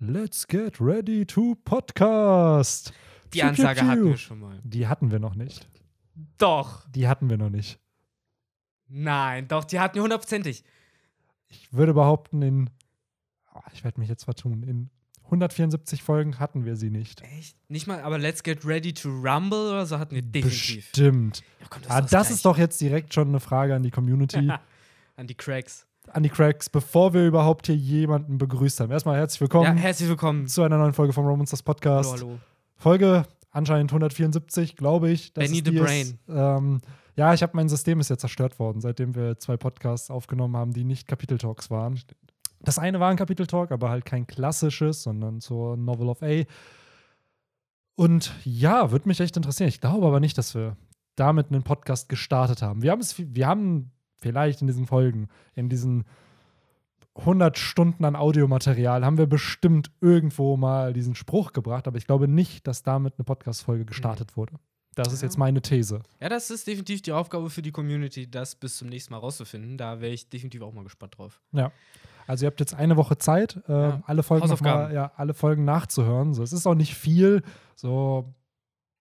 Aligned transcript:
Let's 0.00 0.46
get 0.46 0.80
ready 0.80 1.26
to 1.26 1.56
podcast. 1.64 2.92
Die 3.34 3.42
Ansage 3.42 3.82
hatten 3.84 4.04
wir 4.04 4.16
schon 4.16 4.38
mal. 4.38 4.60
Die 4.62 4.86
hatten 4.86 5.10
wir 5.10 5.18
noch 5.18 5.34
nicht. 5.34 5.68
Doch. 6.38 6.88
Die 6.90 7.08
hatten 7.08 7.28
wir 7.28 7.36
noch 7.36 7.50
nicht. 7.50 7.80
Nein, 8.86 9.48
doch, 9.48 9.64
die 9.64 9.80
hatten 9.80 9.96
wir 9.96 10.02
hundertprozentig. 10.02 10.62
Ich 11.48 11.72
würde 11.72 11.94
behaupten, 11.94 12.42
in. 12.42 12.70
Oh, 13.52 13.60
ich 13.72 13.82
werde 13.82 13.98
mich 13.98 14.08
jetzt 14.08 14.22
vertun. 14.24 14.62
In 14.62 14.90
174 15.24 16.02
Folgen 16.02 16.38
hatten 16.38 16.64
wir 16.64 16.76
sie 16.76 16.90
nicht. 16.90 17.22
Echt? 17.36 17.56
Nicht 17.68 17.88
mal, 17.88 18.00
aber 18.00 18.18
Let's 18.18 18.44
Get 18.44 18.64
Ready 18.64 18.94
to 18.94 19.08
Rumble 19.08 19.70
oder 19.70 19.84
so 19.84 19.98
hatten 19.98 20.14
wir 20.14 20.22
definitiv. 20.22 20.92
Bestimmt. 20.92 21.42
Ja, 21.60 21.66
komm, 21.68 21.82
Ah, 21.88 22.00
das, 22.02 22.10
das 22.12 22.30
ist 22.30 22.44
doch 22.44 22.56
jetzt 22.56 22.80
direkt 22.80 23.12
schon 23.12 23.28
eine 23.28 23.40
Frage 23.40 23.74
an 23.74 23.82
die 23.82 23.90
Community, 23.90 24.48
An 25.16 25.26
die 25.26 25.34
Cracks. 25.34 25.87
An 26.12 26.22
die 26.22 26.28
Cracks, 26.28 26.68
bevor 26.68 27.14
wir 27.14 27.26
überhaupt 27.26 27.66
hier 27.66 27.76
jemanden 27.76 28.38
begrüßt 28.38 28.80
haben. 28.80 28.90
Erstmal 28.90 29.16
herzlich 29.16 29.40
Ja, 29.40 29.42
willkommen 29.42 29.76
herzlich 29.76 30.08
willkommen. 30.08 30.46
zu 30.46 30.62
einer 30.62 30.78
neuen 30.78 30.92
Folge 30.92 31.12
vom 31.12 31.26
Romansters 31.26 31.62
Podcast. 31.62 32.12
Hallo, 32.12 32.26
hallo. 32.26 32.38
Folge 32.76 33.24
anscheinend 33.50 33.90
174, 33.92 34.76
glaube 34.76 35.10
ich. 35.10 35.32
dass 35.32 35.44
Benny 35.44 35.62
the 35.64 35.70
Brain. 35.72 36.06
Ist. 36.06 36.18
Ähm, 36.28 36.80
ja, 37.16 37.34
ich 37.34 37.42
habe 37.42 37.52
mein 37.56 37.68
System 37.68 38.00
ist 38.00 38.10
ja 38.10 38.16
zerstört 38.16 38.58
worden, 38.58 38.80
seitdem 38.80 39.14
wir 39.14 39.38
zwei 39.38 39.56
Podcasts 39.56 40.10
aufgenommen 40.10 40.56
haben, 40.56 40.72
die 40.72 40.84
nicht 40.84 41.08
Kapitel-Talks 41.08 41.70
waren. 41.70 42.00
Das 42.60 42.78
eine 42.78 43.00
war 43.00 43.10
ein 43.10 43.16
Kapitel-Talk, 43.16 43.72
aber 43.72 43.90
halt 43.90 44.04
kein 44.04 44.26
klassisches, 44.26 45.02
sondern 45.02 45.40
zur 45.40 45.76
Novel 45.76 46.08
of 46.08 46.22
A. 46.22 46.44
Und 47.96 48.32
ja, 48.44 48.92
würde 48.92 49.08
mich 49.08 49.20
echt 49.20 49.36
interessieren. 49.36 49.68
Ich 49.68 49.80
glaube 49.80 50.06
aber 50.06 50.20
nicht, 50.20 50.38
dass 50.38 50.54
wir 50.54 50.76
damit 51.16 51.50
einen 51.50 51.64
Podcast 51.64 52.08
gestartet 52.08 52.62
haben. 52.62 52.82
Wir 52.82 52.92
haben 52.92 53.00
es, 53.00 53.16
wir 53.18 53.46
haben 53.48 53.90
vielleicht 54.18 54.60
in 54.60 54.66
diesen 54.66 54.86
Folgen, 54.86 55.28
in 55.54 55.68
diesen 55.68 56.04
100 57.16 57.58
Stunden 57.58 58.04
an 58.04 58.14
Audiomaterial, 58.14 59.04
haben 59.04 59.18
wir 59.18 59.26
bestimmt 59.26 59.90
irgendwo 60.00 60.56
mal 60.56 60.92
diesen 60.92 61.14
Spruch 61.16 61.52
gebracht, 61.52 61.88
aber 61.88 61.98
ich 61.98 62.06
glaube 62.06 62.28
nicht, 62.28 62.66
dass 62.66 62.82
damit 62.82 63.14
eine 63.18 63.24
Podcast-Folge 63.24 63.84
gestartet 63.84 64.36
wurde. 64.36 64.54
Das 64.94 65.12
ist 65.12 65.22
Ja. 65.22 65.26
jetzt 65.26 65.36
meine 65.36 65.60
These. 65.62 66.00
Ja, 66.20 66.28
das 66.28 66.50
ist 66.50 66.66
definitiv 66.66 67.02
die 67.02 67.12
Aufgabe 67.12 67.50
für 67.50 67.62
die 67.62 67.72
Community, 67.72 68.30
das 68.30 68.54
bis 68.54 68.76
zum 68.76 68.88
nächsten 68.88 69.12
Mal 69.14 69.18
rauszufinden. 69.18 69.78
Da 69.78 70.00
wäre 70.00 70.12
ich 70.12 70.28
definitiv 70.28 70.62
auch 70.62 70.72
mal 70.72 70.84
gespannt 70.84 71.18
drauf. 71.18 71.40
Ja. 71.52 71.72
Also 72.26 72.44
ihr 72.44 72.48
habt 72.48 72.60
jetzt 72.60 72.74
eine 72.74 72.96
Woche 72.96 73.16
Zeit, 73.18 73.60
äh, 73.68 73.72
Ja. 73.72 74.02
alle 74.06 74.22
Folgen 74.22 74.48
mal, 74.62 74.92
ja, 74.92 75.12
alle 75.16 75.34
Folgen 75.34 75.64
nachzuhören. 75.64 76.34
So, 76.34 76.42
es 76.42 76.52
ist 76.52 76.66
auch 76.66 76.74
nicht 76.74 76.94
viel, 76.94 77.42
so 77.74 78.32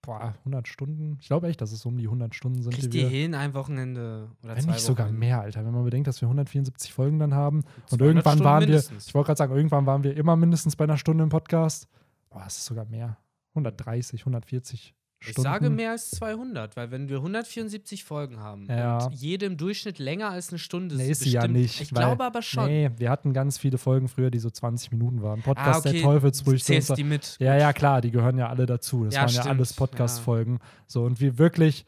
boah, 0.08 0.34
100 0.40 0.70
Stunden. 0.70 1.18
Ich 1.20 1.28
glaube 1.28 1.50
echt, 1.50 1.60
dass 1.60 1.74
es 1.74 1.86
um 1.86 1.98
die 1.98 2.06
100 2.06 2.34
Stunden 2.34 2.62
sind, 2.64 2.74
Kriegt 2.74 2.94
die 2.94 3.00
wir, 3.00 3.10
hin, 3.10 3.36
ein 3.36 3.54
Wochenende 3.54 4.30
oder 4.42 4.56
wenn 4.56 4.64
zwei 4.64 4.72
nicht 4.72 4.82
sogar 4.82 5.08
Wochen? 5.08 5.20
mehr, 5.20 5.42
Alter. 5.42 5.66
Wenn 5.66 5.74
man 5.74 5.84
bedenkt, 5.84 6.08
dass 6.08 6.22
wir 6.22 6.28
174 6.28 6.94
Folgen 6.94 7.20
dann 7.20 7.34
haben 7.34 7.58
und 7.92 8.00
200 8.00 8.02
irgendwann 8.02 8.32
Stunden 8.38 8.46
waren 8.46 8.62
wir, 8.62 8.68
mindestens. 8.68 9.08
ich 9.08 9.14
wollte 9.14 9.28
gerade 9.28 9.38
sagen, 9.38 9.56
irgendwann 9.56 9.86
waren 9.86 10.04
wir 10.04 10.16
immer 10.16 10.38
mindestens 10.38 10.78
bei 10.78 10.86
einer 10.86 10.98
Stunde 10.98 11.24
im 11.24 11.30
Podcast. 11.30 11.90
Boah, 12.30 12.46
es 12.48 12.58
ist 12.58 12.66
sogar 12.66 12.86
mehr. 12.86 13.18
130, 13.50 14.22
140 14.22 14.96
Ich 15.20 15.30
Stunden. 15.30 15.42
sage 15.42 15.70
mehr 15.72 15.92
als 15.92 16.12
200, 16.12 16.76
weil 16.78 16.92
wenn 16.92 17.10
wir 17.10 17.18
174 17.18 18.04
Folgen 18.04 18.40
haben 18.40 18.68
Ja. 18.70 19.06
und 19.06 19.14
jede 19.16 19.48
im 19.48 19.58
Durchschnitt 19.58 19.98
länger 19.98 20.30
als 20.30 20.50
eine 20.50 20.60
Stunde 20.60 20.96
Nee, 20.96 21.06
ist 21.06 21.10
ist, 21.10 21.20
sie 21.22 21.32
ja 21.32 21.42
bestimmt- 21.42 21.60
nicht. 21.60 21.82
Ich 21.82 21.94
weil- 21.96 22.04
glaube 22.04 22.24
aber 22.24 22.42
schon. 22.44 22.68
Nee, 22.68 22.92
wir 22.98 23.10
hatten 23.10 23.34
ganz 23.34 23.58
viele 23.58 23.78
Folgen 23.80 24.08
früher, 24.10 24.30
die 24.30 24.38
so 24.40 24.50
20 24.52 24.92
Minuten 24.92 25.24
waren. 25.24 25.42
Podcast 25.42 25.86
ah, 25.86 25.90
okay. 25.90 25.98
der 26.00 26.02
Teufelsfrüchte. 26.04 26.66
Zählst 26.66 26.96
die 26.98 27.04
mit. 27.04 27.36
Ja, 27.40 27.58
ja, 27.58 27.74
klar, 27.74 28.02
die 28.02 28.12
gehören 28.12 28.38
ja 28.38 28.48
alle 28.48 28.68
dazu. 28.68 29.06
Das 29.06 29.16
Ja, 29.16 29.22
waren 29.22 29.30
ja 29.30 29.42
stimmt, 29.42 29.56
alles 29.56 29.74
Podcast-Folgen. 29.74 30.60
So, 30.86 31.04
und 31.04 31.20
wir 31.20 31.38
wirklich 31.40 31.84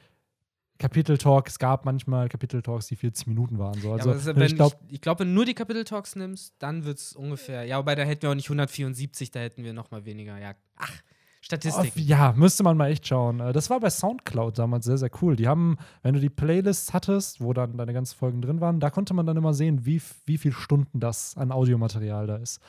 Kapitel-Talk, 0.80 1.48
es 1.50 1.60
gab 1.60 1.84
manchmal 1.86 2.30
Kapitel-Talks, 2.30 2.88
die 2.88 2.96
40 2.96 3.28
Minuten 3.28 3.60
waren. 3.60 3.74
So. 3.82 3.90
Ja, 3.90 3.94
Also, 3.96 4.14
das 4.14 4.26
ist, 4.26 4.36
wenn 4.36 4.42
ich 4.44 4.56
glaube, 4.56 4.76
ich, 4.88 4.94
ich 4.96 5.02
glaube, 5.02 5.20
wenn 5.20 5.28
du 5.28 5.34
nur 5.34 5.46
die 5.46 5.54
Kapitel-Talks 5.54 6.16
nimmst, 6.16 6.56
dann 6.60 6.86
wird 6.86 6.98
es 7.00 7.14
ungefähr. 7.14 7.66
Ja, 7.66 7.78
wobei 7.80 7.96
da 7.96 8.04
hätten 8.04 8.22
wir 8.22 8.32
auch 8.32 8.36
nicht 8.36 8.50
174, 8.50 9.30
da 9.32 9.40
hätten 9.42 9.64
wir 9.64 9.74
noch 9.74 9.92
mal 9.92 10.06
weniger. 10.06 10.38
Ja, 10.40 10.54
ach, 10.78 10.94
Statistik. 11.42 11.94
Oh, 11.96 12.00
ja, 12.00 12.34
müsste 12.36 12.64
man 12.64 12.76
mal 12.78 12.90
echt 12.92 13.08
schauen. 13.08 13.40
Äh, 13.40 13.54
Das 13.54 13.70
war 13.70 13.80
bei 13.80 13.90
Soundcloud 13.90 14.58
damals 14.60 14.86
sehr, 14.86 14.98
sehr 14.98 15.10
cool. 15.22 15.36
Die 15.36 15.48
haben, 15.48 15.78
wenn 16.04 16.14
du 16.14 16.20
die 16.20 16.30
Playlists 16.30 16.94
hattest, 16.94 17.42
wo 17.42 17.54
dann 17.54 17.78
deine 17.78 17.94
ganzen 17.94 18.18
Folgen 18.18 18.42
drin 18.42 18.60
waren, 18.62 18.80
da 18.80 18.90
konnte 18.90 19.14
man 19.14 19.26
dann 19.26 19.38
immer 19.38 19.54
sehen, 19.54 19.86
wie, 19.86 20.02
wie 20.26 20.38
viele 20.38 20.54
Stunden 20.54 21.00
das 21.00 21.38
an 21.38 21.52
Audiomaterial 21.52 22.28
da 22.28 22.36
ist. 22.36 22.62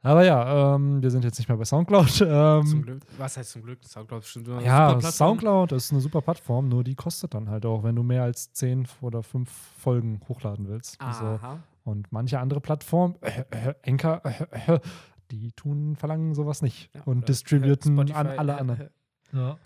Aber 0.00 0.24
ja, 0.24 0.76
ähm, 0.76 1.02
wir 1.02 1.10
sind 1.10 1.24
jetzt 1.24 1.38
nicht 1.38 1.48
mehr 1.48 1.56
bei 1.58 1.64
Soundcloud. 1.64 2.20
Ähm, 2.28 2.66
zum 2.66 2.82
Glück. 2.82 3.02
Was 3.16 3.36
heißt 3.36 3.50
zum 3.50 3.62
Glück? 3.62 3.82
Soundcloud 3.84 4.20
ist 4.20 4.26
bestimmt 4.26 4.48
eine 4.48 4.56
super 4.60 4.66
Ja, 4.66 4.88
Plattform. 4.92 5.12
Soundcloud 5.12 5.72
ist 5.72 5.90
eine 5.92 6.00
super 6.00 6.20
Plattform, 6.22 6.68
nur 6.68 6.84
die 6.84 6.94
kostet 6.94 7.34
dann 7.34 7.48
halt 7.50 7.66
auch, 7.66 7.82
wenn 7.82 7.96
du 7.96 8.02
mehr 8.04 8.22
als 8.22 8.52
10 8.52 8.86
oder 9.00 9.22
5 9.24 9.50
Folgen 9.78 10.20
hochladen 10.28 10.68
willst. 10.68 11.00
Also, 11.00 11.24
Aha. 11.24 11.58
und 11.84 12.12
manche 12.12 12.38
andere 12.38 12.60
Plattformen, 12.60 13.16
äh, 13.22 13.40
äh, 13.70 13.74
Anchor, 13.90 14.22
äh, 14.24 14.74
äh, 14.74 14.80
die 15.30 15.52
tun, 15.52 15.96
verlangen 15.96 16.34
sowas 16.34 16.62
nicht 16.62 16.90
Ja, 16.94 17.02
und 17.04 17.28
distributen 17.28 17.92
äh, 17.92 17.96
Spotify, 17.96 18.18
an 18.18 18.26
alle 18.38 18.58
anderen. 18.58 18.88
Ja. 19.30 19.58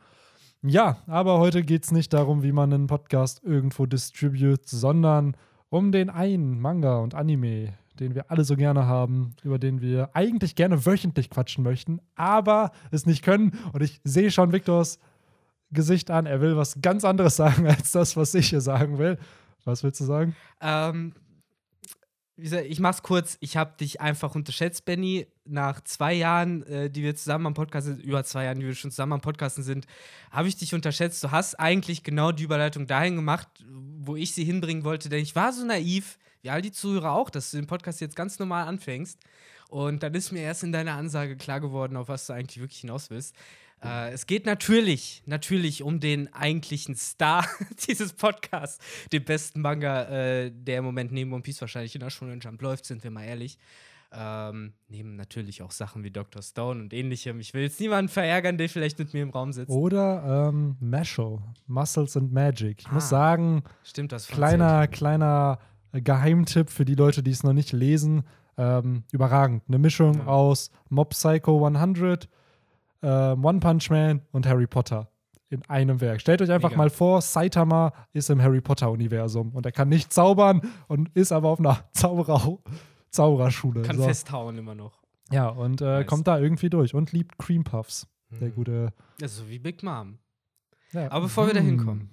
ja, 0.63 0.97
aber 1.07 1.39
heute 1.39 1.63
geht 1.63 1.85
es 1.85 1.93
nicht 1.93 2.13
darum, 2.13 2.43
wie 2.43 2.51
man 2.51 2.73
einen 2.73 2.89
Podcast 2.89 3.45
irgendwo 3.45 3.87
distribute, 3.87 4.69
sondern 4.69 5.37
um 5.69 5.93
den 5.93 6.11
einen 6.11 6.59
Manga 6.59 6.97
und 6.97 7.15
Anime, 7.15 7.75
den 8.01 8.17
wir 8.17 8.29
alle 8.29 8.43
so 8.43 8.57
gerne 8.57 8.87
haben, 8.87 9.37
über 9.45 9.61
den 9.61 9.81
wir 9.81 10.11
eigentlich 10.15 10.57
gerne 10.57 10.85
wöchentlich 10.85 11.31
quatschen 11.31 11.63
möchten, 11.63 12.01
aber 12.17 12.73
es 12.91 13.07
nicht 13.07 13.23
können. 13.23 13.57
Und 13.73 13.85
ich 13.85 14.01
sehe 14.03 14.33
schon 14.33 14.51
Viktors 14.51 14.99
Gesicht 15.71 16.11
an, 16.11 16.27
er 16.27 16.41
will 16.41 16.57
was 16.57 16.81
ganz 16.83 17.05
anderes 17.05 17.37
sagen 17.43 17.67
als 17.67 17.93
das, 17.93 18.17
was 18.17 18.35
ich 18.35 18.51
hier 18.51 18.61
sagen 18.61 18.99
will. 18.99 19.19
Was 19.65 19.85
willst 19.85 20.01
du 20.01 20.05
sagen? 20.05 20.35
Ähm, 20.61 21.13
gesagt, 22.43 22.67
ich 22.67 22.81
mach's 22.81 23.03
kurz. 23.03 23.37
Ich 23.41 23.57
habe 23.57 23.77
dich 23.79 24.01
einfach 24.01 24.35
unterschätzt, 24.35 24.85
Benny. 24.85 25.27
Nach 25.45 25.83
zwei 25.83 26.13
Jahren, 26.15 26.63
äh, 26.65 26.91
die 26.91 27.03
wir 27.03 27.15
zusammen 27.17 27.47
am 27.47 27.55
Podcast 27.55 27.87
sind, 27.87 28.03
über 28.03 28.23
zwei 28.25 28.45
Jahren, 28.45 28.61
die 28.61 28.67
wir 28.67 28.75
schon 28.75 28.91
zusammen 28.91 29.15
am 29.15 29.21
Podcasten 29.21 29.65
sind, 29.65 29.87
habe 30.31 30.49
ich 30.49 30.57
dich 30.57 30.75
unterschätzt. 30.75 31.23
Du 31.25 31.31
hast 31.31 31.59
eigentlich 31.59 32.03
genau 32.03 32.33
die 32.33 32.45
Überleitung 32.45 32.87
dahin 32.87 33.17
gemacht, 33.17 33.49
wo 33.99 34.17
ich 34.17 34.35
sie 34.35 34.45
hinbringen 34.45 34.85
wollte. 34.85 35.09
Denn 35.09 35.23
ich 35.23 35.35
war 35.35 35.53
so 35.53 35.65
naiv, 35.65 36.19
wie 36.43 36.51
all 36.51 36.63
die 36.63 36.73
Zuhörer 36.73 37.13
auch, 37.13 37.31
dass 37.31 37.51
du 37.51 37.57
den 37.57 37.67
Podcast 37.67 38.01
jetzt 38.01 38.17
ganz 38.17 38.39
normal 38.39 38.67
anfängst. 38.67 39.19
Und 39.69 40.03
dann 40.03 40.15
ist 40.15 40.33
mir 40.33 40.43
erst 40.43 40.65
in 40.65 40.73
deiner 40.73 40.93
Ansage 40.93 41.37
klar 41.37 41.61
geworden, 41.61 41.97
auf 41.97 42.09
was 42.09 42.27
du 42.27 42.35
eigentlich 42.35 42.61
wirklich 42.61 42.81
hinaus 42.81 43.09
willst. 43.09 43.35
Äh, 43.85 44.11
es 44.13 44.27
geht 44.27 44.47
natürlich, 44.47 45.23
natürlich 45.27 45.83
um 45.83 45.99
den 46.01 46.33
eigentlichen 46.33 46.95
Star 46.97 47.45
dieses 47.89 48.13
Podcasts, 48.13 48.79
den 49.13 49.25
besten 49.25 49.61
Manga, 49.61 50.05
äh, 50.05 50.51
der 50.53 50.79
im 50.79 50.85
Moment 50.85 51.13
neben 51.13 51.33
One 51.33 51.43
Piece 51.43 51.61
wahrscheinlich 51.61 51.95
in 51.95 52.01
der 52.01 52.11
Shonen 52.11 52.41
Jump 52.41 52.61
läuft, 52.63 52.85
sind 52.87 53.03
wir 53.03 53.11
mal 53.11 53.25
ehrlich. 53.25 53.59
Ähm, 54.15 54.75
neben 54.89 55.17
natürlich 55.17 55.63
auch 55.63 55.71
Sachen 55.71 56.05
wie 56.05 56.11
Dr. 56.11 56.43
Stone 56.43 56.83
und 56.83 56.93
ähnlichem. 56.93 57.41
Ich 57.41 57.55
will 57.55 57.63
jetzt 57.63 57.81
niemanden 57.81 58.11
verärgern, 58.11 58.59
der 58.59 58.69
vielleicht 58.69 58.99
mit 58.99 59.15
mir 59.15 59.23
im 59.23 59.31
Raum 59.31 59.55
sitzt. 59.55 59.71
Oder 59.71 60.51
ähm, 60.51 60.77
Mashal, 60.81 61.39
Muscles 61.67 62.15
and 62.19 62.31
Magic. 62.31 62.81
Ich 62.81 62.93
muss 62.93 63.05
Ah, 63.05 63.09
sagen, 63.09 63.63
Stimmt 63.85 64.13
das? 64.13 64.27
kleiner, 64.29 64.87
kleiner 64.87 65.59
äh, 65.93 66.03
Geheimtipp 66.03 66.69
für 66.69 66.85
die 66.85 66.95
Leute, 66.95 67.23
die 67.23 67.31
es 67.31 67.43
noch 67.43 67.55
nicht 67.55 67.73
lesen. 67.73 68.25
Ähm, 68.59 69.05
überragend. 69.13 69.63
Eine 69.67 69.79
Mischung 69.79 70.19
Ja. 70.19 70.27
aus 70.27 70.71
Mob 70.91 71.11
Psycho 71.11 71.65
100, 71.67 72.29
ähm, 73.03 73.45
One 73.45 73.61
Punch 73.61 73.91
Man 73.91 74.23
und 74.33 74.47
Harry 74.47 74.67
Potter 74.67 75.09
in 75.49 75.63
einem 75.69 76.01
Werk. 76.01 76.21
Stellt 76.21 76.41
euch 76.41 76.51
einfach 76.51 76.71
Mega. 76.71 76.79
mal 76.83 76.91
vor, 76.91 77.21
Saitama 77.21 77.93
ist 78.13 78.31
im 78.31 78.41
Harry 78.41 78.61
Potter-Universum 78.63 79.51
und 79.55 79.67
er 79.67 79.73
kann 79.73 79.89
nicht 79.89 80.13
zaubern 80.13 80.63
und 80.89 81.11
ist 81.15 81.31
aber 81.33 81.51
auf 81.51 81.59
einer 81.59 81.85
Zauberer 81.93 82.59
Zaubererschule. 83.11 83.83
Kann 83.83 83.97
So. 83.99 84.05
festhauen 84.05 84.57
immer 84.59 84.75
noch. 84.75 85.03
Ja, 85.31 85.49
und 85.49 85.81
äh, 85.81 85.85
Nice. 85.99 86.07
kommt 86.07 86.27
da 86.27 86.39
irgendwie 86.39 86.71
durch 86.71 86.95
und 86.95 87.13
liebt 87.13 87.39
Cream 87.39 87.65
Puffs. 87.65 88.07
Der 88.41 88.49
Mhm. 88.49 88.55
gute. 88.55 88.93
Also 89.21 89.49
wie 89.49 89.59
Big 89.59 89.83
Mom. 89.83 90.19
Ja. 90.93 91.11
Aber 91.11 91.23
bevor 91.23 91.47
wir 91.47 91.55
da 91.55 91.61
Hm. 91.61 91.67
hinkommen. 91.67 92.11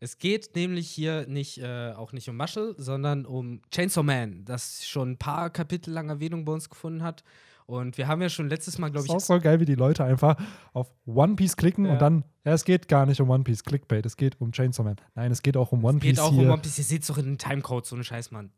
Es 0.00 0.18
geht 0.18 0.54
nämlich 0.54 0.90
hier 0.90 1.26
nicht, 1.26 1.58
äh, 1.58 1.92
auch 1.92 2.12
nicht 2.12 2.28
um 2.28 2.36
Marshall, 2.36 2.74
sondern 2.76 3.24
um 3.24 3.62
Chainsaw 3.70 4.02
Man, 4.02 4.44
das 4.44 4.86
schon 4.86 5.12
ein 5.12 5.16
paar 5.18 5.48
Kapitel 5.48 5.92
lang 5.94 6.10
Erwähnung 6.10 6.44
bei 6.44 6.52
uns 6.52 6.68
gefunden 6.68 7.02
hat. 7.02 7.24
Und 7.66 7.96
wir 7.96 8.08
haben 8.08 8.20
ja 8.20 8.28
schon 8.28 8.48
letztes 8.48 8.78
Mal, 8.78 8.90
glaube 8.90 9.06
ist 9.06 9.10
ich, 9.10 9.16
auch 9.16 9.20
so 9.20 9.38
geil, 9.40 9.58
wie 9.60 9.64
die 9.64 9.74
Leute 9.74 10.04
einfach 10.04 10.36
auf 10.74 10.90
One 11.06 11.34
Piece 11.34 11.56
klicken 11.56 11.86
Ja. 11.86 11.92
und 11.92 12.02
dann, 12.02 12.24
ja, 12.44 12.52
es 12.52 12.64
geht 12.64 12.88
gar 12.88 13.06
nicht 13.06 13.20
um 13.22 13.30
One 13.30 13.42
Piece 13.44 13.64
Clickbait, 13.64 14.04
es 14.04 14.16
geht 14.16 14.38
um 14.40 14.52
Chainsaw 14.52 14.84
Man. 14.84 14.96
Nein, 15.14 15.32
es 15.32 15.40
geht 15.42 15.56
auch 15.56 15.72
um 15.72 15.82
One 15.82 15.96
es 15.96 16.02
geht 16.02 16.10
Piece 16.16 16.18
auch 16.20 16.32
hier. 16.32 16.42
um 16.42 16.50
One 16.50 16.60
Piece. 16.62 16.78
Ihr 16.78 16.84
seht 16.84 17.02
es 17.02 17.08
doch 17.08 17.16
in 17.18 17.24
den 17.24 17.38
Timecode, 17.38 17.86
so 17.86 17.94
eine 17.96 18.04
Scheiß, 18.04 18.30
Mann. 18.32 18.50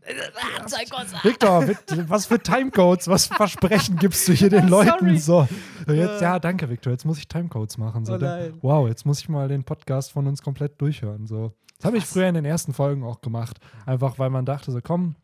Victor, 1.22 1.68
was 2.08 2.26
für 2.26 2.38
Timecodes, 2.38 3.08
was 3.08 3.26
für 3.26 3.34
Versprechen 3.34 3.96
gibst 3.96 4.26
du 4.28 4.32
hier 4.32 4.48
den 4.48 4.68
Leuten 4.70 5.18
so? 5.18 5.46
Jetzt, 5.86 6.22
ja, 6.22 6.38
danke, 6.38 6.68
Victor, 6.70 6.92
jetzt 6.92 7.04
muss 7.04 7.18
ich 7.18 7.28
Timecodes 7.28 7.76
machen. 7.78 8.04
So. 8.04 8.14
Oh 8.14 8.18
nein. 8.18 8.54
wow, 8.62 8.88
jetzt 8.88 9.04
muss 9.04 9.20
ich 9.20 9.28
mal 9.28 9.48
den 9.48 9.62
Podcast 9.64 10.12
von 10.12 10.26
uns 10.26 10.42
komplett 10.42 10.80
durchhören. 10.80 11.26
So. 11.26 11.52
Das 11.76 11.84
habe 11.86 11.98
ich 11.98 12.06
früher 12.06 12.28
in 12.28 12.34
den 12.34 12.44
ersten 12.44 12.72
Folgen 12.72 13.04
auch 13.04 13.20
gemacht. 13.20 13.58
Einfach 13.86 14.18
weil 14.18 14.30
man 14.30 14.46
dachte, 14.46 14.72
so 14.72 14.80
komm, 14.82 15.16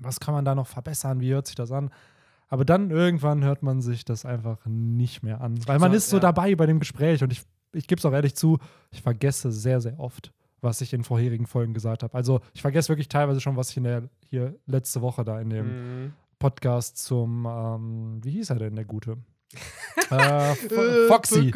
was 0.00 0.20
kann 0.20 0.34
man 0.34 0.44
da 0.44 0.54
noch 0.54 0.66
verbessern? 0.66 1.20
Wie 1.20 1.32
hört 1.32 1.46
sich 1.46 1.56
das 1.56 1.72
an? 1.72 1.90
Aber 2.48 2.64
dann 2.64 2.90
irgendwann 2.90 3.44
hört 3.44 3.62
man 3.62 3.82
sich 3.82 4.04
das 4.04 4.24
einfach 4.24 4.58
nicht 4.66 5.22
mehr 5.22 5.40
an. 5.40 5.58
Weil 5.66 5.78
man 5.78 5.90
So, 5.92 5.96
ist 5.96 6.08
so 6.10 6.16
ja. 6.16 6.20
dabei 6.20 6.54
bei 6.54 6.66
dem 6.66 6.78
Gespräch 6.80 7.22
und 7.22 7.32
ich, 7.32 7.42
ich 7.72 7.86
gebe 7.86 7.98
es 7.98 8.06
auch 8.06 8.12
ehrlich 8.12 8.34
zu, 8.34 8.58
ich 8.90 9.02
vergesse 9.02 9.52
sehr, 9.52 9.80
sehr 9.82 9.98
oft, 10.00 10.32
was 10.62 10.80
ich 10.80 10.94
in 10.94 11.04
vorherigen 11.04 11.46
Folgen 11.46 11.74
gesagt 11.74 12.02
habe. 12.02 12.14
Also 12.14 12.40
ich 12.54 12.62
vergesse 12.62 12.88
wirklich 12.88 13.08
teilweise 13.08 13.40
schon, 13.40 13.56
was 13.56 13.70
ich 13.70 13.76
in 13.76 13.84
der 13.84 14.08
hier 14.30 14.54
letzte 14.66 15.02
Woche 15.02 15.24
da 15.24 15.40
in 15.40 15.50
dem 15.50 15.66
Mhm. 16.06 16.12
Podcast 16.38 16.98
zum, 16.98 17.46
ähm, 17.46 18.20
wie 18.22 18.30
hieß 18.30 18.50
er 18.50 18.56
denn, 18.60 18.76
der 18.76 18.84
Gute? 18.84 19.16
Äh, 20.10 20.54
Fo 20.54 21.08
Foxy. 21.08 21.52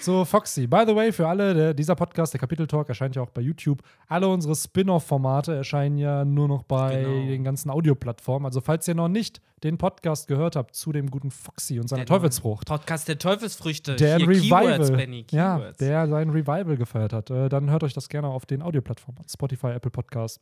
So, 0.00 0.24
Foxy. 0.24 0.66
By 0.66 0.84
the 0.86 0.94
way, 0.94 1.12
für 1.12 1.26
alle, 1.26 1.54
der, 1.54 1.74
dieser 1.74 1.94
Podcast, 1.96 2.32
der 2.32 2.40
Kapitel 2.40 2.66
Talk, 2.66 2.88
erscheint 2.88 3.16
ja 3.16 3.22
auch 3.22 3.30
bei 3.30 3.40
YouTube. 3.40 3.82
Alle 4.08 4.28
unsere 4.28 4.54
Spin-off-Formate 4.54 5.54
erscheinen 5.54 5.98
ja 5.98 6.24
nur 6.24 6.48
noch 6.48 6.62
bei 6.62 7.02
Genau. 7.02 7.26
den 7.28 7.44
ganzen 7.44 7.70
Audioplattformen. 7.70 8.46
Also, 8.46 8.60
falls 8.60 8.86
ihr 8.88 8.94
noch 8.94 9.08
nicht 9.08 9.40
den 9.62 9.78
Podcast 9.78 10.28
gehört 10.28 10.56
habt 10.56 10.74
zu 10.74 10.92
dem 10.92 11.10
guten 11.10 11.30
Foxy 11.30 11.78
und 11.80 11.88
seiner 11.88 12.04
Der 12.04 12.16
Teufelsfrucht, 12.16 12.66
Podcast 12.66 13.08
der 13.08 13.18
Teufelsfrüchte. 13.18 13.96
der 13.96 14.16
Hier 14.16 14.26
Keywords, 14.26 14.88
Revival, 14.88 14.96
Benny, 14.96 15.26
ja, 15.30 15.56
Keywords. 15.56 15.78
der 15.78 16.08
sein 16.08 16.30
Revival 16.30 16.76
gefeiert 16.76 17.12
hat, 17.12 17.30
äh, 17.30 17.48
dann 17.48 17.70
hört 17.70 17.84
euch 17.84 17.92
das 17.92 18.08
gerne 18.08 18.28
auf 18.28 18.46
den 18.46 18.62
Audioplattformen. 18.62 19.22
Spotify, 19.28 19.68
Apple 19.68 19.90
Podcast. 19.90 20.40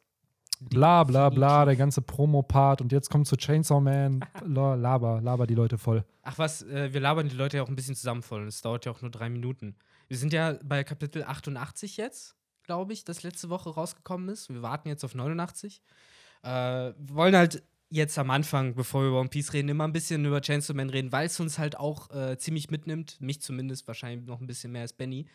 Bla 0.61 1.05
bla 1.05 1.29
bla, 1.31 1.65
der 1.65 1.77
ganze 1.77 2.03
Promo-Part 2.03 2.81
und 2.81 2.91
jetzt 2.93 3.11
kommt 3.11 3.27
zu 3.29 3.37
Chainsaw 3.37 3.81
Man. 3.81 4.25
La- 4.45 4.75
laber, 4.75 5.21
laber 5.21 5.47
die 5.47 5.55
Leute 5.55 5.79
voll. 5.79 6.05
Ach 6.23 6.37
was, 6.39 6.63
äh, 6.63 6.93
wir 6.93 7.01
labern 7.01 7.29
die 7.29 7.37
Leute 7.37 7.59
ja 7.59 7.63
auch 7.63 7.69
ein 7.69 7.77
bisschen 7.77 7.95
zusammen 7.95 8.23
voll 8.23 8.43
und 8.43 8.49
es 8.49 8.61
dauert 8.61 8.85
ja 8.85 8.93
auch 8.93 9.01
nur 9.01 9.11
drei 9.11 9.29
Minuten. 9.29 9.77
Wir 10.09 10.17
sind 10.17 10.33
ja 10.33 10.57
bei 10.65 10.83
Kapitel 10.85 11.23
88 11.23 11.97
jetzt, 11.97 12.35
glaube 12.65 12.93
ich, 12.93 13.05
das 13.05 13.23
letzte 13.23 13.51
Woche 13.51 13.71
rausgekommen 13.71 14.29
ist. 14.31 14.49
Wir 14.53 14.63
warten 14.63 14.89
jetzt 14.89 15.05
auf 15.05 15.15
89. 15.15 15.81
Äh, 16.43 16.49
wir 16.49 16.95
wollen 17.15 17.37
halt 17.37 17.63
jetzt 17.91 18.19
am 18.19 18.31
Anfang, 18.31 18.75
bevor 18.75 19.03
wir 19.03 19.09
über 19.09 19.21
One 19.21 19.29
Piece 19.29 19.53
reden, 19.53 19.69
immer 19.69 19.85
ein 19.85 19.93
bisschen 19.93 20.25
über 20.25 20.41
Chainsaw 20.41 20.75
Man 20.75 20.91
reden, 20.91 21.13
weil 21.13 21.27
es 21.27 21.39
uns 21.41 21.59
halt 21.59 21.79
auch 21.79 22.11
äh, 22.11 22.37
ziemlich 22.37 22.71
mitnimmt. 22.71 23.19
Mich 23.21 23.41
zumindest, 23.41 23.87
wahrscheinlich 23.87 24.27
noch 24.27 24.41
ein 24.41 24.47
bisschen 24.47 24.73
mehr 24.73 24.83
als 24.83 24.93
Benny. 24.93 25.27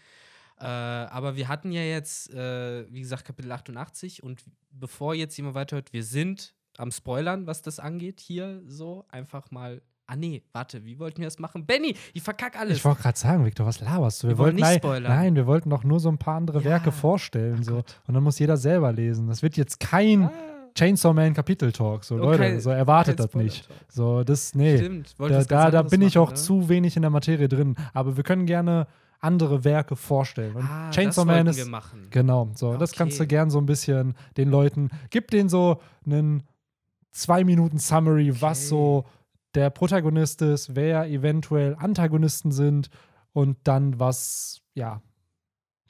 Äh, 0.60 0.66
aber 0.66 1.36
wir 1.36 1.48
hatten 1.48 1.72
ja 1.72 1.82
jetzt, 1.82 2.34
äh, 2.34 2.86
wie 2.92 3.02
gesagt, 3.02 3.26
Kapitel 3.26 3.52
88 3.52 4.24
und 4.24 4.44
bevor 4.72 5.14
jetzt 5.16 5.36
jemand 5.38 5.56
weiterhört, 5.56 5.92
wir 5.94 6.04
sind 6.04 6.54
am 6.78 6.92
Spoilern, 6.92 7.46
was 7.48 7.62
das 7.62 7.80
angeht, 7.80 8.20
hier 8.20 8.62
so 8.66 9.06
einfach 9.10 9.52
mal. 9.52 9.82
Ah, 10.06 10.16
nee, 10.18 10.44
warte, 10.52 10.84
wie 10.84 11.00
wollten 11.00 11.20
wir 11.20 11.28
das 11.28 11.40
machen? 11.40 11.66
Benny, 11.66 11.96
ich 12.14 12.22
verkack 12.22 12.60
alles. 12.60 12.78
Ich 12.78 12.86
wollte 12.86 13.02
gerade 13.04 13.18
sagen, 13.18 13.46
Victor, 13.46 13.66
was 13.66 13.80
laberst 13.80 14.22
du? 14.22 14.28
Wir, 14.28 14.32
Wir 14.34 14.38
wollen 14.38 14.46
wollten 14.48 14.56
nicht 14.58 14.64
nein, 14.66 14.78
spoilern. 14.80 15.12
nein, 15.16 15.36
wir 15.36 15.48
wollten 15.48 15.70
doch 15.70 15.84
nur 15.86 16.00
so 16.02 16.10
ein 16.10 16.18
paar 16.18 16.36
andere 16.36 16.60
Ja. 16.60 16.66
Werke 16.66 16.92
vorstellen. 16.92 17.58
Ach 17.62 17.64
so. 17.64 17.76
Gott. 17.76 18.02
Und 18.08 18.14
dann 18.14 18.24
muss 18.24 18.38
jeder 18.38 18.58
selber 18.58 18.92
lesen. 18.92 19.28
Das 19.28 19.42
wird 19.44 19.56
jetzt 19.56 19.80
kein 19.80 20.24
Ah, 20.26 20.32
Chainsaw 20.76 21.14
Man 21.14 21.34
Kapitel-Talk. 21.34 22.04
So, 22.04 22.16
Okay, 22.16 22.26
Leute, 22.50 22.60
so 22.62 22.70
erwartet 22.72 23.18
das 23.20 23.34
nicht. 23.34 23.68
So, 23.88 24.24
das, 24.26 24.54
nee. 24.56 24.78
Stimmt, 24.78 25.16
Da, 25.20 25.44
da, 25.44 25.72
da 25.72 25.82
bin 25.84 26.02
ich 26.02 26.18
auch 26.18 26.30
ne? 26.32 26.36
zu 26.36 26.68
wenig 26.68 26.96
in 26.98 27.02
der 27.04 27.12
Materie 27.12 27.48
drin. 27.48 27.76
Aber 27.94 28.18
wir 28.18 28.24
können 28.24 28.46
gerne 28.46 28.88
andere 29.24 29.64
Werke 29.64 29.96
vorstellen. 29.96 30.56
Und 30.56 30.66
Ah, 30.66 30.92
Chainsaw 30.92 31.26
das 31.26 31.36
Man 31.36 31.48
ist. 31.48 31.58
wir 31.58 31.66
machen. 31.66 32.08
Genau, 32.10 32.52
so. 32.56 32.76
Das 32.78 32.92
Okay. 32.92 32.98
kannst 32.98 33.20
du 33.20 33.28
gern 33.28 33.50
so 33.50 33.60
ein 33.60 33.66
bisschen 33.66 34.16
den 34.38 34.50
Leuten. 34.50 34.90
Gib 35.10 35.32
denen 35.32 35.50
so 35.50 35.82
einen 36.06 36.44
zwei 37.12 37.44
Minuten 37.44 37.78
Summary, 37.80 38.42
was 38.42 38.60
Okay. 38.60 38.68
so 38.70 39.06
der 39.56 39.70
Protagonist 39.70 40.42
ist, 40.42 40.76
wer 40.76 41.06
eventuell 41.08 41.76
Antagonisten 41.78 42.52
sind 42.52 42.90
und 43.34 43.58
dann 43.64 44.00
was, 44.00 44.62
ja. 44.74 45.02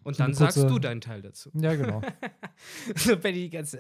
Und 0.06 0.20
dann 0.20 0.34
sagst 0.34 0.58
du 0.58 0.80
deinen 0.80 1.00
Teil 1.00 1.22
dazu. 1.22 1.50
Ja, 1.54 1.76
genau. 1.76 2.02
so 2.98 3.16
Benny 3.16 3.44
die 3.44 3.50
ganze. 3.50 3.80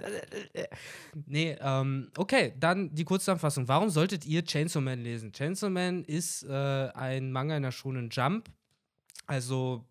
nee, 1.25 1.57
ähm, 1.59 2.09
okay, 2.17 2.53
dann 2.57 2.95
die 2.95 3.03
Kurzzusammenfassung. 3.03 3.67
Warum 3.67 3.89
solltet 3.89 4.25
ihr 4.25 4.45
Chainsaw 4.45 4.81
Man 4.81 5.01
lesen? 5.01 5.33
Chainsaw 5.33 5.69
Man 5.69 6.05
ist 6.05 6.43
äh, 6.43 6.53
ein 6.93 7.31
Manga 7.33 7.57
in 7.57 7.63
der 7.63 7.71
Shonen 7.71 8.09
Jump. 8.09 8.49
Also 9.27 9.85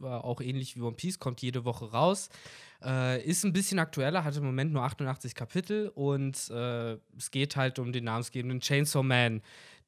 äh, 0.00 0.06
auch 0.06 0.40
ähnlich 0.40 0.76
wie 0.76 0.80
One 0.80 0.96
Piece, 0.96 1.18
kommt 1.18 1.42
jede 1.42 1.64
Woche 1.64 1.90
raus. 1.90 2.28
Äh, 2.84 3.22
ist 3.24 3.44
ein 3.44 3.52
bisschen 3.52 3.78
aktueller, 3.80 4.22
hat 4.24 4.36
im 4.36 4.44
Moment 4.44 4.72
nur 4.72 4.82
88 4.84 5.34
Kapitel 5.34 5.88
und 5.94 6.48
äh, 6.50 6.92
es 7.16 7.30
geht 7.32 7.56
halt 7.56 7.78
um 7.80 7.92
den 7.92 8.04
namensgebenden 8.04 8.60
Chainsaw 8.60 9.02
Man, 9.02 9.42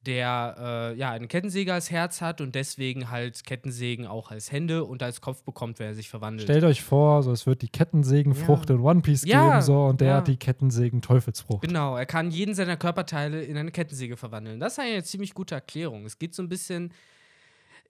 der 0.06 0.56
äh, 0.94 0.98
ja 0.98 1.10
eine 1.10 1.28
Kettensäge 1.28 1.72
als 1.74 1.90
Herz 1.90 2.20
hat 2.22 2.40
und 2.40 2.54
deswegen 2.54 3.10
halt 3.10 3.44
Kettensägen 3.44 4.06
auch 4.06 4.30
als 4.32 4.50
Hände 4.50 4.84
und 4.84 5.02
als 5.02 5.20
Kopf 5.20 5.44
bekommt, 5.44 5.78
wenn 5.78 5.88
er 5.88 5.94
sich 5.94 6.08
verwandelt. 6.08 6.48
Stellt 6.48 6.64
euch 6.64 6.82
vor, 6.82 7.22
so, 7.22 7.30
es 7.30 7.46
wird 7.46 7.60
die 7.62 7.68
Kettensägenfrucht 7.68 8.70
Ja. 8.70 8.76
in 8.76 8.80
One 8.80 9.02
Piece 9.02 9.24
Ja, 9.26 9.50
geben, 9.50 9.62
so, 9.62 9.84
und 9.84 10.00
der 10.00 10.08
ja. 10.08 10.16
hat 10.16 10.26
die 10.28 10.38
Kettensägen-Teufelsfrucht. 10.38 11.62
Genau, 11.62 11.96
er 11.96 12.06
kann 12.06 12.30
jeden 12.30 12.54
seiner 12.54 12.76
Körperteile 12.78 13.42
in 13.44 13.56
eine 13.56 13.70
Kettensäge 13.70 14.16
verwandeln. 14.16 14.58
Das 14.58 14.72
ist 14.72 14.78
eine 14.80 15.04
ziemlich 15.04 15.34
gute 15.34 15.54
Erklärung. 15.54 16.06
Es 16.06 16.18
geht 16.18 16.34
so 16.34 16.42
ein 16.42 16.48
bisschen 16.48 16.92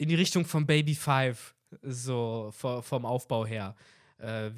in 0.00 0.08
die 0.08 0.14
Richtung 0.14 0.46
von 0.46 0.64
Baby 0.66 0.94
Five, 0.94 1.54
so 1.82 2.50
vo- 2.58 2.80
vom 2.80 3.04
Aufbau 3.04 3.44
her, 3.44 3.76
äh, 4.16 4.50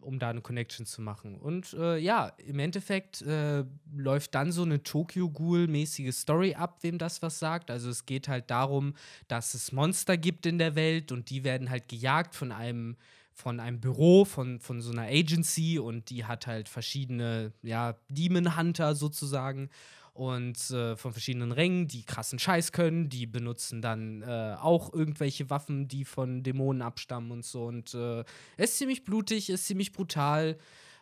um 0.00 0.18
da 0.18 0.30
eine 0.30 0.40
Connection 0.40 0.86
zu 0.86 1.02
machen. 1.02 1.38
Und 1.38 1.74
äh, 1.74 1.98
ja, 1.98 2.28
im 2.38 2.58
Endeffekt 2.58 3.20
äh, 3.20 3.64
läuft 3.94 4.34
dann 4.34 4.52
so 4.52 4.62
eine 4.62 4.82
Tokyo 4.82 5.28
Ghoul-mäßige 5.28 6.14
Story 6.14 6.54
ab, 6.54 6.78
wem 6.80 6.96
das 6.96 7.20
was 7.20 7.38
sagt. 7.38 7.70
Also 7.70 7.90
es 7.90 8.06
geht 8.06 8.26
halt 8.28 8.50
darum, 8.50 8.94
dass 9.28 9.52
es 9.52 9.70
Monster 9.70 10.16
gibt 10.16 10.46
in 10.46 10.56
der 10.56 10.74
Welt 10.76 11.12
und 11.12 11.28
die 11.28 11.44
werden 11.44 11.68
halt 11.68 11.88
gejagt 11.88 12.34
von 12.34 12.50
einem 12.50 12.96
von 13.38 13.60
einem 13.60 13.80
Büro, 13.82 14.24
von, 14.24 14.60
von 14.60 14.80
so 14.80 14.90
einer 14.92 15.08
Agency 15.08 15.78
und 15.78 16.08
die 16.08 16.24
hat 16.24 16.46
halt 16.46 16.70
verschiedene, 16.70 17.52
ja, 17.60 17.94
Demon 18.08 18.56
Hunter 18.56 18.94
sozusagen 18.94 19.68
und 20.16 20.70
äh, 20.70 20.96
von 20.96 21.12
verschiedenen 21.12 21.52
Rängen, 21.52 21.88
die 21.88 22.04
krassen 22.04 22.38
Scheiß 22.38 22.72
können, 22.72 23.08
die 23.08 23.26
benutzen 23.26 23.82
dann 23.82 24.22
äh, 24.22 24.56
auch 24.60 24.92
irgendwelche 24.92 25.50
Waffen, 25.50 25.88
die 25.88 26.04
von 26.04 26.42
Dämonen 26.42 26.82
abstammen 26.82 27.30
und 27.30 27.44
so 27.44 27.66
und 27.66 27.94
äh, 27.94 28.20
es 28.56 28.70
ist 28.70 28.78
ziemlich 28.78 29.04
blutig, 29.04 29.50
ist 29.50 29.66
ziemlich 29.66 29.92
brutal, 29.92 30.56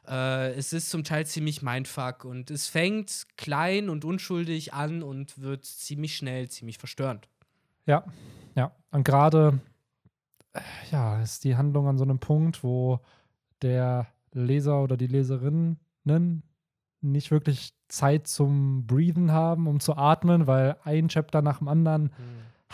äh, 0.07 0.53
es 0.55 0.73
ist 0.73 0.91
zum 0.91 1.05
Teil 1.05 1.27
ziemlich 1.27 1.63
mindfuck 1.63 2.25
und 2.25 2.51
es 2.51 2.69
fängt 2.69 3.27
klein 3.37 3.89
und 3.89 4.05
unschuldig 4.05 4.75
an 4.75 5.03
und 5.03 5.41
wird 5.41 5.65
ziemlich 5.65 6.17
schnell 6.17 6.49
ziemlich 6.49 6.79
verstörend. 6.79 7.29
Ja, 7.87 8.05
ja. 8.55 8.75
Und 8.91 9.05
gerade, 9.05 9.61
äh, 10.53 10.61
ja, 10.91 11.23
ist 11.23 11.45
die 11.45 11.57
Handlung 11.57 11.89
an 11.89 11.99
so 11.99 12.05
einem 12.05 12.19
Punkt, 12.19 12.63
wo 12.63 13.01
der 13.63 14.07
Leser 14.33 14.83
oder 14.83 14.97
die 14.97 15.07
Leserinnen 15.07 15.79
nicht 17.05 17.31
wirklich 17.31 17.73
Zeit 17.89 18.27
zum 18.27 18.87
Breathen 18.87 19.31
haben, 19.31 19.67
um 19.67 19.81
zu 19.81 19.97
atmen, 19.97 20.47
weil 20.47 20.77
ein 20.83 21.09
Chapter 21.09 21.43
nach 21.43 21.59
dem 21.59 21.69
anderen 21.69 22.11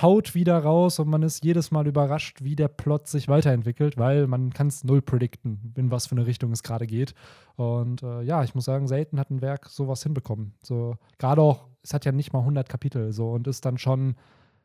haut 0.01 0.35
wieder 0.35 0.59
raus 0.59 0.99
und 0.99 1.09
man 1.09 1.23
ist 1.23 1.45
jedes 1.45 1.71
Mal 1.71 1.87
überrascht, 1.87 2.43
wie 2.43 2.57
der 2.57 2.69
Plot 2.69 3.07
sich 3.07 3.29
weiterentwickelt, 3.29 3.99
weil 3.99 4.27
man 4.27 4.53
kann 4.53 4.69
es 4.69 4.85
null 4.85 5.03
predikten, 5.03 5.75
in 5.77 5.91
was 5.91 6.07
für 6.07 6.13
eine 6.13 6.27
Richtung 6.27 6.53
es 6.53 6.63
gerade 6.63 6.87
geht. 6.87 7.15
Und 7.57 8.03
äh, 8.03 8.23
ja, 8.23 8.43
ich 8.43 8.55
muss 8.55 8.65
sagen, 8.65 8.89
selten 8.89 9.19
hat 9.19 9.31
ein 9.31 9.43
Werk 9.43 9.69
sowas 9.69 10.03
hinbekommen. 10.03 10.55
So 10.63 10.97
gerade 11.19 11.43
auch, 11.43 11.69
es 11.83 11.93
hat 11.93 12.05
ja 12.05 12.13
nicht 12.13 12.33
mal 12.33 12.41
100 12.41 12.69
Kapitel 12.69 13.13
so 13.13 13.31
und 13.31 13.47
ist 13.47 13.65
dann 13.65 13.79
schon 13.79 14.17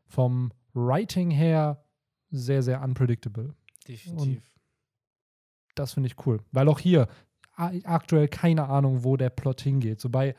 vom 0.08 0.52
Writing 0.74 1.32
her 1.32 1.84
sehr, 2.30 2.62
sehr 2.62 2.82
unpredictable. 2.82 3.54
Definitiv. 3.88 4.44
Das 5.76 5.94
finde 5.94 6.08
ich 6.08 6.26
cool, 6.26 6.40
weil 6.52 6.70
auch 6.70 6.80
hier 6.80 7.08
aktuell 7.56 8.28
keine 8.28 8.68
Ahnung, 8.70 9.04
wo 9.04 9.18
der 9.18 9.30
Plot 9.30 9.62
hingeht. 9.62 10.00
So 10.02 10.10
bei, 10.10 10.36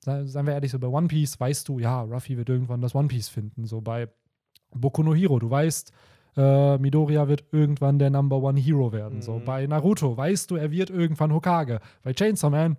seien 0.00 0.46
wir 0.46 0.52
ehrlich, 0.54 0.70
so 0.70 0.78
bei 0.78 0.88
One 0.88 1.08
Piece 1.08 1.38
weißt 1.40 1.68
du, 1.68 1.78
ja, 1.78 2.02
Ruffy 2.02 2.36
wird 2.36 2.48
irgendwann 2.48 2.80
das 2.80 2.94
One 2.94 3.08
Piece 3.08 3.28
finden. 3.28 3.64
So 3.66 3.80
bei 3.80 4.08
Boku 4.74 5.02
no 5.02 5.14
Hero, 5.14 5.38
du 5.38 5.50
weißt, 5.50 5.92
äh, 6.36 6.78
Midoriya 6.78 7.26
wird 7.28 7.44
irgendwann 7.52 7.98
der 7.98 8.10
Number 8.10 8.36
One 8.42 8.60
Hero 8.60 8.92
werden. 8.92 9.22
So 9.22 9.38
Mhm. 9.38 9.44
bei 9.44 9.66
Naruto 9.66 10.16
weißt 10.16 10.50
du, 10.50 10.56
er 10.56 10.70
wird 10.70 10.90
irgendwann 10.90 11.32
Hokage. 11.32 11.80
Bei 12.02 12.12
Chainsaw 12.12 12.50
Man, 12.50 12.76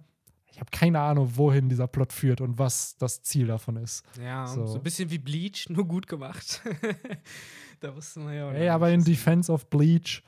ich 0.52 0.60
habe 0.60 0.70
keine 0.72 1.00
Ahnung, 1.00 1.32
wohin 1.36 1.68
dieser 1.70 1.88
Plot 1.88 2.14
führt 2.14 2.42
und 2.42 2.58
was 2.58 2.96
das 2.98 3.22
Ziel 3.22 3.48
davon 3.48 3.76
ist. 3.78 4.04
Ja, 4.24 4.46
So. 4.48 4.66
so. 4.66 4.76
ein 4.78 4.84
bisschen 4.84 5.10
wie 5.12 5.18
Bleach, 5.20 5.68
nur 5.70 5.86
gut 5.88 6.08
gemacht. 6.08 6.62
da 7.80 7.96
wusste 7.96 8.20
man 8.22 8.34
ja 8.36 8.50
auch 8.50 8.54
Ey, 8.54 8.70
aber 8.70 8.92
in 8.92 9.04
Defense 9.04 9.52
of 9.52 9.68
Bleach, 9.70 10.24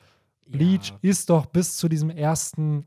Bleach 0.46 0.90
Ja, 0.90 0.98
ist 1.02 1.30
doch 1.30 1.46
bis 1.46 1.76
zu 1.76 1.88
diesem 1.88 2.10
ersten 2.10 2.84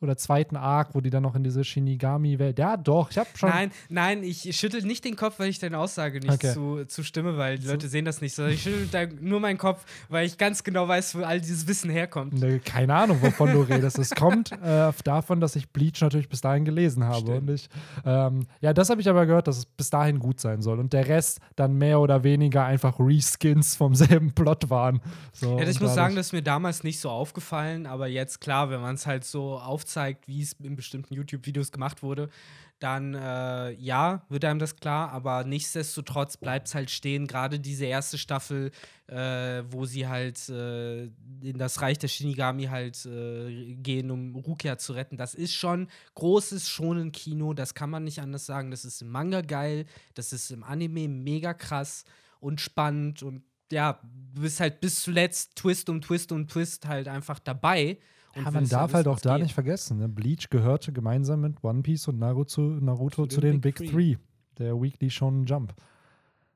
oder 0.00 0.16
zweiten 0.16 0.56
Arc, 0.56 0.94
wo 0.94 1.00
die 1.00 1.10
dann 1.10 1.22
noch 1.22 1.34
in 1.34 1.44
diese 1.44 1.64
Shinigami-Welt. 1.64 2.58
Ja, 2.58 2.76
doch, 2.76 3.10
ich 3.10 3.18
habe 3.18 3.28
schon. 3.34 3.48
Nein, 3.48 3.70
nein, 3.88 4.22
ich 4.22 4.54
schüttel 4.56 4.82
nicht 4.82 5.04
den 5.04 5.16
Kopf, 5.16 5.38
weil 5.38 5.48
ich 5.48 5.58
deine 5.58 5.78
Aussage 5.78 6.20
nicht 6.20 6.30
Okay. 6.32 6.52
zu, 6.52 6.84
zustimme, 6.86 7.36
weil 7.36 7.58
die 7.58 7.66
So. 7.66 7.72
Leute 7.72 7.88
sehen 7.88 8.04
das 8.04 8.20
nicht. 8.20 8.34
Sondern 8.34 8.54
ich 8.54 8.62
schüttel 8.62 8.88
da 8.90 9.06
nur 9.20 9.40
meinen 9.40 9.58
Kopf, 9.58 9.84
weil 10.08 10.26
ich 10.26 10.36
ganz 10.36 10.64
genau 10.64 10.88
weiß, 10.88 11.14
wo 11.14 11.22
all 11.22 11.40
dieses 11.40 11.66
Wissen 11.68 11.90
herkommt. 11.90 12.34
Ne, 12.38 12.58
keine 12.60 12.94
Ahnung, 12.94 13.22
wovon 13.22 13.52
du 13.52 13.60
redest. 13.62 13.98
Es 13.98 14.10
kommt 14.10 14.52
äh, 14.52 14.92
davon, 15.04 15.40
dass 15.40 15.56
ich 15.56 15.70
Bleach 15.70 16.00
natürlich 16.00 16.28
bis 16.28 16.40
dahin 16.40 16.64
gelesen 16.64 17.04
habe. 17.04 17.18
Stimmt. 17.20 17.48
Und 17.48 17.54
ich, 17.54 17.68
ähm, 18.04 18.46
ja, 18.60 18.72
das 18.72 18.90
habe 18.90 19.00
ich 19.00 19.08
aber 19.08 19.26
gehört, 19.26 19.46
dass 19.48 19.58
es 19.58 19.66
bis 19.66 19.90
dahin 19.90 20.18
gut 20.18 20.40
sein 20.40 20.60
soll. 20.60 20.78
Und 20.80 20.92
der 20.92 21.08
Rest 21.08 21.38
dann 21.56 21.74
mehr 21.74 22.00
oder 22.00 22.24
weniger 22.24 22.64
einfach 22.64 22.98
Reskins 22.98 23.76
vom 23.76 23.94
selben 23.94 24.32
Plot 24.32 24.68
waren. 24.70 25.00
So, 25.32 25.58
Ja, 25.58 25.66
ich 25.68 25.80
muss 25.80 25.94
sagen, 25.94 26.14
das 26.16 26.26
ist 26.26 26.32
mir 26.32 26.42
damals 26.42 26.82
nicht 26.84 27.00
so 27.00 27.10
aufgefallen, 27.10 27.86
aber 27.86 28.06
jetzt 28.06 28.40
klar, 28.40 28.70
wenn 28.70 28.80
man 28.80 28.94
es 28.96 29.06
halt 29.06 29.24
so 29.24 29.58
aufzeigt, 29.84 30.26
wie 30.26 30.42
es 30.42 30.54
in 30.54 30.76
bestimmten 30.76 31.14
YouTube-Videos 31.14 31.70
gemacht 31.70 32.02
wurde, 32.02 32.30
dann 32.78 33.14
äh, 33.14 33.72
ja, 33.72 34.24
wird 34.28 34.44
einem 34.44 34.58
das 34.58 34.76
klar, 34.76 35.10
aber 35.10 35.44
nichtsdestotrotz 35.44 36.36
bleibt 36.36 36.68
es 36.68 36.74
halt 36.74 36.90
stehen. 36.90 37.26
Gerade 37.26 37.60
diese 37.60 37.84
erste 37.84 38.18
Staffel, 38.18 38.72
äh, 39.06 39.62
wo 39.68 39.84
sie 39.84 40.08
halt 40.08 40.48
äh, 40.48 41.04
in 41.04 41.58
das 41.58 41.80
Reich 41.80 41.98
der 41.98 42.08
Shinigami 42.08 42.64
halt 42.64 43.06
äh, 43.06 43.74
gehen, 43.76 44.10
um 44.10 44.34
Rukia 44.34 44.78
zu 44.78 44.94
retten, 44.94 45.16
das 45.16 45.34
ist 45.34 45.54
schon 45.54 45.88
großes 46.14 46.68
schonen 46.68 47.12
Kino, 47.12 47.52
das 47.54 47.74
kann 47.74 47.90
man 47.90 48.04
nicht 48.04 48.20
anders 48.20 48.46
sagen. 48.46 48.70
Das 48.70 48.84
ist 48.84 49.02
im 49.02 49.10
Manga 49.10 49.42
geil, 49.42 49.86
das 50.14 50.32
ist 50.32 50.50
im 50.50 50.64
Anime 50.64 51.08
mega 51.08 51.54
krass 51.54 52.04
und 52.40 52.60
spannend 52.60 53.22
und 53.22 53.42
ja, 53.72 54.00
du 54.34 54.42
bist 54.42 54.60
halt 54.60 54.80
bis 54.80 55.02
zuletzt 55.02 55.56
Twist 55.56 55.88
um 55.88 56.00
Twist 56.00 56.32
um 56.32 56.46
Twist 56.48 56.86
halt 56.86 57.08
einfach 57.08 57.38
dabei. 57.38 57.98
Ja, 58.36 58.50
man 58.50 58.68
darf 58.68 58.94
halt 58.94 59.06
auch 59.06 59.20
da 59.20 59.38
nicht 59.38 59.54
vergessen, 59.54 59.98
ne? 59.98 60.08
Bleach 60.08 60.50
gehörte 60.50 60.92
gemeinsam 60.92 61.40
mit 61.40 61.62
One 61.62 61.82
Piece 61.82 62.08
und 62.08 62.18
Naruto, 62.18 62.60
Naruto 62.60 63.26
zu, 63.26 63.36
zu 63.36 63.40
den, 63.40 63.60
Big, 63.60 63.78
Big 63.78 63.90
Three, 63.90 64.16
der 64.58 64.80
Weekly 64.80 65.10
Shonen 65.10 65.46
Jump. 65.46 65.74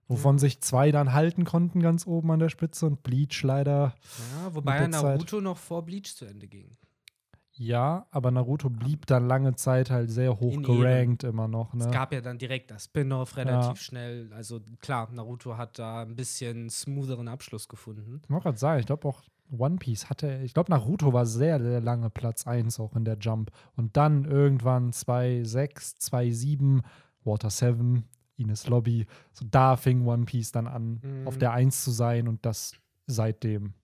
Wovon 0.08 0.36
ja. 0.36 0.40
sich 0.40 0.60
zwei 0.60 0.90
dann 0.90 1.12
halten 1.12 1.44
konnten 1.44 1.80
ganz 1.80 2.06
oben 2.06 2.30
an 2.30 2.38
der 2.38 2.48
Spitze 2.48 2.86
und 2.86 3.02
Bleach 3.02 3.42
leider. 3.42 3.94
Ja, 4.42 4.54
wobei 4.54 4.86
Naruto 4.86 5.36
Zeit. 5.36 5.42
noch 5.42 5.58
vor 5.58 5.84
Bleach 5.84 6.14
zu 6.16 6.24
Ende 6.24 6.48
ging. 6.48 6.76
Ja, 7.58 8.06
aber 8.12 8.30
Naruto 8.30 8.70
blieb 8.70 9.06
dann 9.06 9.26
lange 9.26 9.56
Zeit 9.56 9.90
halt 9.90 10.12
sehr 10.12 10.38
hoch 10.38 10.62
gerankt 10.62 11.24
immer 11.24 11.48
noch. 11.48 11.74
Ne? 11.74 11.86
Es 11.86 11.90
gab 11.90 12.12
ja 12.12 12.20
dann 12.20 12.38
direkt 12.38 12.70
das 12.70 12.84
Spin-off 12.84 13.36
relativ 13.36 13.70
ja. 13.70 13.76
schnell. 13.76 14.32
Also 14.32 14.60
klar, 14.80 15.10
Naruto 15.12 15.56
hat 15.56 15.76
da 15.76 16.02
ein 16.02 16.14
bisschen 16.14 16.70
smootheren 16.70 17.26
Abschluss 17.26 17.66
gefunden. 17.66 18.20
Ich 18.22 18.30
wollte 18.30 18.44
gerade 18.44 18.58
sagen, 18.58 18.80
ich 18.80 18.86
glaube 18.86 19.08
auch 19.08 19.22
One 19.56 19.76
Piece 19.76 20.10
hatte, 20.10 20.40
ich 20.44 20.54
glaube 20.54 20.70
Naruto 20.70 21.12
war 21.12 21.26
sehr, 21.26 21.60
sehr 21.60 21.80
lange 21.80 22.10
Platz 22.10 22.46
1 22.46 22.80
auch 22.80 22.94
in 22.96 23.04
der 23.04 23.18
Jump. 23.18 23.50
Und 23.76 23.96
dann 23.96 24.24
irgendwann 24.24 24.90
2.6, 24.90 25.98
2.7, 26.00 26.82
Water 27.24 27.50
7, 27.50 28.04
Ines 28.36 28.68
Lobby. 28.68 29.06
So 29.32 29.46
da 29.50 29.76
fing 29.76 30.06
One 30.06 30.24
Piece 30.24 30.52
dann 30.52 30.66
an, 30.66 31.00
mhm. 31.02 31.26
auf 31.26 31.38
der 31.38 31.52
1 31.52 31.84
zu 31.84 31.90
sein 31.90 32.28
und 32.28 32.44
das 32.44 32.72
seitdem. 33.06 33.74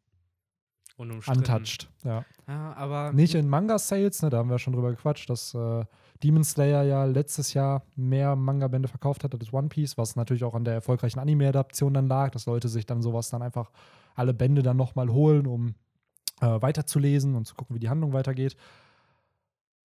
Untouched, 0.96 1.88
ja. 2.04 2.24
ja. 2.46 2.72
aber 2.74 3.12
Nicht 3.12 3.34
in 3.34 3.48
Manga-Sales, 3.48 4.22
ne, 4.22 4.30
da 4.30 4.38
haben 4.38 4.50
wir 4.50 4.58
schon 4.58 4.74
drüber 4.74 4.90
gequatscht, 4.90 5.28
dass 5.28 5.54
äh, 5.54 5.84
Demon 6.22 6.44
Slayer 6.44 6.84
ja 6.84 7.04
letztes 7.04 7.52
Jahr 7.54 7.82
mehr 7.96 8.36
Manga-Bände 8.36 8.88
verkauft 8.88 9.24
hat 9.24 9.34
als 9.34 9.52
One 9.52 9.68
Piece, 9.68 9.98
was 9.98 10.14
natürlich 10.16 10.44
auch 10.44 10.54
an 10.54 10.64
der 10.64 10.74
erfolgreichen 10.74 11.18
Anime-Adaption 11.18 11.94
dann 11.94 12.06
lag, 12.06 12.30
dass 12.30 12.46
Leute 12.46 12.68
sich 12.68 12.86
dann 12.86 13.02
sowas 13.02 13.28
dann 13.30 13.42
einfach 13.42 13.70
alle 14.14 14.32
Bände 14.32 14.62
dann 14.62 14.76
nochmal 14.76 15.08
holen, 15.08 15.46
um 15.46 15.74
äh, 16.40 16.46
weiterzulesen 16.46 17.34
und 17.34 17.46
zu 17.46 17.54
gucken, 17.54 17.74
wie 17.74 17.80
die 17.80 17.88
Handlung 17.88 18.12
weitergeht. 18.12 18.56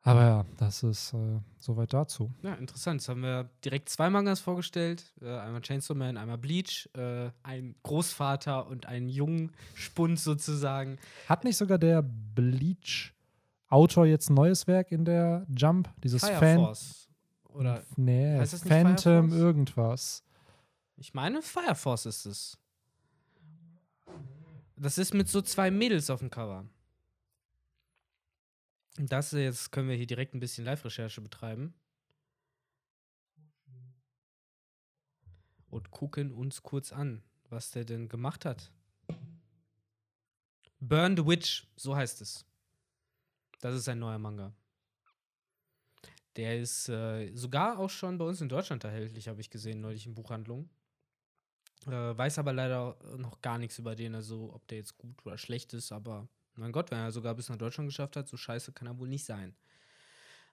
Aber 0.02 0.22
ja, 0.22 0.46
das 0.58 0.84
ist 0.84 1.14
äh, 1.14 1.40
soweit 1.58 1.94
dazu. 1.94 2.32
Ja, 2.42 2.54
interessant. 2.54 3.02
Jetzt 3.02 3.10
haben 3.10 3.22
wir 3.22 3.50
direkt 3.66 3.90
zwei 3.90 4.10
Mangas 4.10 4.40
vorgestellt. 4.40 5.04
Äh, 5.22 5.38
einmal 5.38 5.62
Chainsaw 5.62 5.94
Man, 5.94 6.16
einmal 6.16 6.38
Bleach. 6.38 6.90
Äh, 6.96 7.32
ein 7.44 7.76
Großvater 7.84 8.68
und 8.68 8.86
einen 8.86 9.10
jungen 9.10 9.52
Spund 9.76 10.20
sozusagen. 10.20 10.98
Hat 11.28 11.44
nicht 11.44 11.58
sogar 11.58 11.78
der 11.78 12.02
Bleach-Autor 12.02 14.06
jetzt 14.06 14.30
ein 14.30 14.36
neues 14.36 14.68
Werk 14.68 14.92
in 14.92 15.04
der 15.04 15.46
Jump? 15.54 15.90
Dieses 16.02 16.24
Fire 16.24 16.40
Fan 16.40 16.60
Force. 16.60 17.10
Oder 17.50 17.84
nee, 17.98 18.46
Phantom 18.46 19.34
irgendwas. 19.34 20.24
Ich 20.96 21.14
meine, 21.14 21.42
Fire 21.42 21.76
Force 21.76 22.06
ist 22.06 22.26
es. 22.26 22.58
Das 24.78 24.98
ist 24.98 25.14
mit 25.14 25.28
so 25.28 25.42
zwei 25.42 25.72
Mädels 25.72 26.10
auf 26.10 26.20
dem 26.20 26.30
Cover. 26.30 26.64
Das 29.08 29.32
jetzt 29.32 29.72
können 29.72 29.88
wir 29.88 29.96
hier 29.96 30.08
direkt 30.08 30.34
ein 30.34 30.42
bisschen 30.42 30.66
Live-Recherche 30.66 31.22
betreiben. 31.22 31.74
Und 35.70 35.90
gucken 35.92 36.34
uns 36.34 36.64
kurz 36.64 36.92
an, 36.92 37.24
was 37.50 37.72
der 37.72 37.86
denn 37.86 38.10
gemacht 38.10 38.44
hat. 38.44 38.74
Burn 40.82 41.16
the 41.16 41.26
Witch, 41.26 41.66
so 41.78 41.96
heißt 41.96 42.22
es. 42.22 42.46
Das 43.62 43.74
ist 43.74 43.88
ein 43.88 44.00
neuer 44.00 44.20
Manga. 44.20 44.54
Der 46.36 46.60
ist 46.60 46.90
äh, 46.90 47.34
sogar 47.34 47.80
auch 47.80 47.90
schon 47.90 48.18
bei 48.18 48.26
uns 48.26 48.42
in 48.42 48.50
Deutschland 48.50 48.84
erhältlich, 48.84 49.30
habe 49.30 49.40
ich 49.40 49.50
gesehen, 49.50 49.80
neulich 49.80 50.08
in 50.08 50.14
Buchhandlungen. 50.14 50.70
Äh, 51.86 51.92
weiß 51.92 52.40
aber 52.40 52.52
leider 52.52 52.98
noch 53.18 53.42
gar 53.42 53.58
nichts 53.58 53.80
über 53.80 53.96
den, 53.96 54.16
also 54.16 54.54
ob 54.54 54.68
der 54.68 54.80
jetzt 54.80 54.98
gut 54.98 55.26
oder 55.26 55.38
schlecht 55.38 55.74
ist, 55.74 55.94
aber 55.94 56.28
mein 56.60 56.72
Gott, 56.72 56.92
wenn 56.92 57.00
er 57.00 57.12
sogar 57.12 57.34
bis 57.36 57.50
nach 57.50 57.58
Deutschland 57.58 57.88
geschafft 57.88 58.16
hat, 58.16 58.28
so 58.28 58.38
scheiße 58.38 58.72
kann 58.72 58.88
er 58.88 59.00
wohl 59.00 59.08
nicht 59.08 59.26
sein. 59.26 59.56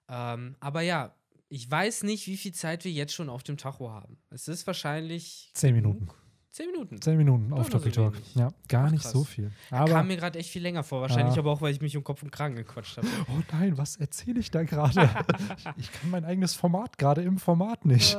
Ähm, 0.09 0.55
aber 0.59 0.81
ja, 0.81 1.13
ich 1.49 1.69
weiß 1.69 2.03
nicht, 2.03 2.27
wie 2.27 2.37
viel 2.37 2.53
Zeit 2.53 2.83
wir 2.83 2.91
jetzt 2.91 3.13
schon 3.13 3.29
auf 3.29 3.43
dem 3.43 3.57
Tacho 3.57 3.91
haben. 3.91 4.17
Es 4.29 4.47
ist 4.47 4.65
wahrscheinlich. 4.67 5.51
Zehn 5.53 5.75
Minuten. 5.75 6.07
Zehn 6.49 6.71
Minuten. 6.71 6.99
Zehn 7.01 7.17
Minuten 7.17 7.53
auf 7.53 7.69
Doppel 7.69 7.91
Talk. 7.91 8.15
So 8.33 8.39
ja, 8.39 8.49
gar 8.67 8.87
Ach, 8.87 8.91
nicht 8.91 9.03
so 9.03 9.23
viel. 9.23 9.51
Aber 9.69 9.91
kam 9.91 10.07
mir 10.07 10.17
gerade 10.17 10.39
echt 10.39 10.49
viel 10.49 10.63
länger 10.63 10.83
vor. 10.83 11.01
Wahrscheinlich 11.01 11.35
ja. 11.35 11.41
aber 11.41 11.51
auch, 11.51 11.61
weil 11.61 11.71
ich 11.71 11.81
mich 11.81 11.95
um 11.95 12.03
Kopf 12.03 12.23
und 12.23 12.31
Kragen 12.31 12.55
gequatscht 12.55 12.97
habe. 12.97 13.07
Oh 13.29 13.41
nein, 13.51 13.77
was 13.77 13.97
erzähle 13.97 14.39
ich 14.39 14.49
da 14.49 14.63
gerade? 14.63 15.07
ich 15.77 15.91
kann 15.91 16.09
mein 16.09 16.25
eigenes 16.25 16.55
Format 16.55 16.97
gerade 16.97 17.21
im 17.21 17.37
Format 17.37 17.85
nicht. 17.85 18.17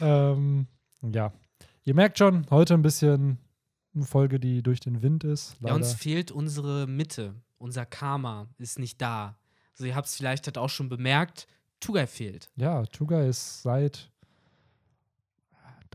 ähm, 0.00 0.68
ja. 1.02 1.32
Ihr 1.82 1.94
merkt 1.94 2.18
schon, 2.18 2.46
heute 2.50 2.74
ein 2.74 2.82
bisschen 2.82 3.38
eine 3.94 4.04
Folge, 4.04 4.38
die 4.38 4.62
durch 4.62 4.80
den 4.80 5.02
Wind 5.02 5.24
ist. 5.24 5.56
Leider. 5.60 5.74
Ja, 5.74 5.74
uns 5.76 5.92
fehlt 5.94 6.30
unsere 6.30 6.86
Mitte. 6.86 7.34
Unser 7.58 7.86
Karma 7.86 8.48
ist 8.58 8.78
nicht 8.78 9.00
da. 9.00 9.36
Also 9.72 9.84
ihr 9.84 9.94
habt 9.94 10.06
es 10.06 10.16
vielleicht 10.16 10.46
halt 10.46 10.58
auch 10.58 10.68
schon 10.68 10.88
bemerkt, 10.88 11.46
Tugai 11.80 12.06
fehlt. 12.06 12.50
Ja, 12.56 12.84
Tugai 12.86 13.26
ist 13.26 13.62
seit 13.62 14.10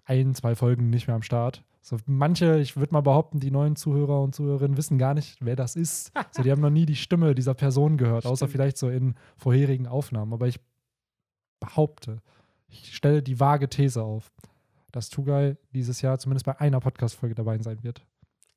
ein, 0.05 0.35
zwei 0.35 0.55
Folgen 0.55 0.89
nicht 0.89 1.07
mehr 1.07 1.15
am 1.15 1.21
Start. 1.23 1.63
So, 1.81 1.97
manche, 2.07 2.59
ich 2.59 2.77
würde 2.77 2.93
mal 2.93 3.01
behaupten, 3.01 3.39
die 3.39 3.51
neuen 3.51 3.75
Zuhörer 3.75 4.21
und 4.21 4.33
Zuhörerinnen 4.33 4.75
wissen 4.75 4.97
gar 4.97 5.13
nicht, 5.13 5.37
wer 5.41 5.55
das 5.55 5.75
ist. 5.75 6.11
so, 6.31 6.41
die 6.41 6.51
haben 6.51 6.61
noch 6.61 6.71
nie 6.71 6.87
die 6.87 6.95
Stimme 6.95 7.35
dieser 7.35 7.53
Person 7.53 7.97
gehört, 7.97 8.23
Stimmt. 8.23 8.31
außer 8.31 8.47
vielleicht 8.47 8.77
so 8.77 8.89
in 8.89 9.13
vorherigen 9.37 9.85
Aufnahmen. 9.85 10.33
Aber 10.33 10.47
ich 10.47 10.59
behaupte, 11.59 12.21
ich 12.67 12.95
stelle 12.95 13.21
die 13.21 13.39
vage 13.39 13.69
These 13.69 14.01
auf, 14.01 14.31
dass 14.95 15.09
Tugai 15.09 15.57
dieses 15.73 16.01
Jahr 16.01 16.17
zumindest 16.17 16.45
bei 16.45 16.57
einer 16.57 16.79
Podcast-Folge 16.79 17.35
dabei 17.35 17.57
sein 17.59 17.83
wird. 17.83 18.05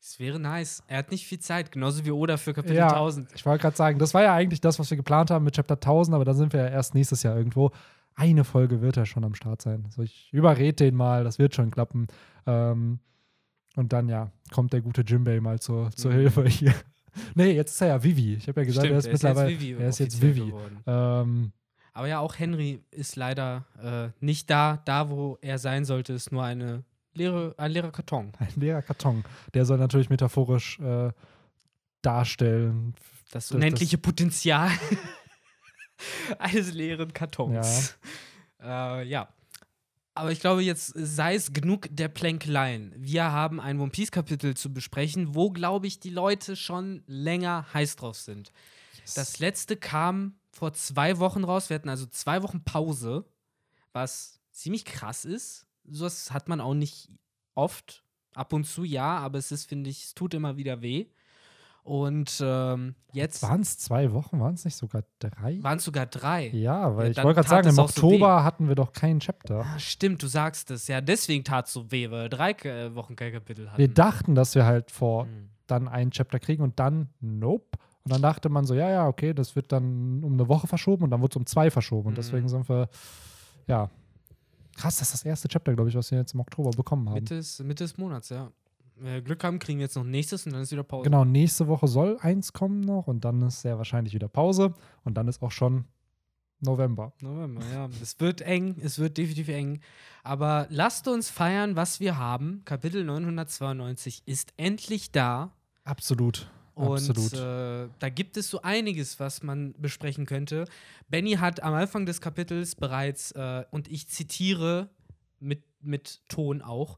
Es 0.00 0.20
wäre 0.20 0.38
nice. 0.38 0.84
Er 0.86 0.98
hat 0.98 1.10
nicht 1.10 1.26
viel 1.26 1.40
Zeit, 1.40 1.72
genauso 1.72 2.04
wie 2.04 2.12
Oda 2.12 2.36
für 2.36 2.54
Kapitel 2.54 2.76
ja, 2.76 2.90
1000. 2.90 3.30
Ich 3.34 3.44
wollte 3.44 3.62
gerade 3.62 3.76
sagen, 3.76 3.98
das 3.98 4.14
war 4.14 4.22
ja 4.22 4.32
eigentlich 4.32 4.60
das, 4.60 4.78
was 4.78 4.88
wir 4.88 4.96
geplant 4.96 5.32
haben 5.32 5.44
mit 5.44 5.56
Chapter 5.56 5.74
1000, 5.74 6.14
aber 6.14 6.24
da 6.24 6.34
sind 6.34 6.52
wir 6.52 6.60
ja 6.60 6.68
erst 6.68 6.94
nächstes 6.94 7.24
Jahr 7.24 7.36
irgendwo. 7.36 7.72
Eine 8.14 8.44
Folge 8.44 8.80
wird 8.80 8.96
er 8.96 9.04
schon 9.04 9.24
am 9.24 9.34
Start 9.34 9.62
sein. 9.62 9.82
Also 9.84 10.02
ich 10.02 10.32
überrede 10.32 10.74
den 10.74 10.94
mal, 10.94 11.24
das 11.24 11.40
wird 11.40 11.56
schon 11.56 11.72
klappen. 11.72 12.06
Ähm, 12.46 13.00
und 13.74 13.92
dann, 13.92 14.08
ja, 14.08 14.30
kommt 14.52 14.72
der 14.72 14.80
gute 14.80 15.02
Jimbei 15.02 15.40
mal 15.40 15.58
zur, 15.58 15.90
zur 15.90 16.12
mhm. 16.12 16.16
Hilfe 16.16 16.46
hier. 16.46 16.74
nee, 17.34 17.50
jetzt 17.50 17.72
ist 17.72 17.80
er 17.80 17.88
ja 17.88 18.02
Vivi. 18.04 18.34
Ich 18.34 18.46
habe 18.46 18.60
ja 18.60 18.66
gesagt, 18.66 18.86
Stimmt, 18.86 18.92
er 18.92 18.98
ist, 18.98 19.06
er 19.06 19.12
ist 19.12 19.22
mittlerweile. 19.24 19.50
Jetzt 19.50 19.60
Vivi 19.60 19.82
er 19.82 19.88
ist 19.88 19.98
jetzt 19.98 20.22
Vivi. 20.22 20.54
Ähm, 20.86 21.52
aber 21.92 22.08
ja, 22.08 22.20
auch 22.20 22.38
Henry 22.38 22.82
ist 22.90 23.16
leider 23.16 23.64
äh, 23.82 24.08
nicht 24.24 24.50
da. 24.50 24.82
Da, 24.84 25.10
wo 25.10 25.38
er 25.40 25.58
sein 25.58 25.84
sollte, 25.84 26.12
ist 26.12 26.32
nur 26.32 26.44
eine 26.44 26.84
leere, 27.14 27.54
ein 27.58 27.72
leerer 27.72 27.90
Karton. 27.90 28.32
Ein 28.38 28.52
leerer 28.56 28.82
Karton. 28.82 29.24
Der 29.54 29.64
soll 29.64 29.78
natürlich 29.78 30.10
metaphorisch 30.10 30.78
äh, 30.80 31.10
darstellen. 32.02 32.94
Das 33.30 33.52
unendliche 33.52 33.98
das, 33.98 34.02
Potenzial 34.02 34.70
eines 36.38 36.72
leeren 36.72 37.12
Kartons. 37.12 37.96
Ja. 38.60 39.00
Äh, 39.00 39.08
ja. 39.08 39.28
Aber 40.14 40.32
ich 40.32 40.40
glaube, 40.40 40.62
jetzt 40.62 40.94
sei 40.96 41.36
es 41.36 41.52
genug 41.52 41.86
der 41.92 42.08
Plänklein. 42.08 42.92
Wir 42.96 43.30
haben 43.30 43.60
ein 43.60 43.78
One 43.78 43.90
Piece-Kapitel 43.90 44.56
zu 44.56 44.72
besprechen, 44.72 45.36
wo, 45.36 45.50
glaube 45.50 45.86
ich, 45.86 46.00
die 46.00 46.10
Leute 46.10 46.56
schon 46.56 47.04
länger 47.06 47.66
heiß 47.72 47.94
drauf 47.96 48.16
sind. 48.16 48.50
Das 49.14 49.38
letzte 49.38 49.76
kam 49.76 50.34
vor 50.58 50.72
zwei 50.72 51.18
Wochen 51.18 51.44
raus. 51.44 51.70
Wir 51.70 51.76
hatten 51.76 51.88
also 51.88 52.06
zwei 52.06 52.42
Wochen 52.42 52.62
Pause, 52.62 53.24
was 53.92 54.40
ziemlich 54.50 54.84
krass 54.84 55.24
ist. 55.24 55.66
Sowas 55.88 56.32
hat 56.32 56.48
man 56.48 56.60
auch 56.60 56.74
nicht 56.74 57.08
oft. 57.54 58.04
Ab 58.34 58.52
und 58.52 58.64
zu 58.64 58.84
ja, 58.84 59.18
aber 59.18 59.38
es 59.38 59.50
ist, 59.50 59.66
finde 59.66 59.90
ich, 59.90 60.04
es 60.04 60.14
tut 60.14 60.34
immer 60.34 60.56
wieder 60.56 60.80
weh. 60.80 61.06
Und 61.82 62.42
ähm, 62.44 62.94
jetzt. 63.12 63.42
Waren 63.42 63.62
es 63.62 63.78
zwei 63.78 64.12
Wochen? 64.12 64.38
Waren 64.40 64.54
es 64.54 64.64
nicht 64.66 64.76
sogar 64.76 65.04
drei? 65.20 65.62
Waren 65.62 65.78
es 65.78 65.84
sogar 65.84 66.04
drei? 66.04 66.48
Ja, 66.48 66.94
weil 66.96 67.06
ja, 67.06 67.10
ich 67.12 67.24
wollte 67.24 67.36
gerade 67.36 67.48
sagen, 67.48 67.68
im 67.70 67.78
Oktober 67.78 68.38
so 68.38 68.44
hatten 68.44 68.68
wir 68.68 68.74
doch 68.74 68.92
keinen 68.92 69.20
Chapter. 69.20 69.64
Ah, 69.64 69.78
stimmt, 69.78 70.22
du 70.22 70.26
sagst 70.26 70.70
es. 70.70 70.86
Ja, 70.86 71.00
deswegen 71.00 71.44
tat 71.44 71.66
es 71.66 71.72
so 71.72 71.90
weh, 71.90 72.10
weil 72.10 72.24
wir 72.24 72.28
drei 72.28 72.50
äh, 72.50 72.94
Wochen 72.94 73.16
kein 73.16 73.32
Kapitel 73.32 73.70
hatten. 73.70 73.78
Wir 73.78 73.88
dachten, 73.88 74.34
dass 74.34 74.54
wir 74.54 74.66
halt 74.66 74.90
vor 74.90 75.24
mhm. 75.24 75.48
dann 75.66 75.88
einen 75.88 76.10
Chapter 76.10 76.38
kriegen 76.38 76.62
und 76.62 76.78
dann, 76.78 77.08
nope. 77.20 77.78
Und 78.08 78.14
dann 78.14 78.22
dachte 78.22 78.48
man 78.48 78.64
so, 78.64 78.72
ja, 78.74 78.88
ja, 78.90 79.06
okay, 79.06 79.34
das 79.34 79.54
wird 79.54 79.70
dann 79.70 80.24
um 80.24 80.32
eine 80.32 80.48
Woche 80.48 80.66
verschoben 80.66 81.04
und 81.04 81.10
dann 81.10 81.20
wird 81.20 81.32
es 81.32 81.36
um 81.36 81.44
zwei 81.44 81.70
verschoben. 81.70 82.08
Und 82.08 82.16
deswegen 82.16 82.44
mhm. 82.44 82.48
sind 82.48 82.68
wir, 82.70 82.88
ja, 83.66 83.90
krass, 84.76 84.96
das 84.96 85.08
ist 85.08 85.12
das 85.12 85.24
erste 85.24 85.46
Chapter, 85.46 85.74
glaube 85.74 85.90
ich, 85.90 85.94
was 85.94 86.10
wir 86.10 86.16
jetzt 86.16 86.32
im 86.32 86.40
Oktober 86.40 86.70
bekommen 86.70 87.06
haben. 87.10 87.16
Mitte 87.16 87.36
des, 87.36 87.58
Mitte 87.58 87.84
des 87.84 87.98
Monats, 87.98 88.30
ja. 88.30 88.50
Glück 89.24 89.44
haben, 89.44 89.58
kriegen 89.58 89.78
wir 89.78 89.84
jetzt 89.84 89.94
noch 89.94 90.04
nächstes 90.04 90.46
und 90.46 90.54
dann 90.54 90.62
ist 90.62 90.72
wieder 90.72 90.84
Pause. 90.84 91.04
Genau, 91.04 91.26
nächste 91.26 91.68
Woche 91.68 91.86
soll 91.86 92.16
eins 92.22 92.54
kommen 92.54 92.80
noch 92.80 93.08
und 93.08 93.26
dann 93.26 93.42
ist 93.42 93.60
sehr 93.60 93.76
wahrscheinlich 93.76 94.14
wieder 94.14 94.28
Pause 94.28 94.72
und 95.04 95.18
dann 95.18 95.28
ist 95.28 95.42
auch 95.42 95.50
schon 95.50 95.84
November. 96.60 97.12
November, 97.20 97.60
ja. 97.70 97.90
Es 98.02 98.18
wird 98.20 98.40
eng, 98.40 98.76
es 98.80 98.98
wird 98.98 99.18
definitiv 99.18 99.48
eng. 99.48 99.80
Aber 100.24 100.66
lasst 100.70 101.06
uns 101.08 101.28
feiern, 101.28 101.76
was 101.76 102.00
wir 102.00 102.16
haben. 102.16 102.62
Kapitel 102.64 103.04
992 103.04 104.22
ist 104.24 104.54
endlich 104.56 105.12
da. 105.12 105.52
Absolut. 105.84 106.50
Und 106.78 107.34
äh, 107.34 107.88
da 107.98 108.08
gibt 108.08 108.36
es 108.36 108.48
so 108.50 108.62
einiges, 108.62 109.18
was 109.18 109.42
man 109.42 109.74
besprechen 109.78 110.26
könnte. 110.26 110.64
Benny 111.08 111.32
hat 111.32 111.62
am 111.62 111.74
Anfang 111.74 112.06
des 112.06 112.20
Kapitels 112.20 112.74
bereits, 112.76 113.32
äh, 113.32 113.64
und 113.70 113.88
ich 113.88 114.08
zitiere 114.08 114.88
mit, 115.40 115.64
mit 115.80 116.20
Ton 116.28 116.62
auch, 116.62 116.96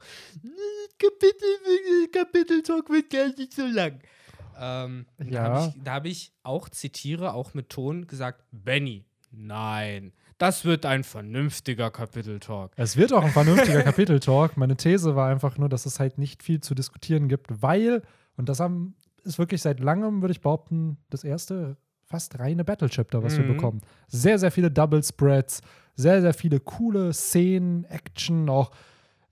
Kapitel, 0.98 2.08
Kapiteltalk 2.12 2.90
wird 2.90 3.10
gar 3.10 3.28
nicht 3.28 3.52
so 3.54 3.66
lang. 3.66 4.00
Ähm, 4.58 5.06
Ja. 5.18 5.48
Da 5.48 5.54
habe 5.54 5.68
ich, 5.68 5.86
hab 5.86 6.06
ich 6.06 6.32
auch, 6.42 6.68
zitiere, 6.68 7.32
auch 7.32 7.54
mit 7.54 7.70
Ton 7.70 8.06
gesagt, 8.06 8.44
Benny, 8.50 9.04
nein, 9.30 10.12
das 10.36 10.64
wird 10.64 10.86
ein 10.86 11.04
vernünftiger 11.04 11.90
Kapiteltalk. 11.90 12.72
Es 12.76 12.96
wird 12.96 13.12
auch 13.12 13.24
ein 13.24 13.30
vernünftiger 13.30 13.82
Kapiteltalk. 13.84 14.56
Meine 14.56 14.76
These 14.76 15.14
war 15.14 15.30
einfach 15.30 15.58
nur, 15.58 15.68
dass 15.68 15.86
es 15.86 16.00
halt 16.00 16.18
nicht 16.18 16.42
viel 16.42 16.60
zu 16.60 16.74
diskutieren 16.74 17.28
gibt, 17.28 17.62
weil, 17.62 18.02
und 18.36 18.48
das 18.48 18.60
haben, 18.60 18.94
ist 19.24 19.38
wirklich 19.38 19.62
seit 19.62 19.80
langem, 19.80 20.22
würde 20.22 20.32
ich 20.32 20.40
behaupten, 20.40 20.96
das 21.10 21.24
erste 21.24 21.76
fast 22.04 22.38
reine 22.40 22.64
Battle-Chapter, 22.64 23.22
was 23.22 23.36
wir 23.38 23.44
Mhm. 23.44 23.48
bekommen. 23.48 23.80
Sehr, 24.08 24.38
sehr 24.38 24.50
viele 24.50 24.70
Double-Spreads, 24.70 25.60
sehr, 25.94 26.20
sehr 26.20 26.34
viele 26.34 26.58
coole 26.60 27.12
Szenen, 27.12 27.84
Action, 27.84 28.48
auch 28.48 28.70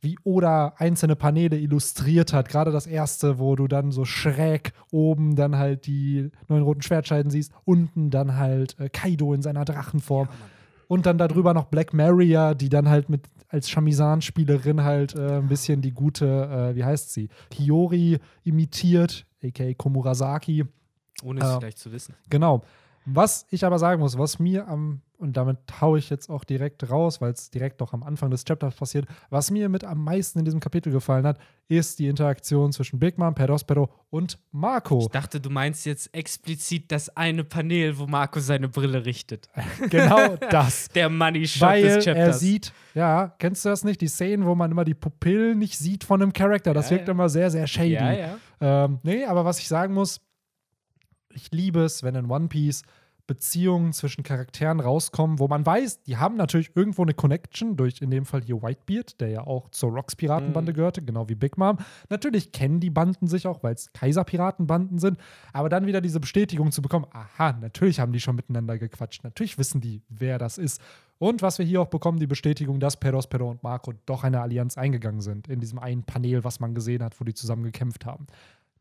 wie 0.01 0.17
Oda 0.23 0.75
einzelne 0.77 1.17
Paneele 1.17 1.59
illustriert 1.59 2.33
hat. 2.33 2.49
Gerade 2.49 2.71
das 2.71 2.87
erste, 2.87 3.41
wo 3.41 3.57
du 3.57 3.67
dann 3.67 3.91
so 3.91 4.05
schräg 4.05 4.73
oben 4.93 5.35
dann 5.35 5.57
halt 5.57 5.87
die 5.87 6.31
neuen 6.47 6.63
roten 6.63 6.83
Schwertscheiden 6.83 7.33
siehst, 7.33 7.53
unten 7.65 8.11
dann 8.11 8.37
halt 8.37 8.79
äh, 8.79 8.89
Kaido 8.89 9.35
in 9.35 9.43
seiner 9.43 9.65
Drachenform. 9.65 10.29
Und 10.89 11.07
dann 11.07 11.19
darüber 11.19 11.55
noch 11.55 11.67
Black 11.67 11.93
Maria, 11.95 12.55
die 12.55 12.69
dann 12.71 12.89
halt 12.89 13.09
mit 13.11 13.27
als 13.49 13.71
Shamizan-Spielerin 13.71 14.83
halt 14.83 15.15
äh, 15.15 15.37
ein 15.39 15.49
bisschen 15.49 15.81
die 15.81 15.93
gute, 15.93 16.27
äh, 16.73 16.75
wie 16.77 16.85
heißt 16.85 17.13
sie, 17.13 17.29
Hiyori 17.55 18.19
imitiert, 18.45 19.27
aka 19.45 19.73
Komurasaki. 19.75 20.65
Ohne 21.23 21.41
es 21.41 21.47
Ja. 21.47 21.59
vielleicht 21.61 21.79
zu 21.79 21.93
wissen. 21.93 22.15
Genau. 22.31 22.63
Was 23.05 23.47
ich 23.51 23.65
aber 23.65 23.79
sagen 23.79 24.01
muss, 24.01 24.19
was 24.19 24.39
mir 24.39 24.69
am, 24.69 25.01
und 25.19 25.37
damit 25.37 25.59
haue 25.81 25.99
ich 25.99 26.11
jetzt 26.11 26.31
auch 26.31 26.45
direkt 26.45 26.89
raus, 26.91 27.21
weil 27.21 27.33
es 27.33 27.51
direkt 27.51 27.81
noch 27.81 27.93
am 27.93 28.03
Anfang 28.05 28.31
des 28.31 28.45
Chapters 28.45 28.77
passiert, 28.77 29.07
was 29.31 29.51
mir 29.51 29.69
mit 29.69 29.83
am 29.85 30.03
meisten 30.03 30.39
in 30.39 30.45
diesem 30.45 30.61
Kapitel 30.61 30.93
gefallen 30.93 31.27
hat, 31.27 31.39
ist 31.67 31.99
die 31.99 32.07
Interaktion 32.07 32.73
zwischen 32.73 32.99
Big 32.99 33.19
Mom, 33.19 33.35
Perospero 33.35 33.91
und 34.11 34.39
Marco. 34.53 35.01
Ich 35.01 35.09
dachte, 35.09 35.41
du 35.41 35.51
meinst 35.51 35.85
jetzt 35.87 36.15
explizit 36.15 36.91
das 36.93 37.15
eine 37.17 37.45
Panel, 37.45 37.99
wo 37.99 38.07
Marco 38.07 38.39
seine 38.41 38.69
Brille 38.69 39.05
richtet. 39.05 39.49
genau 39.91 40.37
das. 40.37 40.89
Der 40.95 41.11
Money 41.11 41.47
Shot 41.47 41.69
Weil 41.69 41.83
des 41.83 42.05
Chapters. 42.05 42.27
er 42.29 42.33
sieht, 42.35 42.73
ja, 42.95 43.35
kennst 43.39 43.65
du 43.65 43.69
das 43.69 43.85
nicht? 43.85 44.01
Die 44.01 44.09
Szenen, 44.09 44.47
wo 44.47 44.55
man 44.55 44.71
immer 44.71 44.85
die 44.85 44.95
Pupillen 44.95 45.59
nicht 45.59 45.77
sieht 45.77 46.05
von 46.05 46.23
einem 46.23 46.33
Charakter, 46.33 46.73
das 46.73 46.87
Ja, 46.91 46.97
wirkt 46.97 47.09
ja. 47.09 47.13
immer 47.13 47.29
sehr, 47.29 47.51
sehr 47.51 47.67
shady. 47.67 47.93
Ja, 47.95 48.13
ja. 48.13 48.39
Ähm, 48.61 48.99
nee, 49.03 49.25
aber 49.25 49.45
was 49.45 49.59
ich 49.59 49.69
sagen 49.69 49.95
muss, 49.95 50.21
ich 51.35 51.51
liebe 51.51 51.81
es, 51.83 52.03
wenn 52.03 52.15
in 52.15 52.31
One 52.31 52.49
Piece 52.49 52.83
Beziehungen 53.29 53.93
zwischen 53.93 54.25
Charakteren 54.25 54.81
rauskommen, 54.81 55.39
wo 55.39 55.47
man 55.47 55.65
weiß, 55.65 56.03
die 56.03 56.17
haben 56.17 56.35
natürlich 56.37 56.73
irgendwo 56.75 57.03
eine 57.03 57.15
Connection, 57.15 57.77
durch 57.77 58.03
in 58.03 58.11
dem 58.11 58.25
Fall 58.25 58.43
hier 58.43 58.61
Whitebeard, 58.61 59.21
der 59.21 59.29
ja 59.29 59.47
auch 59.47 59.69
zur 59.71 59.91
Rocks-Piratenbande 59.93 60.73
Mhm. 60.73 60.77
gehörte, 60.77 61.03
genau 61.03 61.29
wie 61.29 61.37
Big 61.37 61.57
Mom. 61.57 61.77
Natürlich 62.09 62.51
kennen 62.51 62.81
die 62.81 62.91
Banden 62.91 63.29
sich 63.29 63.47
auch, 63.47 63.63
weil 63.63 63.75
es 63.75 63.93
Kaiser-Piratenbanden 63.93 64.99
sind, 64.99 65.19
aber 65.53 65.69
dann 65.69 65.87
wieder 65.87 66.01
diese 66.01 66.19
Bestätigung 66.19 66.73
zu 66.73 66.83
bekommen, 66.83 67.07
aha, 67.13 67.53
natürlich 67.53 68.01
haben 68.01 68.13
die 68.13 68.21
schon 68.21 68.35
miteinander 68.35 68.79
gequatscht, 68.79 69.23
natürlich 69.23 69.59
wissen 69.59 69.81
die, 69.81 70.03
wer 70.09 70.39
das 70.39 70.59
ist. 70.59 70.81
Und 71.19 71.43
was 71.43 71.59
wir 71.59 71.67
hier 71.67 71.83
auch 71.83 71.89
bekommen, 71.89 72.19
die 72.19 72.27
Bestätigung, 72.27 72.81
dass 72.81 72.97
Perospero 72.99 73.51
und 73.51 73.63
Marco 73.63 73.93
doch 74.07 74.25
eine 74.25 74.41
Allianz 74.41 74.79
eingegangen 74.79 75.21
sind, 75.21 75.49
in 75.49 75.61
diesem 75.61 75.79
einen 75.79 76.03
Panel, 76.05 76.45
was 76.45 76.61
man 76.61 76.75
gesehen 76.75 77.03
hat, 77.03 77.21
wo 77.21 77.25
die 77.25 77.35
zusammen 77.35 77.65
gekämpft 77.65 78.07
haben. 78.07 78.27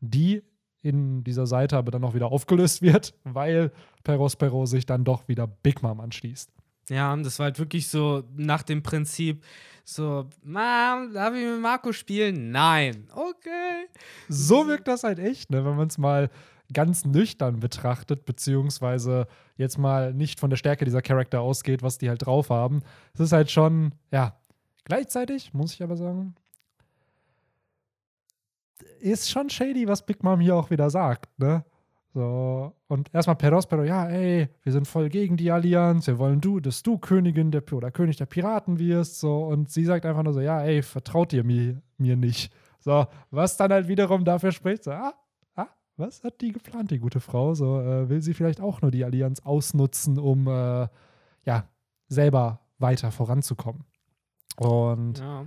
Die 0.00 0.42
in 0.82 1.24
dieser 1.24 1.46
Seite 1.46 1.76
aber 1.76 1.90
dann 1.90 2.04
auch 2.04 2.14
wieder 2.14 2.30
aufgelöst 2.30 2.82
wird, 2.82 3.14
weil 3.24 3.72
Perospero 4.04 4.66
sich 4.66 4.86
dann 4.86 5.04
doch 5.04 5.28
wieder 5.28 5.46
Big 5.46 5.82
Mom 5.82 6.00
anschließt. 6.00 6.50
Ja, 6.88 7.14
das 7.16 7.38
war 7.38 7.44
halt 7.44 7.58
wirklich 7.58 7.88
so 7.88 8.24
nach 8.34 8.62
dem 8.62 8.82
Prinzip, 8.82 9.44
so, 9.84 10.28
Mom, 10.42 11.12
darf 11.14 11.34
ich 11.34 11.44
mit 11.44 11.60
Marco 11.60 11.92
spielen? 11.92 12.50
Nein. 12.50 13.08
Okay. 13.14 13.86
So 14.28 14.66
wirkt 14.66 14.86
das 14.88 15.02
halt 15.02 15.18
echt, 15.18 15.50
ne, 15.50 15.64
wenn 15.64 15.76
man 15.76 15.88
es 15.88 15.98
mal 15.98 16.30
ganz 16.72 17.04
nüchtern 17.04 17.60
betrachtet, 17.60 18.26
beziehungsweise 18.26 19.26
jetzt 19.56 19.78
mal 19.78 20.12
nicht 20.12 20.40
von 20.40 20.50
der 20.50 20.56
Stärke 20.56 20.84
dieser 20.84 21.02
Charakter 21.02 21.40
ausgeht, 21.40 21.82
was 21.82 21.98
die 21.98 22.08
halt 22.08 22.26
drauf 22.26 22.50
haben. 22.50 22.82
Es 23.14 23.20
ist 23.20 23.32
halt 23.32 23.50
schon, 23.50 23.94
ja, 24.12 24.38
gleichzeitig, 24.84 25.54
muss 25.54 25.72
ich 25.72 25.82
aber 25.82 25.96
sagen, 25.96 26.34
ist 29.00 29.30
schon 29.30 29.50
shady, 29.50 29.86
was 29.86 30.04
Big 30.04 30.22
Mom 30.22 30.40
hier 30.40 30.56
auch 30.56 30.70
wieder 30.70 30.90
sagt, 30.90 31.28
ne? 31.38 31.64
So, 32.14 32.72
und 32.88 33.14
erstmal 33.14 33.36
Perospero, 33.36 33.84
ja, 33.84 34.08
ey, 34.08 34.48
wir 34.62 34.72
sind 34.72 34.88
voll 34.88 35.08
gegen 35.08 35.36
die 35.36 35.50
Allianz, 35.50 36.06
wir 36.06 36.18
wollen 36.18 36.40
du, 36.40 36.58
dass 36.58 36.82
du 36.82 36.98
Königin 36.98 37.50
der 37.50 37.62
oder 37.72 37.90
König 37.90 38.16
der 38.16 38.26
Piraten 38.26 38.78
wirst, 38.78 39.20
so, 39.20 39.44
und 39.44 39.70
sie 39.70 39.84
sagt 39.84 40.06
einfach 40.06 40.22
nur 40.22 40.32
so, 40.32 40.40
ja, 40.40 40.60
ey, 40.62 40.82
vertraut 40.82 41.32
ihr 41.32 41.44
mir, 41.44 41.80
mir 41.98 42.16
nicht. 42.16 42.52
So, 42.80 43.06
was 43.30 43.56
dann 43.56 43.72
halt 43.72 43.88
wiederum 43.88 44.24
dafür 44.24 44.52
spricht, 44.52 44.84
so, 44.84 44.92
ah, 44.92 45.12
ah, 45.54 45.66
was 45.96 46.24
hat 46.24 46.40
die 46.40 46.52
geplant, 46.52 46.90
die 46.90 46.98
gute 46.98 47.20
Frau? 47.20 47.54
So, 47.54 47.80
äh, 47.80 48.08
will 48.08 48.22
sie 48.22 48.34
vielleicht 48.34 48.60
auch 48.60 48.80
nur 48.80 48.90
die 48.90 49.04
Allianz 49.04 49.40
ausnutzen, 49.40 50.18
um, 50.18 50.46
äh, 50.48 50.88
ja, 51.44 51.64
selber 52.08 52.60
weiter 52.78 53.10
voranzukommen. 53.12 53.84
Und 54.56 55.18
Ja. 55.18 55.44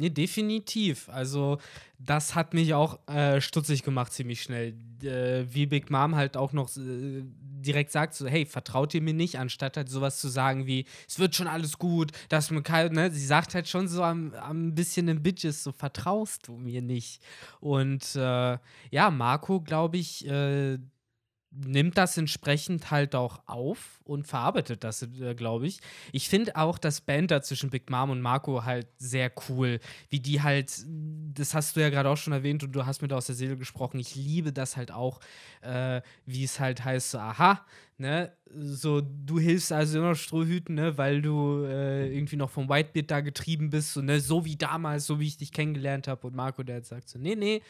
Nee, 0.00 0.10
definitiv. 0.10 1.08
Also, 1.10 1.58
das 1.98 2.34
hat 2.34 2.54
mich 2.54 2.72
auch 2.72 3.06
äh, 3.06 3.40
stutzig 3.40 3.82
gemacht, 3.82 4.12
ziemlich 4.12 4.42
schnell. 4.42 4.74
Äh, 5.02 5.44
wie 5.52 5.66
Big 5.66 5.90
Mom 5.90 6.16
halt 6.16 6.36
auch 6.38 6.52
noch 6.52 6.74
äh, 6.76 7.22
direkt 7.22 7.92
sagt: 7.92 8.14
so, 8.14 8.26
hey, 8.26 8.46
vertraut 8.46 8.94
ihr 8.94 9.02
mir 9.02 9.12
nicht, 9.12 9.38
anstatt 9.38 9.76
halt 9.76 9.90
sowas 9.90 10.18
zu 10.18 10.28
sagen 10.28 10.66
wie, 10.66 10.86
es 11.06 11.18
wird 11.18 11.34
schon 11.34 11.46
alles 11.46 11.78
gut, 11.78 12.12
dass 12.30 12.50
man 12.50 12.62
kann, 12.62 12.92
ne? 12.92 13.10
Sie 13.10 13.24
sagt 13.26 13.54
halt 13.54 13.68
schon 13.68 13.88
so 13.88 14.02
am, 14.02 14.32
am 14.34 14.74
bisschen 14.74 15.06
im 15.08 15.22
Bitches, 15.22 15.62
so 15.62 15.72
vertraust 15.72 16.48
du 16.48 16.56
mir 16.56 16.80
nicht. 16.80 17.20
Und 17.60 18.16
äh, 18.16 18.58
ja, 18.90 19.10
Marco, 19.10 19.60
glaube 19.60 19.98
ich, 19.98 20.26
äh, 20.26 20.78
nimmt 21.52 21.98
das 21.98 22.16
entsprechend 22.16 22.90
halt 22.90 23.14
auch 23.14 23.40
auf 23.46 24.00
und 24.04 24.26
verarbeitet 24.26 24.84
das, 24.84 25.02
äh, 25.02 25.34
glaube 25.34 25.66
ich. 25.66 25.80
Ich 26.12 26.28
finde 26.28 26.56
auch 26.56 26.78
das 26.78 27.00
Banter 27.00 27.42
zwischen 27.42 27.70
Big 27.70 27.90
Mom 27.90 28.10
und 28.10 28.20
Marco 28.20 28.64
halt 28.64 28.86
sehr 28.98 29.32
cool. 29.48 29.80
Wie 30.08 30.20
die 30.20 30.42
halt, 30.42 30.72
das 31.34 31.54
hast 31.54 31.76
du 31.76 31.80
ja 31.80 31.90
gerade 31.90 32.08
auch 32.08 32.16
schon 32.16 32.32
erwähnt 32.32 32.62
und 32.62 32.72
du 32.72 32.86
hast 32.86 33.02
mir 33.02 33.08
da 33.08 33.16
aus 33.16 33.26
der 33.26 33.34
Seele 33.34 33.56
gesprochen. 33.56 33.98
Ich 33.98 34.14
liebe 34.14 34.52
das 34.52 34.76
halt 34.76 34.92
auch, 34.92 35.20
äh, 35.62 36.00
wie 36.24 36.44
es 36.44 36.60
halt 36.60 36.84
heißt, 36.84 37.10
so, 37.10 37.18
aha, 37.18 37.64
ne, 37.98 38.32
so, 38.52 39.00
du 39.00 39.38
hilfst 39.38 39.72
also 39.72 39.98
immer 39.98 40.14
Strohhüten, 40.14 40.74
ne, 40.74 40.96
weil 40.98 41.20
du 41.20 41.64
äh, 41.64 42.12
irgendwie 42.12 42.36
noch 42.36 42.50
vom 42.50 42.68
Whitebeard 42.68 43.10
da 43.10 43.20
getrieben 43.20 43.70
bist, 43.70 43.92
so, 43.92 44.02
ne, 44.02 44.20
so 44.20 44.44
wie 44.44 44.56
damals, 44.56 45.06
so 45.06 45.20
wie 45.20 45.26
ich 45.26 45.36
dich 45.36 45.52
kennengelernt 45.52 46.08
habe. 46.08 46.26
Und 46.26 46.34
Marco, 46.34 46.62
der 46.62 46.76
jetzt 46.76 46.88
sagt 46.88 47.08
so, 47.08 47.18
nee, 47.18 47.36
nee, 47.36 47.62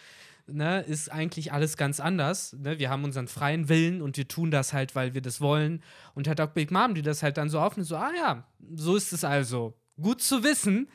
ne, 0.52 0.80
ist 0.82 1.10
eigentlich 1.10 1.52
alles 1.52 1.76
ganz 1.76 2.00
anders. 2.00 2.54
Ne? 2.54 2.78
Wir 2.78 2.90
haben 2.90 3.04
unseren 3.04 3.28
freien 3.28 3.68
Willen 3.68 4.02
und 4.02 4.16
wir 4.16 4.28
tun 4.28 4.50
das 4.50 4.72
halt, 4.72 4.94
weil 4.94 5.14
wir 5.14 5.20
das 5.20 5.40
wollen. 5.40 5.82
Und 6.14 6.28
hat 6.28 6.40
auch 6.40 6.48
Big 6.48 6.70
Mom, 6.70 6.94
die 6.94 7.02
das 7.02 7.22
halt 7.22 7.36
dann 7.36 7.48
so 7.48 7.60
aufnimmt, 7.60 7.88
so, 7.88 7.96
ah 7.96 8.10
ja, 8.16 8.44
so 8.74 8.96
ist 8.96 9.12
es 9.12 9.24
also. 9.24 9.74
Gut 10.00 10.22
zu 10.22 10.42
wissen. 10.42 10.88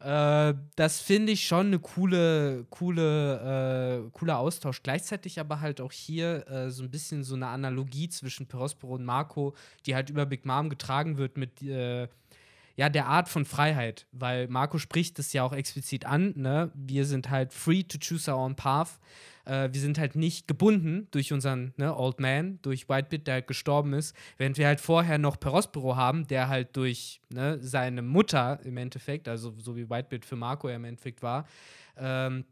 Äh, 0.00 0.54
das 0.76 1.00
finde 1.00 1.32
ich 1.32 1.46
schon 1.46 1.68
eine 1.68 1.80
coole, 1.80 2.66
coole, 2.70 4.04
äh, 4.06 4.10
cooler 4.12 4.38
Austausch. 4.38 4.82
Gleichzeitig 4.82 5.40
aber 5.40 5.60
halt 5.60 5.80
auch 5.80 5.92
hier 5.92 6.48
äh, 6.48 6.70
so 6.70 6.84
ein 6.84 6.90
bisschen 6.90 7.24
so 7.24 7.34
eine 7.34 7.48
Analogie 7.48 8.08
zwischen 8.08 8.46
Perospero 8.46 8.94
und 8.94 9.04
Marco, 9.04 9.54
die 9.86 9.94
halt 9.94 10.10
über 10.10 10.24
Big 10.26 10.44
Mom 10.44 10.68
getragen 10.68 11.18
wird 11.18 11.36
mit 11.36 11.62
äh, 11.62 12.08
ja, 12.78 12.88
der 12.88 13.06
Art 13.06 13.28
von 13.28 13.44
Freiheit, 13.44 14.06
weil 14.12 14.46
Marco 14.46 14.78
spricht 14.78 15.18
es 15.18 15.32
ja 15.32 15.42
auch 15.42 15.52
explizit 15.52 16.06
an, 16.06 16.32
ne? 16.36 16.70
Wir 16.76 17.06
sind 17.06 17.28
halt 17.28 17.52
free 17.52 17.82
to 17.82 17.98
choose 17.98 18.30
our 18.30 18.38
own 18.38 18.54
path. 18.54 19.00
Äh, 19.46 19.70
wir 19.72 19.80
sind 19.80 19.98
halt 19.98 20.14
nicht 20.14 20.46
gebunden 20.46 21.08
durch 21.10 21.32
unseren 21.32 21.74
ne, 21.76 21.96
Old 21.96 22.20
Man, 22.20 22.60
durch 22.62 22.88
Whitebeard, 22.88 23.26
der 23.26 23.34
halt 23.34 23.48
gestorben 23.48 23.94
ist, 23.94 24.14
während 24.36 24.58
wir 24.58 24.68
halt 24.68 24.80
vorher 24.80 25.18
noch 25.18 25.40
Perospero 25.40 25.96
haben, 25.96 26.28
der 26.28 26.46
halt 26.46 26.76
durch 26.76 27.20
ne, 27.30 27.58
seine 27.60 28.00
Mutter 28.00 28.60
im 28.62 28.76
Endeffekt, 28.76 29.26
also 29.26 29.52
so 29.58 29.74
wie 29.74 29.90
Whitebeard 29.90 30.24
für 30.24 30.36
Marco 30.36 30.68
ja 30.68 30.76
im 30.76 30.84
Endeffekt 30.84 31.20
war, 31.20 31.48
ähm, 31.96 32.44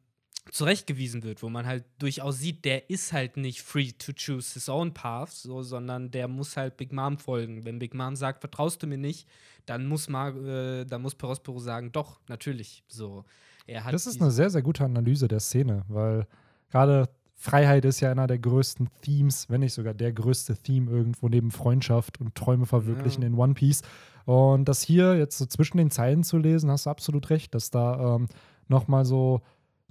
zurechtgewiesen 0.51 1.23
wird, 1.23 1.43
wo 1.43 1.49
man 1.49 1.67
halt 1.67 1.85
durchaus 1.99 2.39
sieht, 2.39 2.65
der 2.65 2.89
ist 2.91 3.13
halt 3.13 3.37
nicht 3.37 3.63
free 3.63 3.93
to 3.93 4.13
choose 4.13 4.55
his 4.55 4.69
own 4.69 4.95
path, 4.95 5.31
so, 5.31 5.63
sondern 5.63 6.11
der 6.11 6.29
muss 6.29 6.57
halt 6.57 6.77
Big 6.77 6.93
Mom 6.93 7.19
folgen. 7.19 7.65
Wenn 7.65 7.79
Big 7.79 7.95
Mom 7.95 8.17
sagt, 8.17 8.41
vertraust 8.41 8.83
du 8.83 8.87
mir 8.87 8.99
nicht, 8.99 9.29
dann 9.67 9.87
muss, 9.87 10.09
Mar 10.09 10.35
äh, 10.37 10.85
dann 10.85 11.03
muss 11.03 11.15
Perospero 11.15 11.59
sagen, 11.59 11.91
doch, 11.93 12.21
natürlich. 12.29 12.85
So, 12.87 13.25
er 13.67 13.85
hat 13.85 13.93
das 13.93 14.07
ist 14.07 14.21
eine 14.21 14.31
sehr, 14.31 14.51
sehr 14.51 14.63
gute 14.63 14.85
Analyse 14.85 15.29
der 15.29 15.41
Szene, 15.41 15.85
weil 15.89 16.27
gerade 16.71 17.09
Freiheit 17.35 17.85
ist 17.85 18.01
ja 18.01 18.11
einer 18.11 18.27
der 18.27 18.39
größten 18.39 18.89
Themes, 19.03 19.51
wenn 19.51 19.61
nicht 19.61 19.75
sogar 19.75 19.95
der 19.95 20.13
größte 20.13 20.57
Theme 20.57 20.91
irgendwo 20.91 21.29
neben 21.29 21.51
Freundschaft 21.51 22.21
und 22.21 22.35
Träume 22.35 22.67
verwirklichen 22.67 23.23
ja. 23.23 23.29
in 23.29 23.35
One 23.35 23.55
Piece. 23.55 23.83
Und 24.25 24.65
das 24.69 24.83
hier 24.83 25.17
jetzt 25.17 25.39
so 25.39 25.47
zwischen 25.47 25.77
den 25.77 25.91
Zeilen 25.91 26.25
zu 26.25 26.39
lesen, 26.39 26.71
hast 26.71 26.87
du 26.87 26.91
absolut 26.91 27.29
recht, 27.31 27.55
dass 27.55 27.71
da 27.71 28.17
ähm, 28.17 28.29
nochmal 28.69 29.05
so 29.05 29.43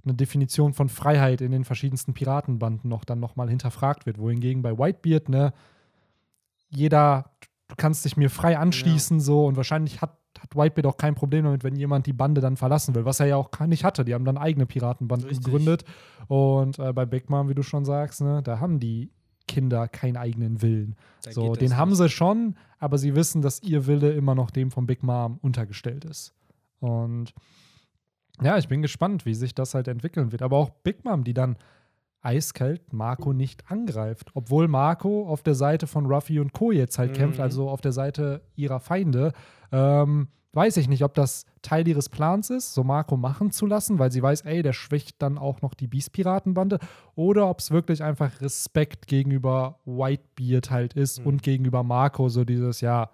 eine 0.06 0.14
Definition 0.14 0.72
von 0.72 0.88
Freiheit 0.88 1.40
in 1.40 1.52
den 1.52 1.64
verschiedensten 1.64 2.14
Piratenbanden 2.14 2.88
noch 2.88 3.04
dann 3.04 3.20
nochmal 3.20 3.48
hinterfragt 3.48 4.06
wird. 4.06 4.18
Wohingegen 4.18 4.62
bei 4.62 4.78
Whitebeard, 4.78 5.28
ne, 5.28 5.52
jeder, 6.68 7.30
du 7.68 7.74
kannst 7.76 8.04
dich 8.04 8.16
mir 8.16 8.30
frei 8.30 8.58
anschließen, 8.58 9.18
ja. 9.18 9.24
so, 9.24 9.46
und 9.46 9.56
wahrscheinlich 9.56 10.00
hat, 10.00 10.16
hat 10.38 10.54
Whitebeard 10.54 10.86
auch 10.86 10.96
kein 10.96 11.14
Problem 11.14 11.44
damit, 11.44 11.64
wenn 11.64 11.76
jemand 11.76 12.06
die 12.06 12.12
Bande 12.12 12.40
dann 12.40 12.56
verlassen 12.56 12.94
will, 12.94 13.04
was 13.04 13.20
er 13.20 13.26
ja 13.26 13.36
auch 13.36 13.50
nicht 13.66 13.84
hatte. 13.84 14.04
Die 14.04 14.14
haben 14.14 14.24
dann 14.24 14.38
eigene 14.38 14.66
Piratenbanden 14.66 15.28
Richtig. 15.28 15.44
gegründet. 15.44 15.84
Und 16.28 16.78
äh, 16.78 16.92
bei 16.92 17.06
Big 17.06 17.30
Mom, 17.30 17.48
wie 17.48 17.54
du 17.54 17.62
schon 17.62 17.84
sagst, 17.84 18.20
ne, 18.20 18.42
da 18.42 18.60
haben 18.60 18.80
die 18.80 19.10
Kinder 19.48 19.88
keinen 19.88 20.16
eigenen 20.16 20.60
Willen. 20.62 20.96
Da 21.22 21.32
so, 21.32 21.54
den 21.54 21.68
nicht. 21.68 21.76
haben 21.76 21.94
sie 21.94 22.08
schon, 22.08 22.56
aber 22.78 22.98
sie 22.98 23.14
wissen, 23.14 23.42
dass 23.42 23.62
ihr 23.62 23.86
Wille 23.86 24.12
immer 24.12 24.34
noch 24.34 24.50
dem 24.50 24.70
von 24.70 24.86
Big 24.86 25.02
Mom 25.02 25.38
untergestellt 25.40 26.04
ist. 26.04 26.34
Und 26.80 27.32
ja, 28.42 28.58
ich 28.58 28.68
bin 28.68 28.82
gespannt, 28.82 29.26
wie 29.26 29.34
sich 29.34 29.54
das 29.54 29.74
halt 29.74 29.88
entwickeln 29.88 30.32
wird. 30.32 30.42
Aber 30.42 30.56
auch 30.56 30.70
Big 30.70 31.04
Mom, 31.04 31.24
die 31.24 31.34
dann 31.34 31.56
eiskalt 32.22 32.92
Marco 32.92 33.32
nicht 33.32 33.70
angreift. 33.70 34.30
Obwohl 34.34 34.68
Marco 34.68 35.28
auf 35.28 35.42
der 35.42 35.54
Seite 35.54 35.86
von 35.86 36.06
Ruffy 36.06 36.40
und 36.40 36.52
Co. 36.52 36.72
jetzt 36.72 36.98
halt 36.98 37.12
mhm. 37.12 37.16
kämpft, 37.16 37.40
also 37.40 37.68
auf 37.70 37.80
der 37.80 37.92
Seite 37.92 38.42
ihrer 38.56 38.80
Feinde. 38.80 39.32
Ähm, 39.70 40.28
weiß 40.56 40.78
ich 40.78 40.88
nicht, 40.88 41.04
ob 41.04 41.14
das 41.14 41.44
Teil 41.60 41.86
ihres 41.86 42.08
Plans 42.08 42.48
ist, 42.48 42.72
so 42.72 42.82
Marco 42.82 43.16
machen 43.16 43.50
zu 43.50 43.66
lassen, 43.66 43.98
weil 43.98 44.10
sie 44.10 44.22
weiß, 44.22 44.40
ey, 44.40 44.62
der 44.62 44.72
schwächt 44.72 45.20
dann 45.20 45.36
auch 45.36 45.60
noch 45.60 45.74
die 45.74 45.86
Beast-Piratenbande, 45.86 46.78
oder 47.14 47.50
ob 47.50 47.60
es 47.60 47.70
wirklich 47.70 48.02
einfach 48.02 48.40
Respekt 48.40 49.06
gegenüber 49.06 49.80
Whitebeard 49.84 50.70
halt 50.70 50.94
ist 50.94 51.20
mhm. 51.20 51.26
und 51.26 51.42
gegenüber 51.42 51.82
Marco, 51.82 52.30
so 52.30 52.44
dieses, 52.44 52.80
ja, 52.80 53.10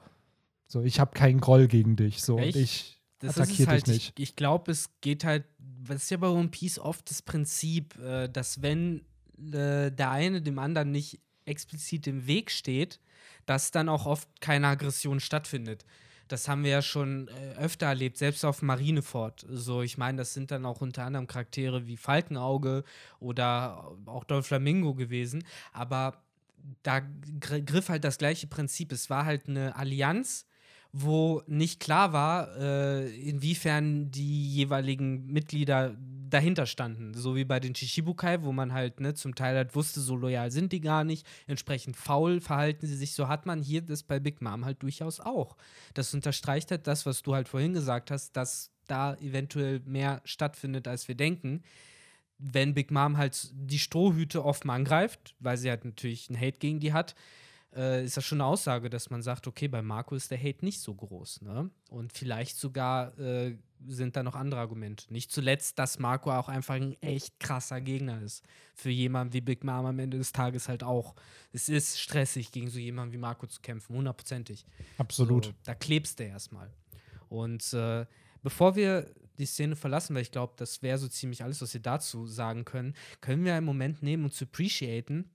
so 0.69 0.83
ich 0.83 1.01
habe 1.01 1.11
keinen 1.13 1.41
Groll 1.41 1.67
gegen 1.67 1.97
dich, 1.97 2.23
so 2.23 2.39
Echt? 2.39 2.55
und 2.55 2.63
ich 2.63 3.02
das 3.23 3.39
attackiert 3.39 3.69
halt, 3.69 3.87
dich 3.87 3.95
nicht. 3.95 4.19
Ich, 4.19 4.31
ich 4.31 4.37
glaube, 4.37 4.73
es 4.73 4.91
geht 5.01 5.25
halt, 5.25 5.45
das 5.85 6.05
ist 6.05 6.11
ja 6.11 6.17
bei 6.17 6.29
One 6.29 6.49
Piece 6.49 6.79
oft 6.79 7.09
das 7.11 7.23
Prinzip, 7.23 7.99
äh, 7.99 8.29
dass 8.29 8.63
wenn 8.63 9.03
äh, 9.39 9.91
der 9.91 10.11
eine 10.11 10.43
dem 10.43 10.59
anderen 10.59 10.91
nicht 10.91 11.21
explizit 11.45 12.07
im 12.07 12.27
Weg 12.27 12.51
steht, 12.51 13.01
dass 13.47 13.71
dann 13.71 13.89
auch 13.89 14.07
oft 14.07 14.29
keine 14.41 14.69
Aggression 14.69 15.21
stattfindet. 15.21 15.85
Das 16.29 16.49
haben 16.49 16.65
wir 16.65 16.71
ja 16.71 16.83
schon 16.83 17.29
äh, 17.29 17.59
öfter 17.59 17.87
erlebt, 17.87 18.17
selbst 18.17 18.45
auf 18.45 18.63
Marineford. 18.63 19.45
So, 19.51 19.83
ich 19.83 19.99
meine, 19.99 20.19
das 20.19 20.33
sind 20.33 20.51
dann 20.51 20.65
auch 20.65 20.81
unter 20.81 21.05
anderem 21.05 21.27
Charaktere 21.27 21.87
wie 21.87 21.97
Falkenauge 21.97 22.85
oder 23.21 23.93
auch 24.07 24.25
Dolph 24.25 24.47
Flamingo 24.47 24.95
gewesen. 24.95 25.45
Aber 25.73 26.23
da 26.83 27.01
griff 27.41 27.89
halt 27.89 28.05
das 28.05 28.19
gleiche 28.19 28.47
Prinzip. 28.47 28.93
Es 28.93 29.11
war 29.11 29.25
halt 29.25 29.49
eine 29.49 29.77
Allianz, 29.77 30.47
wo 30.93 31.43
nicht 31.47 31.81
klar 31.81 32.13
war, 32.13 32.57
äh, 32.57 33.09
inwiefern 33.17 34.11
die 34.11 34.55
jeweiligen 34.55 35.27
Mitglieder 35.27 35.97
dahinter 36.29 36.67
standen. 36.67 37.15
So 37.15 37.35
wie 37.35 37.45
bei 37.45 37.61
den 37.61 37.75
Shishibukai, 37.75 38.43
wo 38.43 38.53
man 38.53 38.73
halt 38.73 39.01
ne, 39.01 39.15
zum 39.15 39.35
Teil 39.35 39.57
halt 39.57 39.75
wusste, 39.75 40.01
so 40.01 40.17
loyal 40.17 40.51
sind 40.51 40.73
die 40.73 40.81
gar 40.81 41.05
nicht, 41.05 41.27
entsprechend 41.47 41.97
faul 41.97 42.41
verhalten 42.41 42.87
sie 42.87 42.97
sich. 42.97 43.15
So 43.15 43.29
hat 43.29 43.47
man 43.47 43.63
hier 43.63 43.83
das 43.83 44.03
bei 44.03 44.21
Big 44.21 44.43
Mom 44.43 44.65
halt 44.65 44.83
durchaus 44.83 45.21
auch. 45.21 45.57
Das 45.95 46.13
unterstreicht 46.15 46.71
halt 46.71 46.87
das, 46.87 47.07
was 47.07 47.23
du 47.23 47.35
halt 47.35 47.49
vorhin 47.49 47.73
gesagt 47.73 48.11
hast, 48.11 48.37
dass 48.37 48.71
da 48.87 49.15
eventuell 49.17 49.81
mehr 49.81 50.21
stattfindet, 50.25 50.89
als 50.89 51.09
wir 51.09 51.15
denken 51.15 51.63
wenn 52.43 52.75
Big 52.75 52.91
Mom 52.91 53.17
halt 53.17 53.51
die 53.53 53.79
Strohhüte 53.79 54.45
offen 54.45 54.69
angreift, 54.71 55.35
weil 55.39 55.57
sie 55.57 55.71
halt 55.71 55.85
natürlich 55.85 56.29
einen 56.29 56.41
Hate 56.41 56.59
gegen 56.59 56.81
die 56.81 56.93
hat, 56.93 57.15
äh, 57.75 58.05
ist 58.05 58.17
das 58.17 58.25
schon 58.25 58.41
eine 58.41 58.47
Aussage, 58.47 58.91
dass 58.91 59.11
man 59.11 59.23
sagt, 59.23 59.47
okay, 59.47 59.69
bei 59.69 59.83
Marco 59.83 60.15
ist 60.15 60.31
der 60.31 60.39
Hate 60.39 60.65
nicht 60.65 60.81
so 60.81 60.95
groß. 60.95 61.43
Ne? 61.43 61.71
Und 61.91 62.13
vielleicht 62.13 62.57
sogar 62.57 63.19
äh, 63.19 63.57
sind 63.87 64.17
da 64.17 64.23
noch 64.23 64.35
andere 64.35 64.61
Argumente. 64.61 65.13
Nicht 65.13 65.33
zuletzt, 65.33 65.79
dass 65.79 65.99
Marco 65.99 66.31
auch 66.33 66.49
einfach 66.49 66.75
ein 66.75 67.01
echt 67.03 67.41
krasser 67.41 67.81
Gegner 67.81 68.21
ist. 68.23 68.45
Für 68.75 68.91
jemanden 68.91 69.33
wie 69.33 69.41
Big 69.41 69.65
Mom 69.65 69.87
am 69.87 69.99
Ende 69.99 70.19
des 70.19 70.33
Tages 70.33 70.69
halt 70.69 70.83
auch. 70.83 71.15
Es 71.53 71.69
ist 71.69 71.99
stressig, 71.99 72.53
gegen 72.53 72.69
so 72.69 72.79
jemanden 72.79 73.13
wie 73.15 73.19
Marco 73.19 73.47
zu 73.47 73.61
kämpfen, 73.61 73.97
hundertprozentig. 73.97 74.65
Absolut. 74.99 75.47
So, 75.47 75.53
da 75.65 75.75
klebst 75.75 76.21
du 76.21 76.25
erstmal. 76.25 76.71
Und 77.29 77.73
äh, 77.73 78.07
bevor 78.43 78.77
wir 78.77 79.13
die 79.39 79.47
Szene 79.47 79.77
verlassen, 79.77 80.15
weil 80.15 80.23
ich 80.23 80.31
glaube, 80.31 80.53
das 80.57 80.83
wäre 80.83 80.99
so 80.99 81.09
ziemlich 81.09 81.43
alles, 81.43 81.63
was 81.63 81.73
wir 81.73 81.81
dazu 81.81 82.27
sagen 82.27 82.65
können, 82.65 82.95
können 83.21 83.45
wir 83.45 83.55
einen 83.55 83.67
Moment 83.67 84.03
nehmen 84.03 84.25
und 84.25 84.35
zu 84.35 84.45
appreciaten, 84.45 85.31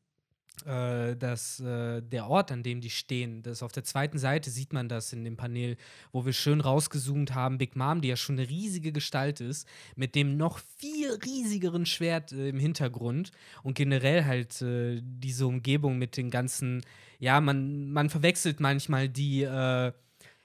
äh, 0.66 1.16
dass 1.16 1.60
äh, 1.60 2.02
der 2.02 2.28
Ort, 2.28 2.52
an 2.52 2.64
dem 2.64 2.82
die 2.82 2.90
stehen, 2.90 3.44
das 3.44 3.64
auf 3.64 3.72
der 3.72 3.84
zweiten 3.84 4.18
Seite 4.18 4.50
sieht 4.50 4.74
man 4.74 4.90
das 4.90 5.14
in 5.14 5.24
dem 5.24 5.38
Panel, 5.38 5.78
wo 6.12 6.26
wir 6.26 6.34
schön 6.34 6.62
rausgezoomt 6.62 7.36
haben, 7.36 7.58
Big 7.58 7.76
Mom, 7.76 8.02
die 8.02 8.08
ja 8.08 8.16
schon 8.16 8.38
eine 8.38 8.50
riesige 8.50 8.92
Gestalt 8.92 9.42
ist, 9.42 9.68
mit 9.96 10.16
dem 10.16 10.38
noch 10.38 10.60
viel 10.78 11.12
riesigeren 11.12 11.86
Schwert 11.86 12.32
äh, 12.32 12.50
im 12.50 12.60
Hintergrund 12.60 13.32
und 13.64 13.76
generell 13.76 14.26
halt 14.26 14.62
äh, 14.62 15.00
diese 15.02 15.48
Umgebung 15.48 15.98
mit 15.98 16.18
den 16.18 16.30
ganzen, 16.30 16.82
ja, 17.20 17.40
man, 17.42 17.92
man 17.92 18.10
verwechselt 18.10 18.60
manchmal 18.60 19.10
die 19.10 19.44
äh, 19.44 19.92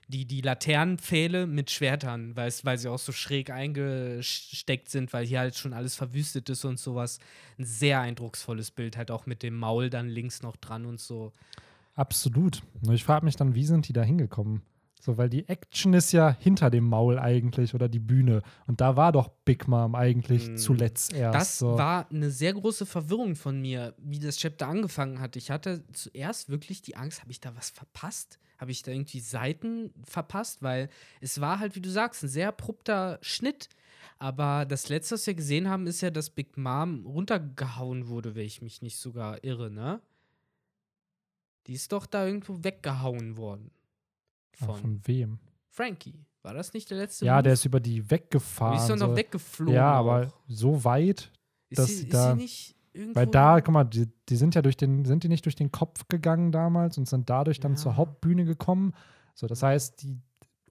die, 0.08 0.26
die 0.26 0.40
Laternenpfähle 0.40 1.46
mit 1.46 1.70
Schwertern, 1.70 2.36
weil, 2.36 2.50
sie 2.50 2.88
auch 2.88 2.98
so 2.98 3.12
schräg 3.12 3.50
eingesteckt 3.50 4.88
sind, 4.90 5.12
weil 5.12 5.26
hier 5.26 5.40
halt 5.40 5.56
schon 5.56 5.72
alles 5.72 5.94
verwüstet 5.94 6.48
ist 6.50 6.64
und 6.64 6.78
sowas. 6.78 7.18
Ein 7.58 7.64
sehr 7.64 8.00
eindrucksvolles 8.00 8.70
Bild, 8.70 8.96
halt 8.96 9.10
auch 9.10 9.26
mit 9.26 9.42
dem 9.42 9.56
Maul 9.56 9.90
dann 9.90 10.08
links 10.08 10.42
noch 10.42 10.56
dran 10.56 10.84
und 10.84 11.00
so. 11.00 11.32
Absolut. 11.94 12.62
Ich 12.90 13.04
frage 13.04 13.24
mich 13.24 13.36
dann, 13.36 13.54
wie 13.54 13.64
sind 13.64 13.88
die 13.88 13.92
da 13.92 14.02
hingekommen? 14.02 14.62
So, 15.04 15.18
weil 15.18 15.28
die 15.28 15.48
Action 15.48 15.94
ist 15.94 16.12
ja 16.12 16.36
hinter 16.38 16.70
dem 16.70 16.84
Maul 16.84 17.18
eigentlich 17.18 17.74
oder 17.74 17.88
die 17.88 17.98
Bühne. 17.98 18.42
Und 18.68 18.80
da 18.80 18.94
war 18.94 19.10
doch 19.10 19.30
Big 19.44 19.66
Mom 19.66 19.96
eigentlich 19.96 20.48
mm. 20.48 20.56
zuletzt 20.58 21.12
erst. 21.12 21.34
Das 21.34 21.58
so. 21.58 21.76
war 21.76 22.08
eine 22.08 22.30
sehr 22.30 22.52
große 22.52 22.86
Verwirrung 22.86 23.34
von 23.34 23.60
mir, 23.60 23.94
wie 23.98 24.20
das 24.20 24.36
Chapter 24.36 24.68
angefangen 24.68 25.18
hat. 25.18 25.34
Ich 25.34 25.50
hatte 25.50 25.82
zuerst 25.92 26.50
wirklich 26.50 26.82
die 26.82 26.94
Angst, 26.94 27.20
habe 27.20 27.32
ich 27.32 27.40
da 27.40 27.52
was 27.56 27.70
verpasst? 27.70 28.38
Habe 28.62 28.70
ich 28.70 28.84
da 28.84 28.92
irgendwie 28.92 29.18
Seiten 29.18 29.92
verpasst? 30.04 30.62
Weil 30.62 30.88
es 31.20 31.40
war 31.40 31.58
halt, 31.58 31.74
wie 31.74 31.80
du 31.80 31.90
sagst, 31.90 32.22
ein 32.22 32.28
sehr 32.28 32.46
abrupter 32.46 33.18
Schnitt. 33.20 33.68
Aber 34.18 34.64
das 34.66 34.88
letzte, 34.88 35.16
was 35.16 35.26
wir 35.26 35.34
gesehen 35.34 35.68
haben, 35.68 35.88
ist 35.88 36.00
ja, 36.00 36.10
dass 36.10 36.30
Big 36.30 36.56
Mom 36.56 37.04
runtergehauen 37.04 38.06
wurde, 38.06 38.36
wenn 38.36 38.46
ich 38.46 38.62
mich 38.62 38.80
nicht 38.80 38.98
sogar 38.98 39.42
irre, 39.42 39.68
ne? 39.68 40.00
Die 41.66 41.72
ist 41.72 41.90
doch 41.90 42.06
da 42.06 42.24
irgendwo 42.24 42.62
weggehauen 42.62 43.36
worden. 43.36 43.72
Von, 44.52 44.76
von 44.76 45.00
wem? 45.08 45.40
Frankie. 45.68 46.24
War 46.42 46.54
das 46.54 46.72
nicht 46.72 46.88
der 46.88 46.98
letzte? 46.98 47.26
Ja, 47.26 47.34
Move? 47.34 47.42
der 47.42 47.52
ist 47.54 47.64
über 47.64 47.80
die 47.80 48.08
weggefahren. 48.08 48.76
Die 48.76 48.80
ist 48.80 48.90
doch 48.90 48.96
noch 48.96 49.10
so. 49.10 49.16
weggeflogen. 49.16 49.74
Ja, 49.74 49.90
aber 49.92 50.28
auch. 50.28 50.40
so 50.46 50.84
weit, 50.84 51.32
ist 51.68 51.78
dass 51.80 51.88
sie, 51.88 52.08
da. 52.08 52.30
Ist 52.30 52.38
sie 52.38 52.42
nicht 52.44 52.76
Irgendwo 52.92 53.20
Weil 53.20 53.26
da, 53.26 53.60
guck 53.60 53.72
mal, 53.72 53.84
die, 53.84 54.08
die, 54.28 54.36
sind 54.36 54.54
ja 54.54 54.62
durch 54.62 54.76
den, 54.76 55.04
sind 55.04 55.24
die 55.24 55.28
nicht 55.28 55.44
durch 55.46 55.56
den 55.56 55.72
Kopf 55.72 56.08
gegangen 56.08 56.52
damals 56.52 56.98
und 56.98 57.08
sind 57.08 57.30
dadurch 57.30 57.58
dann 57.58 57.72
ja. 57.72 57.76
zur 57.76 57.96
Hauptbühne 57.96 58.44
gekommen. 58.44 58.92
So, 59.34 59.46
das 59.46 59.62
heißt, 59.62 60.02
die, 60.02 60.18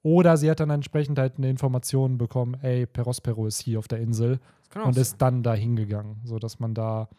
oder 0.03 0.37
sie 0.37 0.49
hat 0.49 0.59
dann 0.59 0.69
entsprechend 0.69 1.19
halt 1.19 1.37
eine 1.37 1.49
Information 1.49 2.17
bekommen, 2.17 2.55
ey, 2.61 2.85
Perospero 2.85 3.45
ist 3.47 3.61
hier 3.61 3.79
auf 3.79 3.87
der 3.87 3.99
Insel 3.99 4.39
und 4.75 4.93
sein. 4.93 5.01
ist 5.01 5.17
dann 5.21 5.43
da 5.43 5.53
hingegangen, 5.53 6.21
so 6.23 6.39
dass 6.39 6.59
man 6.59 6.73
da. 6.73 7.09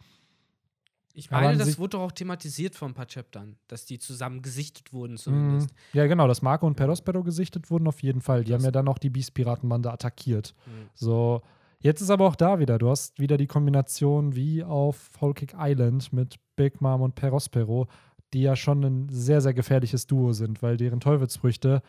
Ich 1.14 1.30
meine, 1.30 1.58
das 1.58 1.78
wurde 1.78 1.90
doch 1.90 2.00
auch 2.04 2.12
thematisiert 2.12 2.74
vor 2.74 2.88
ein 2.88 2.94
paar 2.94 3.06
Chaptern, 3.06 3.56
dass 3.68 3.84
die 3.84 3.98
zusammen 3.98 4.40
gesichtet 4.40 4.94
wurden 4.94 5.18
zumindest. 5.18 5.68
Mm, 5.70 5.98
ja, 5.98 6.06
genau, 6.06 6.26
dass 6.26 6.40
Marco 6.40 6.66
und 6.66 6.74
Perospero 6.74 7.22
gesichtet 7.22 7.70
wurden 7.70 7.86
auf 7.86 8.02
jeden 8.02 8.22
Fall. 8.22 8.44
Die 8.44 8.50
das 8.52 8.60
haben 8.60 8.64
ja 8.64 8.70
dann 8.70 8.88
auch 8.88 8.96
die 8.96 9.10
Beast-Piratenbande 9.10 9.92
attackiert. 9.92 10.54
Mhm. 10.64 10.88
So, 10.94 11.42
Jetzt 11.82 12.00
ist 12.00 12.10
aber 12.10 12.28
auch 12.28 12.36
da 12.36 12.60
wieder, 12.60 12.78
du 12.78 12.88
hast 12.88 13.18
wieder 13.18 13.36
die 13.36 13.48
Kombination 13.48 14.36
wie 14.36 14.62
auf 14.62 15.10
Whole 15.20 15.34
Cake 15.34 15.56
Island 15.58 16.12
mit 16.12 16.36
Big 16.54 16.80
Mom 16.80 17.02
und 17.02 17.16
Perospero, 17.16 17.88
die 18.32 18.42
ja 18.42 18.54
schon 18.54 18.84
ein 18.84 19.08
sehr, 19.08 19.40
sehr 19.40 19.52
gefährliches 19.52 20.06
Duo 20.06 20.32
sind, 20.32 20.62
weil 20.62 20.76
deren 20.76 21.00
Teufelsfrüchte 21.00 21.82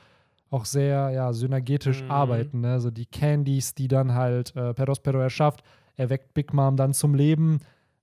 auch 0.49 0.65
sehr 0.65 1.11
ja, 1.11 1.31
synergetisch 1.31 2.01
mhm. 2.03 2.11
arbeiten. 2.11 2.61
Ne? 2.61 2.71
Also 2.71 2.89
die 2.89 3.05
Candies, 3.05 3.75
die 3.75 3.87
dann 3.87 4.13
halt 4.13 4.55
äh, 4.55 4.73
Perospero 4.73 5.19
erschafft, 5.19 5.63
erweckt 5.95 6.33
Big 6.33 6.53
Mom 6.53 6.75
dann 6.75 6.93
zum 6.93 7.13
Leben, 7.13 7.59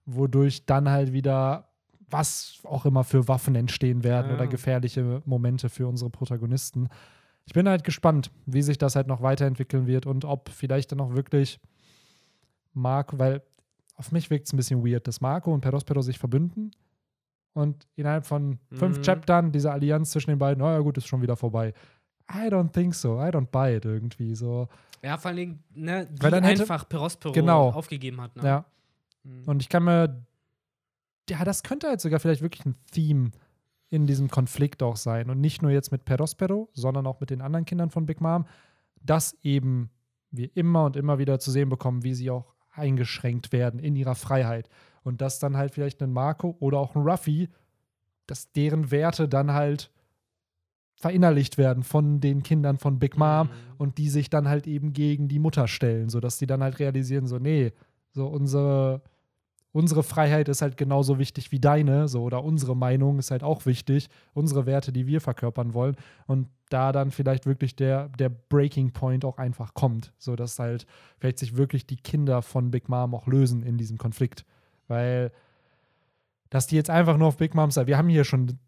wodurch 0.06 0.66
dann 0.66 0.88
halt 0.88 1.12
wieder 1.12 1.66
was 2.08 2.58
auch 2.64 2.86
immer 2.86 3.04
für 3.04 3.28
Waffen 3.28 3.54
entstehen 3.54 4.04
werden 4.04 4.30
ja. 4.30 4.34
oder 4.34 4.46
gefährliche 4.46 5.22
Momente 5.24 5.68
für 5.68 5.86
unsere 5.86 6.10
Protagonisten. 6.10 6.88
Ich 7.46 7.52
bin 7.52 7.68
halt 7.68 7.84
gespannt, 7.84 8.30
wie 8.46 8.62
sich 8.62 8.78
das 8.78 8.96
halt 8.96 9.06
noch 9.06 9.22
weiterentwickeln 9.22 9.86
wird 9.86 10.06
und 10.06 10.24
ob 10.24 10.48
vielleicht 10.50 10.92
dann 10.92 11.00
auch 11.00 11.14
wirklich 11.14 11.60
Marco, 12.72 13.18
weil 13.18 13.42
auf 13.96 14.12
mich 14.12 14.30
wirkt 14.30 14.46
es 14.46 14.52
ein 14.52 14.56
bisschen 14.56 14.84
weird, 14.84 15.06
dass 15.06 15.20
Marco 15.20 15.52
und 15.52 15.60
Perospero 15.60 16.00
sich 16.02 16.18
verbünden 16.18 16.70
und 17.52 17.86
innerhalb 17.96 18.24
von 18.26 18.58
fünf 18.72 18.98
Mhm. 18.98 19.02
Chaptern 19.02 19.52
diese 19.52 19.70
Allianz 19.72 20.10
zwischen 20.10 20.30
den 20.30 20.38
beiden, 20.38 20.62
oh 20.62 20.68
ja 20.68 20.78
gut, 20.78 20.96
ist 20.98 21.06
schon 21.06 21.20
wieder 21.22 21.36
vorbei. 21.36 21.74
I 22.32 22.46
don't 22.48 22.72
think 22.72 22.94
so. 22.94 23.20
I 23.20 23.26
don't 23.28 23.46
buy 23.50 23.74
it 23.76 23.84
irgendwie 23.84 24.34
so. 24.34 24.68
Ja, 25.02 25.18
vor 25.18 25.28
allen 25.30 25.36
Dingen, 25.36 25.64
ne, 25.74 26.08
wie 26.12 26.22
Weil 26.22 26.30
dann 26.30 26.44
hätte- 26.44 26.62
einfach 26.62 26.88
Perospero 26.88 27.32
Genau. 27.32 27.70
aufgegeben 27.70 28.20
hat. 28.20 28.36
Ne? 28.36 28.44
Ja. 28.44 28.64
Mhm. 29.24 29.42
Und 29.46 29.62
ich 29.62 29.68
kann 29.68 29.84
mir, 29.84 30.24
ja, 31.28 31.44
das 31.44 31.62
könnte 31.62 31.88
halt 31.88 32.00
sogar 32.00 32.20
vielleicht 32.20 32.42
wirklich 32.42 32.64
ein 32.66 32.76
Theme 32.92 33.30
in 33.88 34.06
diesem 34.06 34.28
Konflikt 34.30 34.82
auch 34.82 34.96
sein. 34.96 35.28
Und 35.30 35.40
nicht 35.40 35.62
nur 35.62 35.72
jetzt 35.72 35.90
mit 35.90 36.04
Perospero, 36.04 36.68
sondern 36.72 37.06
auch 37.06 37.18
mit 37.20 37.30
den 37.30 37.40
anderen 37.42 37.64
Kindern 37.64 37.90
von 37.90 38.06
Big 38.06 38.20
Mom, 38.20 38.46
dass 39.02 39.36
eben 39.42 39.90
wir 40.30 40.48
immer 40.56 40.84
und 40.84 40.96
immer 40.96 41.18
wieder 41.18 41.40
zu 41.40 41.50
sehen 41.50 41.68
bekommen, 41.68 42.04
wie 42.04 42.14
sie 42.14 42.30
auch 42.30 42.54
eingeschränkt 42.80 43.52
werden 43.52 43.78
in 43.78 43.94
ihrer 43.94 44.16
Freiheit. 44.16 44.68
Und 45.04 45.20
dass 45.20 45.38
dann 45.38 45.56
halt 45.56 45.72
vielleicht 45.72 46.02
ein 46.02 46.12
Marco 46.12 46.56
oder 46.58 46.78
auch 46.78 46.96
ein 46.96 47.02
Ruffy, 47.02 47.48
dass 48.26 48.50
deren 48.52 48.90
Werte 48.90 49.28
dann 49.28 49.52
halt 49.52 49.90
verinnerlicht 50.96 51.56
werden 51.56 51.82
von 51.82 52.20
den 52.20 52.42
Kindern 52.42 52.76
von 52.78 52.98
Big 52.98 53.16
Mom 53.16 53.46
Mhm. 53.46 53.50
und 53.78 53.98
die 53.98 54.10
sich 54.10 54.28
dann 54.28 54.48
halt 54.48 54.66
eben 54.66 54.92
gegen 54.92 55.28
die 55.28 55.38
Mutter 55.38 55.66
stellen, 55.66 56.10
sodass 56.10 56.36
die 56.38 56.46
dann 56.46 56.62
halt 56.62 56.78
realisieren, 56.78 57.26
so, 57.26 57.38
nee, 57.38 57.72
so 58.10 58.26
unsere, 58.26 59.00
unsere 59.72 60.02
Freiheit 60.02 60.48
ist 60.48 60.62
halt 60.62 60.76
genauso 60.76 61.18
wichtig 61.18 61.52
wie 61.52 61.60
deine, 61.60 62.08
so, 62.08 62.22
oder 62.22 62.42
unsere 62.42 62.76
Meinung 62.76 63.18
ist 63.18 63.30
halt 63.30 63.42
auch 63.42 63.66
wichtig, 63.66 64.08
unsere 64.32 64.66
Werte, 64.66 64.92
die 64.92 65.06
wir 65.06 65.20
verkörpern 65.20 65.74
wollen. 65.74 65.96
Und 66.26 66.48
da 66.70 66.92
dann 66.92 67.10
vielleicht 67.10 67.46
wirklich 67.46 67.76
der, 67.76 68.08
der 68.10 68.28
Breaking 68.28 68.92
Point 68.92 69.24
auch 69.24 69.38
einfach 69.38 69.74
kommt, 69.74 70.12
sodass 70.18 70.58
halt 70.58 70.86
vielleicht 71.18 71.38
sich 71.38 71.56
wirklich 71.56 71.86
die 71.86 71.96
Kinder 71.96 72.42
von 72.42 72.70
Big 72.70 72.88
Mom 72.88 73.14
auch 73.14 73.26
lösen 73.26 73.62
in 73.62 73.76
diesem 73.76 73.98
Konflikt. 73.98 74.44
Weil, 74.88 75.32
dass 76.48 76.66
die 76.66 76.76
jetzt 76.76 76.90
einfach 76.90 77.16
nur 77.16 77.28
auf 77.28 77.36
Big 77.36 77.54
Mom 77.54 77.70
sind, 77.70 77.86
wir 77.86 77.98
haben 77.98 78.08
hier 78.08 78.24
schon 78.24 78.58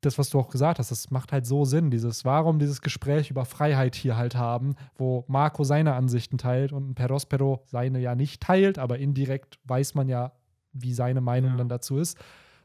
das, 0.00 0.18
was 0.18 0.30
du 0.30 0.38
auch 0.38 0.48
gesagt 0.48 0.78
hast, 0.78 0.90
das 0.90 1.10
macht 1.10 1.32
halt 1.32 1.46
so 1.46 1.64
Sinn. 1.64 1.90
Dieses, 1.90 2.24
warum 2.24 2.58
dieses 2.58 2.80
Gespräch 2.80 3.30
über 3.30 3.44
Freiheit 3.44 3.94
hier 3.94 4.16
halt 4.16 4.34
haben, 4.34 4.74
wo 4.96 5.24
Marco 5.28 5.64
seine 5.64 5.94
Ansichten 5.94 6.38
teilt 6.38 6.72
und 6.72 6.94
Perospero 6.94 7.62
seine 7.66 8.00
ja 8.00 8.14
nicht 8.14 8.42
teilt, 8.42 8.78
aber 8.78 8.98
indirekt 8.98 9.58
weiß 9.64 9.94
man 9.94 10.08
ja, 10.08 10.32
wie 10.72 10.94
seine 10.94 11.20
Meinung 11.20 11.52
Ja. 11.52 11.56
dann 11.58 11.68
dazu 11.68 11.98
ist. 11.98 12.18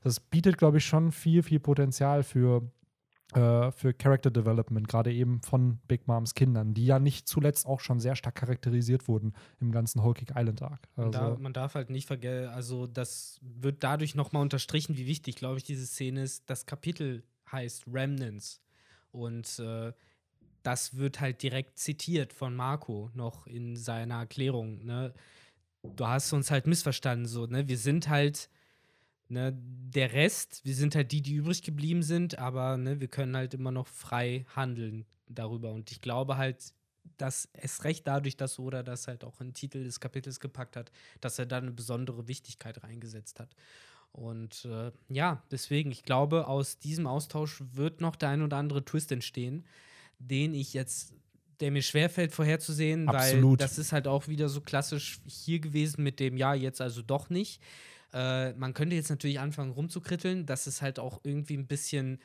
Das 0.04 0.20
bietet, 0.20 0.58
glaube 0.58 0.78
ich, 0.78 0.86
schon 0.86 1.12
viel, 1.12 1.42
viel 1.42 1.60
Potenzial 1.60 2.24
für, 2.24 2.62
äh, 3.36 3.72
für 3.72 3.94
Character 3.94 4.32
Development, 4.32 4.88
gerade 4.88 5.14
eben 5.14 5.42
von 5.42 5.80
Big 5.88 6.08
Moms 6.08 6.34
Kindern, 6.34 6.74
die 6.74 6.86
ja 6.86 7.00
nicht 7.00 7.28
zuletzt 7.28 7.66
auch 7.66 7.82
schon 7.82 8.00
sehr 8.00 8.16
stark 8.16 8.36
charakterisiert 8.36 9.08
wurden 9.08 9.34
im 9.60 9.72
ganzen 9.72 10.04
Whole 10.04 10.14
Cake 10.14 10.34
Island 10.36 10.62
Arc. 10.62 10.88
Man, 10.96 11.08
Also, 11.08 11.20
darf, 11.20 11.40
man 11.40 11.54
darf 11.54 11.76
halt 11.76 11.90
nicht 11.90 12.08
vergessen, 12.08 12.50
also 12.50 12.88
das 12.88 13.40
wird 13.42 13.84
dadurch 13.84 14.16
nochmal 14.16 14.42
unterstrichen, 14.42 14.98
wie 14.98 15.06
wichtig, 15.06 15.36
glaube 15.36 15.58
ich, 15.58 15.64
diese 15.64 15.86
Szene 15.86 16.24
ist. 16.24 16.50
Das 16.50 16.66
Kapitel 16.66 17.24
heißt 17.52 17.86
Remnants. 17.92 18.62
Und 19.12 19.60
äh, 19.60 19.94
das 20.64 20.98
wird 20.98 21.20
halt 21.22 21.44
direkt 21.44 21.78
zitiert 21.78 22.34
von 22.34 22.56
Marco 22.56 23.12
noch 23.14 23.48
in 23.48 23.76
seiner 23.76 24.16
Erklärung. 24.16 24.84
Ne? 24.84 25.14
Du 25.84 26.08
hast 26.08 26.34
uns 26.34 26.52
halt 26.52 26.68
missverstanden, 26.68 27.28
so, 27.28 27.46
ne? 27.46 27.68
Wir 27.68 27.78
sind 27.78 28.10
halt 28.10 28.50
ne, 29.30 29.58
der 29.58 30.14
Rest, 30.14 30.62
wir 30.64 30.76
sind 30.76 30.96
halt 30.96 31.12
die, 31.12 31.22
die 31.22 31.36
übrig 31.36 31.62
geblieben 31.62 32.04
sind, 32.04 32.38
aber 32.40 32.78
ne, 32.78 33.00
wir 33.00 33.08
können 33.08 33.36
halt 33.36 33.54
immer 33.54 33.72
noch 33.72 33.88
frei 33.88 34.46
handeln 34.56 35.06
darüber. 35.28 35.72
Und 35.72 35.92
ich 35.92 36.02
glaube 36.02 36.38
halt, 36.38 36.74
dass 37.18 37.50
es 37.54 37.84
recht 37.84 38.08
dadurch, 38.08 38.38
dass 38.38 38.60
Oda 38.60 38.84
das 38.84 39.08
halt 39.08 39.24
auch 39.24 39.40
in 39.42 39.50
den 39.50 39.54
Titel 39.54 39.84
des 39.84 40.00
Kapitels 40.00 40.40
gepackt 40.40 40.76
hat, 40.76 40.92
dass 41.22 41.40
er 41.40 41.46
da 41.46 41.58
eine 41.58 41.72
besondere 41.72 42.28
Wichtigkeit 42.28 42.84
reingesetzt 42.84 43.40
hat. 43.40 43.56
Und 44.12 44.66
äh, 44.66 44.92
ja, 45.10 45.44
deswegen, 45.52 45.92
ich 45.92 46.04
glaube, 46.04 46.48
aus 46.48 46.80
diesem 46.80 47.06
Austausch 47.06 47.62
wird 47.74 48.02
noch 48.02 48.16
der 48.16 48.30
ein 48.30 48.44
oder 48.44 48.58
andere 48.58 48.84
Twist 48.86 49.12
entstehen, 49.12 49.66
den 50.20 50.54
ich 50.54 50.74
jetzt, 50.74 51.14
der 51.60 51.72
mir 51.72 51.82
schwerfällt 51.82 52.32
vorherzusehen, 52.32 53.08
weil 53.08 53.16
Absolut. 53.16 53.60
das 53.60 53.78
ist 53.78 53.92
halt 53.92 54.08
auch 54.08 54.28
wieder 54.28 54.48
so 54.48 54.62
klassisch 54.62 55.20
hier 55.28 55.60
gewesen 55.60 56.04
mit 56.04 56.22
dem 56.22 56.38
Ja, 56.38 56.54
jetzt 56.54 56.80
also 56.80 57.02
doch 57.02 57.30
nicht. 57.30 57.62
Äh, 58.14 58.54
man 58.54 58.74
könnte 58.74 58.96
jetzt 58.96 59.10
natürlich 59.10 59.40
anfangen 59.40 59.72
rumzukritteln, 59.72 60.46
dass 60.46 60.68
es 60.68 60.82
halt 60.82 61.00
auch 61.00 61.20
irgendwie 61.24 61.58
ein 61.58 61.68
bisschen 61.68 62.20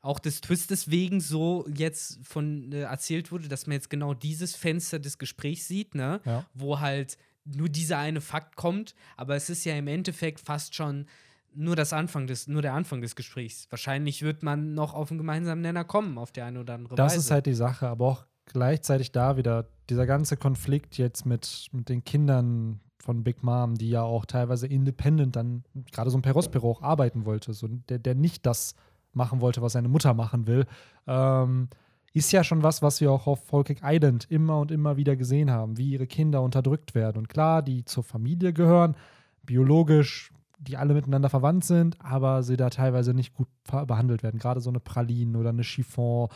auch 0.00 0.18
des 0.18 0.42
Twistes 0.42 0.90
wegen 0.90 1.20
so 1.20 1.66
jetzt 1.74 2.18
von 2.22 2.72
äh, 2.72 2.82
erzählt 2.82 3.32
wurde, 3.32 3.48
dass 3.48 3.66
man 3.66 3.74
jetzt 3.74 3.88
genau 3.88 4.12
dieses 4.12 4.54
Fenster 4.54 4.98
des 4.98 5.18
Gesprächs 5.18 5.66
sieht, 5.66 5.94
ne? 5.94 6.20
Ja. 6.26 6.44
Wo 6.52 6.80
halt 6.80 7.16
nur 7.44 7.68
dieser 7.68 7.98
eine 7.98 8.20
Fakt 8.20 8.56
kommt, 8.56 8.94
aber 9.16 9.34
es 9.36 9.48
ist 9.50 9.64
ja 9.64 9.74
im 9.76 9.88
Endeffekt 9.88 10.40
fast 10.40 10.74
schon 10.74 11.06
nur 11.54 11.76
das 11.76 11.92
Anfang 11.92 12.26
des, 12.26 12.48
nur 12.48 12.62
der 12.62 12.74
Anfang 12.74 13.00
des 13.00 13.16
Gesprächs. 13.16 13.66
Wahrscheinlich 13.70 14.22
wird 14.22 14.42
man 14.42 14.74
noch 14.74 14.92
auf 14.92 15.10
einen 15.10 15.18
gemeinsamen 15.18 15.62
Nenner 15.62 15.84
kommen, 15.84 16.18
auf 16.18 16.32
der 16.32 16.46
eine 16.46 16.60
oder 16.60 16.74
andere 16.74 16.96
Das 16.96 17.12
Weise. 17.12 17.20
ist 17.20 17.30
halt 17.30 17.46
die 17.46 17.54
Sache, 17.54 17.88
aber 17.88 18.06
auch 18.06 18.26
gleichzeitig 18.46 19.12
da 19.12 19.36
wieder 19.36 19.68
dieser 19.88 20.06
ganze 20.06 20.36
Konflikt 20.36 20.98
jetzt 20.98 21.26
mit, 21.26 21.68
mit 21.72 21.88
den 21.88 22.04
Kindern 22.04 22.80
von 23.04 23.22
Big 23.22 23.42
Mom, 23.42 23.74
die 23.76 23.90
ja 23.90 24.02
auch 24.02 24.24
teilweise 24.24 24.66
independent 24.66 25.36
dann, 25.36 25.62
gerade 25.92 26.10
so 26.10 26.18
ein 26.18 26.22
Perospero 26.22 26.70
auch 26.70 26.82
arbeiten 26.82 27.26
wollte, 27.26 27.52
so 27.52 27.68
der, 27.68 27.98
der 27.98 28.14
nicht 28.14 28.46
das 28.46 28.74
machen 29.12 29.40
wollte, 29.40 29.62
was 29.62 29.74
seine 29.74 29.88
Mutter 29.88 30.14
machen 30.14 30.46
will, 30.46 30.66
ähm, 31.06 31.68
ist 32.14 32.32
ja 32.32 32.44
schon 32.44 32.62
was, 32.62 32.80
was 32.80 33.00
wir 33.00 33.12
auch 33.12 33.26
auf 33.26 33.52
Volkic 33.52 33.80
Island 33.82 34.30
immer 34.30 34.58
und 34.58 34.70
immer 34.70 34.96
wieder 34.96 35.16
gesehen 35.16 35.50
haben, 35.50 35.76
wie 35.76 35.90
ihre 35.90 36.06
Kinder 36.06 36.42
unterdrückt 36.42 36.94
werden. 36.94 37.18
Und 37.18 37.28
klar, 37.28 37.60
die 37.60 37.84
zur 37.84 38.04
Familie 38.04 38.52
gehören, 38.52 38.96
biologisch, 39.42 40.32
die 40.58 40.76
alle 40.76 40.94
miteinander 40.94 41.28
verwandt 41.28 41.64
sind, 41.64 42.00
aber 42.00 42.42
sie 42.42 42.56
da 42.56 42.70
teilweise 42.70 43.12
nicht 43.12 43.34
gut 43.34 43.48
behandelt 43.86 44.22
werden. 44.22 44.38
Gerade 44.38 44.60
so 44.60 44.70
eine 44.70 44.80
Praline 44.80 45.36
oder 45.36 45.50
eine 45.50 45.64
Chiffon, 45.64 46.28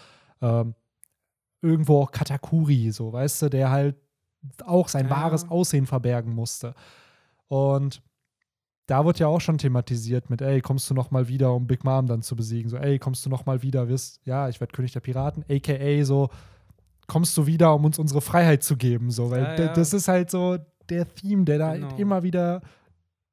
ähm, 0.43 0.75
irgendwo 1.63 2.03
auch 2.03 2.11
Katakuri, 2.11 2.91
so, 2.91 3.13
weißt 3.13 3.43
du, 3.43 3.49
der 3.51 3.71
halt 3.71 3.97
auch 4.65 4.89
sein 4.89 5.07
Ja. 5.07 5.11
wahres 5.11 5.49
Aussehen 5.51 5.87
verbergen 5.87 6.35
musste. 6.35 6.75
Und 7.49 8.03
da 8.87 9.05
wird 9.05 9.19
ja 9.19 9.27
auch 9.27 9.41
schon 9.41 9.59
thematisiert 9.59 10.31
mit, 10.31 10.41
ey, 10.41 10.61
kommst 10.63 10.89
du 10.89 10.95
noch 10.95 11.11
mal 11.11 11.29
wieder, 11.29 11.53
um 11.55 11.67
Big 11.67 11.85
Mom 11.85 12.07
dann 12.07 12.23
zu 12.23 12.37
besiegen? 12.37 12.71
So, 12.71 12.77
ey, 12.79 12.99
kommst 12.99 13.25
du 13.27 13.31
noch 13.31 13.45
mal 13.47 13.63
wieder, 13.63 13.89
wirst, 13.89 14.21
ja, 14.25 14.49
ich 14.49 14.61
werde 14.61 14.73
König 14.73 14.93
der 14.93 15.01
Piraten, 15.01 15.45
aka 15.51 16.05
so, 16.05 16.31
kommst 17.07 17.37
du 17.37 17.47
wieder, 17.47 17.75
um 17.75 17.85
uns 17.85 17.99
unsere 17.99 18.21
Freiheit 18.21 18.63
zu 18.63 18.77
geben? 18.77 19.11
So, 19.11 19.31
weil 19.31 19.43
Ja, 19.43 19.55
ja. 19.57 19.73
das 19.75 19.93
ist 19.93 20.09
halt 20.09 20.31
so 20.31 20.57
der 20.89 21.07
Theme, 21.15 21.45
der 21.45 21.59
da 21.59 21.75
Genau. 21.75 21.89
halt 21.91 21.99
immer 22.01 22.23
wieder 22.23 22.63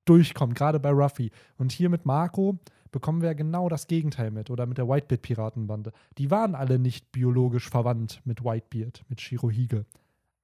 durchkommt, 0.05 0.55
gerade 0.55 0.79
bei 0.79 0.89
Ruffy. 0.91 1.31
Und 1.57 1.71
hier 1.71 1.89
mit 1.89 2.05
Marco 2.05 2.59
bekommen 2.91 3.21
wir 3.21 3.33
genau 3.33 3.69
das 3.69 3.87
Gegenteil 3.87 4.31
mit. 4.31 4.49
Oder 4.49 4.65
mit 4.65 4.77
der 4.77 4.87
Whitebeard-Piratenbande. 4.87 5.91
Die 6.17 6.31
waren 6.31 6.53
alle 6.55 6.79
nicht 6.79 7.11
biologisch 7.11 7.69
verwandt 7.69 8.21
mit 8.25 8.43
Whitebeard, 8.43 9.03
mit 9.09 9.19
Shirohige. 9.21 9.85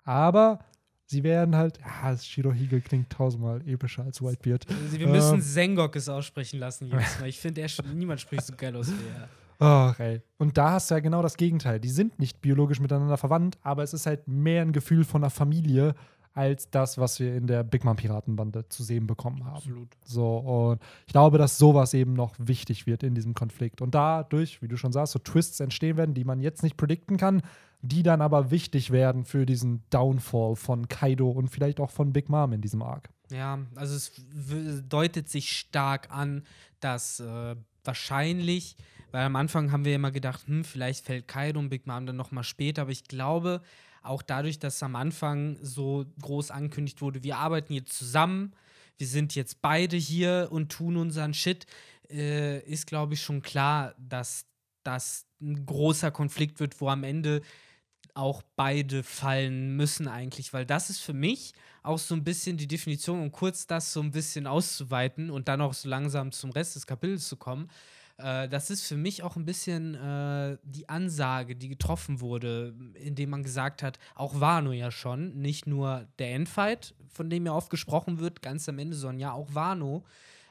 Aber 0.03 0.59
sie 1.05 1.23
werden 1.23 1.55
halt, 1.55 1.79
ja, 1.79 2.17
Shirohige 2.17 2.81
klingt 2.81 3.09
tausendmal 3.09 3.61
epischer 3.67 4.03
als 4.03 4.21
Whitebeard. 4.21 4.65
Also 4.69 4.99
wir 4.99 5.07
müssen 5.07 5.35
Ähm. 5.35 5.41
Sengok 5.41 5.95
es 5.95 6.09
aussprechen 6.09 6.59
lassen 6.59 6.87
jedes 6.91 7.19
Mal. 7.19 7.27
Ich 7.27 7.39
finde, 7.39 7.61
er 7.61 7.69
niemand 7.93 8.21
spricht 8.21 8.45
so 8.45 8.53
geil 8.55 8.75
aus 8.75 8.87
wie 8.87 9.07
er. 9.15 9.29
Ach, 9.59 9.99
ey. 9.99 10.21
Und 10.39 10.57
da 10.57 10.71
hast 10.71 10.89
du 10.89 10.95
ja 10.95 11.01
genau 11.01 11.21
das 11.21 11.37
Gegenteil. 11.37 11.79
Die 11.79 11.89
sind 11.89 12.17
nicht 12.17 12.41
biologisch 12.41 12.79
miteinander 12.79 13.17
verwandt, 13.17 13.59
aber 13.61 13.83
es 13.83 13.93
ist 13.93 14.07
halt 14.07 14.27
mehr 14.27 14.63
ein 14.63 14.71
Gefühl 14.71 15.03
von 15.03 15.23
einer 15.23 15.29
Familie 15.29 15.93
als 16.33 16.69
das, 16.69 16.97
was 16.97 17.19
wir 17.19 17.35
in 17.35 17.45
der 17.45 17.63
Big 17.63 17.83
Mom 17.83 17.95
Piratenbande 17.95 18.67
zu 18.69 18.83
sehen 18.83 19.05
bekommen 19.05 19.45
haben. 19.45 19.57
Absolut. 19.57 19.89
So, 20.03 20.37
und 20.37 20.81
ich 21.05 21.13
glaube, 21.13 21.37
dass 21.37 21.57
sowas 21.57 21.93
eben 21.93 22.13
noch 22.13 22.33
wichtig 22.39 22.87
wird 22.87 23.03
in 23.03 23.13
diesem 23.13 23.33
Konflikt. 23.33 23.81
Und 23.81 23.93
dadurch, 23.93 24.61
wie 24.61 24.67
du 24.67 24.77
schon 24.77 24.93
sagst, 24.93 25.13
so 25.13 25.19
Twists 25.19 25.59
entstehen 25.59 25.97
werden, 25.97 26.13
die 26.13 26.23
man 26.23 26.39
jetzt 26.39 26.63
nicht 26.63 26.77
predikten 26.77 27.17
kann, 27.17 27.41
die 27.81 28.03
dann 28.03 28.21
aber 28.21 28.51
wichtig 28.51 28.91
werden 28.91 29.25
für 29.25 29.45
diesen 29.45 29.83
Downfall 29.89 30.55
von 30.55 30.87
Kaido 30.87 31.29
und 31.29 31.49
vielleicht 31.49 31.79
auch 31.79 31.89
von 31.89 32.13
Big 32.13 32.29
Mom 32.29 32.53
in 32.53 32.61
diesem 32.61 32.81
Arc. 32.81 33.09
Ja, 33.31 33.59
also 33.75 33.95
es 33.95 34.11
deutet 34.87 35.29
sich 35.29 35.57
stark 35.57 36.11
an, 36.11 36.43
dass 36.79 37.19
äh, 37.19 37.55
wahrscheinlich, 37.83 38.75
weil 39.11 39.25
am 39.25 39.35
Anfang 39.35 39.71
haben 39.71 39.85
wir 39.85 39.95
immer 39.95 40.11
gedacht, 40.11 40.47
hm, 40.47 40.63
vielleicht 40.63 41.05
fällt 41.05 41.27
Kaido 41.27 41.59
und 41.59 41.69
Big 41.69 41.87
Mom 41.87 42.05
dann 42.05 42.17
noch 42.17 42.31
mal 42.31 42.43
später, 42.43 42.83
aber 42.83 42.91
ich 42.91 43.05
glaube, 43.05 43.61
auch 44.03 44.21
dadurch, 44.21 44.59
dass 44.59 44.81
am 44.83 44.95
Anfang 44.95 45.57
so 45.61 46.05
groß 46.21 46.51
angekündigt 46.51 47.01
wurde, 47.01 47.23
wir 47.23 47.37
arbeiten 47.37 47.73
jetzt 47.73 47.93
zusammen, 47.93 48.53
wir 48.97 49.07
sind 49.07 49.33
jetzt 49.35 49.61
beide 49.61 49.97
hier 49.97 50.49
und 50.51 50.71
tun 50.71 50.97
unseren 50.97 51.33
Shit, 51.33 51.65
äh, 52.09 52.59
ist, 52.59 52.87
glaube 52.87 53.13
ich, 53.13 53.21
schon 53.21 53.41
klar, 53.41 53.95
dass 53.97 54.45
das 54.83 55.25
ein 55.41 55.65
großer 55.65 56.11
Konflikt 56.11 56.59
wird, 56.59 56.81
wo 56.81 56.89
am 56.89 57.03
Ende 57.03 57.41
auch 58.15 58.41
beide 58.55 59.03
fallen 59.03 59.75
müssen 59.75 60.07
eigentlich, 60.07 60.53
weil 60.53 60.65
das 60.65 60.89
ist 60.89 60.99
für 60.99 61.13
mich 61.13 61.53
auch 61.83 61.97
so 61.97 62.15
ein 62.15 62.23
bisschen 62.23 62.57
die 62.57 62.67
Definition, 62.67 63.21
um 63.21 63.31
kurz 63.31 63.67
das 63.67 63.93
so 63.93 64.01
ein 64.01 64.11
bisschen 64.11 64.47
auszuweiten 64.47 65.29
und 65.29 65.47
dann 65.47 65.61
auch 65.61 65.73
so 65.73 65.89
langsam 65.89 66.31
zum 66.31 66.51
Rest 66.51 66.75
des 66.75 66.85
Kapitels 66.85 67.27
zu 67.27 67.37
kommen. 67.37 67.69
Äh, 68.17 68.47
das 68.49 68.69
ist 68.69 68.85
für 68.85 68.97
mich 68.97 69.23
auch 69.23 69.35
ein 69.35 69.45
bisschen 69.45 69.95
äh, 69.95 70.57
die 70.63 70.89
Ansage, 70.89 71.55
die 71.55 71.69
getroffen 71.69 72.21
wurde, 72.21 72.75
indem 72.95 73.31
man 73.31 73.43
gesagt 73.43 73.83
hat, 73.83 73.99
auch 74.15 74.39
Wano 74.39 74.71
ja 74.71 74.91
schon, 74.91 75.35
nicht 75.41 75.67
nur 75.67 76.07
der 76.19 76.33
Endfight, 76.35 76.93
von 77.11 77.29
dem 77.29 77.45
ja 77.45 77.53
oft 77.53 77.69
gesprochen 77.69 78.19
wird, 78.19 78.41
ganz 78.41 78.69
am 78.69 78.79
Ende, 78.79 78.95
sondern 78.95 79.19
ja 79.19 79.31
auch 79.33 79.53
Wano 79.53 80.05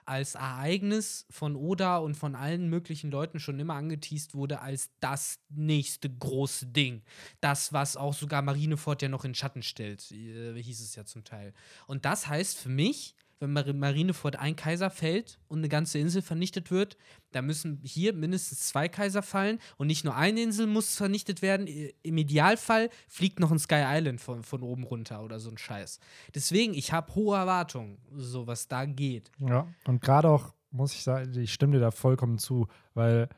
als 0.07 0.35
Ereignis 0.35 1.27
von 1.31 1.57
Oda 1.57 1.99
und 1.99 2.15
von 2.15 2.35
allen 2.35 2.69
möglichen 2.69 3.11
Leuten 3.11 3.41
schon 3.41 3.59
immer 3.59 3.75
angeteased 3.75 4.35
wurde 4.35 4.61
als 4.61 4.91
das 5.01 5.39
nächste 5.49 6.11
große 6.11 6.67
Ding. 6.67 7.03
Das, 7.41 7.73
was 7.73 7.97
auch 7.97 8.15
sogar 8.15 8.43
Marineford 8.43 9.03
ja 9.03 9.09
noch 9.09 9.25
in 9.25 9.35
Schatten 9.35 9.63
stellt, 9.63 10.11
äh, 10.11 10.61
hieß 10.61 10.81
es 10.81 10.95
ja 10.97 11.05
zum 11.05 11.25
Teil. 11.25 11.53
Und 11.87 12.05
das 12.05 12.27
heißt 12.27 12.59
für 12.59 12.69
mich, 12.69 13.15
wenn 13.41 13.53
Mar 13.53 13.73
Marineford 13.73 14.37
ein 14.37 14.55
Kaiser 14.55 14.91
fällt 14.91 15.39
und 15.49 15.59
eine 15.59 15.69
ganze 15.69 15.99
Insel 15.99 16.21
vernichtet 16.21 16.71
wird, 16.71 16.97
da 17.33 17.41
müssen 17.41 17.81
hier 17.83 18.13
mindestens 18.13 18.61
zwei 18.61 18.89
Kaiser 18.89 19.23
fallen 19.23 19.59
und 19.79 19.87
nicht 19.87 20.05
nur 20.05 20.15
eine 20.15 20.43
Insel 20.43 20.67
muss 20.67 20.95
vernichtet 20.95 21.41
werden. 21.41 21.67
Im 22.03 22.19
Idealfall 22.19 22.91
fliegt 23.09 23.41
noch 23.41 23.51
ein 23.51 23.59
Sky 23.59 23.83
Island 23.87 24.21
von, 24.21 24.43
von 24.43 24.63
oben 24.63 24.85
runter 24.85 25.25
oder 25.25 25.41
so 25.41 25.51
ein 25.51 25.57
Scheiß. 25.57 26.01
Deswegen, 26.35 26.75
ich 26.75 26.93
habe 26.93 27.15
hohe 27.15 27.37
Erwartungen, 27.37 27.99
so 28.15 28.47
was 28.47 28.69
da 28.69 28.85
geht. 28.85 29.33
Ja, 29.39 29.67
und 29.87 30.03
gerade 30.03 30.29
auch, 30.29 30.53
muss 30.71 30.93
ich 30.93 31.03
sagen, 31.03 31.37
ich 31.39 31.53
stimme 31.53 31.73
dir 31.75 31.81
da 31.81 31.91
vollkommen 31.91 32.39
zu, 32.39 32.69
weil 32.93 33.29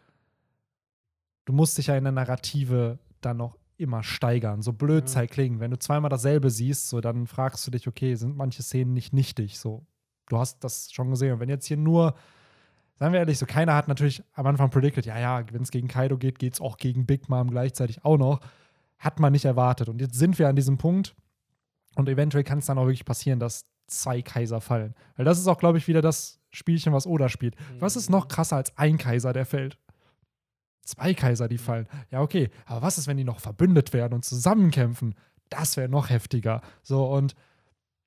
du 1.44 1.52
musst 1.52 1.78
dich 1.78 1.86
ja 1.86 1.96
in 1.96 2.04
der 2.04 2.12
Narrative 2.12 2.98
dann 3.20 3.36
noch 3.36 3.56
immer 3.76 4.02
steigern. 4.02 4.62
So 4.62 4.72
blöd 4.72 5.12
ja. 5.12 5.26
klingen. 5.26 5.60
Wenn 5.60 5.70
du 5.70 5.78
zweimal 5.78 6.08
dasselbe 6.08 6.50
siehst, 6.50 6.88
so 6.88 7.00
dann 7.00 7.26
fragst 7.26 7.66
du 7.66 7.70
dich, 7.70 7.88
okay, 7.88 8.14
sind 8.14 8.36
manche 8.36 8.62
Szenen 8.62 8.92
nicht 8.92 9.12
nichtig? 9.12 9.58
So, 9.58 9.86
du 10.28 10.38
hast 10.38 10.62
das 10.64 10.92
schon 10.92 11.10
gesehen. 11.10 11.34
Und 11.34 11.40
wenn 11.40 11.48
jetzt 11.48 11.66
hier 11.66 11.76
nur, 11.76 12.14
seien 12.98 13.12
wir 13.12 13.20
ehrlich, 13.20 13.38
so 13.38 13.46
keiner 13.46 13.74
hat 13.74 13.88
natürlich 13.88 14.22
am 14.34 14.46
Anfang 14.46 14.70
predicted, 14.70 15.06
ja, 15.06 15.18
ja, 15.18 15.44
wenn 15.52 15.62
es 15.62 15.70
gegen 15.70 15.88
Kaido 15.88 16.18
geht, 16.18 16.38
geht 16.38 16.54
es 16.54 16.60
auch 16.60 16.76
gegen 16.76 17.06
Big 17.06 17.28
Mom 17.28 17.50
gleichzeitig 17.50 18.04
auch 18.04 18.18
noch. 18.18 18.40
Hat 18.98 19.18
man 19.18 19.32
nicht 19.32 19.44
erwartet. 19.44 19.88
Und 19.88 20.00
jetzt 20.00 20.14
sind 20.14 20.38
wir 20.38 20.48
an 20.48 20.56
diesem 20.56 20.78
Punkt. 20.78 21.14
Und 21.96 22.08
eventuell 22.08 22.44
kann 22.44 22.58
es 22.58 22.66
dann 22.66 22.78
auch 22.78 22.86
wirklich 22.86 23.04
passieren, 23.04 23.38
dass 23.38 23.66
zwei 23.86 24.22
Kaiser 24.22 24.60
fallen. 24.60 24.94
Weil 25.16 25.24
das 25.24 25.38
ist 25.38 25.46
auch, 25.48 25.58
glaube 25.58 25.78
ich, 25.78 25.88
wieder 25.88 26.02
das 26.02 26.40
Spielchen, 26.50 26.92
was 26.92 27.06
Oda 27.06 27.28
spielt. 27.28 27.58
Mhm. 27.58 27.80
Was 27.80 27.96
ist 27.96 28.10
noch 28.10 28.28
krasser 28.28 28.56
als 28.56 28.76
ein 28.78 28.98
Kaiser, 28.98 29.32
der 29.32 29.46
fällt? 29.46 29.78
Zwei 30.84 31.14
Kaiser, 31.14 31.48
die 31.48 31.58
fallen. 31.58 31.86
Ja, 32.10 32.20
okay. 32.20 32.50
Aber 32.66 32.82
was 32.82 32.98
ist, 32.98 33.06
wenn 33.06 33.16
die 33.16 33.24
noch 33.24 33.40
verbündet 33.40 33.92
werden 33.92 34.14
und 34.14 34.24
zusammenkämpfen? 34.24 35.14
Das 35.48 35.76
wäre 35.76 35.88
noch 35.88 36.10
heftiger. 36.10 36.60
So, 36.82 37.06
und 37.06 37.34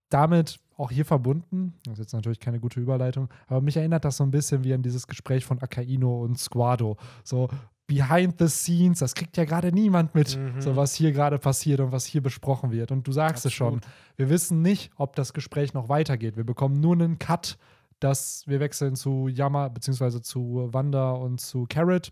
damit 0.09 0.59
auch 0.77 0.91
hier 0.91 1.05
verbunden, 1.05 1.73
das 1.85 1.93
ist 1.93 1.99
jetzt 1.99 2.13
natürlich 2.13 2.39
keine 2.39 2.59
gute 2.59 2.79
Überleitung, 2.79 3.29
aber 3.47 3.61
mich 3.61 3.77
erinnert 3.77 4.03
das 4.03 4.17
so 4.17 4.23
ein 4.23 4.31
bisschen 4.31 4.63
wie 4.63 4.73
an 4.73 4.81
dieses 4.81 5.07
Gespräch 5.07 5.45
von 5.45 5.61
Akaino 5.61 6.21
und 6.21 6.37
Squado. 6.37 6.97
So 7.23 7.49
behind 7.87 8.35
the 8.39 8.47
scenes, 8.47 8.99
das 8.99 9.13
kriegt 9.13 9.37
ja 9.37 9.45
gerade 9.45 9.71
niemand 9.71 10.15
mit, 10.15 10.37
mhm. 10.37 10.59
so 10.59 10.75
was 10.75 10.95
hier 10.95 11.11
gerade 11.11 11.37
passiert 11.37 11.79
und 11.79 11.91
was 11.91 12.05
hier 12.05 12.21
besprochen 12.21 12.71
wird. 12.71 12.91
Und 12.91 13.07
du 13.07 13.11
sagst 13.11 13.45
Absolut. 13.45 13.51
es 13.51 13.85
schon, 13.85 13.91
wir 14.17 14.29
wissen 14.29 14.61
nicht, 14.61 14.91
ob 14.97 15.15
das 15.15 15.33
Gespräch 15.33 15.73
noch 15.73 15.87
weitergeht. 15.87 16.35
Wir 16.35 16.43
bekommen 16.43 16.79
nur 16.79 16.93
einen 16.93 17.19
Cut, 17.19 17.57
dass 17.99 18.43
wir 18.47 18.59
wechseln 18.59 18.95
zu 18.95 19.27
Yama, 19.27 19.69
beziehungsweise 19.69 20.21
zu 20.21 20.69
Wanda 20.71 21.11
und 21.11 21.39
zu 21.39 21.65
Carrot 21.69 22.11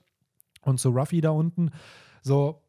und 0.62 0.80
zu 0.80 0.89
Ruffy 0.89 1.21
da 1.21 1.32
unten. 1.32 1.71
So, 2.21 2.62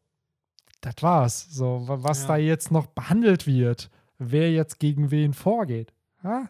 das 0.81 0.95
war's. 1.01 1.47
So, 1.49 1.83
was 1.87 2.23
ja. 2.23 2.27
da 2.27 2.37
jetzt 2.37 2.71
noch 2.71 2.87
behandelt 2.87 3.47
wird 3.47 3.89
wer 4.17 4.51
jetzt 4.51 4.79
gegen 4.79 5.11
wen 5.11 5.33
vorgeht. 5.33 5.93
Ja, 6.23 6.49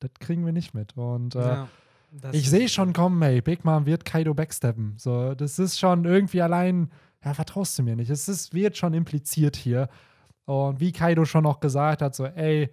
das 0.00 0.10
kriegen 0.20 0.44
wir 0.44 0.52
nicht 0.52 0.74
mit. 0.74 0.96
Und 0.96 1.34
äh, 1.34 1.40
ja, 1.40 1.68
ich 2.32 2.50
sehe 2.50 2.68
schon 2.68 2.92
kommen, 2.92 3.22
ey, 3.22 3.40
Big 3.40 3.64
Mom 3.64 3.86
wird 3.86 4.04
Kaido 4.04 4.34
backsteppen. 4.34 4.94
So, 4.98 5.34
das 5.34 5.58
ist 5.58 5.78
schon 5.78 6.04
irgendwie 6.04 6.42
allein, 6.42 6.90
ja, 7.24 7.34
vertraust 7.34 7.78
du 7.78 7.82
mir 7.82 7.96
nicht. 7.96 8.10
Es 8.10 8.28
ist, 8.28 8.52
wird 8.52 8.76
schon 8.76 8.94
impliziert 8.94 9.56
hier. 9.56 9.88
Und 10.44 10.80
wie 10.80 10.92
Kaido 10.92 11.24
schon 11.24 11.46
auch 11.46 11.60
gesagt 11.60 12.02
hat, 12.02 12.14
so, 12.14 12.26
ey, 12.26 12.70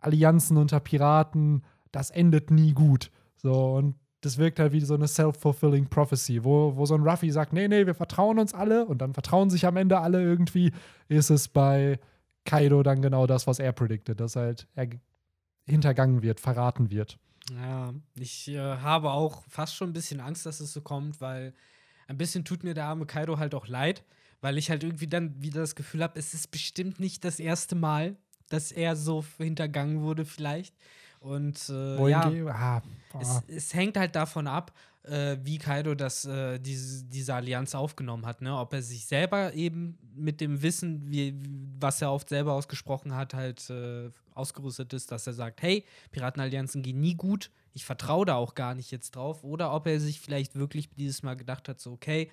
Allianzen 0.00 0.56
unter 0.56 0.80
Piraten, 0.80 1.64
das 1.92 2.10
endet 2.10 2.50
nie 2.50 2.72
gut. 2.72 3.10
So, 3.36 3.74
und 3.74 3.96
das 4.22 4.38
wirkt 4.38 4.58
halt 4.58 4.72
wie 4.72 4.80
so 4.80 4.94
eine 4.94 5.08
self-fulfilling 5.08 5.86
prophecy, 5.88 6.44
wo, 6.44 6.76
wo 6.76 6.86
so 6.86 6.94
ein 6.94 7.06
Ruffy 7.06 7.30
sagt, 7.30 7.52
nee, 7.52 7.68
nee, 7.68 7.86
wir 7.86 7.94
vertrauen 7.94 8.38
uns 8.38 8.54
alle 8.54 8.84
und 8.84 8.98
dann 8.98 9.14
vertrauen 9.14 9.50
sich 9.50 9.66
am 9.66 9.76
Ende 9.76 9.98
alle 9.98 10.22
irgendwie, 10.22 10.72
ist 11.08 11.30
es 11.30 11.48
bei 11.48 11.98
Kaido 12.50 12.82
dann 12.82 13.00
genau 13.00 13.26
das, 13.26 13.46
was 13.46 13.58
er 13.60 13.72
prediktet, 13.72 14.20
dass 14.20 14.34
halt 14.34 14.66
er 14.74 14.88
hintergangen 15.66 16.22
wird, 16.22 16.40
verraten 16.40 16.90
wird. 16.90 17.18
Ja, 17.54 17.94
ich 18.18 18.48
äh, 18.48 18.58
habe 18.58 19.10
auch 19.10 19.44
fast 19.48 19.74
schon 19.76 19.90
ein 19.90 19.92
bisschen 19.92 20.20
Angst, 20.20 20.46
dass 20.46 20.60
es 20.60 20.72
so 20.72 20.80
kommt, 20.80 21.20
weil 21.20 21.54
ein 22.08 22.18
bisschen 22.18 22.44
tut 22.44 22.64
mir 22.64 22.74
der 22.74 22.86
arme 22.86 23.06
Kaido 23.06 23.38
halt 23.38 23.54
auch 23.54 23.68
leid, 23.68 24.04
weil 24.40 24.58
ich 24.58 24.68
halt 24.68 24.82
irgendwie 24.82 25.06
dann 25.06 25.40
wieder 25.40 25.60
das 25.60 25.76
Gefühl 25.76 26.02
habe, 26.02 26.18
es 26.18 26.34
ist 26.34 26.50
bestimmt 26.50 26.98
nicht 26.98 27.24
das 27.24 27.38
erste 27.38 27.76
Mal, 27.76 28.16
dass 28.48 28.72
er 28.72 28.96
so 28.96 29.24
hintergangen 29.38 30.02
wurde, 30.02 30.24
vielleicht. 30.24 30.74
Und 31.20 31.68
äh, 31.68 32.08
ja, 32.08 32.30
ah, 32.48 32.82
es, 33.20 33.42
es, 33.46 33.74
hängt 33.74 33.98
halt 33.98 34.16
davon 34.16 34.46
ab, 34.46 34.72
äh, 35.02 35.36
wie 35.42 35.58
Kaido 35.58 35.94
das, 35.94 36.24
äh, 36.24 36.58
diese, 36.58 37.04
diese 37.04 37.34
Allianz 37.34 37.74
aufgenommen 37.74 38.24
hat. 38.24 38.40
Ne? 38.40 38.56
Ob 38.56 38.72
er 38.72 38.82
sich 38.82 39.04
selber 39.04 39.52
eben 39.52 39.98
mit 40.14 40.40
dem 40.40 40.62
Wissen, 40.62 41.10
wie, 41.10 41.38
was 41.78 42.00
er 42.00 42.12
oft 42.12 42.30
selber 42.30 42.54
ausgesprochen 42.54 43.14
hat, 43.14 43.34
halt 43.34 43.68
äh, 43.68 44.10
ausgerüstet 44.34 44.94
ist, 44.94 45.12
dass 45.12 45.26
er 45.26 45.34
sagt, 45.34 45.60
hey, 45.60 45.84
Piratenallianzen 46.10 46.82
gehen 46.82 47.00
nie 47.00 47.14
gut, 47.14 47.50
ich 47.72 47.84
vertraue 47.84 48.24
da 48.24 48.36
auch 48.36 48.54
gar 48.54 48.74
nicht 48.74 48.90
jetzt 48.90 49.14
drauf. 49.14 49.44
Oder 49.44 49.72
ob 49.74 49.86
er 49.86 50.00
sich 50.00 50.20
vielleicht 50.20 50.54
wirklich 50.54 50.88
dieses 50.94 51.22
Mal 51.22 51.36
gedacht 51.36 51.68
hat, 51.68 51.80
so, 51.80 51.92
okay, 51.92 52.30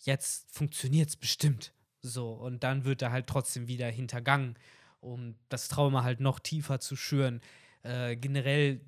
jetzt 0.00 0.52
funktioniert 0.52 1.08
es 1.08 1.16
bestimmt. 1.16 1.72
So, 2.02 2.32
und 2.32 2.62
dann 2.64 2.84
wird 2.84 3.02
er 3.02 3.12
halt 3.12 3.26
trotzdem 3.26 3.68
wieder 3.68 3.88
hintergangen, 3.88 4.58
um 5.00 5.36
das 5.48 5.68
Trauma 5.68 6.02
halt 6.02 6.20
noch 6.20 6.40
tiefer 6.40 6.80
zu 6.80 6.96
schüren. 6.96 7.40
Äh, 7.86 8.16
generell 8.16 8.80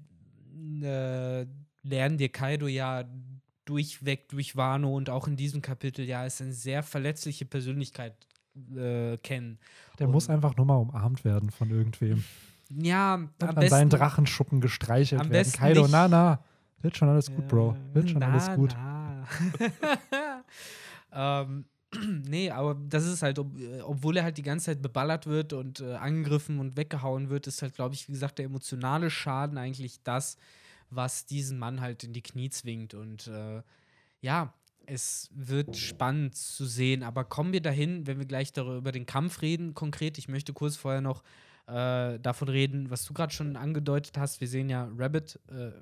äh, 0.82 1.46
lernen 1.82 2.18
dir 2.18 2.28
Kaido 2.30 2.66
ja 2.66 3.04
durchweg 3.64 4.28
durch 4.28 4.56
Wano 4.56 4.96
und 4.96 5.10
auch 5.10 5.28
in 5.28 5.36
diesem 5.36 5.62
Kapitel 5.62 6.04
ja 6.04 6.24
ist 6.24 6.40
eine 6.40 6.52
sehr 6.52 6.82
verletzliche 6.82 7.44
Persönlichkeit 7.44 8.14
äh, 8.74 9.16
kennen. 9.18 9.58
Der 9.98 10.06
und 10.06 10.14
muss 10.14 10.28
einfach 10.28 10.56
nur 10.56 10.66
mal 10.66 10.76
umarmt 10.76 11.24
werden 11.24 11.50
von 11.50 11.70
irgendwem. 11.70 12.24
Ja, 12.70 13.14
und 13.14 13.30
am 13.40 13.50
an 13.50 13.54
besten, 13.54 13.70
seinen 13.70 13.90
Drachenschuppen 13.90 14.60
gestreichelt 14.60 15.20
am 15.20 15.30
werden. 15.30 15.52
Kaido, 15.52 15.82
nicht. 15.82 15.92
na, 15.92 16.08
na, 16.08 16.44
wird 16.80 16.96
schon 16.96 17.08
alles 17.08 17.32
gut, 17.32 17.46
Bro. 17.48 17.76
Wird 17.92 18.10
schon 18.10 18.20
na, 18.20 18.32
alles 18.32 18.50
gut. 18.54 18.74
ähm, 21.12 21.64
nee, 22.28 22.50
aber 22.50 22.74
das 22.74 23.06
ist 23.06 23.22
halt, 23.22 23.38
ob, 23.38 23.50
obwohl 23.82 24.18
er 24.18 24.24
halt 24.24 24.36
die 24.36 24.42
ganze 24.42 24.66
Zeit 24.66 24.82
beballert 24.82 25.26
wird 25.26 25.52
und 25.52 25.80
äh, 25.80 25.94
angegriffen 25.94 26.58
und 26.58 26.76
weggehauen 26.76 27.30
wird, 27.30 27.46
ist 27.46 27.62
halt, 27.62 27.74
glaube 27.74 27.94
ich, 27.94 28.08
wie 28.08 28.12
gesagt, 28.12 28.38
der 28.38 28.46
emotionale 28.46 29.10
Schaden 29.10 29.56
eigentlich 29.56 30.02
das, 30.02 30.36
was 30.90 31.24
diesen 31.26 31.58
Mann 31.58 31.80
halt 31.80 32.04
in 32.04 32.12
die 32.12 32.22
Knie 32.22 32.50
zwingt. 32.50 32.94
Und 32.94 33.26
äh, 33.28 33.62
ja, 34.20 34.52
es 34.86 35.30
wird 35.34 35.76
spannend 35.76 36.34
zu 36.34 36.66
sehen. 36.66 37.02
Aber 37.02 37.24
kommen 37.24 37.52
wir 37.52 37.62
dahin, 37.62 38.06
wenn 38.06 38.18
wir 38.18 38.26
gleich 38.26 38.52
darüber 38.52 38.76
über 38.76 38.92
den 38.92 39.06
Kampf 39.06 39.42
reden, 39.42 39.74
konkret. 39.74 40.18
Ich 40.18 40.28
möchte 40.28 40.52
kurz 40.52 40.76
vorher 40.76 41.00
noch 41.00 41.22
äh, 41.66 42.18
davon 42.18 42.48
reden, 42.48 42.90
was 42.90 43.04
du 43.04 43.14
gerade 43.14 43.32
schon 43.32 43.56
angedeutet 43.56 44.16
hast. 44.18 44.40
Wir 44.40 44.48
sehen 44.48 44.68
ja 44.68 44.90
Rabbit. 44.96 45.38
Äh, 45.48 45.72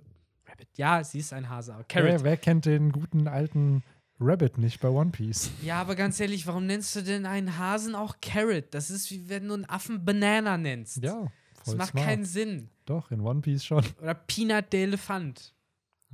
Rabbit, 0.49 0.69
ja, 0.77 1.03
sie 1.03 1.19
ist 1.19 1.33
ein 1.33 1.49
Hase. 1.49 1.77
Carrot. 1.89 2.11
Wer, 2.11 2.25
wer 2.25 2.37
kennt 2.37 2.67
den 2.67 2.93
guten 2.93 3.29
alten 3.29 3.83
Rabbit 4.19 4.59
nicht 4.59 4.81
bei 4.81 4.89
One 4.89 5.11
Piece? 5.11 5.51
Ja, 5.63 5.81
aber 5.81 5.95
ganz 5.95 6.19
ehrlich, 6.21 6.47
warum 6.47 6.67
nennst 6.67 6.97
du 6.97 7.03
denn 7.03 7.27
einen 7.27 7.59
Hasen 7.59 7.95
auch 7.95 8.17
Carrot? 8.23 8.67
Das 8.71 8.91
ist 8.91 9.11
wie 9.11 9.29
wenn 9.29 9.49
du 9.49 9.55
einen 9.55 9.69
Affen 9.69 10.05
Banana 10.05 10.57
nennst. 10.57 11.03
Ja. 11.03 11.21
Voll 11.23 11.31
das 11.65 11.77
macht 11.77 11.91
smart. 11.91 12.07
keinen 12.07 12.25
Sinn. 12.25 12.71
Doch, 12.87 13.11
in 13.11 13.21
One 13.21 13.41
Piece 13.41 13.65
schon. 13.65 13.85
Oder 14.01 14.15
Peanut 14.15 14.73
der 14.73 14.81
Elefant. 14.81 15.55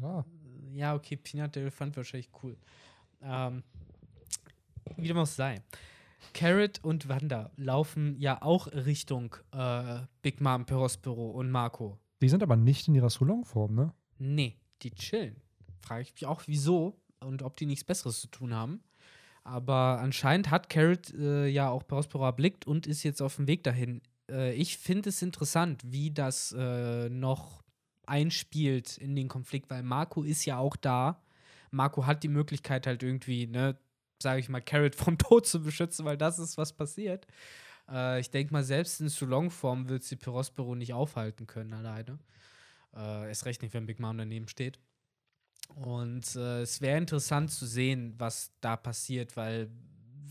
Ja. 0.01 0.25
Ja, 0.73 0.95
okay, 0.95 1.17
Peanut 1.17 1.55
der 1.55 1.63
Elefant 1.63 1.97
wahrscheinlich 1.97 2.31
cool. 2.43 2.57
Ähm, 3.23 3.63
wie 4.97 5.09
dem 5.09 5.19
auch 5.19 5.27
sei. 5.27 5.63
Carrot 6.35 6.81
und 6.83 7.09
Wanda 7.09 7.51
laufen 7.57 8.17
ja 8.19 8.41
auch 8.41 8.69
Richtung 8.69 9.37
äh, 9.53 10.01
Big 10.23 10.41
Mom, 10.41 10.65
Perospero 10.65 11.31
und 11.31 11.51
Marco. 11.51 11.99
Die 12.23 12.29
sind 12.29 12.43
aber 12.43 12.57
nicht 12.57 12.89
in 12.89 12.95
ihrer 12.95 13.11
Solong-Form, 13.11 13.75
ne? 13.75 13.93
Nee, 14.19 14.57
die 14.83 14.93
chillen. 14.93 15.37
Frage 15.81 16.03
ich 16.03 16.15
mich 16.15 16.27
auch, 16.27 16.43
wieso 16.47 17.02
und 17.23 17.43
ob 17.43 17.57
die 17.57 17.67
nichts 17.67 17.85
Besseres 17.85 18.21
zu 18.21 18.29
tun 18.29 18.55
haben. 18.55 18.83
Aber 19.45 19.99
anscheinend 20.01 20.51
hat 20.51 20.69
Carrot 20.69 21.13
äh, 21.15 21.49
ja 21.49 21.69
auch 21.69 21.87
Perospero 21.87 22.25
erblickt 22.25 22.67
und 22.67 22.87
ist 22.87 23.03
jetzt 23.03 23.21
auf 23.21 23.37
dem 23.37 23.49
Weg 23.49 23.65
dahin 23.65 24.01
äh, 24.33 24.55
ich 24.55 24.79
finde 24.79 25.11
es 25.11 25.23
interessant, 25.23 25.83
wie 25.85 26.11
das 26.11 26.53
äh, 26.53 27.09
noch 27.09 27.63
einspielt 28.07 28.99
in 28.99 29.15
den 29.15 29.29
Konflikt, 29.29 29.71
weil 29.71 29.83
Marco 29.83 30.23
ist 30.23 30.45
ja 30.45 30.59
auch 30.59 30.77
da. 30.77 31.23
Marco 31.71 32.07
hat 32.07 32.23
die 32.23 32.29
Möglichkeit 32.29 32.87
halt 32.87 33.03
irgendwie, 33.03 33.47
ne, 33.47 33.79
sage 34.23 34.41
ich 34.41 34.49
mal, 34.49 34.61
Carrot 34.61 34.95
vom 34.95 35.19
Tod 35.19 35.47
zu 35.47 35.63
beschützen, 35.63 36.05
weil 36.05 36.17
das 36.17 36.39
ist, 36.39 36.59
was 36.59 36.73
passiert. 36.73 37.27
Äh, 37.89 38.21
ich 38.21 38.31
denke 38.31 38.53
mal, 38.53 38.65
selbst 38.65 39.01
in 39.01 39.09
Sulong-Form 39.09 39.89
wird 39.89 40.03
sie 40.03 40.17
Perospero 40.17 40.75
nicht 40.75 40.93
aufhalten 40.95 41.47
können 41.47 41.73
alleine. 41.73 42.19
Äh, 42.95 43.29
erst 43.29 43.47
recht 43.47 43.63
nicht, 43.63 43.75
wenn 43.75 43.87
Big 43.87 44.01
Mom 44.01 44.19
daneben 44.19 44.49
steht. 44.49 44.79
Und 45.77 46.37
äh, 46.37 46.63
es 46.63 46.81
wäre 46.81 46.99
interessant 46.99 47.51
zu 47.51 47.67
sehen, 47.67 48.15
was 48.19 48.51
da 48.61 48.77
passiert, 48.77 49.37
weil 49.37 49.71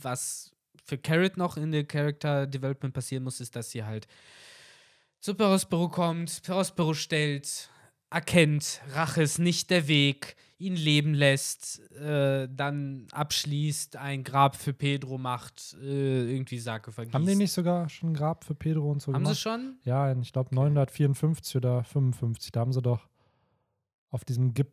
was 0.02 0.52
für 0.84 0.98
Carrot 0.98 1.38
noch 1.38 1.58
in 1.58 1.72
der 1.72 1.86
Character 1.86 2.48
Development 2.48 2.94
passieren 2.94 3.24
muss, 3.24 3.40
ist, 3.40 3.56
dass 3.56 3.72
sie 3.72 3.84
halt 3.84 4.08
zu 5.20 5.36
Perospero 5.36 5.88
kommt, 5.90 6.42
Perospero 6.44 6.94
stellt, 6.94 7.70
erkennt, 8.10 8.82
Rache 8.94 9.22
ist 9.22 9.38
nicht 9.40 9.70
der 9.70 9.88
Weg, 9.88 10.36
ihn 10.58 10.76
leben 10.76 11.14
lässt, 11.14 11.80
äh, 11.94 12.48
dann 12.52 13.08
abschließt, 13.12 13.96
ein 13.96 14.24
Grab 14.24 14.56
für 14.56 14.74
Pedro 14.74 15.18
macht, 15.18 15.76
äh, 15.82 16.32
irgendwie 16.32 16.60
Sake 16.60 16.92
vergießt. 16.92 17.14
Haben 17.14 17.26
die 17.26 17.36
nicht 17.36 17.52
sogar 17.52 17.90
schon 17.90 18.10
ein 18.10 18.14
Grab 18.14 18.44
für 18.44 18.56
Pedro 18.56 18.92
und 18.92 19.02
so 19.02 19.14
Haben 19.14 19.24
gemacht? 19.24 19.36
sie 19.36 19.42
schon? 19.42 19.78
Ja, 19.84 20.12
ich 20.14 20.34
glaube 20.34 20.54
954 20.54 21.56
oder 21.56 21.84
55. 21.84 22.52
Da 22.52 22.60
haben 22.60 22.74
sie 22.74 22.82
doch 22.82 23.08
auf 24.10 24.26
diesem 24.26 24.54
Gip 24.54 24.72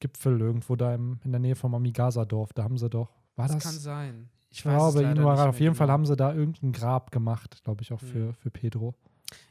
Gipfel 0.00 0.40
irgendwo 0.40 0.76
da 0.76 0.94
im, 0.94 1.20
in 1.24 1.32
der 1.32 1.40
Nähe 1.40 1.56
vom 1.56 1.74
Amigasa-Dorf, 1.74 2.52
da 2.52 2.64
haben 2.64 2.78
sie 2.78 2.88
doch. 2.90 3.10
War 3.36 3.48
Das 3.48 3.56
das? 3.56 3.64
kann 3.64 3.78
sein. 3.78 4.28
ich 4.50 4.64
weiß 4.64 4.72
es 4.88 4.94
glaube, 4.94 5.02
Inuara, 5.10 5.42
nicht 5.42 5.48
auf 5.48 5.60
jeden 5.60 5.74
Fall 5.74 5.86
genau. 5.86 5.94
haben 5.94 6.06
sie 6.06 6.16
da 6.16 6.34
irgendein 6.34 6.72
Grab 6.72 7.10
gemacht, 7.10 7.62
glaube 7.64 7.82
ich, 7.82 7.92
auch 7.92 8.00
Hm. 8.00 8.08
für, 8.08 8.32
für 8.34 8.50
Pedro. 8.50 8.94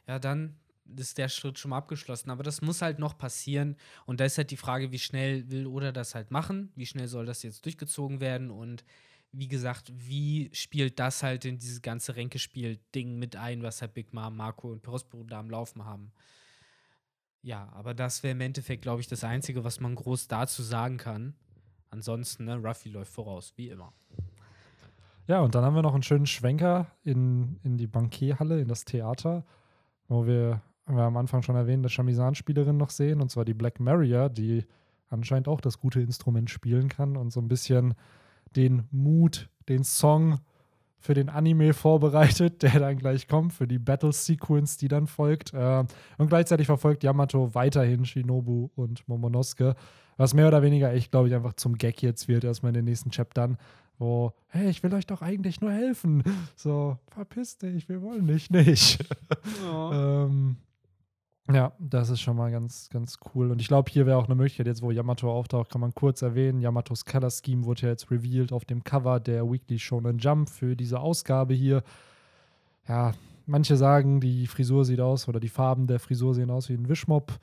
Ja, 0.08 0.20
dann 0.20 0.56
ist 0.98 1.18
der 1.18 1.30
Schritt 1.30 1.58
schon 1.58 1.70
mal 1.70 1.78
abgeschlossen. 1.78 2.30
Aber 2.30 2.44
das 2.44 2.62
muss 2.62 2.82
halt 2.82 3.00
noch 3.00 3.18
passieren. 3.18 3.76
Und 4.06 4.20
da 4.20 4.26
ist 4.26 4.38
halt 4.38 4.52
die 4.52 4.58
Frage, 4.58 4.92
wie 4.92 5.00
schnell 5.00 5.50
will 5.50 5.66
Oda 5.66 5.92
das 5.92 6.14
halt 6.14 6.30
machen? 6.32 6.72
Wie 6.76 6.86
schnell 6.86 7.08
soll 7.08 7.26
das 7.26 7.42
jetzt 7.44 7.66
durchgezogen 7.66 8.20
werden? 8.20 8.52
Und 8.52 8.84
wie 9.32 9.48
gesagt, 9.48 9.92
wie 9.96 10.50
spielt 10.54 11.00
das 11.00 11.24
halt 11.24 11.44
in 11.44 11.58
dieses 11.58 11.82
ganze 11.82 12.16
Ränkespiel-Ding 12.16 13.18
mit 13.18 13.36
ein, 13.36 13.64
was 13.64 13.82
halt 13.82 13.94
Big 13.96 14.14
Mom, 14.14 14.38
Marco 14.38 14.72
und 14.72 14.84
Prospero 14.84 15.24
da 15.24 15.40
am 15.40 15.50
Laufen 15.50 15.84
haben? 15.86 16.12
Ja, 17.46 17.70
aber 17.74 17.94
das 17.94 18.24
wäre 18.24 18.32
im 18.32 18.42
Endeffekt, 18.42 18.82
glaube 18.82 19.02
ich, 19.02 19.08
das 19.08 19.24
Einzige, 19.24 19.64
was 19.64 19.80
man 19.80 19.94
groß 19.94 20.28
dazu 20.28 20.64
sagen 20.64 20.98
kann. 20.98 21.36
Ansonsten, 21.92 22.46
ne, 22.46 22.56
Ruffy 22.56 22.90
läuft 22.90 23.14
voraus, 23.14 23.54
wie 23.56 23.70
immer. 23.70 23.94
Ja, 25.28 25.42
und 25.42 25.54
dann 25.54 25.64
haben 25.64 25.76
wir 25.76 25.84
noch 25.84 25.94
einen 25.94 26.02
schönen 26.02 26.26
Schwenker 26.26 26.88
in, 27.04 27.60
in 27.62 27.78
die 27.78 27.86
Bankierhalle, 27.86 28.60
in 28.62 28.68
das 28.68 28.84
Theater, 28.84 29.46
wo 30.08 30.26
wir, 30.26 30.64
wir 30.88 31.04
am 31.04 31.18
Anfang 31.18 31.44
schon 31.44 31.56
erwähnt, 31.56 31.82
eine 31.82 31.90
Chamisan-Spielerin 31.90 32.78
noch 32.78 32.90
sehen, 32.90 33.22
und 33.22 33.30
zwar 33.30 33.46
die 33.46 33.54
Black 33.54 33.80
Maria, 33.80 34.28
die 34.28 34.66
anscheinend 35.10 35.48
auch 35.48 35.62
das 35.62 35.80
gute 35.80 36.02
Instrument 36.02 36.50
spielen 36.50 36.90
kann 36.90 37.16
und 37.16 37.30
so 37.30 37.42
ein 37.42 37.48
bisschen 37.48 37.94
den 38.56 38.88
Mut, 38.90 39.52
den 39.70 39.84
Song 39.84 40.40
für 41.00 41.14
den 41.14 41.30
Anime 41.30 41.74
vorbereitet, 41.74 42.62
der 42.64 42.80
dann 42.80 42.98
gleich 42.98 43.28
kommt, 43.28 43.54
für 43.54 43.68
die 43.68 43.80
Battle-Sequence, 43.80 44.78
die 44.78 44.88
dann 44.88 45.08
folgt. 45.08 45.54
Äh, 45.54 45.84
und 46.18 46.28
gleichzeitig 46.28 46.68
verfolgt 46.68 47.04
Yamato 47.04 47.54
weiterhin 47.54 48.06
Shinobu 48.06 48.70
und 48.76 49.08
Momonosuke, 49.08 49.76
was 50.18 50.34
mehr 50.34 50.48
oder 50.48 50.62
weniger 50.62 50.94
echt, 50.94 51.12
glaube 51.12 51.28
ich, 51.28 51.36
einfach 51.36 51.54
zum 51.54 51.78
Gag 51.78 52.02
jetzt 52.02 52.28
wird, 52.28 52.44
erstmal 52.44 52.70
in 52.70 52.76
den 52.76 52.86
nächsten 52.86 53.12
Chaptern, 53.12 53.58
wo, 53.98 54.34
hey, 54.48 54.70
ich 54.70 54.84
will 54.84 54.94
euch 54.94 55.06
doch 55.06 55.22
eigentlich 55.22 55.62
nur 55.62 55.72
helfen. 55.72 56.24
So, 56.56 56.98
verpiss 57.08 57.58
dich, 57.58 57.88
wir 57.90 58.02
wollen 58.02 58.28
dich 58.28 58.50
nicht. 58.50 59.04
ähm, 59.92 60.58
ja, 61.52 61.74
das 61.78 62.10
ist 62.10 62.22
schon 62.22 62.38
mal 62.38 62.52
ganz, 62.52 62.90
ganz 62.90 63.20
cool. 63.34 63.52
Und 63.52 63.62
ich 63.62 63.68
glaube, 63.68 63.92
hier 63.92 64.08
wäre 64.08 64.18
auch 64.18 64.26
eine 64.26 64.36
Möglichkeit, 64.36 64.66
jetzt 64.66 64.82
wo 64.82 64.90
Yamato 64.90 65.32
auftaucht, 65.32 65.70
kann 65.70 65.82
man 65.82 65.94
kurz 65.94 66.24
erwähnen. 66.24 66.60
Yamatos 66.60 67.06
Color 67.06 67.30
Scheme 67.30 67.66
wurde 67.66 67.84
ja 67.84 67.90
jetzt 67.90 68.10
revealed 68.10 68.52
auf 68.52 68.66
dem 68.66 68.84
Cover 68.84 69.20
der 69.20 69.50
Weekly 69.50 69.78
Shonen 69.78 70.18
Jump 70.18 70.50
für 70.50 70.76
diese 70.76 71.00
Ausgabe 71.00 71.54
hier. 71.54 71.84
Ja, 72.88 73.14
manche 73.46 73.78
sagen, 73.78 74.20
die 74.22 74.48
Frisur 74.48 74.86
sieht 74.86 75.00
aus 75.00 75.28
oder 75.28 75.40
die 75.40 75.50
Farben 75.50 75.86
der 75.86 76.00
Frisur 76.00 76.34
sehen 76.34 76.50
aus 76.50 76.70
wie 76.70 76.74
ein 76.74 76.90
Wischmopp. 76.90 77.34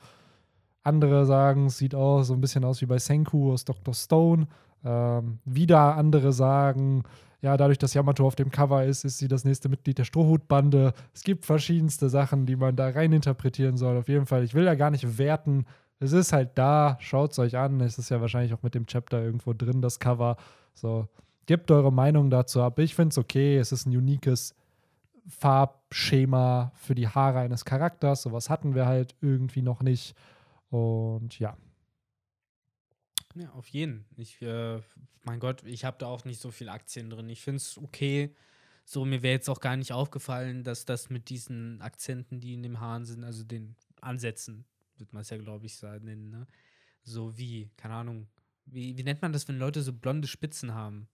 Andere 0.83 1.25
sagen, 1.25 1.67
es 1.67 1.77
sieht 1.77 1.95
aus 1.95 2.27
so 2.27 2.33
ein 2.33 2.41
bisschen 2.41 2.65
aus 2.65 2.81
wie 2.81 2.85
bei 2.85 2.99
Senku 2.99 3.53
aus 3.53 3.63
Dr. 3.63 3.93
Stone. 3.93 4.47
Ähm, 4.83 5.39
wieder 5.45 5.95
andere 5.95 6.33
sagen, 6.33 7.03
ja, 7.43 7.57
dadurch, 7.57 7.77
dass 7.77 7.93
Yamato 7.93 8.25
auf 8.25 8.35
dem 8.35 8.51
Cover 8.51 8.85
ist, 8.85 9.03
ist 9.03 9.17
sie 9.17 9.27
das 9.27 9.43
nächste 9.43 9.67
Mitglied 9.67 9.97
der 9.97 10.05
Strohhutbande. 10.05 10.93
Es 11.13 11.23
gibt 11.23 11.45
verschiedenste 11.45 12.07
Sachen, 12.07 12.45
die 12.45 12.55
man 12.55 12.77
da 12.77 12.87
rein 12.87 13.11
interpretieren 13.11 13.75
soll. 13.75 13.97
Auf 13.97 14.07
jeden 14.07 14.25
Fall, 14.25 14.45
ich 14.45 14.53
will 14.53 14.63
da 14.63 14.75
gar 14.75 14.91
nicht 14.91 15.17
werten. 15.17 15.65
Es 15.99 16.13
ist 16.13 16.31
halt 16.31 16.51
da, 16.55 16.95
schaut 17.01 17.33
es 17.33 17.39
euch 17.39 17.57
an. 17.57 17.81
Es 17.81 17.97
ist 17.97 18.09
ja 18.09 18.21
wahrscheinlich 18.21 18.53
auch 18.53 18.63
mit 18.63 18.75
dem 18.75 18.85
Chapter 18.85 19.21
irgendwo 19.21 19.51
drin, 19.51 19.81
das 19.81 19.99
Cover. 19.99 20.37
So, 20.73 21.09
gebt 21.45 21.69
eure 21.69 21.91
Meinung 21.91 22.29
dazu 22.29 22.61
ab. 22.61 22.79
Ich 22.79 22.95
finde 22.95 23.09
es 23.09 23.17
okay. 23.17 23.57
Es 23.57 23.73
ist 23.73 23.87
ein 23.87 23.97
uniques 23.97 24.55
Farbschema 25.27 26.71
für 26.75 26.95
die 26.95 27.09
Haare 27.09 27.39
eines 27.39 27.65
Charakters. 27.65 28.21
Sowas 28.21 28.49
hatten 28.49 28.73
wir 28.73 28.85
halt 28.85 29.15
irgendwie 29.19 29.63
noch 29.63 29.81
nicht. 29.81 30.15
Und 30.69 31.37
ja, 31.39 31.57
Ja, 33.35 33.49
auf 33.51 33.67
jeden. 33.69 34.05
Ich, 34.15 34.41
äh, 34.41 34.79
mein 35.23 35.39
Gott, 35.39 35.63
ich 35.63 35.85
habe 35.85 35.97
da 35.99 36.07
auch 36.07 36.25
nicht 36.25 36.39
so 36.39 36.51
viel 36.51 36.69
Aktien 36.69 37.09
drin. 37.09 37.29
Ich 37.29 37.41
finde 37.41 37.57
es 37.57 37.77
okay. 37.77 38.35
So, 38.85 39.05
mir 39.05 39.21
wäre 39.21 39.33
jetzt 39.33 39.49
auch 39.49 39.59
gar 39.59 39.77
nicht 39.77 39.93
aufgefallen, 39.93 40.63
dass 40.63 40.85
das 40.85 41.09
mit 41.09 41.29
diesen 41.29 41.81
Akzenten, 41.81 42.39
die 42.39 42.53
in 42.53 42.63
dem 42.63 42.79
Haaren 42.79 43.05
sind, 43.05 43.23
also 43.23 43.43
den 43.43 43.75
Ansätzen, 44.01 44.65
wird 44.97 45.13
man 45.13 45.21
es 45.21 45.29
ja, 45.29 45.37
glaube 45.37 45.65
ich, 45.65 45.81
nennen, 45.81 46.29
ne? 46.29 46.47
So 47.03 47.37
wie, 47.37 47.69
keine 47.77 47.95
Ahnung, 47.95 48.27
wie, 48.65 48.97
wie 48.97 49.03
nennt 49.03 49.21
man 49.21 49.33
das, 49.33 49.47
wenn 49.47 49.57
Leute 49.57 49.81
so 49.81 49.93
blonde 49.93 50.27
Spitzen 50.27 50.73
haben? 50.73 51.07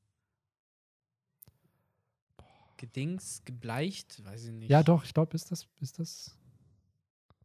Gedings, 2.78 3.44
gebleicht, 3.46 4.24
weiß 4.24 4.46
ich 4.46 4.52
nicht. 4.52 4.70
ja 4.70 4.84
doch, 4.84 5.04
ich 5.04 5.14
glaube, 5.14 5.36
ist 5.36 5.52
das, 5.52 5.68
ist 5.80 6.00
das. 6.00 6.38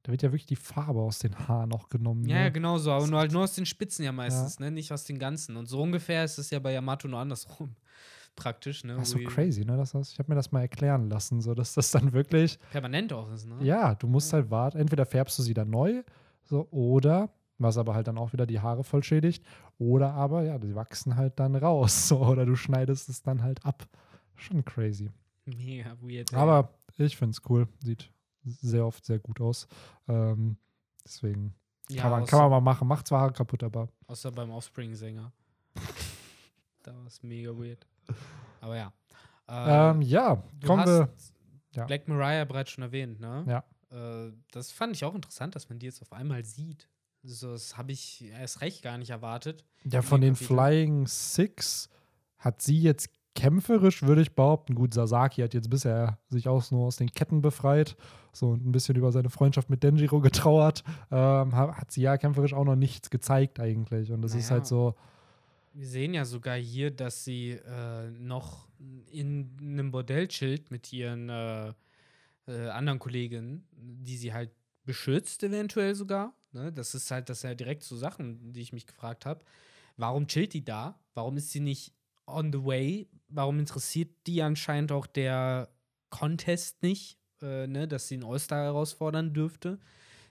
Da 0.04 0.12
wird 0.12 0.22
ja 0.22 0.28
wirklich 0.30 0.44
die 0.46 0.56
Farbe 0.56 1.00
aus 1.00 1.18
den 1.18 1.34
Haaren 1.48 1.72
auch 1.72 1.88
genommen. 1.88 2.26
Ja, 2.28 2.36
ne? 2.36 2.42
ja, 2.44 2.48
genau 2.50 2.76
so, 2.76 2.90
aber 2.92 3.00
Das 3.00 3.10
nur 3.10 3.18
halt 3.20 3.32
nur 3.32 3.42
aus 3.42 3.54
den 3.54 3.64
Spitzen 3.64 4.04
ja 4.04 4.12
meistens, 4.12 4.60
ne? 4.60 4.70
Nicht 4.70 4.92
aus 4.92 5.04
den 5.04 5.18
ganzen. 5.18 5.56
Und 5.56 5.64
so 5.66 5.80
ungefähr 5.80 6.24
ist 6.24 6.38
es 6.38 6.50
ja 6.50 6.58
bei 6.58 6.72
Yamato 6.74 7.08
nur 7.08 7.18
andersrum. 7.18 7.74
Praktisch, 8.36 8.84
ne? 8.84 8.96
Das 8.96 9.08
ist 9.08 9.12
so 9.12 9.18
crazy, 9.30 9.64
ne? 9.64 9.78
Das 9.78 9.94
ich 9.94 10.18
habe 10.18 10.30
mir 10.30 10.34
das 10.34 10.52
mal 10.52 10.60
erklären 10.60 11.08
lassen, 11.08 11.40
so 11.40 11.54
dass 11.54 11.72
das 11.72 11.90
dann 11.90 12.12
wirklich, 12.12 12.58
Permanent 12.70 13.12
auch 13.14 13.32
ist, 13.32 13.46
ne? 13.46 13.56
ja, 13.64 13.94
du 13.94 14.06
musst 14.06 14.30
Ja. 14.32 14.38
halt 14.40 14.50
warten. 14.50 14.76
Entweder 14.78 15.06
färbst 15.06 15.38
du 15.38 15.42
sie 15.42 15.54
dann 15.54 15.70
neu, 15.70 16.02
so, 16.42 16.68
oder, 16.70 17.30
was 17.56 17.78
aber 17.78 17.94
halt 17.94 18.06
dann 18.06 18.18
auch 18.18 18.34
wieder 18.34 18.44
die 18.44 18.60
Haare 18.60 18.84
voll 18.84 19.02
schädigt, 19.02 19.42
oder 19.78 20.12
aber, 20.12 20.42
ja, 20.42 20.58
die 20.58 20.74
wachsen 20.74 21.16
halt 21.16 21.40
dann 21.40 21.54
raus, 21.56 22.08
so, 22.08 22.18
oder 22.18 22.44
du 22.44 22.56
schneidest 22.56 23.08
es 23.08 23.22
dann 23.22 23.42
halt 23.42 23.64
ab. 23.64 23.88
Schon 24.36 24.64
crazy. 24.66 25.10
Mega 25.46 25.96
weird. 26.02 26.30
ey. 26.32 26.38
Aber 26.38 26.74
ich 26.98 27.16
finde 27.16 27.30
es 27.30 27.42
cool. 27.48 27.68
Sieht 27.82 28.10
sehr 28.44 28.86
oft 28.86 29.04
sehr 29.04 29.18
gut 29.18 29.40
aus. 29.40 29.66
Ähm, 30.08 30.56
deswegen 31.04 31.54
ja, 31.88 32.02
kann, 32.02 32.10
man, 32.10 32.26
kann 32.26 32.38
man 32.40 32.50
mal 32.50 32.60
machen. 32.60 32.88
Macht 32.88 33.06
zwar 33.06 33.20
Haare 33.20 33.32
kaputt, 33.32 33.62
aber 33.62 33.88
außer 34.06 34.30
beim 34.30 34.50
Offspring-Sänger. 34.50 35.32
da 36.82 36.94
war 36.94 37.06
es 37.06 37.22
mega 37.22 37.50
weird. 37.50 37.86
Aber 38.60 38.76
ja. 38.76 38.92
ähm, 39.48 40.02
ja, 40.02 40.42
du 40.60 40.66
kommen 40.66 40.82
hast 40.82 40.88
wir. 40.88 41.08
ja. 41.72 41.84
Black 41.84 42.08
Mariah 42.08 42.44
bereits 42.44 42.70
schon 42.70 42.82
erwähnt, 42.82 43.20
ne? 43.20 43.44
Ja. 43.46 43.64
Äh, 44.26 44.32
das 44.50 44.72
fand 44.72 44.96
ich 44.96 45.04
auch 45.04 45.14
interessant, 45.14 45.54
dass 45.54 45.68
man 45.68 45.78
die 45.78 45.86
jetzt 45.86 46.02
auf 46.02 46.12
einmal 46.12 46.44
sieht. 46.44 46.88
So, 47.22 47.52
das 47.52 47.76
habe 47.76 47.92
ich 47.92 48.24
erst 48.24 48.60
recht 48.60 48.82
gar 48.82 48.98
nicht 48.98 49.10
erwartet. 49.10 49.64
Ja, 49.84 50.02
von 50.02 50.20
den. 50.20 50.36
Flying 50.36 51.06
Six 51.06 51.88
hat 52.36 52.60
sie 52.60 52.80
jetzt 52.80 53.08
kämpferisch, 53.34 54.02
würde 54.02 54.22
ich 54.22 54.34
behaupten. 54.34 54.74
Gut, 54.74 54.94
Sasaki 54.94 55.42
hat 55.42 55.54
jetzt 55.54 55.70
bisher 55.70 56.18
sich 56.28 56.48
auch 56.48 56.70
nur 56.70 56.86
aus 56.86 56.96
den 56.96 57.10
Ketten 57.10 57.42
befreit, 57.42 57.96
so 58.32 58.54
ein 58.54 58.72
bisschen 58.72 58.96
über 58.96 59.12
seine 59.12 59.30
Freundschaft 59.30 59.70
mit 59.70 59.82
Denjiro 59.82 60.20
getrauert. 60.20 60.84
Ähm, 61.10 61.54
ha- 61.54 61.76
hat 61.76 61.90
sie 61.90 62.02
ja 62.02 62.16
kämpferisch 62.16 62.54
auch 62.54 62.64
noch 62.64 62.76
nichts 62.76 63.10
gezeigt 63.10 63.60
eigentlich. 63.60 64.12
Und 64.12 64.22
das 64.22 64.34
ist 64.34 64.44
Naja. 64.44 64.50
halt 64.60 64.66
so, 64.66 64.94
Wir 65.72 65.86
sehen 65.86 66.14
ja 66.14 66.24
sogar 66.24 66.56
hier, 66.56 66.90
dass 66.92 67.24
sie 67.24 67.50
äh, 67.52 68.10
noch 68.10 68.68
in 69.10 69.50
einem 69.60 69.90
Bordell 69.90 70.28
chillt 70.28 70.70
mit 70.70 70.92
ihren 70.92 71.28
äh, 71.28 71.72
äh, 72.46 72.68
anderen 72.68 72.98
Kolleginnen, 72.98 73.66
die 73.72 74.16
sie 74.16 74.32
halt 74.32 74.50
beschützt, 74.84 75.42
eventuell 75.42 75.94
sogar. 75.94 76.34
Ne? 76.52 76.70
Das 76.72 76.94
ist 76.94 77.10
halt, 77.10 77.28
das 77.28 77.40
sind 77.40 77.50
ja 77.50 77.54
direkt 77.54 77.82
so 77.82 77.96
Sachen, 77.96 78.52
die 78.52 78.60
ich 78.60 78.72
mich 78.72 78.86
gefragt 78.86 79.26
habe. 79.26 79.44
Warum 79.96 80.26
chillt 80.28 80.52
die 80.52 80.64
da? 80.64 80.98
Warum 81.14 81.36
ist 81.36 81.50
sie 81.50 81.60
nicht 81.60 81.92
on 82.26 82.52
the 82.52 82.64
way? 82.64 83.08
Warum 83.28 83.58
interessiert 83.58 84.10
die 84.26 84.42
anscheinend 84.42 84.92
auch 84.92 85.06
der 85.06 85.68
Contest 86.10 86.82
nicht, 86.82 87.18
äh, 87.42 87.66
ne? 87.66 87.88
dass 87.88 88.08
sie 88.08 88.14
einen 88.14 88.24
All-Star 88.24 88.64
herausfordern 88.64 89.32
dürfte? 89.34 89.78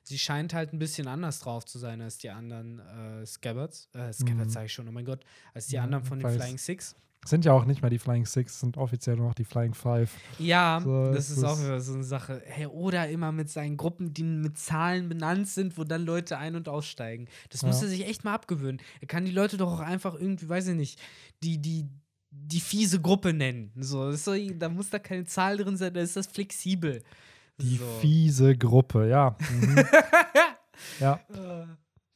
Sie 0.06 0.18
scheint 0.20 0.54
halt 0.54 0.74
ein 0.74 0.80
bisschen 0.80 1.08
anders 1.08 1.40
drauf 1.40 1.66
zu 1.66 1.80
sein 1.80 2.02
als 2.02 2.18
die 2.18 2.30
anderen 2.30 2.80
äh, 2.80 3.26
Scabbards. 3.26 3.90
Äh, 3.94 4.12
Scabbards 4.12 4.50
Mhm. 4.50 4.54
sage 4.54 4.66
ich 4.66 4.74
schon, 4.74 4.88
oh 4.88 4.92
mein 4.92 5.06
Gott. 5.06 5.24
Als 5.54 5.68
die 5.68 5.76
Ja, 5.76 5.84
anderen 5.84 6.04
von 6.04 6.20
den 6.20 6.26
weiß. 6.26 6.36
Flying 6.36 6.58
Six. 6.58 6.96
Sind 7.26 7.46
ja 7.46 7.54
auch 7.54 7.66
nicht 7.66 7.82
mehr 7.82 7.90
die 7.90 8.00
Flying 8.00 8.26
Six, 8.26 8.60
sind 8.60 8.78
offiziell 8.78 9.16
nur 9.16 9.28
noch 9.28 9.34
die 9.34 9.46
Flying 9.46 9.74
Five. 9.74 10.12
Ja, 10.40 10.82
So, 10.84 11.12
das 11.14 11.30
ist 11.30 11.44
auch 11.44 11.60
wieder 11.60 11.80
so 11.80 11.94
eine 11.94 12.04
Sache. 12.04 12.42
Hey, 12.46 12.66
oder 12.68 13.08
immer 13.10 13.32
mit 13.32 13.50
seinen 13.50 13.78
Gruppen, 13.78 14.14
die 14.14 14.24
mit 14.24 14.58
Zahlen 14.58 15.08
benannt 15.10 15.48
sind, 15.48 15.78
wo 15.78 15.84
dann 15.84 16.04
Leute 16.06 16.38
ein- 16.38 16.56
und 16.56 16.68
aussteigen. 16.70 17.28
Das 17.50 17.62
Ja. 17.62 17.68
muss 17.70 17.82
er 17.82 17.88
sich 17.88 18.06
echt 18.08 18.24
mal 18.24 18.34
abgewöhnen. 18.34 18.82
Er 19.02 19.08
kann 19.08 19.26
die 19.26 19.32
Leute 19.32 19.58
doch 19.58 19.72
auch 19.74 19.80
einfach 19.80 20.16
irgendwie, 20.16 20.50
weiß 20.50 20.68
ich 20.68 20.76
nicht, 20.76 21.00
die, 21.44 21.60
die, 21.62 21.88
die 22.32 22.60
fiese 22.60 23.00
Gruppe 23.00 23.32
nennen. 23.34 23.72
So, 23.78 24.12
so, 24.14 24.34
da 24.58 24.68
muss 24.70 24.90
da 24.90 25.00
keine 25.00 25.24
Zahl 25.26 25.58
drin 25.58 25.78
sein, 25.78 25.94
da 25.94 26.02
ist 26.02 26.16
das 26.16 26.28
flexibel. 26.28 27.04
Die 27.62 27.78
so. 27.78 27.86
fiese 28.02 28.58
Gruppe, 28.58 29.08
ja. 29.08 29.38
Mhm. 29.52 29.84
ja. 31.00 31.20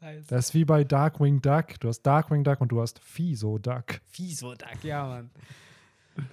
Scheiße. 0.07 0.27
Das 0.29 0.45
ist 0.47 0.53
wie 0.53 0.65
bei 0.65 0.83
Darkwing 0.83 1.41
Duck. 1.41 1.79
Du 1.79 1.89
hast 1.89 2.01
Darkwing 2.01 2.43
Duck 2.43 2.61
und 2.61 2.69
du 2.71 2.81
hast 2.81 2.99
Fiso 2.99 3.57
Duck. 3.57 3.99
Fiso 4.05 4.53
Duck, 4.53 4.83
ja, 4.83 5.05
Mann. 5.05 5.29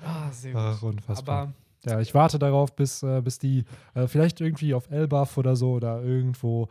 Ah, 0.04 0.30
sehr 0.30 0.52
gut. 0.52 0.60
Ach, 0.60 0.82
unfassbar. 0.82 1.42
Aber 1.42 1.54
Ja, 1.84 2.00
ich 2.00 2.14
warte 2.14 2.38
darauf, 2.38 2.74
bis, 2.76 3.02
äh, 3.02 3.20
bis 3.20 3.38
die 3.38 3.64
äh, 3.94 4.06
vielleicht 4.06 4.40
irgendwie 4.40 4.74
auf 4.74 4.90
Elbaf 4.90 5.36
oder 5.36 5.56
so 5.56 5.72
oder 5.72 6.02
irgendwo. 6.02 6.68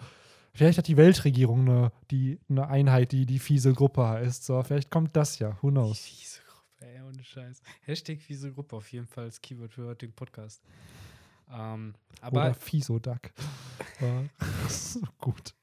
Vielleicht 0.53 0.77
hat 0.77 0.87
die 0.87 0.97
Weltregierung 0.97 1.67
eine, 1.67 1.91
die, 2.11 2.39
eine 2.49 2.67
Einheit, 2.67 3.11
die 3.11 3.25
die 3.25 3.39
fiese 3.39 3.73
Gruppe 3.73 4.07
heißt. 4.07 4.45
So, 4.45 4.61
vielleicht 4.63 4.89
kommt 4.89 5.15
das 5.15 5.39
ja. 5.39 5.57
Who 5.61 5.69
die 5.69 5.73
knows? 5.73 5.99
fiese 5.99 6.41
Gruppe, 6.47 6.85
ey, 6.93 7.01
ohne 7.01 7.23
Scheiß. 7.23 7.61
Hashtag 7.81 8.21
fiese 8.21 8.53
Gruppe 8.53 8.75
auf 8.77 8.91
jeden 8.91 9.07
Fall 9.07 9.25
als 9.25 9.41
Keyword 9.41 9.73
für 9.73 9.87
heutigen 9.87 10.13
Podcast. 10.13 10.61
Ähm, 11.51 11.95
aber 12.21 12.45
Oder 12.45 12.53
Fiso 12.53 12.97
Duck. 12.99 13.31
So 14.67 14.99
gut. 15.19 15.53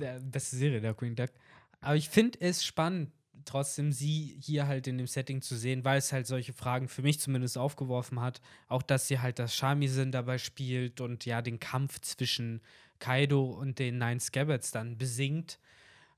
Der 0.00 0.20
beste 0.20 0.56
Serie, 0.56 0.80
der 0.80 0.94
Queen 0.94 1.14
Duck. 1.14 1.30
Aber 1.80 1.96
ich 1.96 2.08
finde 2.08 2.40
es 2.40 2.64
spannend, 2.64 3.10
trotzdem 3.44 3.92
sie 3.92 4.38
hier 4.42 4.66
halt 4.66 4.86
in 4.86 4.98
dem 4.98 5.06
Setting 5.06 5.40
zu 5.40 5.56
sehen, 5.56 5.84
weil 5.84 5.98
es 5.98 6.12
halt 6.12 6.26
solche 6.26 6.52
Fragen 6.52 6.88
für 6.88 7.02
mich 7.02 7.20
zumindest 7.20 7.56
aufgeworfen 7.58 8.20
hat. 8.20 8.40
Auch, 8.68 8.82
dass 8.82 9.08
sie 9.08 9.20
halt 9.20 9.38
das 9.38 9.54
Shamisen 9.54 10.12
dabei 10.12 10.38
spielt 10.38 11.00
und 11.00 11.24
ja 11.24 11.42
den 11.42 11.60
Kampf 11.60 12.00
zwischen 12.00 12.60
Kaido 12.98 13.44
und 13.44 13.78
den 13.78 13.98
Nine 13.98 14.20
Scabbards 14.20 14.72
dann 14.72 14.98
besingt. 14.98 15.58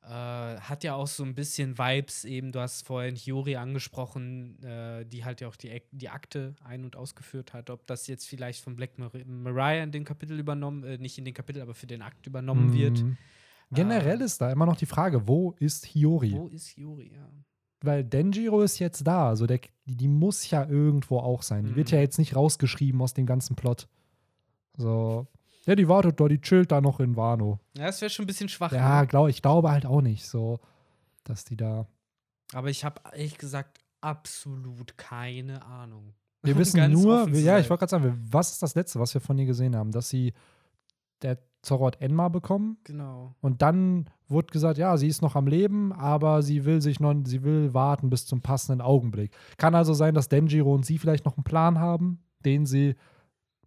Äh, 0.03 0.09
hat 0.09 0.84
ja 0.84 0.94
auch 0.94 1.09
so 1.09 1.22
ein 1.22 1.34
bisschen 1.34 1.76
Vibes, 1.76 2.24
eben, 2.24 2.53
du 2.53 2.61
hast 2.61 2.86
vorhin 2.86 3.14
Hiyori 3.14 3.57
angesprochen, 3.57 4.62
äh, 4.62 5.05
die 5.05 5.24
halt 5.24 5.40
ja 5.40 5.49
auch 5.49 5.57
die, 5.57 5.82
die 5.90 6.09
Akte 6.09 6.55
ein- 6.64 6.84
und 6.84 6.96
ausgeführt 6.96 7.53
hat. 7.53 7.68
Ob 7.68 7.86
das 7.86 8.07
jetzt 8.07 8.26
vielleicht 8.26 8.62
von 8.62 8.74
Black 8.74 8.99
Mar 8.99 9.11
Mariah 9.26 9.82
in 9.82 9.92
den 9.92 10.05
Kapitel 10.05 10.38
übernommen, 10.38 10.82
äh, 10.84 10.99
nicht 10.99 11.18
in 11.18 11.24
den 11.24 11.34
Kapitel, 11.34 11.61
aber 11.61 11.74
für 11.74 11.86
den 11.86 12.01
Akt 12.01 12.26
übernommen 12.26 12.72
wird. 12.72 13.05
Generell 13.71 14.21
Ah. 14.21 14.25
ist 14.25 14.41
da 14.41 14.51
immer 14.51 14.66
noch 14.66 14.77
die 14.77 14.87
Frage, 14.87 15.27
wo 15.29 15.53
ist 15.59 15.85
Hiyori? 15.87 16.33
Wo 16.33 16.47
ist 16.49 16.69
Hiyori? 16.69 17.12
Ja. 17.14 17.29
Weil 17.83 18.03
Denjiro 18.05 18.62
ist 18.62 18.79
jetzt 18.79 19.07
da. 19.07 19.29
Also 19.29 19.47
der, 19.47 19.61
die, 19.85 20.09
muss 20.09 20.51
ja 20.51 20.64
irgendwo 20.66 21.19
auch 21.19 21.43
sein. 21.43 21.64
Die 21.66 21.77
wird 21.77 21.91
Mhm. 21.91 21.95
ja 21.97 22.01
jetzt 22.01 22.19
nicht 22.19 22.35
rausgeschrieben 22.35 23.01
aus 23.03 23.14
dem 23.14 23.27
ganzen 23.27 23.55
Plot. 23.57 23.89
So. 24.77 25.27
Ja, 25.66 25.75
die 25.75 25.89
wartet 25.89 26.19
da, 26.19 26.29
die 26.29 26.41
chillt 26.41 26.73
da 26.73 26.81
noch 26.81 26.99
in 27.01 27.16
Wano. 27.16 27.61
Ja, 27.77 27.87
das 27.87 28.01
wäre 28.01 28.11
schon 28.11 28.25
ein 28.25 28.27
bisschen 28.27 28.49
schwach. 28.49 28.73
Ja, 28.73 29.03
ne? 29.03 29.07
glaub, 29.07 29.29
ich 29.29 29.43
glaube 29.43 29.71
halt 29.71 29.85
auch 29.87 30.01
nicht 30.01 30.25
so, 30.27 30.61
dass 31.25 31.45
die 31.45 31.57
da. 31.57 31.87
Aber 32.55 32.71
ich 32.71 32.85
habe 32.85 33.01
ehrlich 33.12 33.37
gesagt 33.39 33.79
absolut 34.01 34.97
keine 34.97 35.62
Ahnung. 35.64 36.14
Wir 36.43 36.57
wissen 36.59 36.91
nur, 36.93 37.25
zu 37.25 37.31
ja, 37.39 37.59
ich 37.59 37.69
wollte 37.69 37.81
gerade 37.81 37.91
sagen, 37.91 38.05
wir- 38.05 38.19
was 38.33 38.53
ist 38.53 38.62
das 38.62 38.75
Letzte, 38.75 38.99
was 38.99 39.12
wir 39.12 39.21
von 39.21 39.37
ihr 39.39 39.47
gesehen 39.47 39.77
haben? 39.77 39.91
Dass 39.91 40.09
sie 40.09 40.33
der 41.23 41.39
Zorro 41.69 41.87
hat 41.87 42.01
Enma 42.01 42.29
bekommen 42.29 42.79
Genau. 42.85 43.35
und 43.41 43.62
dann 43.62 44.09
wurde 44.27 44.49
gesagt, 44.49 44.79
ja, 44.79 44.97
sie 44.97 45.07
ist 45.09 45.23
noch 45.23 45.37
am 45.37 45.47
Leben, 45.47 45.93
aber 45.93 46.43
sie 46.43 46.64
will 46.64 46.81
sich 46.83 47.01
noch, 47.01 47.14
sie 47.25 47.43
will 47.43 47.73
warten 47.75 48.11
bis 48.11 48.27
zum 48.27 48.41
passenden 48.43 48.81
Augenblick. 48.81 49.31
Kann 49.57 49.75
also 49.75 49.95
sein, 49.95 50.14
dass 50.14 50.29
Denjiro 50.29 50.75
und 50.75 50.85
sie 50.85 50.99
vielleicht 50.99 51.25
noch 51.25 51.37
einen 51.37 51.45
Plan 51.45 51.79
haben, 51.79 52.21
den 52.45 52.66
sie 52.66 52.95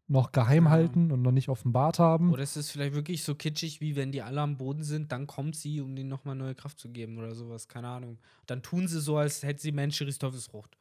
noch 0.07 0.33
geheim 0.33 0.65
Ja. 0.65 0.71
halten 0.71 1.11
und 1.11 1.21
noch 1.21 1.31
nicht 1.31 1.47
offenbart 1.47 1.97
haben. 1.97 2.31
Oder 2.33 2.43
es 2.43 2.57
ist 2.57 2.71
vielleicht 2.71 2.93
wirklich 2.93 3.23
so 3.23 3.33
kitschig, 3.33 3.79
wie 3.79 3.95
wenn 3.95 4.11
die 4.11 4.21
alle 4.21 4.41
am 4.41 4.57
Boden 4.57 4.83
sind, 4.83 5.11
dann 5.13 5.25
kommt 5.25 5.55
sie, 5.55 5.79
um 5.79 5.95
denen 5.95 6.09
nochmal 6.09 6.35
neue 6.35 6.53
Kraft 6.53 6.79
zu 6.79 6.89
geben 6.89 7.17
oder 7.17 7.33
sowas. 7.33 7.69
Keine 7.69 7.87
Ahnung. 7.87 8.17
Dann 8.45 8.61
tun 8.61 8.87
sie 8.89 8.99
so, 8.99 9.15
als 9.17 9.41
hätte 9.41 9.61
sie 9.61 9.71
Menscheris 9.71 10.17
Teufelsfrucht. 10.17 10.77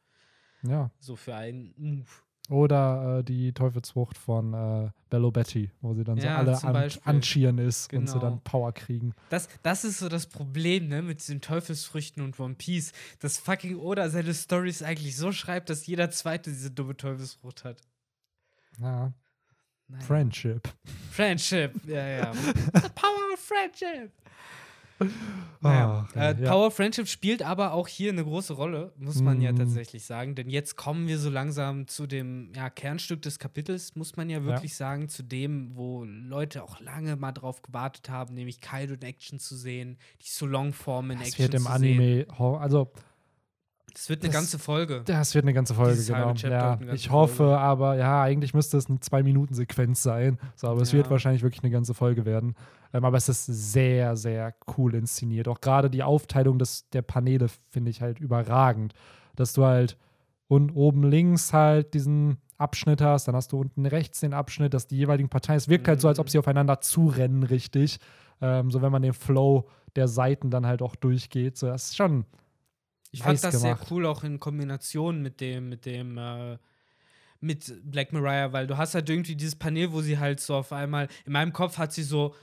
Ja. 0.63 0.91
So 0.99 1.15
für 1.15 1.33
einen 1.33 1.73
Move. 1.77 2.09
Oder 2.51 3.19
äh, 3.19 3.23
die 3.23 3.53
Teufelsfrucht 3.53 4.17
von 4.17 4.53
äh, 4.53 4.89
Bello 5.09 5.31
Betty, 5.31 5.71
wo 5.81 5.93
sie 5.93 6.03
dann 6.03 6.19
so 6.19 6.27
Ja, 6.27 6.37
alle 6.37 6.57
zum 6.57 6.69
an, 6.75 6.91
anschieren 7.05 7.57
ist 7.57 7.93
und 7.93 8.07
sie 8.07 8.13
Genau. 8.13 8.25
dann 8.25 8.41
Power 8.41 8.73
kriegen. 8.73 9.13
Das, 9.29 9.47
das 9.63 9.83
ist 9.85 9.99
so 9.99 10.09
das 10.09 10.27
Problem, 10.27 10.87
ne, 10.89 11.01
mit 11.01 11.19
diesen 11.21 11.39
Teufelsfrüchten 11.41 12.21
und 12.23 12.39
One 12.39 12.55
Piece, 12.55 12.91
dass 13.19 13.37
fucking 13.37 13.77
Oda 13.77 14.09
seine 14.09 14.33
Stories 14.33 14.83
eigentlich 14.83 15.15
so 15.15 15.31
schreibt, 15.31 15.69
dass 15.69 15.87
jeder 15.87 16.11
Zweite 16.11 16.49
diese 16.49 16.71
dumme 16.71 16.97
Teufelsfrucht 16.97 17.63
hat. 17.63 17.77
Ja, 18.79 19.13
Naja. 19.87 20.03
Friendship. 20.05 20.69
Friendship, 21.11 21.73
ja, 21.87 22.05
ja. 22.07 22.33
The 22.33 22.89
power 22.95 23.33
of 23.33 23.39
Friendship. 23.39 24.11
Naja, 25.63 26.07
Ach, 26.09 26.15
äh, 26.15 26.41
ja. 26.41 26.49
Power 26.49 26.71
Friendship 26.71 27.07
spielt 27.07 27.43
aber 27.43 27.73
auch 27.73 27.87
hier 27.87 28.11
eine 28.11 28.23
große 28.23 28.53
Rolle, 28.53 28.93
muss 28.97 29.21
man 29.21 29.41
ja 29.41 29.51
Mm. 29.51 29.57
tatsächlich 29.57 30.03
sagen. 30.05 30.33
Denn 30.33 30.49
jetzt 30.49 30.75
kommen 30.75 31.07
wir 31.07 31.19
so 31.19 31.29
langsam 31.29 31.87
zu 31.87 32.07
dem 32.07 32.51
ja, 32.55 32.71
Kernstück 32.71 33.21
des 33.21 33.37
Kapitels, 33.37 33.95
muss 33.95 34.15
man 34.17 34.27
ja 34.31 34.43
wirklich 34.43 34.75
sagen, 34.75 35.07
zu 35.07 35.21
dem, 35.23 35.75
wo 35.75 36.03
Leute 36.03 36.63
auch 36.63 36.79
lange 36.79 37.15
mal 37.15 37.31
drauf 37.31 37.61
gewartet 37.61 38.09
haben, 38.09 38.33
nämlich 38.33 38.59
Kaido 38.59 38.95
in 38.95 39.03
Action 39.03 39.37
zu 39.37 39.55
sehen, 39.55 39.97
die 40.23 40.29
so 40.29 40.47
Longform 40.47 41.11
in 41.11 41.19
Das 41.19 41.27
Action 41.27 41.43
wird 41.43 41.53
im 41.53 41.61
zu 41.61 41.77
sehen. 41.79 41.99
Anime, 41.99 42.25
ho- 42.39 42.57
also 42.57 42.91
Das 43.93 44.09
wird 44.09 44.21
eine 44.23 44.29
Das- 44.31 44.35
ganze 44.41 44.59
Folge. 44.59 45.01
das 45.05 45.35
wird 45.35 45.45
eine 45.45 45.53
ganze 45.53 45.73
Folge, 45.73 45.91
Dieses 45.93 46.07
genau. 46.07 46.33
Ja, 46.33 46.79
ich 46.93 47.09
hoffe, 47.11 47.35
Folge. 47.35 47.57
aber 47.57 47.97
ja, 47.97 48.21
eigentlich 48.23 48.53
müsste 48.53 48.77
es 48.77 48.87
eine 48.89 48.99
Zwei-Minuten-Sequenz 48.99 50.01
sein. 50.03 50.39
So, 50.55 50.67
aber 50.67 50.81
es 50.81 50.91
Ja. 50.91 50.99
wird 50.99 51.09
wahrscheinlich 51.09 51.41
wirklich 51.43 51.63
eine 51.63 51.71
ganze 51.71 51.93
Folge 51.93 52.25
werden. 52.25 52.55
Ähm, 52.93 53.05
aber 53.05 53.17
es 53.17 53.29
ist 53.29 53.45
sehr, 53.45 54.15
sehr 54.15 54.53
cool 54.77 54.95
inszeniert. 54.95 55.47
Auch 55.47 55.61
gerade 55.61 55.89
die 55.89 56.03
Aufteilung 56.03 56.59
des, 56.59 56.89
der 56.89 57.01
Paneele 57.01 57.47
finde 57.69 57.91
ich 57.91 58.01
halt 58.01 58.19
überragend. 58.19 58.93
Dass 59.35 59.53
du 59.53 59.65
halt 59.65 59.97
und 60.47 60.71
oben 60.71 61.03
links 61.09 61.53
halt 61.53 61.93
diesen 61.93 62.37
Abschnitt 62.57 63.01
hast, 63.01 63.27
dann 63.27 63.35
hast 63.35 63.53
du 63.53 63.59
unten 63.59 63.85
rechts 63.85 64.19
den 64.19 64.33
Abschnitt, 64.33 64.73
dass 64.73 64.85
die 64.87 64.97
jeweiligen 64.97 65.29
Parteien, 65.29 65.57
es 65.57 65.67
wirkt 65.69 65.87
halt 65.87 65.99
so, 66.01 66.07
als 66.07 66.19
ob 66.19 66.25
Mhm. 66.27 66.29
sie 66.29 66.39
aufeinander 66.39 66.81
zurennen, 66.81 67.43
richtig. 67.43 67.99
Ähm, 68.41 68.69
so 68.71 68.81
wenn 68.81 68.91
man 68.91 69.01
den 69.01 69.13
Flow 69.13 69.67
der 69.95 70.07
Seiten 70.07 70.49
dann 70.51 70.65
halt 70.65 70.81
auch 70.81 70.95
durchgeht. 70.95 71.57
So, 71.57 71.67
das 71.67 71.85
ist 71.89 71.95
schon 71.97 72.25
Ich 73.11 73.21
fand 73.23 73.43
das 73.43 73.55
gemacht. 73.61 73.79
sehr 73.79 73.91
cool, 73.91 74.05
auch 74.05 74.23
in 74.23 74.39
Kombination 74.39 75.21
mit 75.21 75.41
dem, 75.41 75.69
mit 75.69 75.85
dem, 75.85 76.17
äh, 76.17 76.57
mit 77.39 77.73
Black 77.83 78.13
Mariah, 78.13 78.53
weil 78.53 78.67
du 78.67 78.77
hast 78.77 78.93
halt 78.95 79.09
irgendwie 79.09 79.35
dieses 79.35 79.55
Panel, 79.55 79.91
wo 79.91 80.01
sie 80.01 80.17
halt 80.17 80.39
so 80.39 80.55
auf 80.55 80.71
einmal, 80.71 81.07
in 81.25 81.33
meinem 81.33 81.51
Kopf 81.53 81.77
hat 81.77 81.91
sie 81.91 82.03
so 82.03 82.35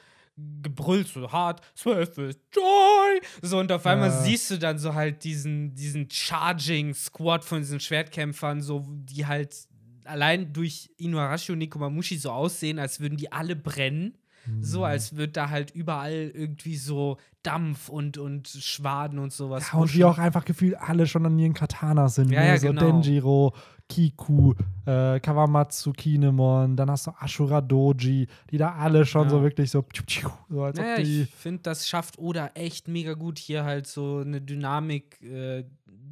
gebrüllt, 0.63 1.09
so 1.09 1.31
hart, 1.33 1.61
Swift 1.77 2.19
is 2.19 2.39
Joy! 2.55 3.21
So, 3.43 3.59
und 3.59 3.73
auf 3.73 3.87
einmal 3.87 4.11
Ja. 4.11 4.23
siehst 4.23 4.51
du 4.51 4.59
dann 4.59 4.79
so 4.79 4.95
halt 4.95 5.25
diesen, 5.25 5.75
diesen 5.75 6.09
Charging-Squad 6.11 7.45
von 7.45 7.59
diesen 7.61 7.81
Schwertkämpfern, 7.81 8.61
so, 8.61 8.85
die 8.89 9.27
halt 9.27 9.57
allein 10.05 10.53
durch 10.53 10.91
Inuarashi 10.97 11.53
und 11.53 11.59
Nikomamushi 11.59 12.19
so 12.19 12.31
aussehen, 12.31 12.79
als 12.79 13.01
würden 13.01 13.17
die 13.17 13.33
alle 13.33 13.57
brennen. 13.57 14.17
So, 14.61 14.85
als 14.85 15.17
wird 15.17 15.37
da 15.37 15.51
halt 15.51 15.71
überall 15.73 16.31
irgendwie 16.35 16.77
so 16.77 17.17
Dampf 17.43 17.89
und, 17.89 18.19
und 18.19 18.49
Schwaden 18.49 19.19
und 19.19 19.33
sowas. 19.33 19.71
Ja, 19.73 19.79
und 19.79 19.95
wie 19.95 20.05
auch 20.05 20.19
einfach 20.19 20.45
gefühlt 20.45 20.77
alle 20.79 21.07
schon 21.07 21.25
an 21.27 21.39
ihren 21.39 21.55
Katanas 21.55 22.17
sind. 22.17 22.31
Ja, 22.31 22.41
ne? 22.41 22.47
ja, 22.49 22.59
so 22.59 22.69
genau. 22.69 22.81
Denjiro, 22.81 23.55
Kiku, 23.89 24.55
äh, 24.85 25.19
Kawamatsu, 25.21 25.93
Kinemon, 25.93 26.77
dann 26.77 26.91
hast 26.91 27.07
du 27.07 27.13
Ashura 27.19 27.61
Doji, 27.61 28.27
die 28.51 28.59
da 28.59 28.75
alle 28.75 29.07
schon 29.07 29.25
Ja. 29.25 29.31
so 29.31 29.43
wirklich 29.43 29.71
so, 29.71 29.83
tschiu, 29.83 30.05
tschiu, 30.07 30.29
so 30.51 30.63
als 30.63 30.77
Naja, 30.79 30.97
ob 30.99 31.05
die. 31.05 31.23
ich 31.23 31.31
finde, 31.35 31.63
das 31.63 31.89
schafft 31.89 32.19
Oda 32.19 32.51
echt 32.55 32.89
mega 32.89 33.15
gut, 33.15 33.39
hier 33.39 33.65
halt 33.65 33.87
so 33.87 34.19
eine 34.19 34.41
Dynamik 34.43 35.23
äh, 35.23 35.65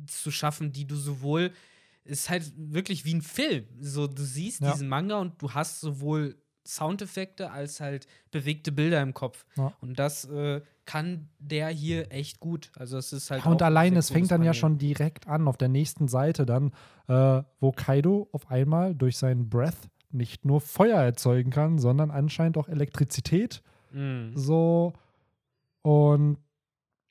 zu 0.07 0.31
schaffen, 0.31 0.73
die 0.73 0.87
du 0.87 0.97
sowohl, 0.97 1.51
ist 2.05 2.31
halt 2.31 2.51
wirklich 2.57 3.05
wie 3.05 3.15
ein 3.15 3.23
Film. 3.23 3.65
So, 3.81 4.07
du 4.07 4.23
siehst 4.23 4.61
Ja. 4.63 4.73
diesen 4.73 4.89
Manga 4.89 5.17
und 5.19 5.43
du 5.43 5.51
hast 5.53 5.81
sowohl 5.81 6.37
Soundeffekte 6.67 7.51
als 7.51 7.81
halt 7.81 8.07
bewegte 8.31 8.73
Bilder 8.73 9.01
im 9.03 9.15
Kopf. 9.15 9.45
Ja. 9.57 9.73
Und 9.81 9.99
das 9.99 10.25
äh, 10.27 10.61
kann 10.85 11.29
der 11.39 11.69
hier 11.69 12.13
echt 12.13 12.41
gut. 12.41 12.71
Also 12.77 12.99
es 12.99 13.13
ist 13.13 13.31
halt. 13.31 13.45
Ja, 13.45 13.51
und 13.51 13.63
allein, 13.63 13.97
es 13.97 14.11
fängt 14.11 14.31
dann 14.31 14.43
ja 14.43 14.51
Panel. 14.51 14.61
schon 14.61 14.79
direkt 14.79 15.27
an, 15.27 15.49
auf 15.49 15.57
der 15.57 15.69
nächsten 15.69 16.09
Seite 16.09 16.47
dann, 16.47 16.73
äh, 17.09 17.43
wo 17.61 17.73
Kaido 17.73 18.29
auf 18.33 18.51
einmal 18.51 18.95
durch 18.95 19.17
seinen 19.19 19.49
Breath 19.49 19.89
nicht 20.11 20.45
nur 20.45 20.61
Feuer 20.61 21.01
erzeugen 21.01 21.51
kann, 21.51 21.79
sondern 21.79 22.11
anscheinend 22.11 22.57
auch 22.57 22.69
Elektrizität. 22.69 23.63
Mhm. 23.93 24.33
So. 24.37 24.93
Und 25.83 26.39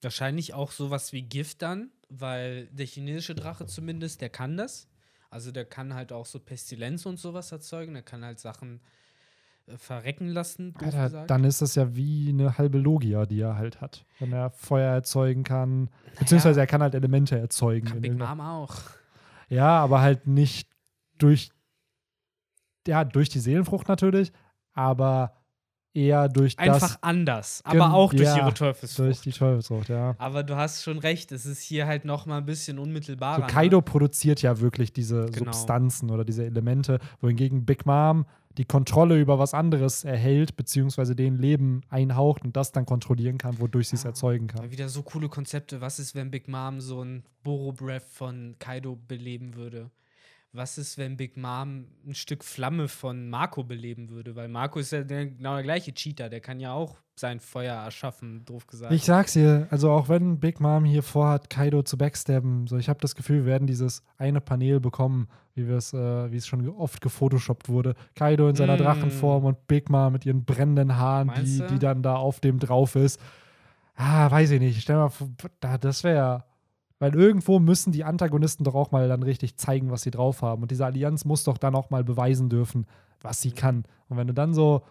Wahrscheinlich 0.01 0.53
auch 0.53 0.71
sowas 0.71 1.13
wie 1.13 1.23
Gift 1.23 1.61
dann, 1.61 1.89
weil 2.09 2.67
der 2.67 2.85
chinesische 2.85 3.33
Drache 3.33 3.65
zumindest, 3.65 4.21
der 4.21 4.29
kann 4.29 4.57
das. 4.57 4.87
Also 5.29 5.51
der 5.51 5.65
kann 5.65 5.93
halt 5.93 6.11
auch 6.11 6.25
so 6.25 6.39
Pestilenz 6.39 7.05
und 7.05 7.19
sowas 7.19 7.51
erzeugen. 7.51 7.93
Der 7.93 8.03
kann 8.03 8.23
halt 8.23 8.39
Sachen 8.39 8.81
äh, 9.67 9.77
verrecken 9.77 10.27
lassen. 10.27 10.73
Alter, 10.81 11.25
dann 11.27 11.43
ist 11.43 11.61
das 11.61 11.75
ja 11.75 11.95
wie 11.95 12.29
eine 12.29 12.57
halbe 12.57 12.77
Logia, 12.77 13.25
die 13.25 13.39
er 13.41 13.57
halt 13.57 13.81
hat. 13.81 14.05
Wenn 14.19 14.31
er 14.33 14.49
Feuer 14.51 14.91
erzeugen 14.93 15.43
kann. 15.43 15.89
Beziehungsweise 16.19 16.59
er 16.59 16.67
kann 16.67 16.81
halt 16.81 16.95
Elemente 16.95 17.37
erzeugen. 17.37 17.87
kann 17.87 18.01
Big 18.01 18.17
Mom 18.17 18.39
auch. 18.41 18.75
Ja, 19.49 19.79
aber 19.79 20.01
halt 20.01 20.27
nicht 20.27 20.69
durch, 21.17 21.51
ja, 22.87 23.03
durch 23.03 23.29
die 23.29 23.39
Seelenfrucht 23.39 23.87
natürlich, 23.87 24.31
aber 24.73 25.33
eher 25.93 26.27
durch 26.27 26.59
Einfach 26.59 26.79
das, 26.79 27.03
anders, 27.03 27.63
Gen- 27.69 27.79
aber 27.81 27.93
auch 27.93 28.11
durch 28.11 28.23
ja, 28.23 28.35
ihre 28.37 28.45
durch 28.47 28.55
Teufelsfrucht. 28.55 29.25
die 29.25 29.31
Teufelsfrucht, 29.31 29.89
ja. 29.89 30.15
Aber 30.17 30.43
du 30.43 30.55
hast 30.57 30.83
schon 30.83 30.97
recht, 30.99 31.31
es 31.31 31.45
ist 31.45 31.61
hier 31.61 31.87
halt 31.87 32.03
noch 32.05 32.25
mal 32.25 32.39
ein 32.39 32.45
bisschen 32.45 32.79
unmittelbarer. 32.79 33.47
So 33.47 33.53
Kaido 33.53 33.81
produziert 33.81 34.41
ja 34.41 34.59
wirklich 34.59 34.91
diese 34.91 35.27
Genau. 35.27 35.51
Substanzen 35.53 36.11
oder 36.11 36.25
diese 36.25 36.43
Elemente, 36.45 36.99
wohingegen 37.21 37.65
Big 37.65 37.85
Mom, 37.85 38.25
die 38.57 38.65
Kontrolle 38.65 39.19
über 39.19 39.37
was 39.39 39.53
anderes 39.53 40.03
erhält, 40.03 40.55
beziehungsweise 40.55 41.15
den 41.15 41.37
Leben 41.37 41.81
einhaucht 41.89 42.43
und 42.43 42.55
das 42.55 42.71
dann 42.71 42.85
kontrollieren 42.85 43.37
kann, 43.37 43.59
wodurch 43.59 43.89
sie 43.89 43.95
es 43.95 44.05
Ah, 44.05 44.09
erzeugen 44.09 44.47
kann. 44.47 44.71
wieder 44.71 44.89
so 44.89 45.03
coole 45.03 45.29
Konzepte. 45.29 45.81
Was 45.81 45.99
ist, 45.99 46.15
wenn 46.15 46.31
Big 46.31 46.47
Mom 46.47 46.79
so 46.81 47.03
ein 47.03 47.23
Boro-Breath 47.43 48.03
von 48.09 48.55
Kaido 48.59 48.95
beleben 48.95 49.55
würde? 49.55 49.91
Was 50.53 50.77
ist, 50.77 50.97
wenn 50.97 51.17
Big 51.17 51.35
Mom 51.35 51.85
ein 52.07 52.15
Stück 52.15 52.43
Flamme 52.43 52.87
von 52.87 53.29
Marco 53.29 53.63
beleben 53.63 54.09
würde? 54.09 54.35
Weil 54.37 54.47
Marco 54.47 54.79
ist 54.79 54.91
ja 54.93 55.03
der, 55.03 55.25
genau 55.27 55.55
der 55.55 55.63
gleiche 55.63 55.93
Cheater. 55.93 56.29
Der 56.29 56.39
kann 56.39 56.61
ja 56.61 56.71
auch 56.71 56.97
sein 57.17 57.39
Feuer 57.39 57.75
erschaffen, 57.75 58.43
doof 58.45 58.67
gesagt. 58.67 58.91
Ich 58.93 59.05
sag's 59.05 59.33
dir, 59.33 59.67
also 59.71 59.89
auch 59.91 60.09
wenn 60.09 60.39
Big 60.39 60.59
Mom 60.59 60.83
hier 60.83 61.01
vorhat, 61.03 61.49
Kaido 61.49 61.81
zu 61.83 61.97
backstabben, 61.97 62.67
so 62.67 62.77
ich 62.77 62.89
habe 62.89 62.99
das 62.99 63.15
Gefühl, 63.15 63.39
wir 63.39 63.45
werden 63.45 63.67
dieses 63.67 64.03
eine 64.17 64.41
Panel 64.41 64.79
bekommen, 64.81 65.27
wie 65.53 65.61
es, 65.61 65.93
äh, 65.93 66.31
wie 66.31 66.35
es 66.37 66.45
schon 66.45 66.67
oft 66.69 66.99
gefotoshoppt 67.01 67.69
wurde. 67.69 67.95
Kaido 68.15 68.49
in 68.49 68.55
seiner 68.55 68.75
Mm. 68.75 68.79
Drachenform 68.79 69.45
und 69.45 69.67
Big 69.67 69.89
Mom 69.89 70.11
mit 70.11 70.25
ihren 70.25 70.43
brennenden 70.43 70.97
Haaren, 70.97 71.27
Meinst 71.27 71.55
die, 71.55 71.59
du? 71.59 71.67
die 71.67 71.79
dann 71.79 72.03
da 72.03 72.15
auf 72.17 72.41
dem 72.41 72.59
drauf 72.59 72.95
ist. 72.95 73.19
Ah, 73.95 74.29
weiß 74.29 74.51
ich 74.51 74.59
nicht. 74.59 74.81
Stell 74.81 74.97
mal 74.97 75.09
vor, 75.09 75.29
da, 75.61 75.77
das 75.77 76.03
wäre. 76.03 76.43
Weil 76.99 77.15
irgendwo 77.15 77.59
müssen 77.59 77.91
die 77.93 78.03
Antagonisten 78.03 78.63
doch 78.65 78.75
auch 78.75 78.91
mal 78.91 79.07
dann 79.07 79.23
richtig 79.23 79.55
zeigen, 79.57 79.89
was 79.91 80.01
sie 80.01 80.11
drauf 80.11 80.41
haben. 80.41 80.61
Und 80.63 80.71
diese 80.71 80.85
Allianz 80.85 81.23
muss 81.23 81.43
doch 81.45 81.57
dann 81.57 81.75
auch 81.75 81.89
mal 81.89 82.03
beweisen 82.03 82.49
dürfen, 82.49 82.85
was 83.21 83.41
sie 83.41 83.49
Mhm. 83.51 83.55
kann. 83.55 83.83
Und 84.09 84.17
wenn 84.17 84.27
du 84.27 84.33
dann 84.33 84.53
so 84.53 84.81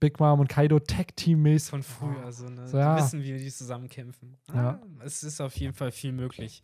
Big 0.00 0.20
Mom 0.20 0.40
und 0.40 0.48
Kaido 0.48 0.78
Tag-Team-mäßig 0.78 1.70
von 1.70 1.82
früher, 1.82 2.32
so, 2.32 2.48
ne? 2.48 2.66
So, 2.68 2.78
ja. 2.78 2.96
Die 2.96 3.02
wissen, 3.02 3.22
wie 3.22 3.38
die 3.38 3.50
zusammenkämpfen. 3.50 4.36
Ja. 4.52 4.80
Ah, 4.80 4.80
es 5.04 5.22
ist 5.22 5.40
auf 5.40 5.56
jeden 5.56 5.74
Fall 5.74 5.90
viel 5.90 6.12
möglich. 6.12 6.62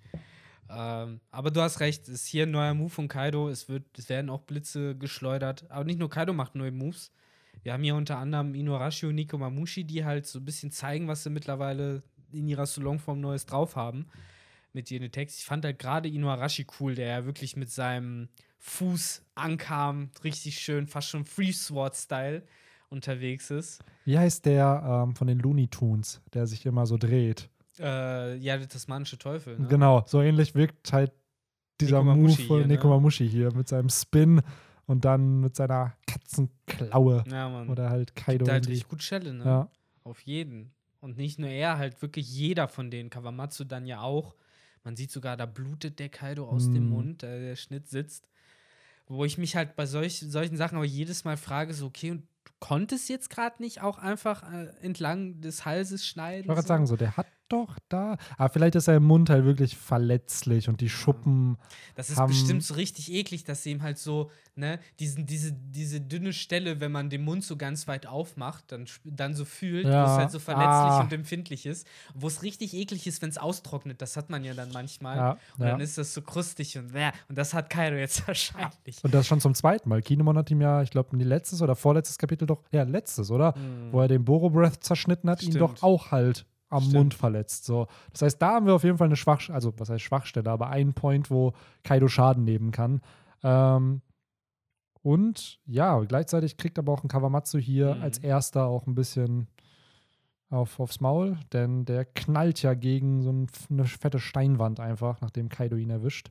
Ähm, 0.69 1.21
aber 1.31 1.51
du 1.51 1.61
hast 1.61 1.81
recht, 1.81 2.03
es 2.09 2.23
ist 2.23 2.27
hier 2.27 2.45
ein 2.45 2.51
neuer 2.51 2.75
Move 2.75 2.91
von 2.91 3.09
Kaido. 3.09 3.49
Es, 3.49 3.69
wird, 3.69 3.85
es 3.99 4.09
werden 4.09 4.31
auch 4.31 4.43
Blitze 4.43 4.97
geschleudert. 4.97 5.71
Aber 5.71 5.85
nicht 5.85 5.99
nur 5.99 6.11
Kaido 6.11 6.33
macht 6.33 6.55
neue 6.55 6.73
Moves. 6.73 7.13
Wir 7.63 7.73
haben 7.73 7.83
hier 7.83 7.95
unter 7.95 8.19
anderem 8.19 8.55
Inuarashi 8.55 9.07
und 9.07 9.15
Nico 9.15 9.39
Mamushi, 9.39 9.85
die 9.85 10.05
halt 10.05 10.27
so 10.27 10.39
ein 10.39 10.45
bisschen 10.45 10.71
zeigen, 10.71 11.09
was 11.09 11.23
sie 11.23 11.31
mittlerweile 11.31 12.03
in 12.33 12.49
ihrer 12.49 12.67
Solongform 12.67 13.21
Neues 13.21 13.47
drauf 13.47 13.77
haben. 13.77 14.07
Mit 14.73 14.91
ihren 14.91 15.05
Attacks. 15.05 15.39
Ich 15.39 15.45
fand 15.45 15.65
halt 15.65 15.79
gerade 15.79 16.09
Inuarashi 16.09 16.67
cool, 16.81 16.95
der 16.95 17.09
ja 17.09 17.25
wirklich 17.27 17.57
mit 17.57 17.71
seinem 17.71 18.29
Fuß 18.59 19.25
ankam, 19.35 20.11
richtig 20.25 20.59
schön, 20.61 20.87
fast 20.87 21.09
schon 21.09 21.25
Free 21.25 21.53
Sword-Style 21.53 22.43
unterwegs 22.93 23.51
ist. 23.51 23.83
Wie 24.05 24.19
heißt 24.19 24.47
der 24.47 25.05
ähm, 25.09 25.17
von 25.17 25.27
den 25.27 25.39
Looney 25.41 25.69
Tunes, 25.69 26.21
der 26.33 26.47
sich 26.47 26.65
immer 26.67 26.87
so 26.87 26.97
dreht? 26.99 27.49
Äh, 27.81 28.37
ja, 28.37 28.57
der 28.59 28.69
tasmanische 28.69 29.19
Teufel. 29.19 29.59
Ne? 29.59 29.67
Genau, 29.67 30.05
so 30.07 30.21
ähnlich 30.21 30.55
wirkt 30.55 30.93
halt 30.93 31.11
dieser 31.81 31.99
Nekomamushi 31.99 32.43
Move 32.43 32.47
von 32.47 32.57
hier, 32.59 32.67
ne? 32.67 32.75
Nekomamushi 32.75 33.29
hier 33.29 33.53
mit 33.55 33.67
seinem 33.69 33.89
Spin 33.89 34.43
und 34.87 35.05
dann 35.05 35.41
mit 35.41 35.57
seiner 35.57 35.95
Katzenklaue. 36.07 37.25
Ja, 37.31 37.49
Mann. 37.49 37.69
Oder 37.69 37.91
halt 37.91 38.15
Kaido. 38.15 38.45
Gibt 38.45 38.51
halt 38.53 38.69
richtig 38.69 38.89
gut 38.89 39.03
Schelle, 39.03 39.33
ne? 39.33 39.45
ja. 39.45 39.69
Auf 40.05 40.21
jeden. 40.21 40.73
Und 41.01 41.17
nicht 41.17 41.39
nur 41.39 41.49
er, 41.49 41.79
halt 41.79 42.01
wirklich 42.03 42.33
jeder 42.33 42.69
von 42.69 42.91
denen. 42.91 43.11
Kawamatsu 43.11 43.65
dann 43.65 43.87
ja 43.87 44.01
auch. 44.03 44.37
Man 44.85 44.97
sieht 44.97 45.11
sogar, 45.11 45.37
da 45.37 45.47
blutet 45.47 45.99
der 45.99 46.09
Kaido 46.09 46.47
aus 46.49 46.71
dem 46.71 46.89
Mm. 46.89 46.91
Mund, 46.91 47.23
äh, 47.23 47.41
der 47.41 47.57
Schnitt 47.57 47.89
sitzt. 47.89 48.29
Wo 49.09 49.25
ich 49.25 49.39
mich 49.39 49.57
halt 49.57 49.77
bei 49.77 49.87
solch, 49.87 50.21
solchen 50.21 50.57
Sachen 50.57 50.77
aber 50.77 50.85
jedes 50.85 51.25
Mal 51.25 51.37
frage, 51.37 51.73
so, 51.75 51.87
okay, 51.87 52.13
und 52.13 52.23
du 52.63 52.67
konntest 52.69 53.09
jetzt 53.09 53.29
gerade 53.29 53.61
nicht 53.61 53.83
auch 53.83 53.99
einfach 53.99 54.43
äh, 54.53 54.69
entlang 54.83 55.41
des 55.41 55.65
Halses 55.65 56.07
schneiden? 56.07 56.43
Ich 56.43 56.49
wollte 56.49 56.63
gerade 56.63 56.67
so? 56.67 56.69
sagen, 56.69 56.87
so, 56.87 56.97
der 56.97 57.17
hat 57.17 57.27
doch 57.53 57.79
da. 57.89 58.17
Aber 58.39 58.49
vielleicht 58.49 58.75
ist 58.75 58.89
er 58.89 58.97
im 58.97 59.05
Mund 59.05 59.31
halt 59.31 59.45
wirklich 59.45 59.77
verletzlich 59.77 60.69
und 60.69 60.81
die 60.81 60.89
Schuppen. 60.89 61.59
Das 61.95 62.11
ist 62.11 62.25
bestimmt 62.27 62.65
so 62.65 62.75
richtig 62.75 63.13
eklig, 63.13 63.45
dass 63.45 63.63
sie 63.63 63.71
ihm 63.73 63.83
halt 63.83 63.99
so, 63.99 64.31
ne, 64.57 64.79
diesen, 64.99 65.27
diese, 65.27 65.53
diese 65.53 66.01
dünne 66.01 66.33
Stelle, 66.33 66.81
wenn 66.81 66.91
man 66.93 67.11
den 67.11 67.23
Mund 67.25 67.45
so 67.45 67.57
ganz 67.57 67.87
weit 67.89 68.07
aufmacht, 68.07 68.65
dann, 68.73 68.87
dann 69.05 69.35
so 69.35 69.45
fühlt, 69.45 69.85
wo 69.87 69.91
Ja. 69.91 70.05
es 70.05 70.19
halt 70.19 70.31
so 70.31 70.39
verletzlich 70.39 70.73
Ah. 70.73 71.01
und 71.03 71.13
empfindlich 71.13 71.67
ist. 71.67 71.87
Wo 72.15 72.27
es 72.27 72.43
richtig 72.43 72.75
eklig 72.75 73.07
ist, 73.07 73.23
wenn 73.23 73.29
es 73.31 73.39
austrocknet. 73.39 74.01
Das 74.03 74.17
hat 74.17 74.31
man 74.31 74.45
ja 74.45 74.55
dann 74.55 74.71
manchmal. 74.73 75.17
Ja, 75.17 75.31
Und 75.59 75.65
ja. 75.65 75.71
dann 75.73 75.81
ist 75.81 75.99
das 75.99 76.15
so 76.15 76.23
krustig 76.23 76.79
und 76.79 76.93
bäh. 76.93 77.11
Und 77.29 77.37
das 77.39 77.55
hat 77.55 77.71
Kaido 77.71 77.97
jetzt 77.97 78.27
wahrscheinlich. 78.29 79.03
Und 79.03 79.13
das 79.15 79.27
schon 79.27 79.41
zum 79.41 79.55
zweiten 79.55 79.89
Mal. 79.89 80.03
Kinemon 80.03 80.37
hat 80.39 80.51
ihm 80.51 80.61
ja, 80.61 80.83
ich 80.83 80.91
glaube, 80.91 81.17
letztes 81.17 81.63
oder 81.63 81.77
vorletztes 81.77 82.19
Kapitel 82.19 82.47
doch, 82.47 82.63
ja, 82.73 82.83
letztes, 82.85 83.31
oder? 83.31 83.55
Mhm. 83.57 83.93
Wo 83.93 84.01
er 84.01 84.09
den 84.09 84.25
Boro 84.25 84.51
Breath 84.51 84.83
zerschnitten 84.83 85.29
hat, 85.31 85.43
ihn 85.43 85.53
Stimmt. 85.53 85.79
doch 85.79 85.83
auch 85.83 86.11
halt 86.11 86.47
am 86.73 86.81
Stimmt. 86.83 86.95
Mund 86.97 87.15
verletzt. 87.15 87.65
So. 87.65 87.87
Das 88.13 88.23
heißt, 88.23 88.41
da 88.43 88.55
haben 88.55 88.67
wir 88.67 88.75
auf 88.75 88.85
jeden 88.85 88.99
Fall 88.99 89.07
eine 89.09 89.17
Schwachstelle, 89.17 89.55
also 89.55 89.73
was 89.79 89.91
heißt 89.91 90.03
Schwachstelle, 90.03 90.51
aber 90.51 90.69
einen 90.69 90.95
Point, 90.95 91.31
wo 91.31 91.53
Kaido 91.85 92.09
Schaden 92.09 92.45
nehmen 92.45 92.71
kann. 92.73 93.01
Ähm, 93.43 94.01
und 95.03 95.59
ja, 95.67 95.99
gleichzeitig 96.01 96.57
kriegt 96.57 96.79
aber 96.79 96.93
auch 96.93 97.03
ein 97.03 97.09
Kawamatsu 97.09 97.59
hier 97.59 97.97
Mhm. 97.97 98.03
als 98.03 98.19
erster 98.19 98.67
auch 98.67 98.87
ein 98.87 98.95
bisschen 98.95 99.49
auf, 100.49 100.79
aufs 100.81 101.01
Maul, 101.01 101.39
denn 101.53 101.85
der 101.85 102.05
knallt 102.05 102.63
ja 102.63 102.75
gegen 102.75 103.23
so 103.23 103.31
ein, 103.33 103.47
eine 103.71 103.85
fette 103.87 104.19
Steinwand 104.19 104.81
einfach, 104.81 105.21
nachdem 105.21 105.49
Kaido 105.49 105.77
ihn 105.77 105.91
erwischt. 105.91 106.31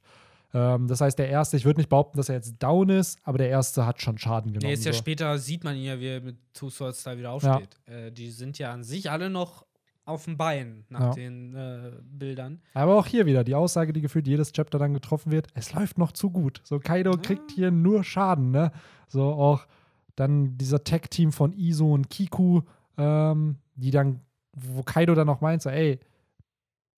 Ähm, 0.53 0.87
das 0.87 1.01
heißt, 1.01 1.17
der 1.17 1.27
erste, 1.29 1.57
ich 1.57 1.65
würde 1.65 1.79
nicht 1.79 1.89
behaupten, 1.89 2.17
dass 2.17 2.29
er 2.29 2.35
jetzt 2.35 2.61
down 2.61 2.89
ist, 2.89 3.19
aber 3.23 3.37
der 3.39 3.49
erste 3.49 3.85
hat 3.85 4.01
schon 4.01 4.17
Schaden 4.17 4.51
genommen. 4.53 4.67
Nee, 4.67 4.73
ist 4.73 4.85
ja 4.85 4.93
so. 4.93 4.99
später, 4.99 5.37
sieht 5.37 5.63
man 5.63 5.75
ihn 5.75 5.85
ja, 5.85 5.99
wie 5.99 6.07
er 6.07 6.21
mit 6.21 6.37
Two 6.53 6.69
Swords 6.69 7.03
da 7.03 7.17
wieder 7.17 7.31
aufsteht. 7.31 7.79
Äh, 7.87 8.11
die 8.11 8.29
sind 8.29 8.59
ja 8.59 8.71
an 8.71 8.83
sich 8.83 9.09
alle 9.09 9.29
noch 9.29 9.65
auf 10.05 10.25
dem 10.25 10.37
Bein 10.37 10.85
nach 10.89 10.99
Ja. 10.99 11.09
den 11.11 11.55
äh, 11.55 11.91
Bildern. 12.03 12.61
Aber 12.73 12.95
auch 12.95 13.05
hier 13.07 13.25
wieder 13.25 13.43
die 13.43 13.55
Aussage, 13.55 13.93
die 13.93 14.01
gefühlt 14.01 14.27
jedes 14.27 14.51
Chapter 14.51 14.79
dann 14.79 14.93
getroffen 14.93 15.31
wird: 15.31 15.47
Es 15.53 15.73
läuft 15.73 15.97
noch 15.97 16.11
zu 16.11 16.29
gut. 16.31 16.61
So, 16.63 16.79
Kaido 16.79 17.11
kriegt 17.11 17.51
hier 17.51 17.71
nur 17.71 18.03
Schaden, 18.03 18.51
ne? 18.51 18.71
So 19.07 19.23
auch 19.23 19.67
dann 20.15 20.57
dieser 20.57 20.83
Tech-Team 20.83 21.31
von 21.31 21.53
Iso 21.53 21.93
und 21.93 22.09
Kiku, 22.09 22.61
ähm, 22.97 23.57
die 23.75 23.91
dann, 23.91 24.19
wo 24.53 24.83
Kaido 24.83 25.15
dann 25.15 25.29
auch 25.29 25.41
meint, 25.41 25.61
so, 25.61 25.69
ey, 25.69 25.99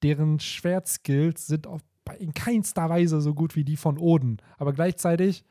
deren 0.01 0.39
Schwertskills 0.39 1.47
sind 1.47 1.67
auf, 1.67 1.81
in 2.19 2.33
keinster 2.33 2.89
Weise 2.89 3.21
so 3.21 3.33
gut 3.33 3.55
wie 3.55 3.63
die 3.63 3.77
von 3.77 3.97
Oden. 3.97 4.37
Aber 4.57 4.73
gleichzeitig 4.73 5.45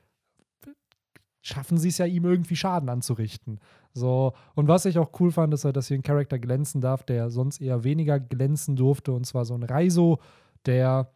schaffen 1.43 1.77
sie 1.77 1.89
es 1.89 1.99
ja, 1.99 2.07
ihm 2.07 2.25
irgendwie 2.25 2.57
Schaden 2.57 2.89
anzurichten. 2.89 3.61
So, 3.93 4.33
und 4.55 4.69
was 4.69 4.87
ich 4.87 4.99
auch 4.99 5.11
cool 5.21 5.31
fand, 5.33 5.53
ist 5.53 5.65
halt, 5.67 5.77
dass 5.77 5.89
hier 5.89 5.99
ein 5.99 6.03
Charakter 6.03 6.39
glänzen 6.39 6.81
darf, 6.81 7.03
der 7.05 7.29
sonst 7.31 7.61
eher 7.61 7.85
weniger 7.85 8.19
glänzen 8.21 8.77
durfte, 8.77 9.13
und 9.13 9.27
zwar 9.27 9.45
so 9.45 9.55
ein 9.55 9.63
Reiso, 9.65 10.19
der 10.65 11.13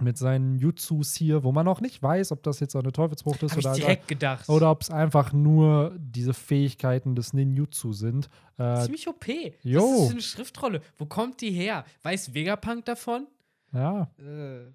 mit 0.00 0.18
seinen 0.18 0.56
Jutsus 0.58 1.14
hier, 1.14 1.44
wo 1.44 1.52
man 1.52 1.68
auch 1.68 1.80
nicht 1.80 2.02
weiß, 2.02 2.32
ob 2.32 2.42
das 2.42 2.58
jetzt 2.58 2.74
eine 2.74 2.90
Teufelsfrucht 2.90 3.42
ist 3.44 3.52
Hab 3.52 3.58
oder, 3.58 3.74
direkt 3.74 4.08
gedacht. 4.08 4.48
oder 4.48 4.70
ob 4.72 4.82
es 4.82 4.90
einfach 4.90 5.32
nur 5.32 5.96
diese 5.98 6.34
Fähigkeiten 6.34 7.14
des 7.14 7.32
Ninjutsu 7.32 7.92
sind. 7.92 8.28
Äh, 8.58 8.80
Ziemlich 8.80 9.06
OP. 9.06 9.24
jo. 9.62 9.78
Ist 9.80 9.98
das 10.00 10.06
für 10.06 10.12
eine 10.12 10.22
Schriftrolle? 10.22 10.82
Wo 10.98 11.06
kommt 11.06 11.40
die 11.40 11.52
her? 11.52 11.84
Weiß 12.02 12.34
Vegapunk 12.34 12.84
davon? 12.84 13.28
ja, 13.72 14.10
Äh, 14.18 14.72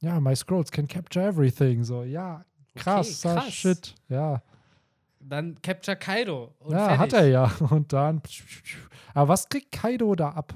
ja, 0.00 0.20
my 0.20 0.34
scrolls 0.34 0.70
can 0.72 0.86
capture 0.88 1.24
everything. 1.24 1.84
So, 1.84 2.02
ja, 2.02 2.44
krass, 2.82 3.22
krass. 3.22 3.52
Shit. 3.52 3.94
Ja, 4.08 4.42
dann 5.20 5.60
Capture 5.62 5.96
Kaido. 5.96 6.54
Ja 6.70 6.86
fertig. 6.86 6.98
hat 6.98 7.12
er 7.14 7.28
ja. 7.28 7.44
Und 7.70 7.92
dann. 7.92 8.22
Aber 9.14 9.28
was 9.28 9.48
kriegt 9.48 9.72
Kaido 9.72 10.14
da 10.14 10.30
ab? 10.30 10.54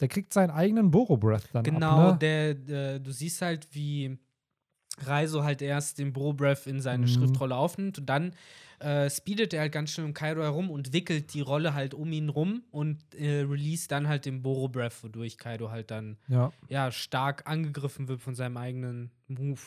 Der 0.00 0.08
kriegt 0.08 0.32
seinen 0.32 0.50
eigenen 0.50 0.90
Boro 0.90 1.16
Breath 1.16 1.48
dann 1.52 1.62
Genau, 1.64 2.10
ab. 2.10 2.20
Ne? 2.22 2.54
der, 2.66 2.94
äh, 2.94 3.00
du 3.00 3.10
siehst 3.12 3.40
halt, 3.42 3.68
wie 3.72 4.18
Reiso 4.98 5.42
halt 5.44 5.62
erst 5.62 5.98
den 5.98 6.12
Bro 6.12 6.34
Breath 6.34 6.66
in 6.66 6.80
seine 6.80 7.04
Mhm. 7.06 7.08
Schriftrolle 7.08 7.56
aufnimmt 7.56 7.98
und 7.98 8.06
dann 8.06 8.34
äh, 8.80 9.08
speedet 9.08 9.54
er 9.54 9.62
halt 9.62 9.72
ganz 9.72 9.90
schön 9.90 10.04
um 10.04 10.12
Kaido 10.14 10.42
herum 10.42 10.68
und 10.70 10.92
wickelt 10.92 11.32
die 11.32 11.40
Rolle 11.40 11.74
halt 11.74 11.94
um 11.94 12.12
ihn 12.12 12.28
rum 12.28 12.64
und 12.70 12.98
äh, 13.14 13.40
release 13.42 13.88
dann 13.88 14.08
halt 14.08 14.24
den 14.26 14.42
Boro 14.42 14.68
Breath, 14.68 15.02
wodurch 15.02 15.38
Kaido 15.38 15.70
halt 15.70 15.90
dann 15.90 16.18
Ja. 16.28 16.52
ja 16.68 16.90
stark 16.92 17.48
angegriffen 17.48 18.08
wird 18.08 18.20
von 18.20 18.34
seinem 18.34 18.56
eigenen 18.56 19.10
Move, 19.28 19.60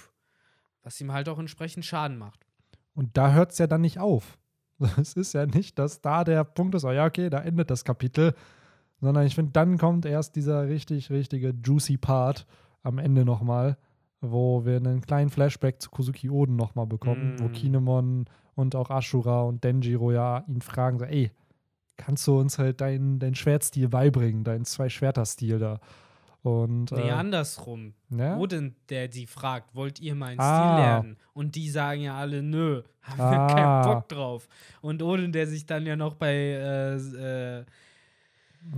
was 0.87 1.01
ihm 1.01 1.11
halt 1.11 1.27
auch 1.27 1.37
entsprechend 1.37 1.83
Schaden 1.83 2.17
macht. 2.17 2.47
Und 2.93 3.17
da 3.17 3.33
hört 3.33 3.51
es 3.51 3.57
ja 3.57 3.67
dann 3.67 3.81
nicht 3.81 3.99
auf. 3.99 4.39
Es 4.97 5.15
ist 5.15 5.33
ja 5.33 5.45
nicht, 5.45 5.77
dass 5.79 6.01
da 6.01 6.23
der 6.23 6.43
Punkt 6.45 6.75
ist, 6.75 6.85
oh 6.85 6.91
ja, 6.91 7.05
okay, 7.05 7.29
da 7.29 7.39
endet 7.39 7.69
das 7.69 7.83
Kapitel. 7.83 8.33
Sondern 9.01 9.25
ich 9.25 9.35
finde, 9.35 9.51
dann 9.51 9.77
kommt 9.77 10.05
erst 10.05 10.35
dieser 10.35 10.67
richtig, 10.67 11.09
richtige 11.09 11.53
juicy 11.63 11.97
Part 11.97 12.47
am 12.83 12.99
Ende 12.99 13.25
nochmal, 13.25 13.77
wo 14.21 14.65
wir 14.65 14.77
einen 14.77 15.01
kleinen 15.01 15.29
Flashback 15.29 15.81
zu 15.81 15.89
Kozuki 15.89 16.29
Oden 16.29 16.55
nochmal 16.55 16.87
bekommen, 16.87 17.35
wo 17.39 17.49
Mm. 17.49 17.51
Kinemon 17.51 18.25
und 18.55 18.75
auch 18.75 18.89
Ashura 18.89 19.41
und 19.41 19.63
Denjiro 19.63 20.11
ja 20.11 20.45
ihn 20.47 20.61
fragen, 20.61 20.99
so, 20.99 21.05
ey, 21.05 21.31
kannst 21.97 22.25
du 22.27 22.39
uns 22.39 22.57
halt 22.59 22.79
deinen 22.79 23.19
dein 23.19 23.35
Schwertstil 23.35 23.89
beibringen, 23.89 24.43
deinen 24.43 24.63
Zwei-Schwerter-Stil 24.63 25.59
da? 25.59 25.79
Und 26.47 26.91
Nee, 26.91 27.09
äh, 27.09 27.11
andersrum. 27.11 27.93
ja? 28.09 28.37
Odin, 28.37 28.75
der 28.89 29.07
die 29.09 29.25
fragt, 29.27 29.75
wollt 29.75 29.99
ihr 29.99 30.15
meinen 30.15 30.39
Ah. 30.39 30.43
Stil 30.77 30.83
lernen? 30.85 31.17
Und 31.33 31.55
die 31.55 31.69
sagen 31.69 32.01
ja 32.01 32.15
alle, 32.17 32.41
nö, 32.41 32.83
haben 33.01 33.17
wir 33.17 33.25
Ah. 33.25 33.47
keinen 33.53 33.81
Bock 33.83 34.07
drauf. 34.09 34.47
Und 34.81 35.03
Odin, 35.03 35.31
der 35.31 35.45
sich 35.47 35.65
dann 35.65 35.85
ja 35.85 35.95
noch 35.95 36.13
bei, 36.15 36.33
äh, 36.33 36.95
äh, 36.95 37.65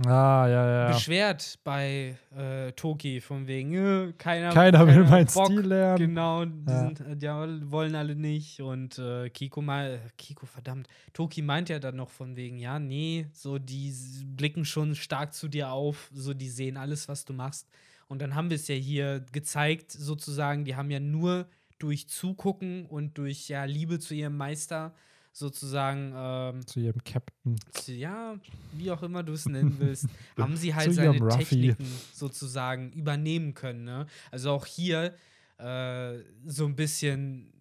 Ah, 0.06 0.46
ja, 0.48 0.70
ja. 0.70 0.92
beschwert 0.92 1.58
bei 1.64 2.16
äh, 2.36 2.72
Toki, 2.72 3.20
von 3.20 3.46
wegen, 3.46 3.74
äh, 3.74 4.12
keiner, 4.16 4.50
Keiner 4.50 4.86
will 4.86 5.04
meinen 5.04 5.26
Bock. 5.26 5.46
Stil 5.46 5.60
lernen. 5.60 5.96
Genau, 5.98 6.44
die, 6.44 6.70
Ja. 6.70 6.78
sind, 6.80 7.00
äh, 7.00 7.16
die 7.16 7.70
wollen 7.70 7.94
alle 7.94 8.14
nicht. 8.14 8.60
Und 8.60 8.98
äh, 8.98 9.28
Kiko 9.30 9.60
mal, 9.62 10.00
Kiko, 10.16 10.46
verdammt, 10.46 10.86
Toki 11.12 11.42
meint 11.42 11.68
ja 11.68 11.78
dann 11.78 11.96
noch 11.96 12.10
von 12.10 12.36
wegen, 12.36 12.58
ja, 12.58 12.78
nee, 12.78 13.26
so 13.32 13.58
die 13.58 13.92
blicken 14.24 14.64
schon 14.64 14.94
stark 14.94 15.34
zu 15.34 15.48
dir 15.48 15.72
auf, 15.72 16.10
so 16.14 16.34
die 16.34 16.48
sehen 16.48 16.76
alles, 16.76 17.08
was 17.08 17.24
du 17.24 17.32
machst. 17.32 17.68
Und 18.06 18.20
dann 18.22 18.34
haben 18.34 18.50
wir 18.50 18.56
es 18.56 18.68
ja 18.68 18.74
hier 18.74 19.24
gezeigt, 19.32 19.92
sozusagen, 19.92 20.64
die 20.64 20.76
haben 20.76 20.90
ja 20.90 21.00
nur 21.00 21.46
durch 21.78 22.08
Zugucken 22.08 22.86
und 22.86 23.18
durch 23.18 23.48
ja 23.48 23.64
Liebe 23.64 23.98
zu 23.98 24.14
ihrem 24.14 24.36
Meister 24.36 24.94
sozusagen 25.32 26.12
ähm, 26.14 26.66
Zu 26.66 26.80
ihrem 26.80 27.02
Captain. 27.04 27.56
zu- 27.72 27.92
ja, 27.92 28.36
wie 28.72 28.90
auch 28.90 29.02
immer 29.02 29.22
du 29.22 29.32
es 29.32 29.46
nennen 29.46 29.76
willst, 29.78 30.06
haben 30.38 30.56
sie 30.56 30.74
halt 30.74 30.92
seine. 30.92 31.28
Techniken 31.28 31.86
sozusagen 32.12 32.92
übernehmen 32.92 33.54
können. 33.54 33.84
Ne? 33.84 34.06
Also 34.30 34.50
auch 34.50 34.66
hier 34.66 35.14
äh, 35.58 36.18
so 36.46 36.66
ein 36.66 36.74
bisschen 36.76 37.52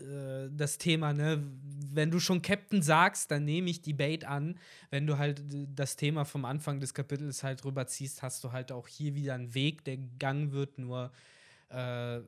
äh, 0.00 0.48
das 0.50 0.78
Thema, 0.78 1.12
ne? 1.12 1.42
Wenn 1.88 2.10
du 2.10 2.20
schon 2.20 2.42
Captain 2.42 2.82
sagst, 2.82 3.30
dann 3.30 3.44
nehme 3.46 3.70
ich 3.70 3.80
die 3.80 3.94
Bait 3.94 4.26
an. 4.26 4.58
Wenn 4.90 5.06
du 5.06 5.16
halt 5.16 5.42
das 5.74 5.96
Thema 5.96 6.24
vom 6.26 6.44
Anfang 6.44 6.78
des 6.78 6.92
Kapitels 6.92 7.42
halt 7.42 7.64
rüberziehst, 7.64 8.22
hast 8.22 8.44
du 8.44 8.52
halt 8.52 8.70
auch 8.70 8.86
hier 8.86 9.14
wieder 9.14 9.32
einen 9.34 9.54
Weg, 9.54 9.82
der 9.84 9.96
gegangen 9.96 10.52
wird, 10.52 10.78
nur 10.78 11.10
äh, 11.70 12.20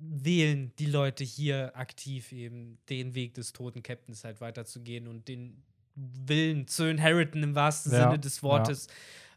wählen 0.00 0.72
die 0.78 0.86
Leute 0.86 1.24
hier 1.24 1.76
aktiv 1.76 2.32
eben 2.32 2.78
den 2.88 3.14
Weg 3.14 3.34
des 3.34 3.52
toten 3.52 3.82
Captains 3.82 4.24
halt 4.24 4.40
weiterzugehen 4.40 5.08
und 5.08 5.28
den 5.28 5.62
Willen 5.94 6.66
zu 6.68 6.88
inheriten 6.88 7.42
im 7.42 7.54
wahrsten 7.54 7.92
Ja, 7.92 8.04
Sinne 8.04 8.18
des 8.18 8.42
Wortes. 8.42 8.86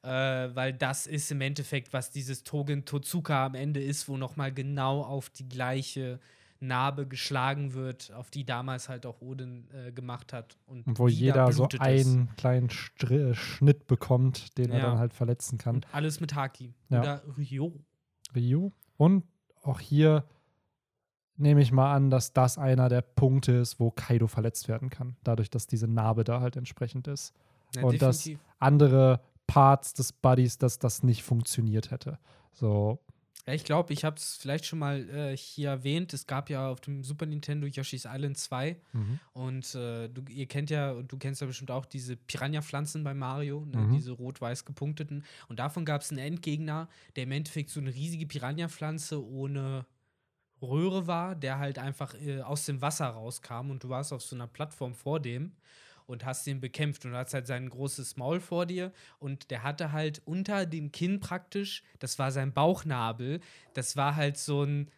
Äh, 0.04 0.10
weil 0.10 0.74
das 0.74 1.06
ist 1.08 1.32
im 1.32 1.42
Endeffekt, 1.42 1.94
was 1.94 2.10
dieses 2.12 2.44
Togen 2.44 2.86
Totsuka 2.86 3.46
am 3.46 3.56
Ende 3.56 3.82
ist, 3.82 4.08
wo 4.10 4.18
nochmal 4.18 4.52
genau 4.52 5.02
auf 5.04 5.30
die 5.30 5.48
gleiche 5.48 6.20
Narbe 6.60 7.08
geschlagen 7.08 7.74
wird, 7.74 8.12
auf 8.14 8.30
die 8.30 8.46
damals 8.46 8.88
halt 8.90 9.06
auch 9.08 9.22
Odin 9.22 9.68
äh, 9.72 9.92
gemacht 9.92 10.34
hat. 10.34 10.58
Und, 10.68 10.86
Und 10.86 11.00
wo 11.00 11.08
jeder 11.08 11.52
so 11.52 11.68
einen 11.80 12.30
kleinen 12.36 12.70
Str 12.70 13.34
Schnitt 13.34 13.88
bekommt, 13.88 14.58
den 14.58 14.72
er 14.72 14.80
Ja. 14.80 14.86
dann 14.86 15.00
halt 15.00 15.14
verletzen 15.14 15.58
kann. 15.58 15.76
Und 15.78 15.88
alles 15.92 16.20
mit 16.20 16.36
Haki. 16.36 16.74
Ja. 16.90 17.00
Oder 17.02 17.24
Ryo. 17.38 17.74
Ryu. 18.36 18.72
Und 18.98 19.24
auch 19.64 19.80
hier 19.80 20.24
nehme 21.42 21.62
ich 21.62 21.72
mal 21.72 21.94
an, 21.94 22.10
dass 22.10 22.34
das 22.34 22.58
einer 22.58 22.88
der 22.90 23.02
Punkte 23.02 23.54
ist, 23.54 23.80
wo 23.80 23.92
Kaido 23.92 24.28
verletzt 24.28 24.68
werden 24.68 24.90
kann. 24.90 25.16
Dadurch, 25.24 25.50
dass 25.50 25.68
diese 25.68 25.88
Narbe 25.88 26.24
da 26.24 26.40
halt 26.40 26.56
entsprechend 26.56 27.08
ist. 27.08 27.34
Ja, 27.76 27.84
Und 27.84 27.94
definitiv. 28.02 28.40
Andere 28.60 29.22
Parts 29.48 29.94
des 29.94 30.14
Buddies, 30.14 30.58
dass 30.58 30.80
das 30.80 31.04
nicht 31.04 31.24
funktioniert 31.24 31.92
hätte. 31.92 32.20
So, 32.54 33.00
Ja, 33.48 33.54
ich 33.54 33.64
glaube, 33.64 33.92
ich 33.92 34.04
habe 34.04 34.18
es 34.18 34.36
vielleicht 34.36 34.66
schon 34.66 34.80
mal 34.80 35.10
äh, 35.10 35.36
hier 35.36 35.70
erwähnt. 35.70 36.14
Es 36.14 36.28
gab 36.28 36.50
ja 36.50 36.70
auf 36.70 36.80
dem 36.80 37.04
Super 37.04 37.26
Nintendo 37.26 37.66
Yoshi's 37.66 38.06
Island 38.06 38.38
2 38.38 38.78
und 39.34 39.76
äh, 39.76 40.10
du, 40.10 40.22
ihr 40.30 40.46
kennt 40.46 40.70
ja, 40.70 40.92
und 40.92 41.12
du 41.12 41.18
kennst 41.18 41.42
ja 41.42 41.48
bestimmt 41.48 41.72
auch 41.72 41.86
diese 41.86 42.16
Piranha-Pflanzen 42.16 43.04
bei 43.04 43.14
Mario, 43.14 43.66
ne? 43.66 43.78
Mhm. 43.78 43.94
diese 43.94 44.12
rot-weiß 44.12 44.66
gepunkteten. 44.66 45.24
Und 45.48 45.60
davon 45.60 45.86
gab 45.86 46.02
es 46.02 46.12
einen 46.12 46.20
Endgegner, 46.20 46.88
der 47.16 47.24
im 47.24 47.32
Endeffekt 47.32 47.72
so 47.72 47.80
eine 47.80 47.94
riesige 47.94 48.28
Piranha-Pflanze 48.28 49.26
ohne 49.26 49.86
Röhre 50.62 51.08
war, 51.08 51.36
der 51.36 51.60
halt 51.60 51.80
einfach 51.80 52.14
äh, 52.16 52.42
aus 52.42 52.66
dem 52.66 52.82
Wasser 52.82 53.08
rauskam 53.08 53.70
und 53.70 53.84
du 53.84 53.90
warst 53.90 54.14
auf 54.14 54.22
so 54.22 54.36
einer 54.36 54.48
Plattform 54.48 54.94
vor 54.94 55.20
dem 55.20 55.54
und 56.08 56.26
hast 56.26 56.46
ihn 56.48 56.60
bekämpft 56.60 57.06
und 57.06 57.12
du 57.12 57.18
hast 57.18 57.34
halt 57.34 57.48
sein 57.48 57.70
großes 57.70 58.18
Maul 58.18 58.40
vor 58.40 58.66
dir 58.66 58.92
und 59.20 59.50
der 59.52 59.64
hatte 59.64 59.92
halt 59.92 60.22
unter 60.26 60.66
dem 60.66 60.92
Kinn 60.92 61.20
praktisch, 61.20 61.84
das 62.00 62.20
war 62.20 62.32
sein 62.32 62.54
Bauchnabel, 62.54 63.40
das 63.74 63.96
war 63.96 64.16
halt 64.16 64.38
so 64.38 64.64
ein 64.64 64.92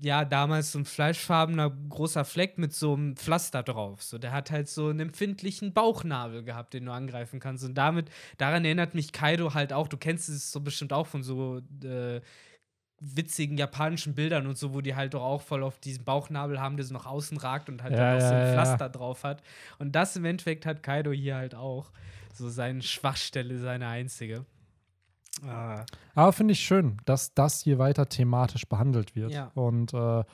ja, 0.00 0.24
damals 0.24 0.72
so 0.72 0.80
ein 0.80 0.84
fleischfarbener 0.84 1.70
großer 1.70 2.24
Fleck 2.24 2.58
mit 2.58 2.74
so 2.74 2.94
einem 2.94 3.16
Pflaster 3.16 3.62
drauf. 3.62 4.02
So, 4.02 4.18
der 4.18 4.32
hat 4.32 4.50
halt 4.50 4.68
so 4.68 4.88
einen 4.88 5.00
empfindlichen 5.00 5.72
Bauchnabel 5.72 6.42
gehabt, 6.42 6.74
den 6.74 6.86
du 6.86 6.92
angreifen 6.92 7.40
kannst. 7.40 7.64
Und 7.64 7.74
damit, 7.74 8.10
daran 8.38 8.64
erinnert 8.64 8.94
mich 8.94 9.12
Kaido 9.12 9.54
halt 9.54 9.72
auch, 9.72 9.88
du 9.88 9.96
kennst 9.96 10.28
es 10.28 10.50
so 10.50 10.60
bestimmt 10.60 10.92
auch 10.92 11.06
von 11.06 11.22
so 11.22 11.60
äh, 11.84 12.20
witzigen 13.00 13.58
japanischen 13.58 14.14
Bildern 14.14 14.46
und 14.46 14.56
so, 14.56 14.72
wo 14.72 14.80
die 14.80 14.94
halt 14.94 15.14
doch 15.14 15.22
auch 15.22 15.42
voll 15.42 15.62
auf 15.62 15.78
diesen 15.78 16.04
Bauchnabel 16.04 16.60
haben, 16.60 16.76
der 16.76 16.86
so 16.86 16.94
nach 16.94 17.06
außen 17.06 17.36
ragt 17.36 17.68
und 17.68 17.82
halt 17.82 17.92
Ja, 17.92 17.98
dann 17.98 18.14
noch 18.14 18.20
so 18.20 18.32
ja, 18.32 18.40
ein 18.40 18.46
ja. 18.46 18.52
Pflaster 18.52 18.88
drauf 18.88 19.24
hat. 19.24 19.42
Und 19.78 19.92
das 19.94 20.16
im 20.16 20.24
Endeffekt 20.24 20.64
hat 20.66 20.82
Kaido 20.82 21.12
hier 21.12 21.36
halt 21.36 21.54
auch. 21.54 21.90
So 22.32 22.48
seine 22.48 22.82
Schwachstelle, 22.82 23.58
seine 23.58 23.86
einzige. 23.86 24.44
Ah. 25.46 25.84
Aber 26.14 26.32
finde 26.32 26.52
ich 26.52 26.60
schön, 26.60 26.98
dass 27.04 27.34
das 27.34 27.62
hier 27.62 27.78
weiter 27.78 28.08
thematisch 28.08 28.66
behandelt 28.66 29.14
wird. 29.16 29.32
Ja. 29.32 29.50
Und 29.54 29.92
äh, 29.94 30.24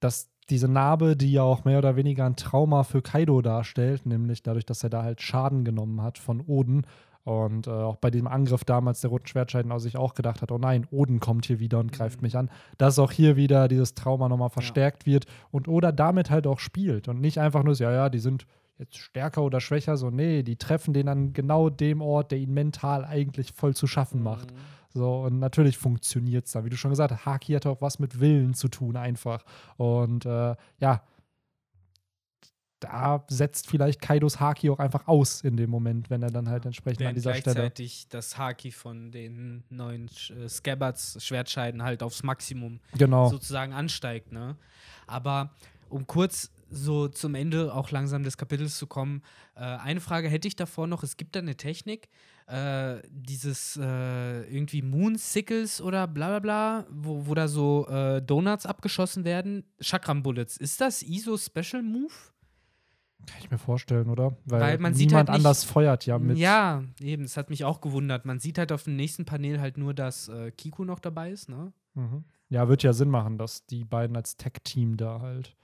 dass 0.00 0.30
diese 0.48 0.68
Narbe, 0.68 1.16
die 1.16 1.32
ja 1.32 1.42
auch 1.42 1.64
mehr 1.64 1.78
oder 1.78 1.96
weniger 1.96 2.26
ein 2.26 2.36
Trauma 2.36 2.82
für 2.82 3.02
Kaido 3.02 3.40
darstellt, 3.40 4.04
nämlich 4.06 4.42
dadurch, 4.42 4.66
dass 4.66 4.82
er 4.82 4.90
da 4.90 5.02
halt 5.02 5.22
Schaden 5.22 5.64
genommen 5.64 6.02
hat 6.02 6.18
von 6.18 6.40
Oden. 6.40 6.86
Und 7.24 7.66
äh, 7.66 7.70
auch 7.70 7.96
bei 7.96 8.10
dem 8.10 8.26
Angriff 8.26 8.64
damals 8.64 9.02
der 9.02 9.10
Roten 9.10 9.26
Schwertscheiden 9.26 9.70
aus 9.72 9.82
sich 9.82 9.96
auch 9.96 10.14
gedacht 10.14 10.40
hat, 10.40 10.50
oh 10.50 10.58
nein, 10.58 10.86
Oden 10.90 11.20
kommt 11.20 11.46
hier 11.46 11.60
wieder 11.60 11.78
und 11.78 11.92
greift 11.92 12.20
Mhm. 12.20 12.26
mich 12.26 12.36
an, 12.36 12.50
dass 12.78 12.98
auch 12.98 13.12
hier 13.12 13.36
wieder 13.36 13.68
dieses 13.68 13.94
Trauma 13.94 14.28
nochmal 14.28 14.48
verstärkt 14.50 15.04
wird 15.06 15.26
und 15.50 15.68
Oda 15.68 15.92
damit 15.92 16.30
halt 16.30 16.46
auch 16.46 16.58
spielt 16.58 17.08
und 17.08 17.20
nicht 17.20 17.38
einfach 17.38 17.62
nur 17.62 17.74
so, 17.74 17.84
ja, 17.84 17.92
ja, 17.92 18.08
die 18.08 18.20
sind 18.20 18.46
jetzt 18.78 18.96
stärker 18.96 19.42
oder 19.42 19.60
schwächer, 19.60 19.98
so, 19.98 20.08
nee, 20.08 20.42
die 20.42 20.56
treffen 20.56 20.94
den 20.94 21.08
an 21.08 21.32
genau 21.34 21.68
dem 21.68 22.00
Ort, 22.00 22.30
der 22.32 22.38
ihn 22.38 22.54
mental 22.54 23.04
eigentlich 23.04 23.52
voll 23.52 23.74
zu 23.74 23.86
schaffen 23.86 24.22
macht. 24.22 24.52
Mhm. 24.52 24.56
So, 24.92 25.20
und 25.20 25.38
natürlich 25.38 25.78
funktioniert 25.78 26.46
es 26.46 26.52
dann. 26.52 26.64
Wie 26.64 26.70
du 26.70 26.76
schon 26.76 26.90
gesagt 26.90 27.12
hast, 27.12 27.24
Haki 27.26 27.52
hat 27.52 27.66
auch 27.66 27.80
was 27.80 28.00
mit 28.00 28.18
Willen 28.18 28.54
zu 28.54 28.68
tun, 28.68 28.96
einfach. 28.96 29.44
Und 29.76 30.26
äh, 30.26 30.56
ja, 30.80 31.02
da 32.80 33.24
setzt 33.28 33.66
vielleicht 33.68 34.00
Kaidos 34.00 34.40
Haki 34.40 34.70
auch 34.70 34.78
einfach 34.78 35.06
aus 35.06 35.42
in 35.42 35.56
dem 35.56 35.70
Moment, 35.70 36.10
wenn 36.10 36.22
er 36.22 36.30
dann 36.30 36.48
halt 36.48 36.64
entsprechend 36.66 37.00
an 37.00 37.04
Während 37.04 37.16
dieser 37.18 37.34
Stelle. 37.34 37.54
gleichzeitig 37.54 38.08
das 38.08 38.36
Haki 38.38 38.72
von 38.72 39.12
den 39.12 39.62
neuen 39.70 40.10
äh, 40.30 40.48
Scabbards 40.48 41.22
Schwertscheiden 41.24 41.82
halt 41.82 42.02
aufs 42.02 42.22
Maximum 42.22 42.80
Genau. 42.96 43.28
sozusagen 43.28 43.72
ansteigt, 43.72 44.32
ne? 44.32 44.56
Aber 45.06 45.50
um 45.88 46.06
kurz 46.06 46.50
so 46.70 47.08
zum 47.08 47.34
Ende 47.34 47.74
auch 47.74 47.90
langsam 47.90 48.22
des 48.22 48.36
Kapitels 48.36 48.78
zu 48.78 48.86
kommen, 48.86 49.22
äh, 49.56 49.60
eine 49.60 50.00
Frage 50.00 50.28
hätte 50.28 50.46
ich 50.48 50.54
davor 50.56 50.86
noch. 50.86 51.02
Es 51.02 51.16
gibt 51.16 51.34
da 51.34 51.40
eine 51.40 51.56
Technik, 51.56 52.08
äh, 52.46 52.98
dieses 53.10 53.76
äh, 53.76 54.42
irgendwie 54.44 54.80
Moon 54.82 55.16
Sickles 55.16 55.80
oder 55.82 56.06
bla 56.06 56.28
bla 56.28 56.38
bla, 56.38 56.86
wo, 56.90 57.26
wo 57.26 57.34
da 57.34 57.48
so 57.48 57.88
äh, 57.88 58.22
Donuts 58.22 58.66
abgeschossen 58.66 59.24
werden. 59.24 59.64
Chakram 59.80 60.22
Bullets. 60.22 60.56
Ist 60.56 60.80
das 60.80 61.02
ISO 61.02 61.36
Special 61.36 61.82
Move? 61.82 62.12
Ich 63.50 63.52
mir 63.52 63.58
vorstellen, 63.58 64.08
oder? 64.08 64.36
Weil, 64.44 64.60
Weil 64.60 64.78
man 64.78 64.94
sieht 64.94 65.08
niemand 65.08 65.28
halt 65.28 65.38
nicht- 65.38 65.46
anders 65.46 65.64
feuert 65.64 66.06
ja 66.06 66.18
mit. 66.20 66.38
Ja, 66.38 66.84
eben, 67.00 67.24
das 67.24 67.36
hat 67.36 67.50
mich 67.50 67.64
auch 67.64 67.80
gewundert. 67.80 68.24
Man 68.24 68.38
sieht 68.38 68.58
halt 68.58 68.70
auf 68.70 68.84
dem 68.84 68.94
nächsten 68.94 69.24
Panel 69.24 69.60
halt 69.60 69.76
nur, 69.76 69.92
dass 69.92 70.28
äh, 70.28 70.52
Kiku 70.52 70.84
noch 70.84 71.00
dabei 71.00 71.32
ist, 71.32 71.48
ne? 71.48 71.72
Mhm. 71.94 72.22
Ja, 72.48 72.68
wird 72.68 72.84
ja 72.84 72.92
Sinn 72.92 73.08
machen, 73.10 73.38
dass 73.38 73.66
die 73.66 73.84
beiden 73.84 74.14
als 74.14 74.36
Tech-Team 74.36 74.96
da 74.96 75.20
halt 75.20 75.56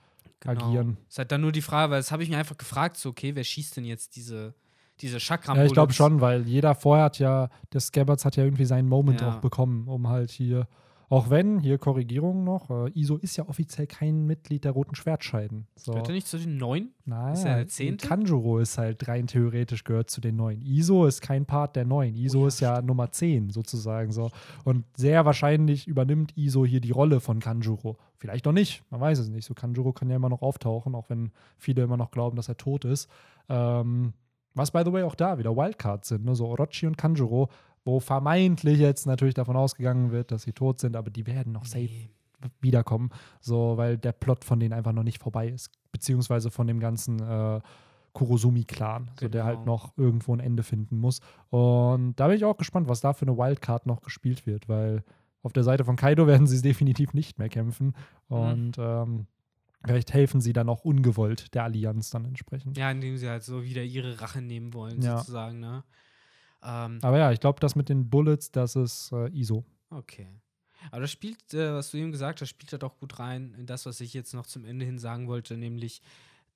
agieren. 0.45 0.97
Ist 1.09 1.19
halt 1.19 1.31
dann 1.31 1.41
nur 1.43 1.53
die 1.53 1.63
Frage, 1.63 1.93
weil 1.93 2.01
das 2.01 2.11
habe 2.11 2.23
ich 2.25 2.29
mir 2.29 2.39
einfach 2.39 2.57
gefragt, 2.57 2.97
so, 2.97 3.11
okay, 3.11 3.35
wer 3.37 3.45
schießt 3.45 3.77
denn 3.77 3.85
jetzt 3.85 4.17
diese, 4.17 4.55
diese 5.01 5.21
chakram 5.21 5.57
Ja, 5.57 5.65
ich 5.65 5.73
glaube 5.73 5.93
schon, 5.93 6.21
weil 6.21 6.43
jeder 6.43 6.75
vorher 6.75 7.05
hat 7.07 7.19
ja, 7.21 7.51
der 7.73 7.81
Scabbards 7.81 8.25
hat 8.25 8.35
ja 8.37 8.43
irgendwie 8.45 8.65
seinen 8.65 8.89
Moment 8.89 9.21
Ja. 9.21 9.31
auch 9.31 9.41
bekommen, 9.41 9.87
um 9.89 10.09
halt 10.09 10.31
hier, 10.33 10.67
auch 11.09 11.31
wenn, 11.31 11.61
hier 11.61 11.79
Korrigierung 11.79 12.43
noch, 12.45 12.71
äh, 12.71 12.91
ISO 12.95 13.17
ist 13.17 13.37
ja 13.37 13.49
offiziell 13.49 13.87
kein 13.87 14.27
Mitglied 14.27 14.65
der 14.65 14.73
Roten 14.73 14.95
Schwertscheiden. 14.95 15.67
So. 15.77 15.93
Gehört 15.93 16.09
er 16.09 16.15
nicht 16.15 16.27
zu 16.27 16.39
den 16.39 16.57
neun? 16.57 16.91
Nein, 17.05 17.33
Ist 17.35 17.45
er 17.45 17.57
der 17.57 17.69
Zehnte? 17.69 18.09
Kanjuro 18.09 18.59
ist 18.59 18.77
halt 18.79 19.07
rein 19.07 19.27
theoretisch 19.27 19.85
gehört 19.85 20.11
zu 20.11 20.21
den 20.21 20.37
neuen. 20.37 20.63
ISO 20.63 21.07
ist 21.07 21.21
kein 21.21 21.47
Part 21.47 21.77
der 21.77 21.85
neuen. 21.85 22.17
ISO 22.17 22.39
Oh 22.39 22.43
ja, 22.43 22.49
ist 22.49 22.61
ja 22.61 22.83
Nummer 22.83 23.13
10 23.13 23.51
sozusagen 23.51 24.11
so. 24.11 24.31
Und 24.65 24.85
sehr 24.97 25.25
wahrscheinlich 25.25 25.87
übernimmt 25.87 26.37
ISO 26.37 26.67
hier 26.67 26.81
die 26.81 26.91
Rolle 26.91 27.21
von 27.21 27.39
Kanjuro. 27.41 27.99
Vielleicht 28.19 28.45
noch 28.45 28.53
nicht, 28.53 28.83
man 28.91 29.01
weiß 29.01 29.19
es 29.19 29.29
nicht. 29.29 29.45
So 29.45 29.55
Kanjuro 29.55 29.93
kann 29.93 30.11
ja 30.11 30.17
immer 30.17 30.29
noch 30.29 30.43
auftauchen, 30.43 30.95
auch 30.95 31.09
wenn 31.11 31.31
viele 31.59 31.83
immer 31.83 31.97
noch 31.97 32.11
glauben, 32.11 32.37
dass 32.37 32.49
er 32.49 32.57
tot 32.57 32.85
ist. 32.85 33.09
Ähm, 33.49 34.13
was, 34.55 34.71
by 34.71 34.83
the 34.85 34.93
way, 34.93 35.03
auch 35.03 35.15
da 35.15 35.39
wieder 35.39 35.55
Wildcards 35.55 36.09
sind, 36.09 36.25
ne? 36.25 36.35
so 36.35 36.47
Orochi 36.47 36.87
und 36.87 36.97
Kanjuro, 36.97 37.51
wo 37.87 38.01
vermeintlich 38.01 38.79
jetzt 38.79 39.07
natürlich 39.07 39.35
davon 39.35 39.57
ausgegangen 39.57 40.11
wird, 40.11 40.31
dass 40.33 40.43
sie 40.43 40.53
tot 40.53 40.81
sind, 40.81 40.97
aber 40.97 41.11
die 41.11 41.27
werden 41.27 41.53
noch 41.53 41.65
safe 41.65 41.85
Nee. 41.85 42.11
wiederkommen, 42.61 43.09
so 43.41 43.77
weil 43.79 43.97
der 43.97 44.13
Plot 44.13 44.45
von 44.45 44.61
denen 44.61 44.75
einfach 44.75 44.93
noch 44.93 45.03
nicht 45.05 45.23
vorbei 45.23 45.49
ist, 45.49 45.71
beziehungsweise 45.93 46.51
von 46.51 46.67
dem 46.67 46.81
ganzen 46.81 47.19
äh, 47.21 47.61
Kurosumi-Clan, 48.13 49.11
so 49.21 49.29
der 49.29 49.43
Genau. 49.43 49.45
halt 49.45 49.67
noch 49.67 49.93
irgendwo 49.97 50.35
ein 50.35 50.41
Ende 50.41 50.63
finden 50.63 50.99
muss. 50.99 51.21
Und 51.51 52.15
da 52.17 52.29
bin 52.29 52.37
ich 52.37 52.45
auch 52.45 52.57
gespannt, 52.57 52.89
was 52.89 53.01
da 53.01 53.13
für 53.13 53.27
eine 53.27 53.37
Wildcard 53.37 53.87
noch 53.87 54.01
gespielt 54.03 54.47
wird, 54.47 54.69
weil 54.69 55.05
auf 55.43 55.53
der 55.53 55.63
Seite 55.65 55.85
von 55.85 55.97
Kaido 55.97 56.27
werden 56.27 56.47
sie 56.47 56.61
definitiv 56.63 57.15
nicht 57.15 57.39
mehr 57.39 57.49
kämpfen 57.49 57.95
Mhm. 58.29 58.37
und 58.37 58.73
ähm, 58.79 59.27
vielleicht 59.85 60.13
helfen 60.13 60.41
sie 60.41 60.53
dann 60.53 60.69
auch 60.69 60.85
ungewollt 60.85 61.55
der 61.55 61.63
Allianz 61.65 62.11
dann 62.11 62.25
entsprechend. 62.25 62.77
Ja, 62.77 62.91
indem 62.91 63.17
sie 63.17 63.29
halt 63.29 63.45
so 63.45 63.63
wieder 63.63 63.83
ihre 63.83 64.21
Rache 64.21 64.43
nehmen 64.43 64.75
wollen, 64.75 65.01
Ja. 65.01 65.19
sozusagen, 65.19 65.61
ne? 65.61 65.85
Ähm, 66.67 66.99
Aber 67.03 67.19
ja, 67.19 67.31
ich 67.31 67.41
glaube, 67.41 67.61
das 67.61 67.77
mit 67.77 67.89
den 67.89 68.11
Bullets, 68.11 68.51
das 68.51 68.75
ist 68.75 69.13
äh, 69.13 69.29
ISO. 69.29 69.65
Okay. 69.91 70.27
Aber 70.91 71.01
das 71.01 71.13
spielt, 71.13 71.55
äh, 71.55 71.73
was 71.73 71.93
du 71.93 71.99
eben 71.99 72.13
gesagt 72.13 72.41
hast, 72.41 72.49
spielt 72.49 72.73
halt 72.73 72.85
auch 72.85 72.99
gut 72.99 73.19
rein 73.19 73.55
in 73.59 73.67
das, 73.67 73.87
was 73.87 74.01
ich 74.01 74.13
jetzt 74.13 74.35
noch 74.35 74.47
zum 74.47 74.65
Ende 74.65 74.85
hin 74.85 74.99
sagen 74.99 75.29
wollte, 75.29 75.57
nämlich, 75.57 76.03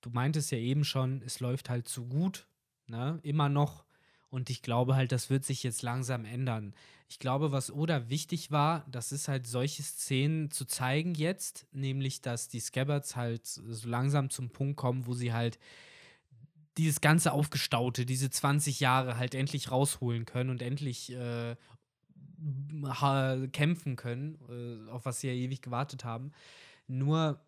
du 0.00 0.10
meintest 0.10 0.50
ja 0.50 0.58
eben 0.58 0.84
schon, 0.84 1.22
es 1.24 1.40
läuft 1.40 1.70
halt 1.70 1.88
zu 1.88 2.06
gut, 2.06 2.46
ne? 2.86 3.20
Immer 3.22 3.48
noch. 3.48 3.84
Und 4.30 4.50
ich 4.50 4.62
glaube 4.62 4.94
halt, 4.94 5.12
das 5.12 5.30
wird 5.30 5.44
sich 5.44 5.62
jetzt 5.62 5.82
langsam 5.82 6.24
ändern. 6.24 6.74
Ich 7.08 7.18
glaube, 7.18 7.50
was 7.50 7.72
Oda 7.72 8.08
wichtig 8.08 8.52
war, 8.52 8.86
das 8.88 9.10
ist 9.10 9.26
halt 9.26 9.46
solche 9.46 9.82
Szenen 9.82 10.52
zu 10.52 10.64
zeigen 10.64 11.14
jetzt, 11.14 11.66
nämlich, 11.72 12.20
dass 12.20 12.46
die 12.46 12.60
Scabbards 12.60 13.16
halt 13.16 13.46
so 13.46 13.88
langsam 13.88 14.30
zum 14.30 14.50
Punkt 14.50 14.76
kommen, 14.76 15.06
wo 15.06 15.14
sie 15.14 15.32
halt 15.32 15.58
dieses 16.76 17.00
ganze 17.00 17.32
Aufgestaute, 17.32 18.06
diese 18.06 18.30
20 18.30 18.80
Jahre 18.80 19.16
halt 19.16 19.34
endlich 19.34 19.70
rausholen 19.70 20.24
können 20.24 20.50
und 20.50 20.62
endlich 20.62 21.12
äh, 21.12 21.56
kämpfen 23.52 23.96
können, 23.96 24.38
äh, 24.48 24.90
auf 24.90 25.04
was 25.04 25.20
sie 25.20 25.28
ja 25.28 25.34
ewig 25.34 25.62
gewartet 25.62 26.04
haben. 26.04 26.32
Nur 26.86 27.40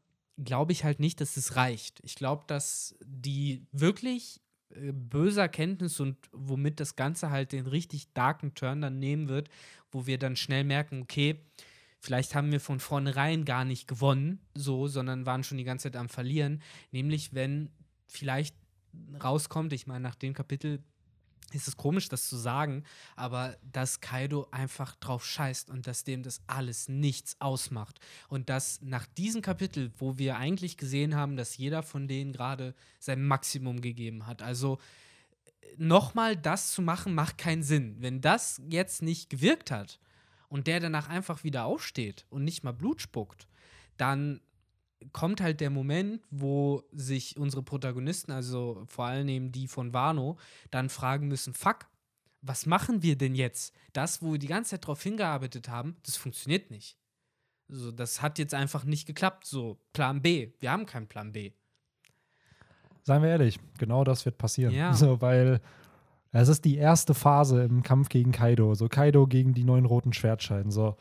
glaube 0.43 0.73
ich 0.73 0.85
halt 0.85 1.01
nicht, 1.01 1.21
dass 1.21 1.37
es 1.37 1.57
reicht. 1.57 2.01
Ich 2.03 2.15
glaube, 2.15 2.45
dass 2.47 2.97
die 3.05 3.67
wirklich 3.73 4.41
äh, 4.71 4.93
böse 4.93 5.41
Erkenntnis 5.41 6.01
und 6.01 6.17
womit 6.33 6.81
das 6.81 6.97
Ganze 6.97 7.31
halt 7.31 7.53
den 7.53 7.67
richtig 7.67 8.13
darken 8.13 8.55
Turn 8.55 8.81
dann 8.81 8.99
nehmen 8.99 9.29
wird, 9.29 9.49
wo 9.91 10.07
wir 10.07 10.19
dann 10.19 10.37
schnell 10.37 10.65
merken, 10.65 11.03
okay, 11.03 11.41
vielleicht 12.01 12.35
haben 12.35 12.51
wir 12.51 12.61
von 12.61 12.81
vornherein 12.81 13.45
gar 13.45 13.65
nicht 13.65 13.87
gewonnen, 13.87 14.41
so, 14.55 14.89
sondern 14.89 15.27
waren 15.27 15.45
schon 15.45 15.59
die 15.59 15.65
ganze 15.65 15.85
Zeit 15.85 15.97
am 15.97 16.09
Verlieren. 16.09 16.63
Nämlich, 16.91 17.35
wenn 17.35 17.71
vielleicht 18.07 18.57
rauskommt, 19.23 19.73
ich 19.73 19.87
meine, 19.87 20.01
nach 20.01 20.15
dem 20.15 20.35
Kapitel 20.35 20.83
ist 21.55 21.69
es 21.69 21.77
komisch, 21.77 22.09
das 22.09 22.29
zu 22.29 22.37
sagen, 22.37 22.85
aber 23.15 23.57
dass 23.73 24.01
Kaido 24.01 24.49
einfach 24.51 24.97
drauf 24.97 25.25
scheißt 25.25 25.71
und 25.71 25.87
dass 25.87 26.05
dem 26.05 26.23
das 26.23 26.41
alles 26.47 26.89
nichts 26.89 27.37
ausmacht. 27.41 28.01
Und 28.29 28.49
dass 28.49 28.81
nach 28.83 29.07
diesem 29.07 29.43
Kapitel, 29.43 29.93
wo 29.99 30.19
wir 30.19 30.37
eigentlich 30.37 30.77
gesehen 30.77 31.15
haben, 31.15 31.37
dass 31.37 31.57
jeder 31.57 31.83
von 31.83 32.09
denen 32.09 32.33
gerade 32.33 32.75
sein 32.99 33.27
Maximum 33.27 33.81
gegeben 33.81 34.27
hat, 34.27 34.43
also 34.43 34.79
nochmal 35.77 36.37
das 36.37 36.73
zu 36.73 36.83
machen, 36.83 37.15
macht 37.15 37.39
keinen 37.39 37.63
Sinn. 37.63 37.97
Wenn 37.99 38.21
das 38.21 38.61
jetzt 38.69 39.03
nicht 39.03 39.31
gewirkt 39.31 39.71
hat 39.71 39.99
und 40.49 40.67
der 40.67 40.81
danach 40.81 41.09
einfach 41.09 41.45
wieder 41.45 41.65
aufsteht 41.65 42.27
und 42.31 42.45
nicht 42.45 42.65
mal 42.65 42.73
Blut 42.73 43.01
spuckt, 43.03 43.47
dann 43.97 44.41
kommt 45.13 45.41
halt 45.41 45.61
der 45.61 45.71
Moment, 45.71 46.23
wo 46.31 46.83
sich 46.93 47.37
unsere 47.37 47.63
Protagonisten, 47.63 48.33
also 48.33 48.83
vor 48.87 49.07
allem 49.07 49.53
die 49.53 49.69
von 49.69 49.93
Wano, 49.93 50.39
dann 50.71 50.89
fragen 50.89 51.29
müssen: 51.29 51.55
Fuck, 51.55 51.87
was 52.43 52.67
machen 52.67 53.03
wir 53.03 53.17
denn 53.17 53.35
jetzt? 53.35 53.75
Das, 53.93 54.23
wo 54.23 54.33
wir 54.33 54.39
die 54.39 54.49
ganze 54.49 54.71
Zeit 54.71 54.85
darauf 54.85 55.03
hingearbeitet 55.03 55.69
haben, 55.69 55.97
das 56.05 56.17
funktioniert 56.17 56.71
nicht. 56.71 56.99
So, 57.69 57.91
das 57.91 58.21
hat 58.21 58.39
jetzt 58.39 58.55
einfach 58.55 58.85
nicht 58.85 59.07
geklappt. 59.07 59.47
So, 59.47 59.79
Plan 59.93 60.21
B. 60.21 60.53
Wir 60.59 60.73
haben 60.73 60.85
keinen 60.85 61.09
Plan 61.09 61.33
B. 61.33 61.53
Seien 63.05 63.23
wir 63.23 63.31
ehrlich, 63.31 63.59
genau 63.79 64.05
das 64.05 64.25
wird 64.25 64.39
passieren. 64.39 64.75
Ja. 64.75 64.93
So, 64.95 65.21
weil 65.21 65.61
es 66.33 66.49
ist 66.49 66.65
die 66.65 66.77
erste 66.77 67.15
Phase 67.15 67.63
im 67.65 67.83
Kampf 67.83 68.09
gegen 68.09 68.33
Kaido. 68.33 68.75
So, 68.75 68.89
Kaido 68.89 69.27
gegen 69.27 69.55
die 69.55 69.65
neuen 69.65 69.85
roten 69.85 70.13
Schwertscheiden. 70.13 70.71
So, 70.71 70.97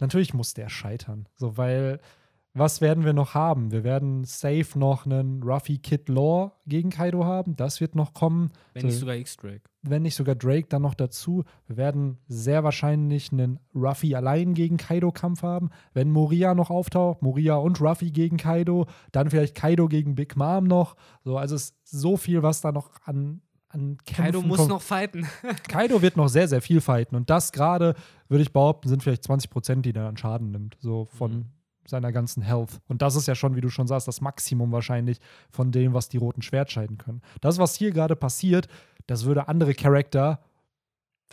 natürlich 0.00 0.34
muss 0.34 0.54
der 0.54 0.68
scheitern. 0.68 1.28
So, 1.36 1.56
weil 1.56 2.00
was 2.56 2.80
werden 2.80 3.04
wir 3.04 3.12
noch 3.12 3.34
haben? 3.34 3.72
Wir 3.72 3.82
werden 3.82 4.22
safe 4.24 4.78
noch 4.78 5.06
einen 5.06 5.42
Ruffy 5.42 5.78
Kid 5.78 6.08
Law 6.08 6.52
gegen 6.66 6.90
Kaido 6.90 7.24
haben. 7.24 7.56
Das 7.56 7.80
wird 7.80 7.94
noch 7.96 8.14
kommen. 8.14 8.52
Wenn 8.72 8.82
So, 8.82 8.86
nicht 8.86 8.98
sogar 9.00 9.16
X-Drake. 9.16 9.62
wenn 9.82 10.02
nicht 10.02 10.14
sogar 10.14 10.36
Drake 10.36 10.68
dann 10.68 10.82
noch 10.82 10.94
dazu. 10.94 11.44
Wir 11.66 11.76
werden 11.76 12.18
sehr 12.28 12.62
wahrscheinlich 12.62 13.32
einen 13.32 13.58
Ruffy 13.74 14.14
allein 14.14 14.54
gegen 14.54 14.76
Kaido-Kampf 14.76 15.42
haben. 15.42 15.70
Wenn 15.92 16.10
Moria 16.12 16.54
noch 16.54 16.70
auftaucht, 16.70 17.22
Moria 17.22 17.56
und 17.56 17.80
Ruffy 17.80 18.10
gegen 18.12 18.36
Kaido, 18.36 18.86
dann 19.12 19.30
vielleicht 19.30 19.56
Kaido 19.56 19.88
gegen 19.88 20.14
Big 20.14 20.36
Mom 20.36 20.64
noch. 20.64 20.94
So, 21.24 21.36
also 21.38 21.56
es 21.56 21.64
ist 21.70 21.76
so 21.84 22.16
viel, 22.16 22.42
was 22.44 22.60
da 22.60 22.70
noch 22.72 22.90
an, 23.04 23.40
Kaido 24.06 24.40
muss 24.42 24.58
kommt. 24.58 24.68
noch 24.70 24.82
fighten. 24.82 25.26
Kaido 25.68 26.00
wird 26.00 26.16
noch 26.16 26.28
sehr, 26.28 26.46
sehr 26.46 26.62
viel 26.62 26.80
fighten. 26.80 27.16
Und 27.16 27.28
das 27.30 27.50
gerade, 27.50 27.94
würde 28.28 28.42
ich 28.42 28.52
behaupten, 28.52 28.88
sind 28.88 29.02
vielleicht 29.02 29.24
20 29.24 29.50
Prozent, 29.50 29.84
die 29.84 29.92
der 29.92 30.06
an 30.06 30.16
Schaden 30.16 30.52
nimmt. 30.52 30.76
So 30.78 31.06
von 31.06 31.32
Mhm. 31.32 31.44
Seiner 31.86 32.12
ganzen 32.12 32.42
Health. 32.42 32.80
Und 32.88 33.02
das 33.02 33.16
ist 33.16 33.26
ja 33.26 33.34
schon, 33.34 33.56
wie 33.56 33.60
du 33.60 33.70
schon 33.70 33.86
sagst, 33.86 34.08
das 34.08 34.20
Maximum 34.20 34.72
wahrscheinlich 34.72 35.18
von 35.50 35.72
dem, 35.72 35.94
was 35.94 36.08
die 36.08 36.16
roten 36.16 36.42
Schwertscheiden 36.42 36.98
können. 36.98 37.22
Das, 37.40 37.58
was 37.58 37.74
hier 37.74 37.90
gerade 37.90 38.16
passiert, 38.16 38.68
das 39.06 39.24
würde 39.24 39.48
andere 39.48 39.74
Charakter 39.74 40.40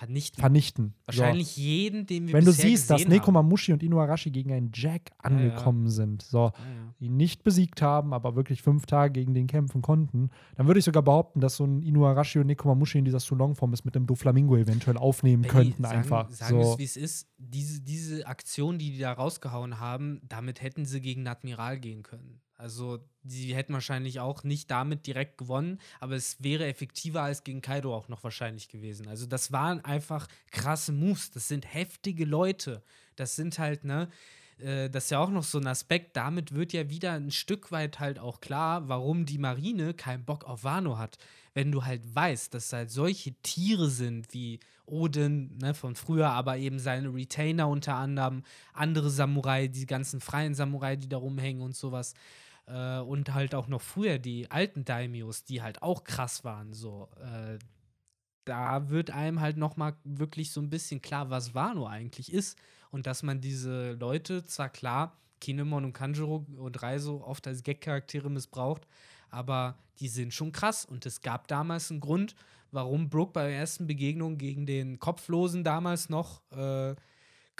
Vernichten. 0.01 0.39
vernichten. 0.39 0.93
Wahrscheinlich 1.05 1.55
jeden, 1.57 2.07
den 2.07 2.23
wir 2.23 2.31
So. 2.31 2.37
Wenn 2.37 2.45
du 2.45 2.51
siehst, 2.51 2.89
dass 2.89 3.07
Nekomamushi 3.07 3.71
und 3.71 3.83
Inuarashi 3.83 4.31
gegen 4.31 4.51
einen 4.51 4.71
Jack 4.73 5.11
Ja, 5.11 5.15
ja. 5.15 5.37
angekommen 5.37 5.89
sind, 5.89 6.23
so. 6.23 6.37
Ja, 6.37 6.53
ja. 6.55 7.05
ihn 7.05 7.17
nicht 7.17 7.43
besiegt 7.43 7.83
haben, 7.83 8.11
aber 8.11 8.35
wirklich 8.35 8.63
fünf 8.63 8.87
Tage 8.87 9.13
gegen 9.13 9.35
den 9.35 9.45
kämpfen 9.45 9.83
konnten, 9.83 10.31
dann 10.55 10.65
würde 10.65 10.79
ich 10.79 10.85
sogar 10.85 11.03
behaupten, 11.03 11.39
dass 11.39 11.57
so 11.57 11.65
ein 11.65 11.83
Inuarashi 11.83 12.39
und 12.39 12.47
Nekomamushi 12.47 12.97
in 12.97 13.05
dieser 13.05 13.19
Sulong-Form 13.19 13.73
es 13.73 13.85
mit 13.85 13.93
dem 13.93 14.07
Doflamingo 14.07 14.57
eventuell 14.57 14.97
aufnehmen 14.97 15.43
Benny, 15.43 15.53
könnten 15.53 15.83
sagen, 15.83 15.97
einfach. 15.97 16.31
Sagen 16.31 16.57
wir 16.57 16.65
so. 16.65 16.73
es, 16.73 16.79
wie 16.79 16.83
es 16.83 16.97
ist. 16.97 17.27
Diese, 17.37 17.81
diese 17.81 18.25
Aktion, 18.25 18.79
die 18.79 18.91
die 18.91 18.99
da 18.99 19.13
rausgehauen 19.13 19.79
haben, 19.79 20.21
damit 20.27 20.61
hätten 20.61 20.85
sie 20.85 20.99
gegen 21.01 21.27
Admiral 21.27 21.79
gehen 21.79 22.01
können. 22.01 22.41
Also, 22.61 22.99
sie 23.23 23.55
hätten 23.55 23.73
wahrscheinlich 23.73 24.19
auch 24.19 24.43
nicht 24.43 24.69
damit 24.69 25.07
direkt 25.07 25.39
gewonnen, 25.39 25.79
aber 25.99 26.15
es 26.15 26.43
wäre 26.43 26.67
effektiver 26.67 27.23
als 27.23 27.43
gegen 27.43 27.61
Kaido 27.61 27.95
auch 27.95 28.07
noch 28.07 28.23
wahrscheinlich 28.23 28.69
gewesen. 28.69 29.07
Also, 29.07 29.25
das 29.25 29.51
waren 29.51 29.83
einfach 29.83 30.27
krasse 30.51 30.91
Moves. 30.91 31.31
Das 31.31 31.47
sind 31.47 31.73
heftige 31.73 32.23
Leute. 32.23 32.83
Das 33.15 33.35
sind 33.35 33.57
halt, 33.57 33.83
ne, 33.83 34.09
äh, 34.59 34.89
das 34.89 35.05
ist 35.05 35.09
ja 35.09 35.19
auch 35.19 35.31
noch 35.31 35.43
so 35.43 35.57
ein 35.57 35.65
Aspekt. 35.65 36.15
Damit 36.15 36.53
wird 36.53 36.71
ja 36.71 36.89
wieder 36.89 37.13
ein 37.13 37.31
Stück 37.31 37.71
weit 37.71 37.99
halt 37.99 38.19
auch 38.19 38.41
klar, 38.41 38.87
warum 38.87 39.25
die 39.25 39.39
Marine 39.39 39.93
keinen 39.95 40.23
Bock 40.23 40.43
auf 40.45 40.63
Wano 40.63 40.97
hat. 40.99 41.17
Wenn 41.53 41.71
du 41.71 41.83
halt 41.83 42.15
weißt, 42.15 42.53
dass 42.53 42.71
halt 42.71 42.91
solche 42.91 43.33
Tiere 43.41 43.89
sind 43.89 44.33
wie 44.33 44.59
Odin 44.85 45.57
ne, 45.57 45.73
von 45.73 45.95
früher, 45.95 46.29
aber 46.29 46.57
eben 46.57 46.79
seine 46.79 47.13
Retainer 47.13 47.67
unter 47.67 47.95
anderem, 47.95 48.43
andere 48.73 49.09
Samurai, 49.09 49.67
die 49.67 49.85
ganzen 49.85 50.21
freien 50.21 50.53
Samurai, 50.53 50.95
die 50.95 51.09
da 51.09 51.17
rumhängen 51.17 51.61
und 51.61 51.75
sowas. 51.75 52.13
Äh, 52.71 52.99
und 52.99 53.33
halt 53.33 53.53
auch 53.53 53.67
noch 53.67 53.81
früher 53.81 54.17
die 54.17 54.49
alten 54.49 54.85
Daimios, 54.85 55.43
die 55.43 55.61
halt 55.61 55.81
auch 55.81 56.03
krass 56.03 56.43
waren. 56.43 56.73
So, 56.73 57.09
äh, 57.19 57.59
da 58.45 58.89
wird 58.89 59.11
einem 59.11 59.41
halt 59.41 59.57
noch 59.57 59.77
mal 59.77 59.95
wirklich 60.03 60.51
so 60.51 60.61
ein 60.61 60.69
bisschen 60.69 61.01
klar, 61.01 61.29
was 61.29 61.53
Wano 61.53 61.85
eigentlich 61.85 62.31
ist 62.31 62.57
und 62.89 63.07
dass 63.07 63.23
man 63.23 63.41
diese 63.41 63.93
Leute 63.93 64.45
zwar 64.45 64.69
klar 64.69 65.17
Kinemon 65.39 65.85
und 65.85 65.93
Kanjuro 65.93 66.45
und 66.57 66.81
Reiso 66.81 67.23
oft 67.23 67.47
als 67.47 67.63
Gag-Charaktere 67.63 68.29
missbraucht, 68.29 68.87
aber 69.29 69.77
die 69.99 70.07
sind 70.07 70.33
schon 70.33 70.51
krass 70.51 70.85
und 70.85 71.05
es 71.05 71.21
gab 71.21 71.47
damals 71.47 71.91
einen 71.91 71.99
Grund, 71.99 72.35
warum 72.71 73.09
Brooke 73.09 73.33
bei 73.33 73.47
der 73.47 73.57
ersten 73.57 73.87
Begegnung 73.87 74.37
gegen 74.37 74.65
den 74.65 74.99
Kopflosen 74.99 75.63
damals 75.63 76.09
noch 76.09 76.41
äh, 76.51 76.95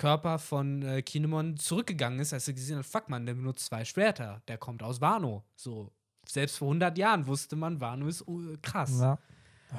Körper 0.02 0.39
von 0.39 0.82
äh, 0.82 1.04
Kinemon 1.04 1.58
zurückgegangen 1.58 2.18
ist, 2.20 2.34
als 2.34 2.47
er 2.47 2.56
gesehen 2.56 2.80
hat, 2.80 2.88
fuck 2.88 3.08
man, 3.08 3.28
der 3.28 3.36
benutzt 3.36 3.68
zwei 3.68 3.86
Schwerter, 3.86 4.41
der 4.47 4.58
kommt 4.58 4.82
aus 4.82 4.99
Wano. 4.99 5.43
So, 5.56 5.91
selbst 6.28 6.58
vor 6.58 6.70
100 6.70 6.97
Jahren 6.97 7.28
wusste 7.28 7.56
man, 7.56 7.80
Wano 7.80 8.08
ist 8.08 8.28
uh, 8.28 8.56
krass. 8.64 8.99
Ja. 8.99 9.20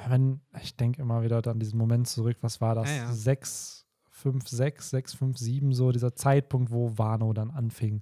Wenn, 0.07 0.39
ich 0.61 0.77
denke 0.77 1.01
immer 1.01 1.23
wieder 1.23 1.45
an 1.45 1.59
diesen 1.59 1.77
Moment 1.77 2.07
zurück, 2.07 2.37
was 2.39 2.61
war 2.61 2.73
das? 2.73 2.89
Ja, 2.89 3.03
ja. 3.03 3.11
6, 3.11 3.85
5, 4.11 4.47
6, 4.47 4.89
6, 4.91 5.13
5, 5.13 5.37
7, 5.37 5.73
so 5.73 5.91
dieser 5.91 6.15
Zeitpunkt, 6.15 6.71
wo 6.71 6.97
Wano 6.97 7.33
dann 7.33 7.51
anfing, 7.51 8.01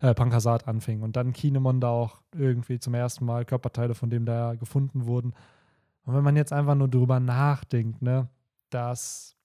äh, 0.00 0.14
Pankasat 0.14 0.66
anfing 0.66 1.02
und 1.02 1.14
dann 1.14 1.32
Kinemon 1.32 1.80
da 1.80 1.90
auch 1.90 2.22
irgendwie 2.34 2.80
zum 2.80 2.94
ersten 2.94 3.24
Mal 3.24 3.44
Körperteile 3.44 3.94
von 3.94 4.10
dem 4.10 4.26
da 4.26 4.56
gefunden 4.56 5.06
wurden. 5.06 5.32
Und 6.06 6.14
wenn 6.16 6.24
man 6.24 6.34
jetzt 6.34 6.52
einfach 6.52 6.74
nur 6.74 6.88
drüber 6.88 7.20
nachdenkt, 7.20 8.02
ne, 8.02 8.28
dass 8.70 9.36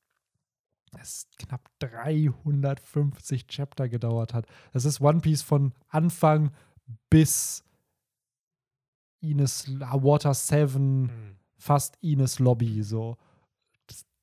es 0.99 1.27
knapp 1.37 1.69
350 1.79 3.47
Chapter 3.47 3.89
gedauert 3.89 4.33
hat. 4.33 4.45
Das 4.73 4.85
ist 4.85 5.01
One 5.01 5.19
Piece 5.21 5.41
von 5.41 5.73
Anfang 5.89 6.51
bis 7.09 7.63
Ines 9.21 9.67
Water 9.79 10.33
7 10.33 11.01
Mhm. 11.03 11.35
fast 11.57 11.97
Ines 12.01 12.39
Lobby. 12.39 12.83
So, 12.83 13.17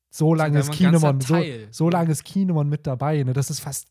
so 0.09 0.33
lange 0.33 0.59
ist 0.59 0.71
Kinemon, 0.71 1.21
so, 1.21 1.35
so 1.71 1.89
lange 1.89 2.11
ist 2.11 2.23
Kinemon 2.23 2.69
mit 2.69 2.87
dabei. 2.87 3.21
Ne? 3.23 3.33
Das 3.33 3.49
ist 3.49 3.59
fast, 3.59 3.89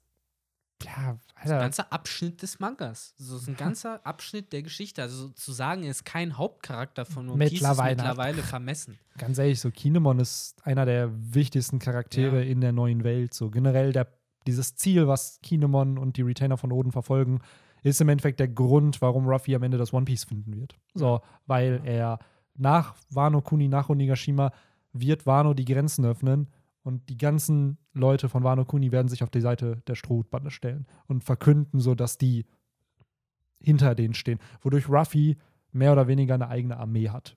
ja, 0.83 1.19
Das 1.45 1.51
ist 1.53 1.57
ein 1.57 1.61
ganzer 1.61 1.93
Abschnitt 1.93 2.43
des 2.43 2.59
Mangas. 2.61 3.15
So 3.17 3.37
ist 3.37 3.49
ein 3.49 3.57
ganzer 3.57 4.05
Abschnitt 4.07 4.53
der 4.53 4.63
Geschichte. 4.63 5.03
Also 5.03 5.29
zu 5.29 5.53
sagen, 5.53 5.83
er 5.85 5.91
ist 5.91 6.05
kein 6.05 6.37
Hauptcharakter 6.39 7.05
von 7.05 7.29
One 7.29 7.39
Piece, 7.39 7.53
ist 7.55 7.61
Mittlerweile. 7.61 7.97
mittlerweile 7.97 8.43
vermessen. 8.43 8.99
ganz 9.19 9.39
ehrlich, 9.39 9.61
so 9.61 9.71
Kinemon 9.71 10.19
ist 10.19 10.57
einer 10.67 10.85
der 10.87 11.11
wichtigsten 11.35 11.79
Charaktere 11.79 12.43
Ja. 12.43 12.51
in 12.51 12.61
der 12.61 12.73
neuen 12.73 13.05
Welt. 13.05 13.35
So 13.35 13.51
generell 13.51 13.93
der, 13.93 14.09
dieses 14.47 14.75
Ziel, 14.77 15.07
was 15.07 15.39
Kinemon 15.43 15.99
und 15.99 16.17
die 16.17 16.23
Retainer 16.23 16.57
von 16.57 16.73
Oden 16.73 16.93
verfolgen, 16.93 17.41
ist 17.83 18.01
im 18.01 18.09
Endeffekt 18.09 18.41
der 18.41 18.49
Grund, 18.49 19.03
warum 19.03 19.29
Ruffy 19.29 19.55
am 19.55 19.63
Ende 19.63 19.77
das 19.79 19.93
One 19.93 20.07
Piece 20.07 20.25
finden 20.25 20.57
wird. 20.59 20.75
So, 20.95 21.21
weil 21.47 21.83
er 21.85 22.19
nach 22.57 22.95
Wano 23.11 23.43
Kuni, 23.43 23.69
nach 23.69 23.89
Onigashima 23.91 24.53
wird 24.93 25.27
Wano 25.27 25.55
die 25.55 25.65
Grenzen 25.65 26.05
öffnen 26.07 26.49
und 26.85 27.09
die 27.09 27.19
ganzen 27.19 27.79
Leute 27.93 28.29
von 28.29 28.45
Wano 28.45 28.65
Kuni 28.65 28.93
werden 28.93 29.09
sich 29.09 29.23
auf 29.23 29.31
die 29.31 29.41
Seite 29.41 29.83
der 29.87 29.97
Strohbande 29.97 30.51
stellen 30.51 30.87
und 31.09 31.25
verkünden 31.25 31.81
so, 31.81 31.95
dass 31.95 32.19
die 32.19 32.47
hinter 33.61 33.95
denen 33.95 34.15
stehen, 34.15 34.39
wodurch 34.61 34.89
Ruffy 34.89 35.39
mehr 35.73 35.93
oder 35.93 36.07
weniger 36.07 36.35
eine 36.35 36.49
eigene 36.49 36.77
Armee 36.77 37.09
hat. 37.09 37.37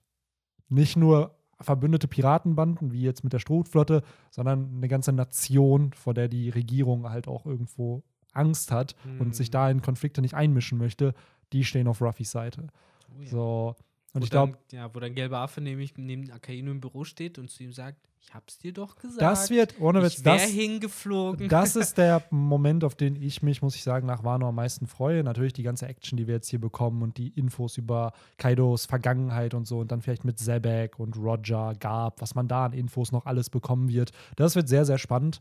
Nicht 0.68 0.96
nur 0.96 1.34
verbündete 1.60 2.06
Piratenbanden, 2.06 2.92
wie 2.92 3.02
jetzt 3.02 3.24
mit 3.24 3.32
der 3.32 3.38
Strohflotte, 3.40 4.02
sondern 4.30 4.76
eine 4.76 4.86
ganze 4.88 5.12
Nation, 5.12 5.92
vor 5.92 6.14
der 6.14 6.28
die 6.28 6.50
Regierung 6.50 7.08
halt 7.08 7.26
auch 7.26 7.46
irgendwo 7.46 8.04
Angst 8.32 8.70
hat 8.70 8.94
Mhm. 9.04 9.20
und 9.20 9.34
sich 9.34 9.50
da 9.50 9.68
in 9.70 9.82
Konflikte 9.82 10.20
nicht 10.20 10.34
einmischen 10.34 10.78
möchte, 10.78 11.14
die 11.52 11.64
stehen 11.64 11.88
auf 11.88 12.00
Ruffys 12.00 12.30
Seite. 12.30 12.68
Oh 13.16 13.22
ja. 13.22 13.28
So. 13.28 13.76
Und 14.12 14.20
wo 14.20 14.24
ich 14.24 14.30
glaube, 14.30 14.58
ja, 14.70 14.94
wo 14.94 15.00
dann 15.00 15.14
gelber 15.14 15.38
Affe 15.38 15.60
nämlich 15.60 15.96
neben 15.96 16.30
Akainu 16.30 16.70
im 16.70 16.80
Büro 16.80 17.04
steht 17.04 17.38
und 17.38 17.50
zu 17.50 17.64
ihm 17.64 17.72
sagt, 17.72 18.07
ich 18.20 18.34
hab's 18.34 18.58
dir 18.58 18.72
doch 18.72 18.96
gesagt. 18.96 19.22
das 19.22 19.48
wird, 19.48 19.80
ohne 19.80 20.02
Witz, 20.02 20.22
das, 20.22 20.42
hingeflogen. 20.42 21.48
das 21.48 21.76
ist 21.76 21.98
der 21.98 22.22
Moment, 22.30 22.84
auf 22.84 22.94
den 22.94 23.16
ich 23.16 23.42
mich, 23.42 23.62
muss 23.62 23.74
ich 23.74 23.82
sagen, 23.82 24.06
nach 24.06 24.24
Wano 24.24 24.48
am 24.48 24.54
meisten 24.54 24.86
freue. 24.86 25.22
Natürlich 25.22 25.52
die 25.52 25.62
ganze 25.62 25.86
Action, 25.86 26.16
die 26.16 26.26
wir 26.26 26.34
jetzt 26.34 26.48
hier 26.48 26.60
bekommen 26.60 27.02
und 27.02 27.16
die 27.16 27.28
Infos 27.28 27.76
über 27.76 28.12
Kaidos 28.36 28.86
Vergangenheit 28.86 29.54
und 29.54 29.66
so 29.66 29.78
und 29.78 29.92
dann 29.92 30.02
vielleicht 30.02 30.24
mit 30.24 30.38
Zebek 30.38 30.98
und 30.98 31.16
Roger, 31.16 31.74
Garb, 31.78 32.20
was 32.20 32.34
man 32.34 32.48
da 32.48 32.66
an 32.66 32.72
Infos 32.72 33.12
noch 33.12 33.26
alles 33.26 33.50
bekommen 33.50 33.88
wird. 33.88 34.12
Das 34.36 34.56
wird 34.56 34.68
sehr, 34.68 34.84
sehr 34.84 34.98
spannend. 34.98 35.40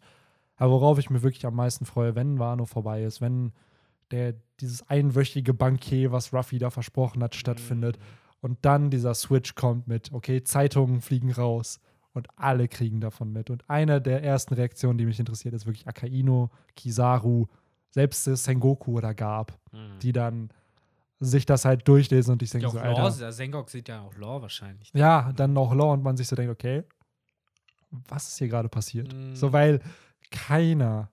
Aber 0.55 0.71
worauf 0.71 0.97
ich 0.97 1.09
mich 1.09 1.23
wirklich 1.23 1.45
am 1.45 1.55
meisten 1.55 1.85
freue, 1.85 2.15
wenn 2.15 2.39
Wano 2.39 2.65
vorbei 2.65 3.03
ist, 3.03 3.21
wenn 3.21 3.51
der, 4.11 4.35
dieses 4.59 4.87
einwöchige 4.89 5.53
Bankier, 5.53 6.11
was 6.11 6.33
Ruffy 6.33 6.57
da 6.57 6.69
versprochen 6.69 7.21
hat, 7.21 7.35
stattfindet 7.35 7.99
und 8.39 8.59
dann 8.61 8.89
dieser 8.89 9.13
Switch 9.13 9.55
kommt 9.55 9.87
mit, 9.87 10.13
okay, 10.13 10.43
Zeitungen 10.43 11.01
fliegen 11.01 11.31
raus 11.31 11.79
und 12.17 12.27
alle 12.35 12.67
kriegen 12.67 12.99
davon 12.99 13.31
mit. 13.31 13.49
Und 13.49 13.63
eine 13.69 14.01
der 14.01 14.23
ersten 14.23 14.53
Reaktionen, 14.53 14.97
die 14.97 15.05
mich 15.05 15.19
interessiert, 15.19 15.53
ist 15.53 15.65
wirklich 15.65 15.87
Akaino, 15.87 16.49
Kizaru, 16.75 17.45
selbst 17.91 18.25
Sengoku 18.25 18.97
oder 18.97 19.13
Gab, 19.13 19.57
Mhm. 19.71 19.99
die 20.01 20.11
dann 20.11 20.49
sich 21.19 21.45
das 21.47 21.65
halt 21.65 21.87
durchlesen 21.87 22.33
und 22.33 22.43
ich 22.43 22.53
ja, 22.53 22.59
denke 22.59 22.73
so, 22.75 22.79
Alter. 22.79 23.17
der 23.17 23.31
Sengok 23.31 23.69
sieht 23.69 23.87
ja 23.89 24.01
auch 24.01 24.15
Law 24.17 24.41
wahrscheinlich. 24.41 24.91
Ja, 24.93 25.31
dann 25.35 25.57
auch 25.57 25.73
Law 25.73 25.93
und 25.93 26.03
man 26.03 26.15
sich 26.17 26.27
so 26.27 26.35
denkt, 26.35 26.51
okay, 26.51 26.83
was 28.07 28.27
ist 28.27 28.37
hier 28.37 28.47
gerade 28.49 28.69
passiert? 28.69 29.13
Mhm. 29.13 29.35
So, 29.35 29.51
weil 29.53 29.79
keiner 30.29 31.09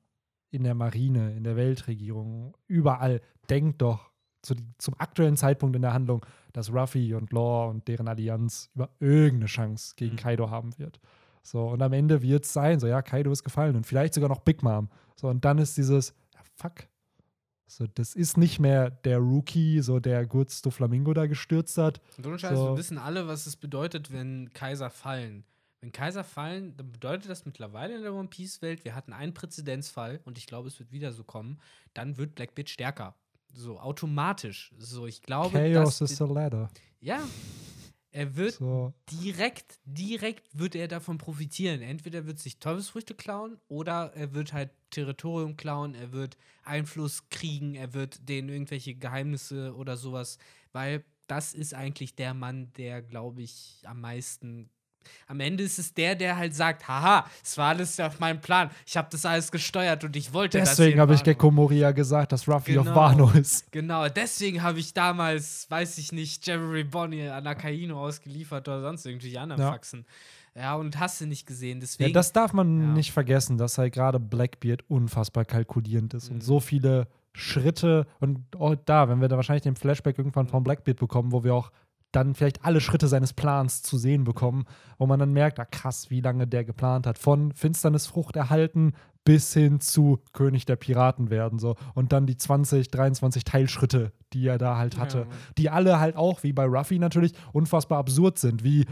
in 0.51 0.65
der 0.65 0.75
Marine, 0.75 1.33
in 1.35 1.45
der 1.45 1.57
Weltregierung, 1.57 2.55
überall 2.67 3.21
denkt 3.49 3.81
doch 3.83 4.11
zu, 4.45 4.55
zum 4.79 4.95
aktuellen 4.99 5.37
Zeitpunkt 5.37 5.75
in 5.75 5.83
der 5.83 5.95
Handlung, 5.95 6.25
dass 6.53 6.73
Ruffy 6.73 7.15
und 7.15 7.33
Law 7.33 7.69
und 7.71 7.89
deren 7.89 8.07
Allianz 8.09 8.71
über 8.75 8.91
irgendeine 9.01 9.47
Chance 9.47 9.95
gegen 9.97 10.15
Mhm. 10.15 10.19
Kaido 10.19 10.51
haben 10.51 10.79
wird. 10.79 11.01
So, 11.43 11.67
und 11.69 11.83
am 11.83 11.93
Ende 11.93 12.23
wird 12.23 12.45
es 12.45 12.53
sein, 12.53 12.81
so, 12.81 12.87
ja, 12.87 13.03
Kaido 13.03 13.31
ist 13.33 13.45
gefallen 13.45 13.77
und 13.77 13.87
vielleicht 13.87 14.15
sogar 14.15 14.29
noch 14.29 14.41
Big 14.41 14.63
Mom. 14.63 14.89
So, 15.17 15.29
und 15.29 15.45
dann 15.45 15.59
ist 15.59 15.77
dieses, 15.77 16.15
ja, 16.35 16.41
fuck. 16.57 16.87
So, 17.67 17.87
das 17.87 18.15
ist 18.15 18.37
nicht 18.37 18.61
mehr 18.61 18.91
der 18.91 19.19
Rookie, 19.19 19.81
so 19.81 19.99
der 19.99 20.27
Gurz 20.27 20.63
do 20.63 20.71
Flamingo 20.71 21.13
da 21.15 21.27
gestürzt 21.27 21.77
hat. 21.79 22.01
Und 22.19 22.27
ohne 22.27 22.39
Scheiß, 22.39 22.57
So. 22.57 22.73
wir 22.73 22.77
wissen 22.79 22.99
alle, 22.99 23.27
was 23.27 23.47
es 23.47 23.57
bedeutet, 23.57 24.13
wenn 24.13 24.53
Kaiser 24.53 24.91
fallen. 24.91 25.45
Wenn 25.81 25.91
Kaiser 25.93 26.25
fallen, 26.25 26.77
dann 26.77 26.93
bedeutet 26.93 27.31
das 27.31 27.45
mittlerweile 27.45 27.97
in 27.97 28.03
der 28.03 28.15
One 28.15 28.29
Piece-Welt, 28.29 28.85
wir 28.85 28.95
hatten 28.95 29.13
einen 29.13 29.35
Präzedenzfall 29.35 30.21
und 30.25 30.39
ich 30.39 30.47
glaube, 30.47 30.69
es 30.69 30.79
wird 30.79 30.93
wieder 30.93 31.13
so 31.13 31.25
kommen, 31.25 31.59
dann 31.95 32.17
wird 32.17 32.35
Blackbeard 32.35 32.71
stärker. 32.71 33.15
So 33.55 33.79
automatisch. 33.79 34.73
So, 34.79 35.07
ich 35.07 35.23
glaube, 35.23 35.59
Chaos 35.59 35.99
dass 35.99 36.11
is 36.11 36.19
the 36.19 36.25
ladder. 36.25 36.69
ja, 37.01 37.23
er 38.11 38.37
wird 38.37 38.55
So, 38.55 38.93
direkt, 39.11 39.81
direkt 39.85 40.57
wird 40.57 40.75
er 40.77 40.87
davon 40.89 41.19
profitieren. 41.19 41.83
Entweder 41.83 42.27
wird 42.27 42.39
sich 42.39 42.59
Teufelsfrüchte 42.59 43.15
klauen 43.15 43.59
oder 43.67 44.13
er 44.15 44.35
wird 44.35 44.53
halt 44.53 44.71
Territorium 44.91 45.57
klauen, 45.57 45.95
er 45.95 46.13
wird 46.13 46.37
Einfluss 46.65 47.29
kriegen, 47.29 47.75
er 47.75 47.93
wird 47.93 48.29
denen 48.29 48.49
irgendwelche 48.49 48.95
Geheimnisse 48.95 49.75
oder 49.75 49.97
sowas, 49.97 50.39
weil 50.73 51.05
das 51.27 51.55
ist 51.55 51.75
eigentlich 51.75 52.15
der 52.15 52.35
Mann, 52.35 52.73
der, 52.75 53.03
glaube 53.03 53.43
ich, 53.43 53.83
am 53.85 54.01
meisten. 54.01 54.71
Am 55.27 55.41
Ende 55.41 55.63
ist 55.65 55.79
es 55.79 55.95
der, 55.95 56.15
der 56.15 56.37
halt 56.37 56.55
sagt, 56.55 56.87
haha, 56.89 57.25
es 57.43 57.57
war 57.59 57.69
alles 57.71 57.99
auf 58.01 58.21
meinem 58.21 58.41
Plan. 58.41 58.71
Ich 58.87 58.97
habe 58.97 59.09
das 59.11 59.25
alles 59.27 59.51
gesteuert 59.53 60.05
und 60.05 60.17
ich 60.17 60.33
wollte 60.33 60.59
das. 60.59 60.77
deswegen 60.77 61.01
habe 61.01 61.13
ich 61.15 61.21
machen." 61.21 61.25
Gekko 61.33 61.51
Moria 61.51 61.93
gesagt, 61.93 62.33
dass 62.33 62.49
Ruffy 62.49 62.79
auf 62.79 62.85
Genau. 62.87 62.97
Wano 62.97 63.31
ist. 63.31 63.71
Genau, 63.73 64.09
deswegen 64.09 64.63
habe 64.63 64.79
ich 64.79 64.95
damals, 64.95 65.67
weiß 65.71 65.99
ich 65.99 66.13
nicht, 66.13 66.47
Jerry 66.47 66.85
Bonnie 66.85 67.29
an 67.29 67.47
Akaino 67.47 68.01
ausgeliefert 68.01 68.69
oder 68.69 68.81
sonst 68.83 69.07
irgendwelche 69.07 69.41
anderen 69.41 69.63
Ja. 69.63 69.71
Faxen. 69.73 70.05
Ja, 70.57 70.77
und 70.77 71.01
hast 71.01 71.21
du 71.21 71.27
nicht 71.27 71.47
gesehen. 71.49 71.79
Ja, 71.79 71.81
Deswegen. 71.81 72.13
das 72.13 72.33
darf 72.33 72.53
man 72.53 72.81
Ja. 72.81 72.87
nicht 72.93 73.11
vergessen, 73.13 73.59
dass 73.59 73.77
halt 73.77 73.93
gerade 73.93 74.21
Blackbeard 74.21 74.85
unfassbar 74.89 75.45
kalkulierend 75.45 76.15
ist 76.15 76.29
Mhm. 76.31 76.37
und 76.37 76.41
so 76.43 76.61
viele 76.61 77.09
Schritte 77.33 78.07
und 78.21 78.39
auch 78.61 78.77
da, 78.77 79.09
wenn 79.09 79.21
wir 79.21 79.27
da 79.27 79.35
wahrscheinlich 79.35 79.65
den 79.65 79.75
Flashback 79.75 80.17
irgendwann 80.17 80.47
von 80.47 80.63
Blackbeard 80.63 80.99
bekommen, 81.01 81.33
wo 81.33 81.43
wir 81.43 81.53
auch 81.55 81.73
dann 82.15 82.35
vielleicht 82.35 82.65
alle 82.65 82.81
Schritte 82.81 83.09
seines 83.09 83.33
Plans 83.33 83.83
zu 83.83 83.99
sehen 83.99 84.25
bekommen, 84.25 84.65
wo 84.99 85.07
man 85.07 85.19
dann 85.19 85.33
merkt, 85.33 85.59
ah 85.61 85.65
krass, 85.65 86.11
wie 86.11 86.21
lange 86.21 86.47
der 86.47 86.65
geplant 86.65 87.07
hat. 87.07 87.19
Von 87.19 87.53
Finsternisfrucht 87.53 88.37
erhalten 88.37 88.93
bis 89.25 89.55
hin 89.55 89.81
zu 89.81 90.21
König 90.35 90.67
der 90.67 90.77
Piraten 90.77 91.31
werden 91.31 91.59
so 91.59 91.77
und 91.95 92.13
dann 92.13 92.27
die 92.27 92.37
20, 92.37 92.89
23 92.91 93.45
Teilschritte, 93.45 94.13
die 94.35 94.47
er 94.47 94.59
da 94.59 94.77
halt 94.77 94.99
hatte, 94.99 95.21
Ja. 95.21 95.27
die 95.57 95.71
alle 95.71 95.99
halt 95.99 96.17
auch 96.17 96.43
wie 96.43 96.53
bei 96.53 96.67
Ruffy 96.67 96.99
natürlich 96.99 97.33
unfassbar 97.53 97.99
absurd 97.99 98.39
sind, 98.39 98.65
wie 98.65 98.85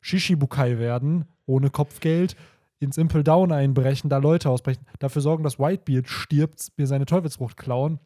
Shishibukai 0.00 0.78
werden 0.78 1.26
ohne 1.46 1.70
Kopfgeld, 1.70 2.36
ins 2.78 2.96
Impel 2.98 3.22
Down 3.22 3.52
einbrechen, 3.52 4.10
da 4.10 4.18
Leute 4.18 4.48
ausbrechen, 4.50 4.84
dafür 4.98 5.22
sorgen, 5.22 5.44
dass 5.44 5.58
Whitebeard 5.58 6.08
stirbt, 6.08 6.68
mir 6.76 6.86
seine 6.86 7.06
Teufelsfrucht 7.06 7.56
klauen. 7.56 7.98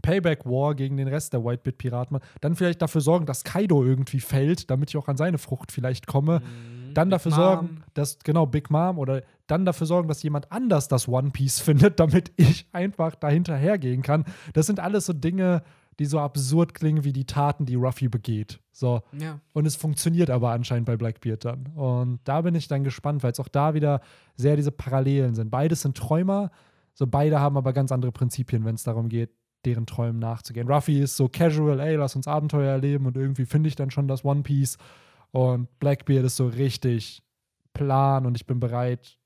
Payback 0.00 0.44
War 0.44 0.74
gegen 0.74 0.96
den 0.96 1.08
Rest 1.08 1.32
der 1.32 1.44
Whitebeard-Piraten, 1.44 2.18
dann 2.40 2.56
vielleicht 2.56 2.82
dafür 2.82 3.00
sorgen, 3.00 3.26
dass 3.26 3.44
Kaido 3.44 3.84
irgendwie 3.84 4.20
fällt, 4.20 4.70
damit 4.70 4.90
ich 4.90 4.96
auch 4.96 5.08
an 5.08 5.16
seine 5.16 5.38
Frucht 5.38 5.72
vielleicht 5.72 6.06
komme. 6.06 6.40
Mhm. 6.40 6.94
Dann 6.94 7.08
Big 7.08 7.12
dafür 7.12 7.30
Mom. 7.32 7.38
sorgen, 7.40 7.82
dass, 7.94 8.18
genau, 8.18 8.46
Big 8.46 8.70
Mom 8.70 8.98
oder 8.98 9.22
dann 9.46 9.64
dafür 9.64 9.86
sorgen, 9.86 10.08
dass 10.08 10.22
jemand 10.22 10.50
anders 10.50 10.88
das 10.88 11.08
One 11.08 11.30
Piece 11.30 11.60
findet, 11.60 12.00
damit 12.00 12.32
ich 12.36 12.66
einfach 12.72 13.14
dahinter 13.14 13.56
gehen 13.78 14.02
kann. 14.02 14.24
Das 14.52 14.66
sind 14.66 14.80
alles 14.80 15.06
so 15.06 15.12
Dinge, 15.12 15.62
die 15.98 16.06
so 16.06 16.18
absurd 16.18 16.72
klingen 16.72 17.04
wie 17.04 17.12
die 17.12 17.26
Taten, 17.26 17.66
die 17.66 17.74
Ruffy 17.74 18.08
begeht. 18.08 18.58
So. 18.72 19.02
Ja. 19.12 19.38
Und 19.52 19.66
es 19.66 19.76
funktioniert 19.76 20.30
aber 20.30 20.50
anscheinend 20.50 20.86
bei 20.86 20.96
Blackbeard 20.96 21.44
dann. 21.44 21.66
Und 21.74 22.20
da 22.24 22.40
bin 22.40 22.54
ich 22.54 22.68
dann 22.68 22.84
gespannt, 22.84 23.22
weil 23.22 23.32
es 23.32 23.40
auch 23.40 23.48
da 23.48 23.74
wieder 23.74 24.00
sehr 24.34 24.56
diese 24.56 24.72
Parallelen 24.72 25.34
sind. 25.34 25.50
Beides 25.50 25.82
sind 25.82 25.96
Träumer, 25.98 26.50
so 26.94 27.06
beide 27.06 27.40
haben 27.40 27.58
aber 27.58 27.74
ganz 27.74 27.92
andere 27.92 28.12
Prinzipien, 28.12 28.64
wenn 28.64 28.76
es 28.76 28.82
darum 28.82 29.10
geht, 29.10 29.30
deren 29.64 29.86
Träumen 29.86 30.18
nachzugehen. 30.18 30.68
Ruffy 30.68 31.00
ist 31.00 31.16
so 31.16 31.28
casual, 31.28 31.80
ey, 31.80 31.96
lass 31.96 32.16
uns 32.16 32.26
Abenteuer 32.28 32.70
erleben 32.72 33.06
und 33.06 33.16
irgendwie 33.16 33.44
finde 33.46 33.68
ich 33.68 33.76
dann 33.76 33.90
schon 33.90 34.08
das 34.08 34.24
One 34.24 34.42
Piece. 34.42 34.78
Und 35.32 35.68
Blackbeard 35.78 36.24
ist 36.24 36.36
so 36.36 36.46
richtig 36.48 37.22
plan 37.72 38.26
und 38.26 38.36
ich 38.36 38.46
bin 38.46 38.58
bereit, 38.60 39.16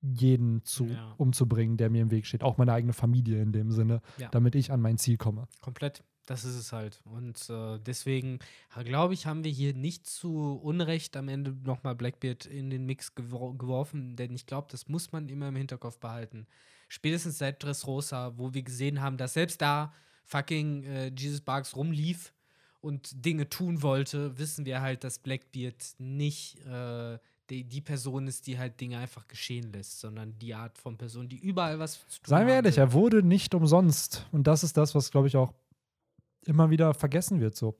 jeden 0.00 0.64
zu, 0.64 0.86
Ja. 0.86 1.14
umzubringen, 1.16 1.76
der 1.76 1.88
mir 1.88 2.02
im 2.02 2.10
Weg 2.10 2.26
steht. 2.26 2.42
Auch 2.42 2.58
meine 2.58 2.72
eigene 2.72 2.92
Familie 2.92 3.40
in 3.40 3.52
dem 3.52 3.70
Sinne, 3.70 4.00
Ja. 4.18 4.28
damit 4.30 4.54
ich 4.56 4.72
an 4.72 4.80
mein 4.80 4.98
Ziel 4.98 5.16
komme. 5.16 5.46
Komplett. 5.60 6.02
Das 6.26 6.44
ist 6.44 6.54
es 6.56 6.72
halt. 6.72 7.00
Und 7.04 7.50
äh, 7.50 7.78
deswegen, 7.80 8.38
glaube 8.84 9.12
ich, 9.14 9.26
haben 9.26 9.42
wir 9.42 9.50
hier 9.50 9.74
nicht 9.74 10.06
zu 10.06 10.54
Unrecht 10.62 11.16
am 11.16 11.28
Ende 11.28 11.52
nochmal 11.64 11.96
Blackbeard 11.96 12.46
in 12.46 12.70
den 12.70 12.86
Mix 12.86 13.14
gewor 13.16 13.56
geworfen, 13.58 14.14
denn 14.16 14.32
ich 14.32 14.46
glaube, 14.46 14.68
das 14.70 14.88
muss 14.88 15.10
man 15.12 15.28
immer 15.28 15.48
im 15.48 15.56
Hinterkopf 15.56 15.98
behalten. 15.98 16.46
Spätestens 16.92 17.38
seit 17.38 17.62
Dressrosa, 17.62 18.34
wo 18.36 18.52
wir 18.52 18.62
gesehen 18.62 19.00
haben, 19.00 19.16
dass 19.16 19.32
selbst 19.32 19.62
da 19.62 19.94
fucking 20.26 20.84
äh, 20.84 21.10
Jesus 21.16 21.40
Barks 21.40 21.74
rumlief 21.74 22.34
und 22.82 23.24
Dinge 23.24 23.48
tun 23.48 23.80
wollte, 23.80 24.36
wissen 24.38 24.66
wir 24.66 24.82
halt, 24.82 25.02
dass 25.02 25.18
Blackbeard 25.18 25.82
nicht 25.96 26.58
äh, 26.66 27.18
die, 27.48 27.64
die 27.64 27.80
Person 27.80 28.26
ist, 28.26 28.46
die 28.46 28.58
halt 28.58 28.78
Dinge 28.78 28.98
einfach 28.98 29.26
geschehen 29.26 29.72
lässt, 29.72 30.00
sondern 30.00 30.38
die 30.38 30.52
Art 30.52 30.76
von 30.76 30.98
Person, 30.98 31.30
die 31.30 31.38
überall 31.38 31.78
was 31.78 31.94
zu 32.08 32.20
tun 32.20 32.28
Seien 32.28 32.46
wir 32.46 32.56
ehrlich, 32.56 32.76
er 32.76 32.92
wurde 32.92 33.22
nicht 33.22 33.54
umsonst. 33.54 34.26
Und 34.30 34.46
das 34.46 34.62
ist 34.62 34.76
das, 34.76 34.94
was, 34.94 35.10
glaube 35.10 35.28
ich, 35.28 35.36
auch 35.38 35.54
immer 36.44 36.68
wieder 36.68 36.92
vergessen 36.92 37.40
wird. 37.40 37.56
So. 37.56 37.74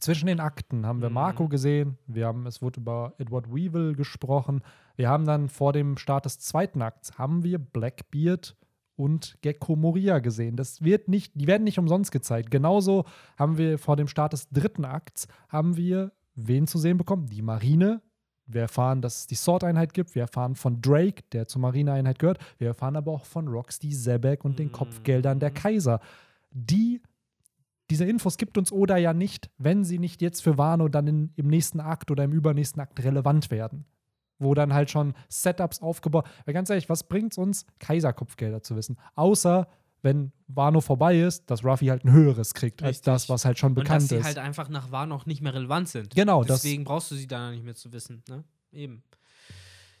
Zwischen 0.00 0.24
den 0.24 0.40
Akten 0.40 0.86
haben 0.86 1.02
wir 1.02 1.10
Mhm. 1.10 1.14
Marco 1.16 1.48
gesehen, 1.48 1.98
wir 2.06 2.28
haben, 2.28 2.46
es 2.46 2.62
wurde 2.62 2.80
über 2.80 3.12
Edward 3.18 3.54
Weevil 3.54 3.94
gesprochen. 3.94 4.62
Wir 4.96 5.08
haben 5.08 5.26
dann 5.26 5.48
vor 5.48 5.72
dem 5.72 5.96
Start 5.96 6.24
des 6.24 6.38
zweiten 6.38 6.82
Akts 6.82 7.18
haben 7.18 7.44
wir 7.44 7.58
Blackbeard 7.58 8.56
und 8.96 9.38
Gecko 9.42 9.76
Moria 9.76 10.18
gesehen. 10.18 10.56
Das 10.56 10.82
wird 10.82 11.08
nicht, 11.08 11.32
die 11.34 11.46
werden 11.46 11.64
nicht 11.64 11.78
umsonst 11.78 12.12
gezeigt. 12.12 12.50
Genauso 12.50 13.04
haben 13.36 13.58
wir 13.58 13.78
vor 13.78 13.96
dem 13.96 14.08
Start 14.08 14.32
des 14.32 14.48
dritten 14.50 14.84
Akts 14.84 15.28
haben 15.48 15.76
wir 15.76 16.12
wen 16.34 16.66
zu 16.66 16.78
sehen 16.78 16.98
bekommen? 16.98 17.26
Die 17.26 17.42
Marine. 17.42 18.02
Wir 18.46 18.62
erfahren, 18.62 19.00
dass 19.00 19.20
es 19.20 19.26
die 19.28 19.34
Sword-Einheit 19.34 19.94
gibt. 19.94 20.14
Wir 20.14 20.22
erfahren 20.22 20.56
von 20.56 20.82
Drake, 20.82 21.22
der 21.32 21.46
zur 21.46 21.60
Marineeinheit 21.60 22.18
gehört. 22.18 22.38
Wir 22.58 22.68
erfahren 22.68 22.96
aber 22.96 23.12
auch 23.12 23.24
von 23.24 23.48
Roxy 23.48 23.90
Zebek 23.90 24.44
und 24.44 24.58
den 24.58 24.68
Mhm. 24.68 24.72
Kopfgeldern 24.72 25.40
der 25.40 25.50
Kaiser. 25.52 26.00
Die 26.50 27.00
diese 27.90 28.06
Infos 28.06 28.38
gibt 28.38 28.56
uns 28.56 28.72
Oda 28.72 28.96
ja 28.96 29.12
nicht, 29.12 29.50
wenn 29.58 29.84
sie 29.84 29.98
nicht 29.98 30.22
jetzt 30.22 30.42
für 30.42 30.56
Wano 30.56 30.88
dann 30.88 31.06
in, 31.06 31.32
im 31.36 31.48
nächsten 31.48 31.78
Akt 31.78 32.10
oder 32.10 32.24
im 32.24 32.32
übernächsten 32.32 32.80
Akt 32.80 33.04
relevant 33.04 33.50
werden. 33.50 33.84
Wo 34.42 34.54
dann 34.54 34.72
halt 34.74 34.90
schon 34.90 35.14
Setups 35.28 35.80
aufgebaut. 35.80 36.26
Weil 36.44 36.54
ganz 36.54 36.70
ehrlich, 36.70 36.88
was 36.88 37.04
bringt 37.04 37.32
es 37.32 37.38
uns, 37.38 37.66
Kaiserkopfgelder 37.78 38.62
zu 38.62 38.76
wissen? 38.76 38.98
Außer 39.14 39.68
wenn 40.02 40.32
Wano 40.48 40.80
vorbei 40.80 41.20
ist, 41.20 41.50
dass 41.50 41.64
Ruffy 41.64 41.86
halt 41.86 42.04
ein 42.04 42.12
höheres 42.12 42.54
kriegt 42.54 42.82
als 42.82 42.98
Richtig. 42.98 43.04
das, 43.04 43.28
was 43.28 43.44
halt 43.44 43.58
schon 43.58 43.74
bekannt 43.74 44.02
und 44.02 44.02
dass 44.02 44.08
sie 44.08 44.16
ist. 44.16 44.24
halt 44.24 44.38
einfach 44.38 44.68
nach 44.68 44.90
Wano 44.90 45.14
auch 45.14 45.26
nicht 45.26 45.40
mehr 45.40 45.54
relevant 45.54 45.88
sind. 45.88 46.14
Genau, 46.14 46.42
Deswegen 46.44 46.84
brauchst 46.84 47.10
du 47.12 47.14
sie 47.14 47.28
dann 47.28 47.54
nicht 47.54 47.64
mehr 47.64 47.74
zu 47.74 47.92
wissen. 47.92 48.22
Ne? 48.28 48.44
Eben. 48.72 49.04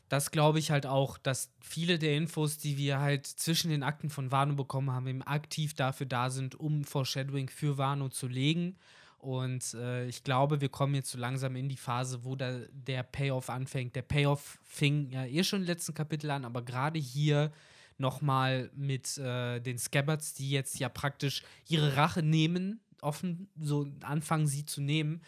Das 0.08 0.30
glaube 0.30 0.58
ich 0.58 0.70
halt 0.70 0.84
auch, 0.84 1.16
dass 1.16 1.52
viele 1.60 1.98
der 1.98 2.16
Infos, 2.16 2.58
die 2.58 2.76
wir 2.76 3.00
halt 3.00 3.26
zwischen 3.26 3.70
den 3.70 3.82
Akten 3.82 4.10
von 4.10 4.30
Wano 4.30 4.54
bekommen 4.54 4.90
haben, 4.90 5.06
eben 5.06 5.22
aktiv 5.22 5.72
dafür 5.72 6.06
da 6.06 6.28
sind, 6.28 6.54
um 6.54 6.84
Foreshadowing 6.84 7.48
für 7.48 7.78
Wano 7.78 8.08
zu 8.08 8.26
legen. 8.26 8.76
Und 9.22 9.74
äh, 9.74 10.06
ich 10.06 10.24
glaube, 10.24 10.60
wir 10.60 10.68
kommen 10.68 10.96
jetzt 10.96 11.12
so 11.12 11.18
langsam 11.18 11.54
in 11.54 11.68
die 11.68 11.76
Phase, 11.76 12.24
wo 12.24 12.34
da 12.34 12.58
der 12.72 13.04
Payoff 13.04 13.50
anfängt. 13.50 13.94
Der 13.94 14.02
Payoff 14.02 14.58
fing 14.64 15.10
ja 15.10 15.24
eh 15.24 15.44
schon 15.44 15.60
im 15.60 15.66
letzten 15.66 15.94
Kapitel 15.94 16.28
an, 16.32 16.44
aber 16.44 16.60
gerade 16.62 16.98
hier 16.98 17.52
nochmal 17.98 18.68
mit 18.74 19.16
äh, 19.18 19.60
den 19.60 19.78
Scabbards, 19.78 20.34
die 20.34 20.50
jetzt 20.50 20.80
ja 20.80 20.88
praktisch 20.88 21.44
ihre 21.68 21.96
Rache 21.96 22.24
nehmen, 22.24 22.80
offen 23.00 23.48
so 23.60 23.86
anfangen 24.00 24.48
sie 24.48 24.64
zu 24.64 24.80
nehmen, 24.80 25.22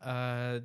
äh, 0.00 0.60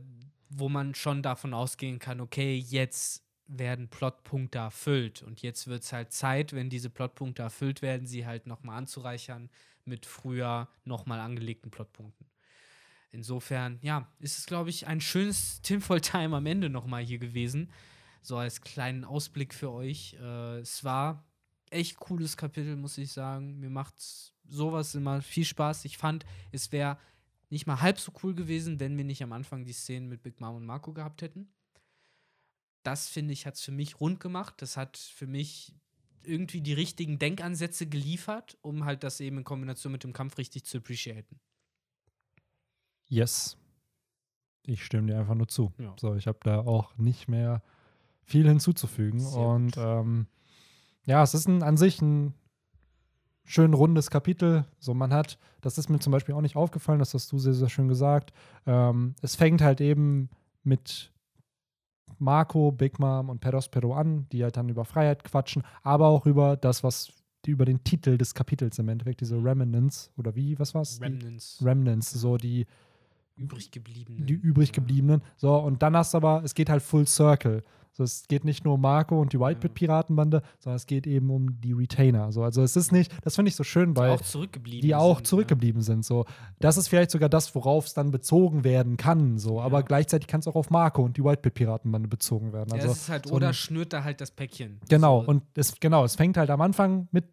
wo 0.50 0.68
man 0.68 0.96
schon 0.96 1.22
davon 1.22 1.54
ausgehen 1.54 2.00
kann, 2.00 2.20
okay, 2.20 2.58
jetzt 2.58 3.24
werden 3.46 3.90
Plotpunkte 3.90 4.58
erfüllt 4.58 5.22
und 5.22 5.44
jetzt 5.44 5.68
wird 5.68 5.84
es 5.84 5.94
halt 5.94 6.14
Zeit, 6.14 6.54
wenn 6.54 6.72
diese 6.72 6.90
Plotpunkte 6.90 7.44
erfüllt 7.44 7.84
werden, 7.84 8.08
sie 8.08 8.26
halt 8.26 8.48
nochmal 8.48 8.80
anzureichern 8.80 9.52
mit 9.86 10.08
früher 10.08 10.68
nochmal 10.84 11.20
angelegten 11.20 11.70
Plotpunkten. 11.70 12.31
Insofern, 13.12 13.78
ja, 13.82 14.07
ist 14.20 14.38
es, 14.38 14.45
glaube 14.45 14.70
ich, 14.70 14.88
ein 14.88 15.01
schönes 15.01 15.62
Tinfoil-Time 15.62 16.36
am 16.36 16.45
Ende 16.45 16.70
nochmal 16.70 17.03
hier 17.03 17.20
gewesen. 17.20 17.70
So 18.22 18.38
als 18.38 18.62
kleinen 18.62 19.03
Ausblick 19.03 19.53
für 19.53 19.72
euch. 19.72 20.16
Äh, 20.22 20.59
es 20.59 20.84
war 20.84 21.26
echt 21.70 21.97
cooles 21.97 22.38
Kapitel, 22.38 22.76
muss 22.78 22.97
ich 22.97 23.12
sagen. 23.12 23.59
Mir 23.59 23.70
macht 23.70 23.95
sowas 24.47 24.95
immer 24.95 25.22
viel 25.22 25.45
Spaß. 25.45 25.86
Ich 25.86 25.97
fand, 25.97 26.26
es 26.51 26.72
wäre 26.72 26.97
nicht 27.49 27.68
mal 27.68 27.82
halb 27.82 27.99
so 27.99 28.14
cool 28.24 28.34
gewesen, 28.34 28.80
wenn 28.80 28.95
wir 28.95 29.03
nicht 29.03 29.24
am 29.24 29.34
Anfang 29.34 29.66
die 29.66 29.74
Szenen 29.74 30.07
mit 30.07 30.24
Big 30.24 30.39
Mom 30.39 30.55
und 30.55 30.66
Marco 30.66 30.93
gehabt 30.93 31.22
hätten. 31.22 31.51
Das, 32.84 33.09
finde 33.09 33.34
ich, 33.34 33.45
hat 33.45 33.55
es 33.55 33.62
für 33.62 33.72
mich 33.72 33.99
rund 33.99 34.20
gemacht. 34.22 34.55
Das 34.59 34.78
hat 34.78 34.97
für 34.97 35.28
mich 35.28 35.76
irgendwie 36.24 36.62
die 36.62 36.74
richtigen 36.74 37.20
Denkansätze 37.20 37.88
geliefert, 37.88 38.57
um 38.62 38.86
halt 38.86 39.03
das 39.03 39.20
eben 39.20 39.39
in 39.39 39.43
Kombination 39.43 39.91
mit 39.91 40.03
dem 40.03 40.14
Kampf 40.14 40.38
richtig 40.38 40.66
zu 40.66 40.78
appreciaten. 40.78 41.39
Yes. 43.12 43.57
Ich 44.66 44.86
stimme 44.86 45.07
dir 45.07 45.20
einfach 45.20 45.36
nur 45.36 45.49
zu. 45.49 45.74
Ja. 45.78 45.93
So, 45.99 46.16
ich 46.16 46.28
habe 46.28 46.39
da 46.43 46.59
auch 46.59 46.97
nicht 46.97 47.28
mehr 47.28 47.62
viel 48.24 48.47
hinzuzufügen. 48.47 49.20
Sehr 49.20 49.39
und 49.39 49.76
ähm, 49.78 50.28
ja, 51.05 51.22
es 51.22 51.34
ist 51.34 51.47
ein, 51.47 51.62
an 51.62 51.76
sich 51.76 52.01
ein 52.01 52.34
schön 53.43 53.74
rundes 53.74 54.09
Kapitel. 54.09 54.66
So, 54.80 54.93
man 54.93 55.14
hat, 55.14 55.38
das 55.59 55.78
ist 55.78 55.89
mir 55.89 55.99
zum 55.99 56.12
Beispiel 56.12 56.36
auch 56.36 56.41
nicht 56.41 56.55
aufgefallen, 56.55 56.99
das 56.99 57.14
hast 57.14 57.30
du 57.34 57.38
sehr, 57.38 57.53
sehr 57.53 57.68
schön 57.68 57.89
gesagt. 57.89 58.32
Ähm, 58.66 59.16
es 59.22 59.36
fängt 59.36 59.62
halt 59.62 59.82
eben 59.82 60.30
mit 60.64 61.12
Marco, 62.18 62.72
Big 62.72 62.97
Mom 62.97 63.30
und 63.30 63.41
Perospero 63.41 63.93
an, 63.93 64.30
die 64.32 64.43
halt 64.43 64.55
dann 64.55 64.70
über 64.70 64.86
Freiheit 64.86 65.26
quatschen, 65.26 65.64
aber 65.84 66.07
auch 66.07 66.26
über 66.26 66.55
das, 66.55 66.82
was 66.82 67.12
die 67.45 67.51
über 67.51 67.66
den 67.66 67.84
Titel 67.84 68.18
des 68.18 68.36
Kapitels 68.36 68.80
im 68.80 68.88
Endeffekt, 68.88 69.20
diese 69.20 69.36
Remnants 69.36 70.12
oder 70.16 70.34
wie, 70.36 70.57
was 70.59 70.74
war's? 70.74 70.99
Die 70.99 71.03
Remnants, 71.03 71.59
Remnants, 71.62 72.12
so 72.12 72.38
die 72.38 72.68
übrig 73.36 73.72
geblieben. 73.72 74.26
die 74.26 74.34
übrig 74.34 74.72
gebliebenen. 74.72 75.22
So, 75.38 75.56
und 75.56 75.82
dann 75.82 75.96
hast 75.96 76.14
du 76.14 76.18
aber, 76.18 76.42
es 76.44 76.54
geht 76.54 76.70
halt 76.70 76.82
full 76.84 77.08
circle. 77.08 77.64
So, 77.94 78.04
es 78.04 78.26
geht 78.30 78.46
nicht 78.46 78.64
nur 78.64 78.76
um 78.76 78.82
Marco 78.82 79.20
und 79.20 79.34
die 79.34 79.40
Whitebit-Piratenbande, 79.40 80.42
sondern 80.60 80.78
es 80.78 80.86
geht 80.86 81.06
eben 81.08 81.30
um 81.30 81.60
die 81.60 81.74
Retainer. 81.74 82.32
So, 82.32 82.42
also 82.42 82.62
es 82.64 82.78
ist 82.78 82.94
nicht, 82.94 83.12
das 83.26 83.36
finde 83.36 83.50
ich 83.50 83.56
so 83.58 83.66
schön, 83.66 83.94
Die 83.94 84.00
weil 84.00 84.12
auch 84.12 84.22
zurückgeblieben 84.22 84.82
die 84.82 84.96
auch 84.96 85.18
sind, 85.18 85.28
zurückgeblieben 85.28 85.82
sind. 85.82 86.06
So, 86.06 86.24
das 86.60 86.78
ist 86.78 86.88
vielleicht 86.88 87.12
sogar 87.12 87.28
das, 87.28 87.54
worauf 87.54 87.88
es 87.88 87.94
dann 87.94 88.12
bezogen 88.12 88.64
werden 88.64 88.96
kann. 88.96 89.38
So, 89.40 89.60
aber 89.60 89.80
Ja. 89.80 89.86
gleichzeitig 89.86 90.28
kann 90.28 90.40
es 90.40 90.48
auch 90.48 90.56
auf 90.56 90.70
Marco 90.70 91.04
und 91.04 91.18
die 91.18 91.24
Whitebit-Piratenbande 91.24 92.08
bezogen 92.08 92.54
werden. 92.54 92.70
Ja, 92.70 92.76
Also, 92.76 92.92
es 92.92 92.98
ist 93.02 93.10
halt, 93.10 93.28
so 93.28 93.34
oder 93.36 93.50
ein- 93.50 93.54
schnürt 93.54 93.92
da 93.92 94.06
halt 94.06 94.22
das 94.22 94.32
Päckchen. 94.32 94.80
Genau, 94.88 95.24
So, 95.24 95.28
und 95.28 95.44
es, 95.56 95.76
genau, 95.82 96.06
es 96.06 96.16
fängt 96.16 96.38
halt 96.38 96.50
am 96.50 96.62
Anfang 96.62 97.10
mit 97.12 97.26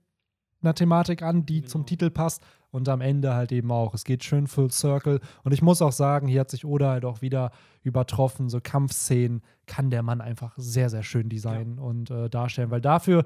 einer 0.60 0.74
Thematik 0.74 1.22
an, 1.22 1.46
die 1.46 1.62
zum 1.62 1.82
Genau. 1.82 1.86
Titel 1.88 2.10
passt 2.10 2.42
und 2.70 2.88
am 2.88 3.00
Ende 3.00 3.34
halt 3.34 3.52
eben 3.52 3.70
auch. 3.70 3.94
Es 3.94 4.04
geht 4.04 4.24
schön 4.24 4.46
full 4.46 4.70
circle 4.70 5.20
und 5.44 5.52
ich 5.52 5.62
muss 5.62 5.82
auch 5.82 5.92
sagen, 5.92 6.28
hier 6.28 6.40
hat 6.40 6.50
sich 6.50 6.64
Oda 6.64 6.90
halt 6.90 7.04
auch 7.04 7.22
wieder 7.22 7.50
übertroffen. 7.82 8.48
So 8.48 8.60
Kampfszenen 8.62 9.42
kann 9.66 9.90
der 9.90 10.02
Mann 10.02 10.20
einfach 10.20 10.54
sehr, 10.56 10.90
sehr 10.90 11.02
schön 11.02 11.28
designen 11.28 11.78
und 11.78 12.10
äh, 12.10 12.28
darstellen, 12.28 12.70
weil 12.70 12.80
dafür, 12.80 13.24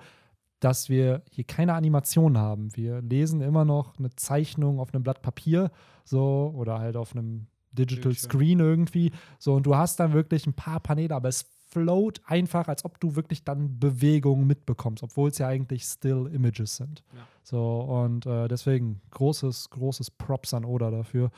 dass 0.60 0.88
wir 0.88 1.22
hier 1.30 1.44
keine 1.44 1.74
Animation 1.74 2.38
haben, 2.38 2.74
wir 2.76 3.02
lesen 3.02 3.40
immer 3.40 3.64
noch 3.64 3.98
eine 3.98 4.10
Zeichnung 4.14 4.78
auf 4.78 4.94
einem 4.94 5.02
Blatt 5.02 5.22
Papier, 5.22 5.70
so 6.04 6.52
oder 6.56 6.78
halt 6.78 6.96
auf 6.96 7.14
einem 7.14 7.46
Digital 7.72 8.10
Bildschirm. 8.10 8.30
Screen 8.30 8.60
irgendwie, 8.60 9.12
so 9.38 9.54
und 9.54 9.66
du 9.66 9.74
hast 9.74 9.98
dann 9.98 10.12
wirklich 10.12 10.46
ein 10.46 10.54
paar 10.54 10.78
Paneele, 10.80 11.14
aber 11.14 11.28
es 11.28 11.46
float 11.72 12.20
einfach, 12.26 12.68
als 12.68 12.84
ob 12.84 13.00
du 13.00 13.16
wirklich 13.16 13.44
dann 13.44 13.78
Bewegungen 13.78 14.46
mitbekommst, 14.46 15.02
obwohl 15.02 15.30
es 15.30 15.38
ja 15.38 15.48
eigentlich 15.48 15.84
Still 15.84 16.30
Images 16.32 16.76
sind. 16.76 17.02
Ja. 17.14 17.26
So, 17.42 17.80
und 17.80 18.26
äh, 18.26 18.46
deswegen 18.48 19.00
großes, 19.10 19.70
großes 19.70 20.10
Props 20.10 20.54
an 20.54 20.64
Oda 20.64 20.90
dafür. 20.90 21.30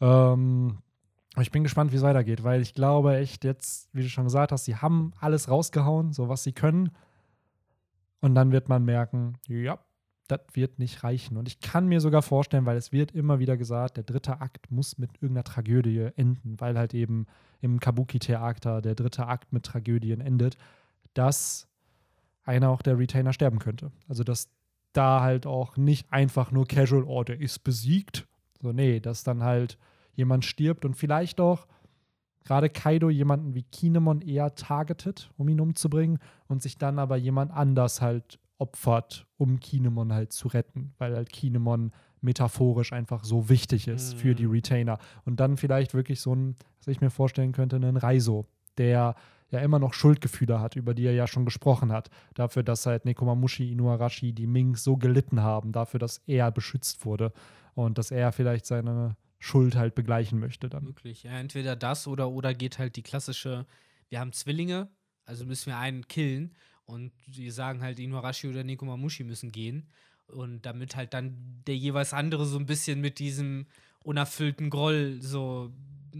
Ähm, 0.00 0.78
ich 1.40 1.50
bin 1.50 1.62
gespannt, 1.62 1.92
wie 1.92 1.96
es 1.96 2.02
weitergeht, 2.02 2.44
weil 2.44 2.60
ich 2.60 2.74
glaube 2.74 3.16
echt 3.16 3.44
jetzt, 3.44 3.88
wie 3.94 4.02
du 4.02 4.08
schon 4.08 4.24
gesagt 4.24 4.52
hast, 4.52 4.66
sie 4.66 4.76
haben 4.76 5.12
alles 5.18 5.48
rausgehauen, 5.48 6.12
so 6.12 6.28
was 6.28 6.42
sie 6.42 6.52
können. 6.52 6.90
Und 8.20 8.34
dann 8.34 8.52
wird 8.52 8.68
man 8.68 8.84
merken, 8.84 9.38
ja, 9.48 9.78
das 10.28 10.40
wird 10.54 10.78
nicht 10.78 11.04
reichen. 11.04 11.36
Und 11.36 11.48
ich 11.48 11.60
kann 11.60 11.88
mir 11.88 12.00
sogar 12.00 12.22
vorstellen, 12.22 12.66
weil 12.66 12.76
es 12.76 12.92
wird 12.92 13.12
immer 13.12 13.38
wieder 13.38 13.56
gesagt, 13.56 13.96
der 13.96 14.04
dritte 14.04 14.40
Akt 14.40 14.70
muss 14.70 14.98
mit 14.98 15.10
irgendeiner 15.14 15.44
Tragödie 15.44 16.10
enden, 16.16 16.60
weil 16.60 16.78
halt 16.78 16.94
eben 16.94 17.26
im 17.60 17.80
Kabuki-Theater 17.80 18.82
der 18.82 18.94
dritte 18.94 19.26
Akt 19.26 19.52
mit 19.52 19.64
Tragödien 19.64 20.20
endet, 20.20 20.56
dass 21.14 21.68
einer 22.44 22.70
auch 22.70 22.82
der 22.82 22.98
Retainer 22.98 23.32
sterben 23.32 23.58
könnte. 23.58 23.92
Also, 24.08 24.24
dass 24.24 24.48
da 24.92 25.20
halt 25.20 25.46
auch 25.46 25.76
nicht 25.76 26.12
einfach 26.12 26.50
nur 26.50 26.66
casual, 26.66 27.04
oh, 27.04 27.24
der 27.24 27.40
ist 27.40 27.64
besiegt. 27.64 28.26
So, 28.60 28.72
nee, 28.72 29.00
dass 29.00 29.24
dann 29.24 29.42
halt 29.42 29.78
jemand 30.14 30.44
stirbt 30.44 30.84
und 30.84 30.94
vielleicht 30.94 31.40
auch 31.40 31.66
gerade 32.44 32.68
Kaido 32.68 33.08
jemanden 33.08 33.54
wie 33.54 33.62
Kinemon 33.62 34.20
eher 34.20 34.54
targetet, 34.54 35.30
um 35.36 35.48
ihn 35.48 35.60
umzubringen 35.60 36.18
und 36.48 36.62
sich 36.62 36.76
dann 36.76 36.98
aber 36.98 37.16
jemand 37.16 37.52
anders 37.52 38.00
halt 38.00 38.38
opfert, 38.62 39.26
um 39.36 39.58
Kinemon 39.60 40.12
halt 40.12 40.32
zu 40.32 40.48
retten, 40.48 40.94
weil 40.98 41.14
halt 41.16 41.30
Kinemon 41.32 41.90
metaphorisch 42.20 42.92
einfach 42.92 43.24
so 43.24 43.48
wichtig 43.48 43.88
ist 43.88 44.14
für 44.14 44.34
die 44.34 44.46
Mhm. 44.46 44.52
Retainer. 44.52 44.98
Und 45.24 45.40
dann 45.40 45.56
vielleicht 45.56 45.92
wirklich 45.92 46.20
so 46.20 46.34
ein, 46.34 46.54
was 46.78 46.86
ich 46.86 47.00
mir 47.00 47.10
vorstellen 47.10 47.52
könnte, 47.52 47.76
einen 47.76 47.96
Reiso, 47.96 48.46
der 48.78 49.16
ja 49.50 49.58
immer 49.58 49.80
noch 49.80 49.92
Schuldgefühle 49.92 50.60
hat, 50.60 50.76
über 50.76 50.94
die 50.94 51.04
er 51.04 51.12
ja 51.14 51.26
schon 51.26 51.44
gesprochen 51.44 51.92
hat. 51.92 52.08
Dafür, 52.34 52.62
dass 52.62 52.86
halt 52.86 53.04
Nekomamushi, 53.04 53.70
Inuarashi, 53.72 54.32
die 54.32 54.46
Minks 54.46 54.84
so 54.84 54.96
gelitten 54.96 55.40
haben, 55.42 55.72
dafür, 55.72 55.98
dass 55.98 56.18
er 56.26 56.50
beschützt 56.52 57.04
wurde 57.04 57.32
und 57.74 57.98
dass 57.98 58.10
er 58.12 58.30
vielleicht 58.32 58.64
seine 58.66 59.16
Schuld 59.40 59.74
halt 59.74 59.96
begleichen 59.96 60.38
möchte 60.38 60.70
dann. 60.70 60.86
Wirklich. 60.86 61.24
Ja, 61.24 61.32
entweder 61.32 61.74
das 61.74 62.06
oder, 62.06 62.30
oder 62.30 62.54
geht 62.54 62.78
halt 62.78 62.94
die 62.94 63.02
klassische, 63.02 63.66
wir 64.08 64.20
haben 64.20 64.32
Zwillinge, 64.32 64.88
also 65.24 65.44
müssen 65.44 65.66
wir 65.70 65.78
einen 65.78 66.06
killen 66.06 66.54
und 66.92 67.12
wir 67.26 67.52
sagen 67.52 67.80
halt, 67.80 67.98
Inuarashi 67.98 68.48
oder 68.48 68.64
Nekomamushi 68.64 69.24
müssen 69.24 69.50
gehen. 69.50 69.88
Und 70.28 70.64
damit 70.64 70.94
halt 70.94 71.14
dann 71.14 71.62
der 71.66 71.76
jeweils 71.76 72.12
andere 72.12 72.46
so 72.46 72.58
ein 72.58 72.66
bisschen 72.66 73.00
mit 73.00 73.18
diesem 73.18 73.66
unerfüllten 74.04 74.70
Groll 74.70 75.18
so 75.20 75.72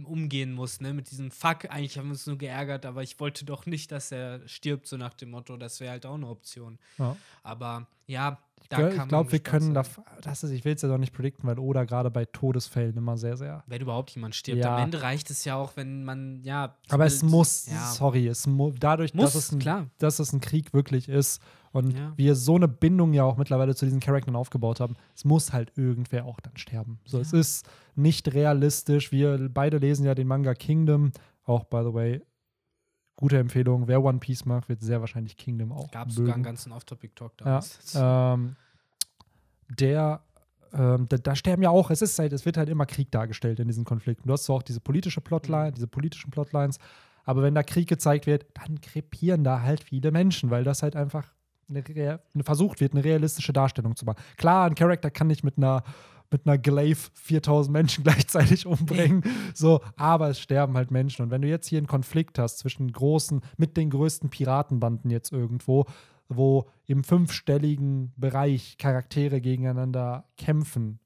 umgehen 0.03 0.53
muss, 0.53 0.81
ne? 0.81 0.93
Mit 0.93 1.11
diesem 1.11 1.29
Fuck, 1.31 1.69
eigentlich 1.69 1.97
haben 1.97 2.07
wir 2.07 2.13
uns 2.13 2.25
nur 2.25 2.37
geärgert, 2.37 2.85
aber 2.85 3.03
ich 3.03 3.19
wollte 3.19 3.45
doch 3.45 3.65
nicht, 3.65 3.91
dass 3.91 4.11
er 4.11 4.47
stirbt, 4.47 4.87
so 4.87 4.97
nach 4.97 5.13
dem 5.13 5.29
Motto, 5.31 5.55
das 5.57 5.79
wäre 5.79 5.91
halt 5.91 6.05
auch 6.05 6.15
eine 6.15 6.27
Option. 6.27 6.79
Ja. 6.97 7.15
Aber 7.43 7.87
ja, 8.07 8.39
da 8.69 8.89
Ich 8.89 9.07
glaube, 9.07 9.31
wir 9.31 9.39
können 9.39 9.73
da, 9.73 9.83
das 10.21 10.43
ist, 10.43 10.51
ich 10.51 10.65
will 10.65 10.73
es 10.73 10.81
ja 10.81 10.89
doch 10.89 10.97
nicht 10.97 11.13
predikten, 11.13 11.47
weil 11.47 11.59
Oda 11.59 11.83
gerade 11.83 12.09
bei 12.11 12.25
Todesfällen 12.25 12.97
immer 12.97 13.17
sehr, 13.17 13.37
sehr. 13.37 13.63
Wenn 13.67 13.81
überhaupt 13.81 14.11
jemand 14.11 14.35
stirbt. 14.35 14.59
Ja. 14.59 14.77
Am 14.77 14.83
Ende 14.83 15.01
reicht 15.01 15.29
es 15.29 15.45
ja 15.45 15.55
auch, 15.55 15.75
wenn 15.75 16.03
man, 16.03 16.41
ja. 16.43 16.75
Aber 16.89 17.05
es 17.05 17.23
muss, 17.23 17.67
ja. 17.67 17.91
sorry, 17.91 18.27
es 18.27 18.47
muss, 18.47 18.75
dadurch, 18.79 19.13
Muss, 19.13 19.33
dass, 19.33 19.45
es 19.45 19.51
ein, 19.51 19.59
klar. 19.59 19.87
dass 19.97 20.19
es 20.19 20.33
ein 20.33 20.41
Krieg 20.41 20.73
wirklich 20.73 21.09
ist 21.09 21.41
und 21.71 21.91
Ja. 21.97 22.13
wir 22.15 22.35
so 22.35 22.55
eine 22.55 22.67
Bindung 22.67 23.13
ja 23.13 23.23
auch 23.23 23.37
mittlerweile 23.37 23.75
zu 23.75 23.85
diesen 23.85 23.99
Charakteren 23.99 24.35
aufgebaut 24.35 24.79
haben, 24.79 24.95
es 25.15 25.25
muss 25.25 25.53
halt 25.53 25.71
irgendwer 25.75 26.25
auch 26.25 26.39
dann 26.39 26.55
sterben. 26.57 26.99
So, 27.05 27.19
es 27.19 27.33
ist 27.33 27.67
nicht 27.95 28.33
realistisch. 28.33 29.11
Wir 29.11 29.49
beide 29.49 29.77
lesen 29.77 30.05
ja 30.05 30.15
den 30.15 30.27
Manga 30.27 30.53
Kingdom, 30.53 31.11
auch 31.45 31.63
by 31.65 31.81
the 31.83 31.93
way, 31.93 32.21
gute 33.23 33.37
Empfehlung. 33.37 33.87
Wer 33.87 34.03
One 34.03 34.19
Piece 34.19 34.43
mag, 34.45 34.67
wird 34.67 34.81
sehr 34.81 34.99
wahrscheinlich 34.99 35.37
Kingdom 35.37 35.71
auch 35.71 35.89
Gab 35.91 36.09
es 36.09 36.15
sogar 36.15 36.33
einen 36.35 36.43
ganzen 36.43 36.73
Off-Topic-Talk 36.73 37.31
Ja, 37.39 37.45
damals. 37.45 37.93
ähm, 37.95 38.55
der, 39.69 40.19
ähm, 40.73 41.05
da, 41.07 41.17
da 41.17 41.33
sterben 41.35 41.63
ja 41.63 41.69
auch, 41.69 41.89
es 41.89 42.01
ist 42.01 42.19
halt, 42.19 42.33
es 42.33 42.45
wird 42.45 42.57
halt 42.57 42.67
immer 42.67 42.85
Krieg 42.85 43.11
dargestellt 43.11 43.59
in 43.61 43.67
diesen 43.69 43.85
Konflikten. 43.85 44.27
Du 44.27 44.33
hast 44.33 44.43
so 44.43 44.53
auch 44.55 44.61
diese 44.63 44.81
politische 44.81 45.21
Plotline, 45.21 45.69
Mhm. 45.71 45.75
diese 45.75 45.87
politischen 45.87 46.31
Plotlines, 46.31 46.77
Aber 47.25 47.41
wenn 47.41 47.55
da 47.55 47.63
Krieg 47.63 47.87
gezeigt 47.87 48.27
wird, 48.27 48.45
dann 48.55 48.81
krepieren 48.81 49.45
da 49.45 49.61
halt 49.61 49.81
viele 49.81 50.11
Menschen, 50.11 50.49
weil 50.49 50.65
das 50.65 50.83
halt 50.83 50.97
einfach 50.97 51.31
eine, 51.69 51.81
eine 51.87 52.43
versucht 52.43 52.81
wird, 52.81 52.91
eine 52.91 53.05
realistische 53.05 53.53
Darstellung 53.53 53.95
zu 53.95 54.03
machen. 54.03 54.21
Klar, 54.35 54.65
ein 54.65 54.75
Charakter 54.75 55.09
kann 55.09 55.27
nicht 55.27 55.41
mit 55.45 55.57
einer 55.57 55.83
mit 56.33 56.45
einer 56.45 56.57
Glaive 56.57 57.09
4000 57.13 57.71
Menschen 57.71 58.03
gleichzeitig 58.03 58.65
umbringen. 58.65 59.23
So, 59.53 59.81
aber 59.95 60.29
es 60.29 60.39
sterben 60.39 60.75
halt 60.75 60.91
Menschen. 60.91 61.23
Und 61.23 61.31
wenn 61.31 61.41
du 61.41 61.47
jetzt 61.47 61.67
hier 61.67 61.77
einen 61.77 61.87
Konflikt 61.87 62.37
hast 62.39 62.57
zwischen 62.57 62.91
großen, 62.91 63.41
mit 63.57 63.77
den 63.77 63.89
größten 63.89 64.29
Piratenbanden 64.29 65.09
jetzt 65.11 65.31
irgendwo, 65.31 65.85
wo 66.27 66.69
im 66.85 67.03
fünfstelligen 67.03 68.13
Bereich 68.17 68.77
Charaktere 68.77 69.39
gegeneinander 69.39 70.27
kämpfen 70.37 70.99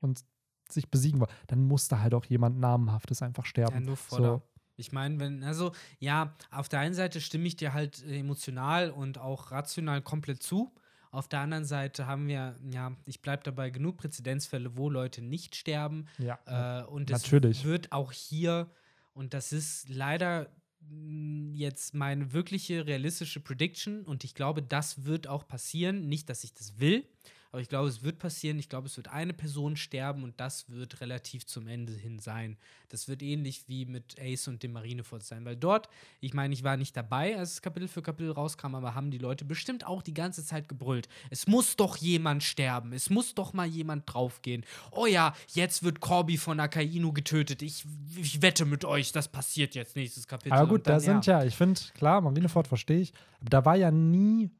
und 0.00 0.24
sich 0.70 0.90
besiegen 0.90 1.20
wollen, 1.20 1.30
dann 1.46 1.64
muss 1.64 1.88
da 1.88 2.00
halt 2.00 2.14
auch 2.14 2.24
jemand 2.24 2.58
Namenhaftes 2.58 3.22
einfach 3.22 3.44
sterben. 3.44 3.74
Ja, 3.74 3.80
nur 3.80 3.96
Fodder. 3.96 4.38
So. 4.38 4.42
Ich 4.76 4.90
meine, 4.90 5.20
wenn, 5.20 5.44
also, 5.44 5.72
ja, 5.98 6.34
auf 6.50 6.68
der 6.68 6.80
einen 6.80 6.94
Seite 6.94 7.20
stimme 7.20 7.46
ich 7.46 7.56
dir 7.56 7.74
halt 7.74 8.02
emotional 8.04 8.90
und 8.90 9.18
auch 9.18 9.50
rational 9.50 10.00
komplett 10.00 10.42
zu. 10.42 10.72
Auf 11.12 11.28
der 11.28 11.40
anderen 11.40 11.66
Seite 11.66 12.06
haben 12.06 12.26
wir, 12.26 12.58
ja, 12.70 12.96
ich 13.04 13.20
bleibe 13.20 13.42
dabei, 13.42 13.68
genug 13.68 13.98
Präzedenzfälle, 13.98 14.78
wo 14.78 14.88
Leute 14.88 15.20
nicht 15.20 15.54
sterben. 15.54 16.06
Ja, 16.16 16.38
äh, 16.46 16.86
und 16.86 17.10
es 17.10 17.22
natürlich. 17.22 17.66
wird 17.66 17.92
auch 17.92 18.12
hier, 18.12 18.70
und 19.12 19.34
das 19.34 19.52
ist 19.52 19.90
leider 19.90 20.48
mm, 20.80 21.52
jetzt 21.52 21.92
meine 21.92 22.32
wirkliche 22.32 22.86
realistische 22.86 23.40
Prediction, 23.40 24.06
und 24.06 24.24
ich 24.24 24.34
glaube, 24.34 24.62
das 24.62 25.04
wird 25.04 25.28
auch 25.28 25.46
passieren. 25.46 26.08
Nicht, 26.08 26.30
dass 26.30 26.44
ich 26.44 26.54
das 26.54 26.80
will, 26.80 27.06
aber 27.52 27.60
ich 27.60 27.68
glaube, 27.68 27.88
es 27.88 28.02
wird 28.02 28.18
passieren. 28.18 28.58
Ich 28.58 28.70
glaube, 28.70 28.86
es 28.86 28.96
wird 28.96 29.08
eine 29.08 29.34
Person 29.34 29.76
sterben 29.76 30.24
und 30.24 30.40
das 30.40 30.70
wird 30.70 31.02
relativ 31.02 31.44
zum 31.44 31.68
Ende 31.68 31.92
hin 31.92 32.18
sein. 32.18 32.56
Das 32.88 33.08
wird 33.08 33.22
ähnlich 33.22 33.64
wie 33.68 33.84
mit 33.84 34.16
Ace 34.18 34.48
und 34.48 34.62
dem 34.62 34.72
Marineford 34.72 35.22
sein. 35.22 35.44
Weil 35.44 35.56
dort, 35.56 35.90
ich 36.20 36.32
meine, 36.32 36.54
ich 36.54 36.64
war 36.64 36.78
nicht 36.78 36.96
dabei, 36.96 37.36
als 37.36 37.52
es 37.52 37.62
Kapitel 37.62 37.88
für 37.88 38.00
Kapitel 38.00 38.32
rauskam, 38.32 38.74
aber 38.74 38.94
haben 38.94 39.10
die 39.10 39.18
Leute 39.18 39.44
bestimmt 39.44 39.86
auch 39.86 40.00
die 40.00 40.14
ganze 40.14 40.42
Zeit 40.42 40.66
gebrüllt. 40.66 41.10
Es 41.28 41.46
muss 41.46 41.76
doch 41.76 41.98
jemand 41.98 42.42
sterben. 42.42 42.94
Es 42.94 43.10
muss 43.10 43.34
doch 43.34 43.52
mal 43.52 43.66
jemand 43.66 44.04
draufgehen. 44.06 44.64
Oh 44.90 45.04
ja, 45.04 45.34
jetzt 45.48 45.82
wird 45.82 46.00
Corby 46.00 46.38
von 46.38 46.58
Akainu 46.58 47.12
getötet. 47.12 47.60
Ich, 47.60 47.84
ich 48.16 48.40
wette 48.40 48.64
mit 48.64 48.86
euch, 48.86 49.12
das 49.12 49.28
passiert 49.28 49.74
jetzt 49.74 49.94
nächstes 49.94 50.26
Kapitel. 50.26 50.54
Aber 50.54 50.68
gut, 50.68 50.86
dann, 50.86 50.94
da 50.94 51.00
sind 51.00 51.26
ja, 51.26 51.40
ja 51.40 51.46
ich 51.46 51.54
finde, 51.54 51.78
klar, 51.92 52.22
Marineford 52.22 52.66
verstehe 52.66 53.00
ich. 53.00 53.12
Aber 53.42 53.50
da 53.50 53.64
war 53.66 53.76
ja 53.76 53.90
nie 53.90 54.50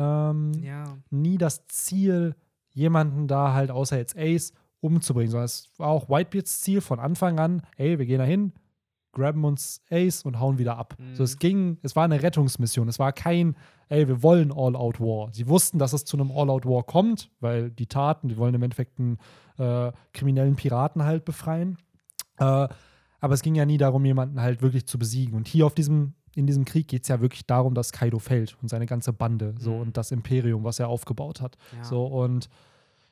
ähm, 0.00 0.52
ja. 0.62 0.84
nie 1.10 1.38
das 1.38 1.66
Ziel, 1.68 2.34
jemanden 2.72 3.28
da 3.28 3.52
halt 3.52 3.70
außer 3.70 3.98
jetzt 3.98 4.16
Ace 4.16 4.52
umzubringen, 4.80 5.30
sondern 5.30 5.46
es 5.46 5.68
war 5.76 5.88
auch 5.88 6.08
Whitebeards 6.08 6.60
Ziel 6.60 6.80
von 6.80 6.98
Anfang 6.98 7.38
an, 7.38 7.62
ey, 7.76 7.98
wir 7.98 8.06
gehen 8.06 8.18
da 8.18 8.24
hin, 8.24 8.52
graben 9.12 9.44
uns 9.44 9.82
Ace 9.90 10.24
und 10.24 10.38
hauen 10.40 10.58
wieder 10.58 10.78
ab. 10.78 10.96
Mhm. 10.98 11.16
So, 11.16 11.24
es 11.24 11.38
ging, 11.38 11.78
es 11.82 11.96
war 11.96 12.04
eine 12.04 12.22
Rettungsmission. 12.22 12.88
Es 12.88 12.98
war 12.98 13.12
kein, 13.12 13.56
ey, 13.88 14.06
wir 14.08 14.22
wollen 14.22 14.52
All-Out-War. 14.52 15.30
Sie 15.32 15.48
wussten, 15.48 15.78
dass 15.78 15.92
es 15.92 16.04
zu 16.04 16.16
einem 16.16 16.30
All-Out-War 16.30 16.84
kommt, 16.84 17.30
weil 17.40 17.70
die 17.70 17.86
Taten, 17.86 18.28
die 18.28 18.36
wollen 18.36 18.54
im 18.54 18.62
Endeffekt 18.62 18.98
einen 18.98 19.18
äh, 19.58 19.92
kriminellen 20.12 20.56
Piraten 20.56 21.02
halt 21.02 21.24
befreien. 21.24 21.76
Äh, 22.38 22.68
aber 23.22 23.34
es 23.34 23.42
ging 23.42 23.54
ja 23.54 23.66
nie 23.66 23.78
darum, 23.78 24.04
jemanden 24.04 24.40
halt 24.40 24.62
wirklich 24.62 24.86
zu 24.86 24.98
besiegen. 24.98 25.34
Und 25.34 25.46
hier 25.46 25.66
auf 25.66 25.74
diesem 25.74 26.14
in 26.34 26.46
diesem 26.46 26.64
Krieg 26.64 26.88
geht 26.88 27.02
es 27.02 27.08
ja 27.08 27.20
wirklich 27.20 27.46
darum, 27.46 27.74
dass 27.74 27.92
Kaido 27.92 28.18
fällt 28.18 28.56
und 28.62 28.68
seine 28.68 28.86
ganze 28.86 29.12
Bande 29.12 29.54
so 29.58 29.72
mhm. 29.72 29.80
und 29.80 29.96
das 29.96 30.12
Imperium, 30.12 30.64
was 30.64 30.78
er 30.78 30.88
aufgebaut 30.88 31.40
hat. 31.40 31.56
Ja. 31.76 31.84
So 31.84 32.06
und 32.06 32.48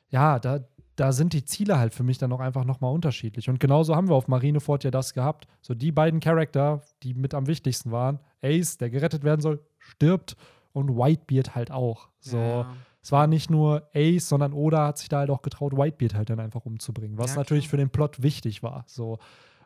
ja, 0.09 0.39
da, 0.39 0.59
da 0.95 1.11
sind 1.11 1.33
die 1.33 1.45
Ziele 1.45 1.77
halt 1.77 1.93
für 1.93 2.03
mich 2.03 2.17
dann 2.17 2.31
auch 2.33 2.39
einfach 2.39 2.65
nochmal 2.65 2.93
unterschiedlich. 2.93 3.49
Und 3.49 3.59
genauso 3.59 3.95
haben 3.95 4.09
wir 4.09 4.15
auf 4.15 4.27
Marineford 4.27 4.83
ja 4.83 4.91
das 4.91 5.13
gehabt. 5.13 5.47
So 5.61 5.73
die 5.73 5.91
beiden 5.91 6.19
Charakter, 6.19 6.81
die 7.03 7.13
mit 7.13 7.33
am 7.33 7.47
wichtigsten 7.47 7.91
waren, 7.91 8.19
Ace, 8.41 8.77
der 8.77 8.89
gerettet 8.89 9.23
werden 9.23 9.41
soll, 9.41 9.63
stirbt 9.77 10.35
und 10.73 10.97
Whitebeard 10.97 11.55
halt 11.55 11.71
auch. 11.71 12.09
So. 12.19 12.37
Ja. 12.37 12.73
Es 13.01 13.13
war 13.13 13.27
nicht 13.27 13.49
nur 13.49 13.89
Ace, 13.95 14.27
sondern 14.27 14.51
Oda 14.51 14.87
hat 14.87 14.97
sich 14.97 15.07
da 15.07 15.19
halt 15.19 15.29
auch 15.29 15.41
getraut, 15.41 15.73
Whitebeard 15.77 16.15
halt 16.15 16.29
dann 16.29 16.39
einfach 16.39 16.65
umzubringen, 16.65 17.17
was 17.17 17.31
ja, 17.31 17.37
natürlich 17.37 17.69
für 17.69 17.77
den 17.77 17.89
Plot 17.89 18.21
wichtig 18.21 18.61
war. 18.61 18.83
So. 18.87 19.19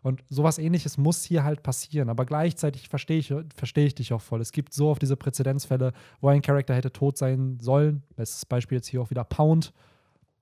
Und 0.03 0.21
sowas 0.29 0.57
ähnliches 0.57 0.97
muss 0.97 1.23
hier 1.23 1.45
halt 1.45 1.63
passieren. 1.63 2.09
Aber 2.09 2.25
gleichzeitig 2.25 2.89
verstehe 2.89 3.19
ich, 3.19 3.33
versteh 3.55 3.85
ich 3.85 3.95
dich 3.95 4.11
auch 4.11 4.21
voll. 4.21 4.41
Es 4.41 4.51
gibt 4.51 4.73
so 4.73 4.89
oft 4.89 5.01
diese 5.01 5.15
Präzedenzfälle, 5.15 5.93
wo 6.19 6.27
ein 6.27 6.41
Charakter 6.41 6.75
hätte 6.75 6.91
tot 6.91 7.17
sein 7.17 7.57
sollen. 7.61 8.03
Bestes 8.17 8.45
Beispiel 8.45 8.77
jetzt 8.77 8.87
hier 8.87 9.01
auch 9.01 9.09
wieder 9.09 9.23
Pound 9.23 9.73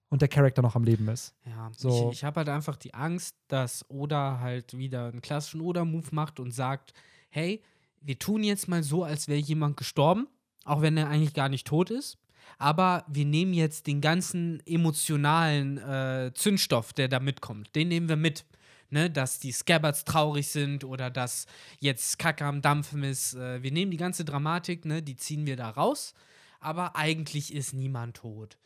und 0.10 0.22
der 0.22 0.30
Charakter 0.30 0.64
noch 0.64 0.76
am 0.76 0.84
Leben 0.84 1.08
ist. 1.08 1.36
Ja, 1.46 1.70
so. 1.78 2.10
ich, 2.10 2.18
ich 2.18 2.24
habe 2.24 2.40
halt 2.40 2.50
einfach 2.50 2.76
die 2.76 2.96
Angst, 2.96 3.36
dass 3.48 3.86
Oda 3.88 4.40
halt 4.40 4.76
wieder 4.76 5.06
einen 5.06 5.22
klassischen 5.22 5.62
Oda-Move 5.62 6.08
macht 6.12 6.40
und 6.40 6.52
sagt: 6.52 6.94
Hey, 7.30 7.62
wir 8.02 8.18
tun 8.18 8.44
jetzt 8.44 8.68
mal 8.68 8.82
so, 8.82 9.04
als 9.04 9.28
wäre 9.28 9.40
jemand 9.40 9.78
gestorben, 9.78 10.28
auch 10.66 10.82
wenn 10.82 10.98
er 10.98 11.08
eigentlich 11.08 11.36
gar 11.36 11.50
nicht 11.50 11.68
tot 11.68 11.92
ist. 11.92 12.18
Aber 12.58 13.06
wir 13.08 13.26
nehmen 13.26 13.54
jetzt 13.54 13.86
den 13.86 14.02
ganzen 14.02 14.62
emotionalen 14.66 15.78
äh, 15.78 16.32
Zündstoff, 16.34 16.94
der 16.94 17.08
da 17.08 17.20
mitkommt, 17.20 17.76
den 17.76 17.88
nehmen 17.88 18.10
wir 18.10 18.18
mit 18.18 18.46
ne, 18.92 19.10
dass 19.10 19.40
die 19.40 19.52
Scabbards 19.52 20.04
traurig 20.06 20.50
sind 20.50 20.84
oder 20.84 21.10
dass 21.10 21.48
jetzt 21.80 22.20
Kacke 22.20 22.46
am 22.46 22.62
Dampfen 22.62 23.04
ist. 23.04 23.34
Äh, 23.34 23.64
wir 23.64 23.72
nehmen 23.72 23.92
die 23.92 23.98
ganze 23.98 24.24
Dramatik, 24.26 24.86
ne, 24.86 25.02
die 25.02 25.16
ziehen 25.16 25.48
wir 25.48 25.56
da 25.56 25.70
raus, 25.70 26.14
aber 26.60 26.96
eigentlich 26.96 27.54
ist 27.54 27.74
niemand 27.74 28.18
tot. 28.18 28.58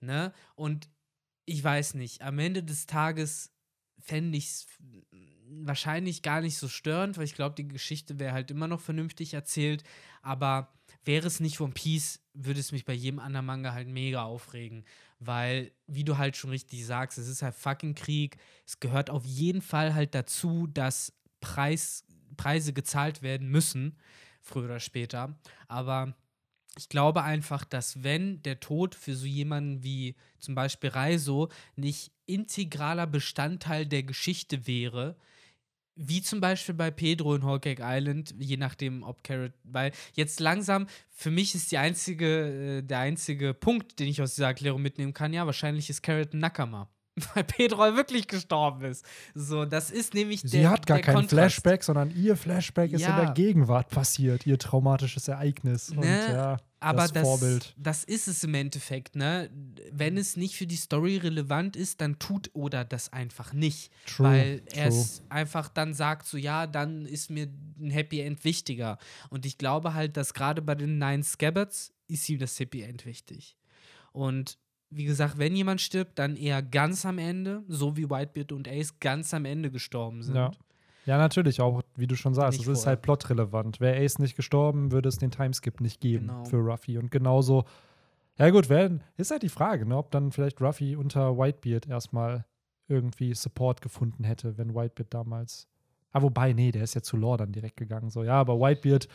Ne? 0.00 0.32
Und 0.54 0.88
ich 1.46 1.64
weiß 1.64 1.94
nicht, 1.94 2.22
am 2.22 2.38
Ende 2.38 2.62
des 2.62 2.86
Tages 2.86 3.52
fände 3.98 4.36
ich 4.36 4.46
es 4.46 4.66
wahrscheinlich 5.50 6.22
gar 6.22 6.40
nicht 6.40 6.58
so 6.58 6.68
störend, 6.68 7.16
weil 7.16 7.24
ich 7.24 7.34
glaube, 7.34 7.54
die 7.54 7.66
Geschichte 7.66 8.18
wäre 8.18 8.32
halt 8.32 8.50
immer 8.50 8.68
noch 8.68 8.80
vernünftig 8.80 9.34
erzählt. 9.34 9.82
Aber 10.20 10.72
wäre 11.04 11.26
es 11.26 11.40
nicht 11.40 11.60
One 11.60 11.72
Piece, 11.72 12.20
würde 12.34 12.60
es 12.60 12.70
mich 12.70 12.84
bei 12.84 12.92
jedem 12.92 13.18
anderen 13.18 13.46
Manga 13.46 13.72
halt 13.72 13.88
mega 13.88 14.22
aufregen 14.22 14.84
weil, 15.20 15.72
wie 15.86 16.04
du 16.04 16.18
halt 16.18 16.36
schon 16.36 16.50
richtig 16.50 16.86
sagst, 16.86 17.18
es 17.18 17.28
ist 17.28 17.42
halt 17.42 17.54
fucking 17.54 17.94
Krieg. 17.94 18.36
Es 18.66 18.80
gehört 18.80 19.10
auf 19.10 19.24
jeden 19.24 19.62
Fall 19.62 19.94
halt 19.94 20.14
dazu, 20.14 20.66
dass 20.66 21.12
Preis, 21.40 22.04
Preise 22.36 22.72
gezahlt 22.72 23.22
werden 23.22 23.48
müssen, 23.48 23.96
früher 24.40 24.64
oder 24.64 24.80
später. 24.80 25.38
Aber 25.66 26.14
ich 26.76 26.88
glaube 26.88 27.24
einfach, 27.24 27.64
dass 27.64 28.04
wenn 28.04 28.42
der 28.42 28.60
Tod 28.60 28.94
für 28.94 29.14
so 29.14 29.26
jemanden 29.26 29.82
wie 29.82 30.14
zum 30.38 30.54
Beispiel 30.54 30.90
Reiso 30.90 31.48
nicht 31.74 32.12
integraler 32.26 33.06
Bestandteil 33.06 33.86
der 33.86 34.04
Geschichte 34.04 34.66
wäre, 34.66 35.16
wie 35.98 36.22
zum 36.22 36.40
Beispiel 36.40 36.74
bei 36.74 36.90
Pedro 36.90 37.34
in 37.34 37.42
Whole 37.42 37.60
Cake 37.60 37.82
Island, 37.84 38.34
je 38.38 38.56
nachdem, 38.56 39.02
ob 39.02 39.24
Carrot, 39.24 39.52
weil 39.64 39.92
jetzt 40.14 40.38
langsam, 40.38 40.86
für 41.10 41.30
mich 41.30 41.54
ist 41.54 41.72
die 41.72 41.78
einzige, 41.78 42.78
äh, 42.78 42.82
der 42.82 43.00
einzige 43.00 43.52
Punkt, 43.52 43.98
den 43.98 44.06
ich 44.08 44.22
aus 44.22 44.36
dieser 44.36 44.46
Erklärung 44.46 44.80
mitnehmen 44.80 45.12
kann, 45.12 45.32
ja, 45.32 45.44
wahrscheinlich 45.44 45.90
ist 45.90 46.02
Carrot 46.02 46.32
ein 46.32 46.38
Nakama. 46.38 46.88
Weil 47.34 47.44
Pedro 47.44 47.78
wirklich 47.96 48.26
gestorben 48.26 48.84
ist. 48.84 49.04
So, 49.34 49.64
das 49.64 49.90
ist 49.90 50.14
nämlich 50.14 50.40
Sie 50.42 50.60
der, 50.60 50.70
hat 50.70 50.86
gar 50.86 50.98
kein 50.98 51.14
Kontrast. 51.14 51.54
Flashback, 51.54 51.84
sondern 51.84 52.10
ihr 52.10 52.36
Flashback 52.36 52.92
ist 52.92 53.02
ja. 53.02 53.18
in 53.18 53.26
der 53.26 53.34
Gegenwart 53.34 53.88
passiert, 53.90 54.46
ihr 54.46 54.58
traumatisches 54.58 55.28
Ereignis. 55.28 55.90
Ne? 55.90 55.98
Und 55.98 56.34
ja, 56.34 56.56
aber 56.80 57.02
das, 57.02 57.12
das, 57.12 57.22
Vorbild. 57.22 57.74
das 57.76 58.04
ist 58.04 58.28
es 58.28 58.44
im 58.44 58.54
Endeffekt, 58.54 59.16
ne? 59.16 59.50
Wenn 59.90 60.16
es 60.16 60.36
nicht 60.36 60.56
für 60.56 60.66
die 60.66 60.76
Story 60.76 61.16
relevant 61.16 61.74
ist, 61.74 62.00
dann 62.00 62.18
tut 62.18 62.50
Oda 62.52 62.84
das 62.84 63.12
einfach 63.12 63.52
nicht. 63.52 63.90
True, 64.06 64.26
weil 64.26 64.62
er 64.72 64.88
es 64.88 65.22
einfach 65.28 65.68
dann 65.68 65.92
sagt, 65.94 66.26
so 66.26 66.36
ja, 66.36 66.66
dann 66.66 67.04
ist 67.04 67.30
mir 67.30 67.48
ein 67.80 67.90
Happy 67.90 68.20
End 68.20 68.44
wichtiger. 68.44 68.98
Und 69.30 69.44
ich 69.44 69.58
glaube 69.58 69.94
halt, 69.94 70.16
dass 70.16 70.34
gerade 70.34 70.62
bei 70.62 70.74
den 70.74 70.98
Nine 70.98 71.24
Scabbards 71.24 71.92
ist 72.06 72.28
ihm 72.28 72.38
das 72.38 72.58
Happy 72.58 72.82
End 72.82 73.06
wichtig. 73.06 73.56
Und 74.12 74.58
wie 74.90 75.04
gesagt, 75.04 75.38
wenn 75.38 75.54
jemand 75.54 75.80
stirbt, 75.80 76.18
dann 76.18 76.36
eher 76.36 76.62
ganz 76.62 77.04
am 77.04 77.18
Ende, 77.18 77.62
so 77.68 77.96
wie 77.96 78.08
Whitebeard 78.08 78.52
und 78.52 78.68
Ace 78.68 78.98
ganz 79.00 79.34
am 79.34 79.44
Ende 79.44 79.70
gestorben 79.70 80.22
sind. 80.22 80.36
Ja. 80.36 80.50
Ja, 81.08 81.16
natürlich, 81.16 81.62
auch 81.62 81.80
wie 81.96 82.06
du 82.06 82.16
schon 82.16 82.34
sagst, 82.34 82.60
es 82.60 82.66
ist 82.66 82.86
halt 82.86 83.00
plotrelevant. 83.00 83.80
Wäre 83.80 84.04
Ace 84.04 84.18
nicht 84.18 84.36
gestorben, 84.36 84.92
würde 84.92 85.08
es 85.08 85.16
den 85.16 85.30
Timeskip 85.30 85.80
nicht 85.80 86.02
geben 86.02 86.26
genau. 86.26 86.44
für 86.44 86.58
Ruffy. 86.58 86.98
Und 86.98 87.10
genauso, 87.10 87.64
ja 88.36 88.50
gut, 88.50 88.68
wär, 88.68 88.98
ist 89.16 89.30
halt 89.30 89.42
die 89.42 89.48
Frage, 89.48 89.86
ne, 89.86 89.96
ob 89.96 90.10
dann 90.10 90.32
vielleicht 90.32 90.60
Ruffy 90.60 90.96
unter 90.96 91.38
Whitebeard 91.38 91.88
erstmal 91.88 92.44
irgendwie 92.88 93.32
Support 93.32 93.80
gefunden 93.80 94.22
hätte, 94.22 94.58
wenn 94.58 94.74
Whitebeard 94.74 95.14
damals. 95.14 95.66
Ah, 96.12 96.20
wobei, 96.20 96.52
nee, 96.52 96.72
der 96.72 96.82
ist 96.82 96.94
ja 96.94 97.00
zu 97.00 97.16
Lore 97.16 97.38
dann 97.38 97.52
direkt 97.52 97.78
gegangen. 97.78 98.10
So, 98.10 98.22
ja, 98.22 98.34
aber 98.34 98.60
Whitebeard 98.60 99.08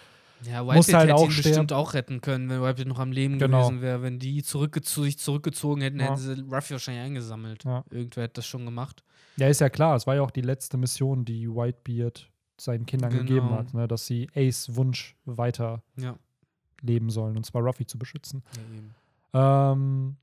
ja, 0.45 0.61
Whitebeard 0.61 0.75
muss 0.75 0.93
halt 0.93 1.03
hätte 1.03 1.15
auch 1.15 1.25
ihn 1.25 1.31
sterben. 1.31 1.49
bestimmt 1.49 1.73
auch 1.73 1.93
retten 1.93 2.21
können, 2.21 2.49
wenn 2.49 2.61
Whitebeard 2.61 2.87
noch 2.87 2.99
am 2.99 3.11
Leben 3.11 3.39
genau. 3.39 3.67
gewesen 3.67 3.81
wäre. 3.81 4.01
Wenn 4.01 4.19
die 4.19 4.43
zurückgezo 4.43 5.03
sich 5.03 5.17
zurückgezogen 5.19 5.81
hätten, 5.81 5.99
ja. 5.99 6.05
hätten 6.07 6.17
sie 6.17 6.41
Ruffy 6.41 6.73
wahrscheinlich 6.73 7.03
eingesammelt. 7.03 7.63
Ja. 7.63 7.83
Irgendwer 7.89 8.23
hätte 8.23 8.35
das 8.35 8.45
schon 8.45 8.65
gemacht. 8.65 9.03
Ja, 9.37 9.47
ist 9.47 9.61
ja 9.61 9.69
klar. 9.69 9.95
Es 9.95 10.07
war 10.07 10.15
ja 10.15 10.21
auch 10.21 10.31
die 10.31 10.41
letzte 10.41 10.77
Mission, 10.77 11.25
die 11.25 11.49
Whitebeard 11.49 12.29
seinen 12.57 12.85
Kindern 12.85 13.11
genau. 13.11 13.23
gegeben 13.23 13.49
hat, 13.51 13.73
ne? 13.73 13.87
dass 13.87 14.05
sie 14.05 14.29
Ace 14.35 14.75
Wunsch 14.75 15.15
weiter 15.25 15.81
ja. 15.97 16.15
leben 16.81 17.09
sollen, 17.09 17.35
und 17.35 17.45
zwar 17.45 17.63
Ruffy 17.63 17.85
zu 17.85 17.97
beschützen. 17.97 18.43
Ja, 19.33 19.71
ähm, 19.71 20.17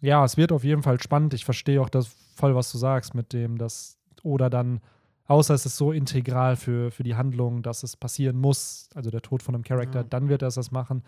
ja, 0.00 0.24
es 0.24 0.36
wird 0.36 0.52
auf 0.52 0.64
jeden 0.64 0.82
Fall 0.82 1.00
spannend. 1.00 1.34
Ich 1.34 1.44
verstehe 1.44 1.80
auch 1.80 1.88
das 1.88 2.08
voll, 2.34 2.54
was 2.54 2.70
du 2.70 2.78
sagst, 2.78 3.14
mit 3.14 3.32
dem, 3.32 3.58
dass 3.58 3.98
Oda 4.22 4.50
dann 4.50 4.80
Außer 5.26 5.54
es 5.54 5.64
ist 5.64 5.76
so 5.76 5.92
integral 5.92 6.56
für, 6.56 6.90
für 6.90 7.02
die 7.02 7.14
Handlung, 7.14 7.62
dass 7.62 7.82
es 7.82 7.96
passieren 7.96 8.36
muss, 8.38 8.88
also 8.94 9.10
der 9.10 9.22
Tod 9.22 9.42
von 9.42 9.54
einem 9.54 9.64
Charakter, 9.64 10.00
Ja. 10.00 10.04
dann 10.04 10.28
wird 10.28 10.42
er 10.42 10.50
das 10.50 10.70
machen. 10.70 11.02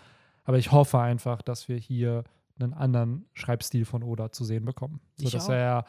Aber 0.44 0.58
ich 0.58 0.72
hoffe 0.72 0.98
einfach, 1.00 1.42
dass 1.42 1.68
wir 1.68 1.76
hier 1.76 2.24
einen 2.58 2.72
anderen 2.72 3.26
Schreibstil 3.34 3.84
von 3.84 4.02
Oda 4.02 4.32
zu 4.32 4.44
sehen 4.44 4.64
bekommen. 4.64 5.00
So 5.16 5.26
Ich 5.26 5.32
dass 5.32 5.48
auch. 5.48 5.52
er 5.52 5.84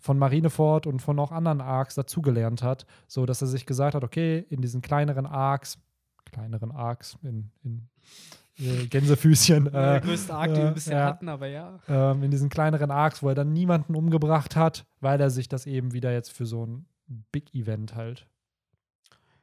von 0.00 0.18
Marineford 0.18 0.86
und 0.86 1.00
von 1.00 1.18
auch 1.18 1.30
anderen 1.30 1.60
Arcs 1.60 1.94
dazugelernt 1.94 2.62
hat, 2.62 2.86
so 3.06 3.26
dass 3.26 3.42
er 3.42 3.48
sich 3.48 3.66
gesagt 3.66 3.94
hat, 3.94 4.02
okay, 4.02 4.44
in 4.48 4.62
diesen 4.62 4.80
kleineren 4.80 5.26
Arcs, 5.26 5.78
kleineren 6.24 6.72
Arcs 6.72 7.18
in, 7.22 7.50
in 7.62 7.88
äh, 8.58 8.86
Gänsefüßchen, 8.86 9.64
der 9.72 9.96
äh, 9.96 10.00
größte 10.00 10.34
Arc, 10.34 10.54
den 10.54 10.62
wir 10.64 10.70
äh, 10.70 10.74
bisher 10.74 10.98
ja. 10.98 11.04
hatten, 11.04 11.28
aber 11.28 11.46
ja. 11.46 11.78
ähm, 11.88 12.22
in 12.22 12.30
diesen 12.30 12.48
kleineren 12.48 12.90
Arcs, 12.90 13.22
wo 13.22 13.28
er 13.28 13.34
dann 13.34 13.52
niemanden 13.52 13.94
umgebracht 13.94 14.56
hat, 14.56 14.86
weil 15.00 15.20
er 15.20 15.30
sich 15.30 15.48
das 15.48 15.66
eben 15.66 15.92
wieder 15.92 16.12
jetzt 16.12 16.32
für 16.32 16.46
so 16.46 16.64
ein 16.66 16.86
Big 17.32 17.54
Event 17.54 17.94
halt. 17.94 18.26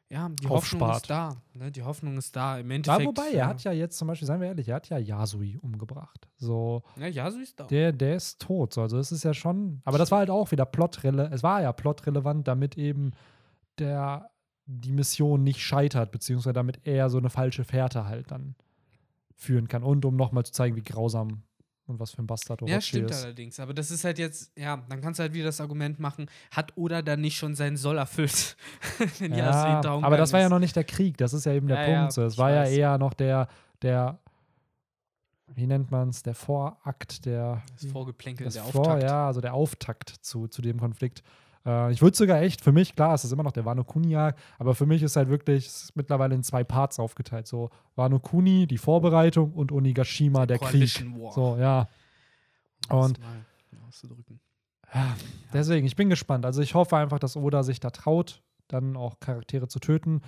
Ja, 0.10 0.30
die 0.30 0.48
Aufspart. 0.48 0.82
Hoffnung 0.82 0.96
ist 0.96 1.10
da. 1.10 1.36
Ne? 1.54 1.72
Die 1.72 1.84
Hoffnung 1.84 2.18
ist 2.18 2.34
da. 2.36 2.60
Im 2.60 2.70
Ja, 2.70 2.76
Endeffekt. 2.78 3.08
wobei, 3.08 3.32
er 3.34 3.48
hat 3.48 3.62
ja 3.66 3.74
jetzt 3.74 3.98
zum 3.98 4.08
Beispiel, 4.08 4.26
seien 4.26 4.40
wir 4.40 4.48
ehrlich, 4.48 4.70
er 4.70 4.76
hat 4.78 4.88
ja 4.88 4.98
Yasui 4.98 5.58
umgebracht. 5.58 6.30
So, 6.38 6.84
Ja, 6.96 7.08
ja, 7.08 7.30
so 7.30 7.40
ist 7.40 7.60
da. 7.60 7.66
der, 7.66 7.92
der 7.92 8.16
ist 8.16 8.40
tot. 8.42 8.74
So, 8.74 8.82
also 8.84 8.98
es 9.00 9.12
ist 9.12 9.24
ja 9.26 9.34
schon, 9.34 9.82
aber 9.84 9.98
das 9.98 10.10
war 10.10 10.20
halt 10.20 10.30
auch 10.30 10.52
wieder 10.52 10.66
plotrelevant, 10.66 11.34
es 11.34 11.44
war 11.44 11.62
ja 11.62 11.74
plotrelevant, 11.74 12.48
damit 12.48 12.78
eben 12.78 13.12
der, 13.80 14.30
die 14.66 14.94
Mission 14.94 15.44
nicht 15.44 15.60
scheitert, 15.62 16.12
beziehungsweise 16.14 16.54
damit 16.54 16.80
er 16.88 17.10
so 17.10 17.18
eine 17.18 17.30
falsche 17.30 17.66
Fährte 17.66 18.06
halt 18.06 18.32
dann 18.32 18.56
führen 19.36 19.68
kann. 19.68 19.84
Und 19.84 20.06
um 20.06 20.16
nochmal 20.16 20.46
zu 20.46 20.54
zeigen, 20.54 20.78
wie 20.78 20.84
grausam 20.84 21.44
und 21.88 22.00
was 22.00 22.12
für 22.12 22.22
ein 22.22 22.28
Bastard 22.28 22.62
Ja, 22.62 22.68
Orochi 22.68 22.82
stimmt 22.82 23.12
ist. 23.12 23.24
allerdings. 23.24 23.60
Aber 23.60 23.74
das 23.74 23.92
ist 23.92 24.04
halt 24.04 24.20
jetzt, 24.20 24.52
ja, 24.58 24.84
dann 24.90 25.02
kannst 25.02 25.20
du 25.20 25.24
halt 25.24 25.34
wieder 25.34 25.46
das 25.46 25.60
Argument 25.62 26.00
machen, 26.00 26.30
hat 26.52 26.74
Oda 26.78 27.02
dann 27.02 27.22
nicht 27.22 27.38
schon 27.38 27.56
seinen 27.56 27.78
Soll 27.78 27.98
erfüllt? 27.98 28.56
Wenn 29.20 29.34
Ja, 29.34 29.82
down 29.82 30.04
aber 30.04 30.18
das 30.18 30.34
war 30.34 30.40
ja 30.42 30.50
noch 30.50 30.60
nicht 30.60 30.76
der 30.76 30.84
Krieg, 30.84 31.18
das 31.18 31.34
ist 31.34 31.46
ja 31.46 31.54
eben 31.54 31.68
der 31.68 31.78
Ja, 31.84 31.88
ja, 31.90 32.00
Punkt. 32.00 32.14
so. 32.14 32.24
Es 32.24 32.38
war 32.38 32.52
weiß. 32.52 32.70
ja 32.72 32.76
eher 32.78 32.98
noch 32.98 33.14
der, 33.14 33.48
der, 33.82 34.20
wie 35.56 35.66
nennt 35.66 35.90
man 35.92 36.10
es, 36.10 36.24
der 36.24 36.36
Vorakt, 36.36 37.26
der. 37.26 37.64
Das 37.82 37.90
Vorgeplänkel, 37.92 38.46
das 38.46 38.56
der 38.56 38.64
Vor, 38.64 38.82
Auftakt. 38.82 39.04
ja, 39.04 39.28
also 39.28 39.42
der 39.42 39.54
Auftakt 39.54 40.10
zu, 40.22 40.48
zu 40.48 40.62
dem 40.62 40.80
Konflikt. 40.80 41.24
Äh, 41.68 41.92
ich 41.92 42.02
würde 42.02 42.16
sogar 42.16 42.42
echt, 42.42 42.62
für 42.62 42.72
mich, 42.72 42.96
klar, 42.96 43.14
es 43.14 43.26
ist 43.26 43.32
immer 43.32 43.44
noch 43.44 43.52
der 43.52 43.66
Wano 43.66 43.84
Kuni-Arc, 43.84 44.38
aber 44.58 44.74
für 44.74 44.86
mich 44.86 45.04
ist 45.04 45.18
halt 45.18 45.30
wirklich 45.30 45.68
ist 45.68 45.96
mittlerweile 45.96 46.34
in 46.34 46.44
zwei 46.44 46.64
Parts 46.64 46.98
aufgeteilt. 46.98 47.46
So 47.46 47.70
Wano 47.96 48.20
Kuni, 48.20 48.66
die 48.66 48.78
Vorbereitung 48.78 49.52
und 49.54 49.72
Onigashima, 49.72 50.46
der, 50.46 50.58
Krieg. 50.58 50.72
Coalition 50.72 51.22
War. 51.22 51.32
So, 51.34 51.58
ja. 51.58 51.88
Und-. 52.90 53.20
Ja, 54.94 55.16
Deswegen, 55.54 55.86
ich 55.86 55.98
bin 55.98 56.10
gespannt. 56.10 56.46
Also 56.46 56.62
ich 56.62 56.74
hoffe 56.74 56.96
einfach, 56.96 57.20
dass 57.20 57.36
Oda 57.36 57.64
sich 57.64 57.82
da 57.82 57.90
traut, 57.90 58.42
dann 58.70 58.96
auch 58.96 59.20
Charaktere 59.20 59.68
zu 59.68 59.80
töten. 59.80 60.22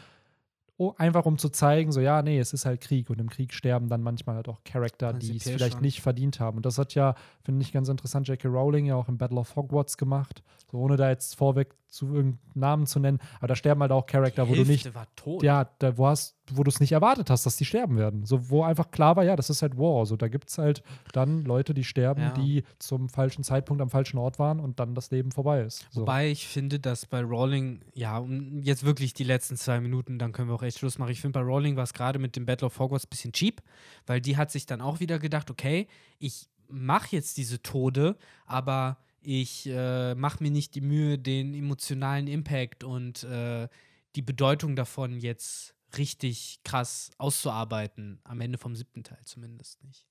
Oh, 0.82 0.94
einfach 0.98 1.26
um 1.26 1.38
zu 1.38 1.50
zeigen, 1.50 1.92
so 1.92 2.00
ja, 2.00 2.22
nee, 2.22 2.40
es 2.40 2.54
ist 2.54 2.66
halt 2.66 2.80
Krieg 2.80 3.10
und 3.10 3.20
im 3.20 3.30
Krieg 3.30 3.54
sterben 3.54 3.90
dann 3.90 4.02
manchmal 4.02 4.38
halt 4.38 4.48
auch 4.48 4.64
Charakter, 4.64 5.12
die 5.12 5.36
es 5.36 5.44
vielleicht 5.44 5.74
schon. 5.74 5.82
nicht 5.82 6.00
verdient 6.00 6.40
haben. 6.40 6.56
Und 6.56 6.66
das 6.66 6.78
hat 6.78 6.96
ja, 6.96 7.16
finde 7.44 7.64
ich 7.64 7.74
ganz 7.74 7.90
interessant, 7.90 8.30
J.K. 8.30 8.48
Rowling 8.48 8.86
ja 8.86 8.96
auch 8.96 9.10
im 9.10 9.18
Battle 9.18 9.40
of 9.40 9.58
Hogwarts 9.58 9.98
gemacht. 9.98 10.42
So 10.72 10.78
ohne 10.78 10.96
da 10.96 11.10
jetzt 11.10 11.36
vorweg 11.36 11.76
zu 11.90 12.06
irgendeinen 12.08 12.40
Namen 12.54 12.86
zu 12.88 13.00
nennen. 13.00 13.20
Aber 13.40 13.48
da 13.48 13.56
sterben 13.56 13.82
halt 13.82 13.92
auch 13.92 14.06
Charakter, 14.06 14.48
wo 14.48 14.54
du 14.54 14.60
nicht 14.62 14.86
Hälfte 14.86 14.96
war 14.96 15.08
tot. 15.16 15.44
ja, 15.44 15.70
da, 15.80 15.98
wo 15.98 16.08
hast, 16.08 16.36
wo 16.52 16.64
du 16.64 16.70
es 16.70 16.80
nicht 16.80 16.92
erwartet 16.92 17.30
hast, 17.30 17.46
dass 17.46 17.58
die 17.58 17.66
sterben 17.66 17.98
werden. 17.98 18.26
So, 18.26 18.50
wo 18.50 18.64
einfach 18.64 18.92
klar 18.92 19.16
war, 19.16 19.24
ja, 19.24 19.36
das 19.36 19.50
ist 19.50 19.62
halt 19.62 19.78
War. 19.78 20.06
So, 20.06 20.16
da 20.16 20.28
gibt 20.28 20.50
es 20.50 20.58
halt 20.58 20.84
dann 21.14 21.44
Leute, 21.44 21.74
die 21.74 21.84
sterben, 21.84 22.22
Ja. 22.22 22.30
die 22.34 22.64
zum 22.78 23.10
falschen 23.10 23.44
Zeitpunkt 23.44 23.82
am 23.82 23.90
falschen 23.90 24.18
Ort 24.18 24.40
waren 24.40 24.60
und 24.60 24.80
dann 24.80 24.94
das 24.96 25.12
Leben 25.12 25.32
vorbei 25.32 25.62
ist. 25.62 25.88
So. 25.92 26.02
Wobei 26.02 26.30
ich 26.30 26.48
finde, 26.48 26.80
dass 26.80 27.06
bei 27.06 27.22
Rowling, 27.22 27.82
ja, 27.94 28.18
um 28.20 28.62
jetzt 28.62 28.84
wirklich 28.84 29.14
die 29.14 29.24
letzten 29.24 29.58
zwei 29.58 29.80
Minuten, 29.80 30.20
dann 30.20 30.32
können 30.32 30.48
wir 30.50 30.56
auch 30.56 30.64
echt 30.64 30.80
Schluss 30.80 30.98
machen. 31.00 31.12
Ich 31.12 31.22
finde, 31.22 31.40
bei 31.40 31.46
Rowling 31.46 31.76
war 31.76 31.84
es 31.84 31.94
gerade 31.94 32.20
mit 32.20 32.36
dem 32.36 32.46
Battle 32.46 32.68
of 32.68 32.78
Hogwarts 32.80 33.06
ein 33.06 33.10
bisschen 33.10 33.32
cheap, 33.34 33.62
weil 34.06 34.22
die 34.22 34.38
hat 34.38 34.52
sich 34.52 34.66
dann 34.66 34.82
auch 34.82 35.00
wieder 35.00 35.18
gedacht, 35.20 35.50
okay, 35.50 35.88
ich 36.20 36.48
mache 36.68 37.16
jetzt 37.16 37.38
diese 37.38 37.62
Tode, 37.64 38.16
aber 38.46 38.98
ich 39.22 39.68
äh, 39.68 40.16
mache 40.16 40.44
mir 40.44 40.52
nicht 40.52 40.76
die 40.76 40.82
Mühe, 40.82 41.18
den 41.18 41.54
emotionalen 41.54 42.28
Impact 42.28 42.84
und 42.84 43.24
äh, 43.24 43.68
die 44.16 44.22
Bedeutung 44.22 44.76
davon 44.76 45.20
jetzt 45.20 45.76
richtig 45.98 46.62
krass 46.64 47.12
auszuarbeiten. 47.18 48.20
Am 48.24 48.42
Ende 48.42 48.58
vom 48.58 48.76
siebten 48.76 49.04
Teil 49.04 49.24
zumindest 49.26 49.84
nicht. 49.84 50.06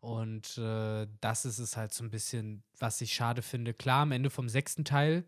Und 0.00 0.58
äh, 0.58 1.06
das 1.20 1.44
ist 1.44 1.58
es 1.58 1.76
halt 1.76 1.94
so 1.94 2.02
ein 2.02 2.10
bisschen, 2.10 2.64
was 2.78 3.00
ich 3.00 3.12
schade 3.12 3.40
finde. 3.40 3.72
Klar, 3.72 4.02
am 4.02 4.12
Ende 4.12 4.30
vom 4.30 4.48
sechsten 4.48 4.84
Teil, 4.84 5.24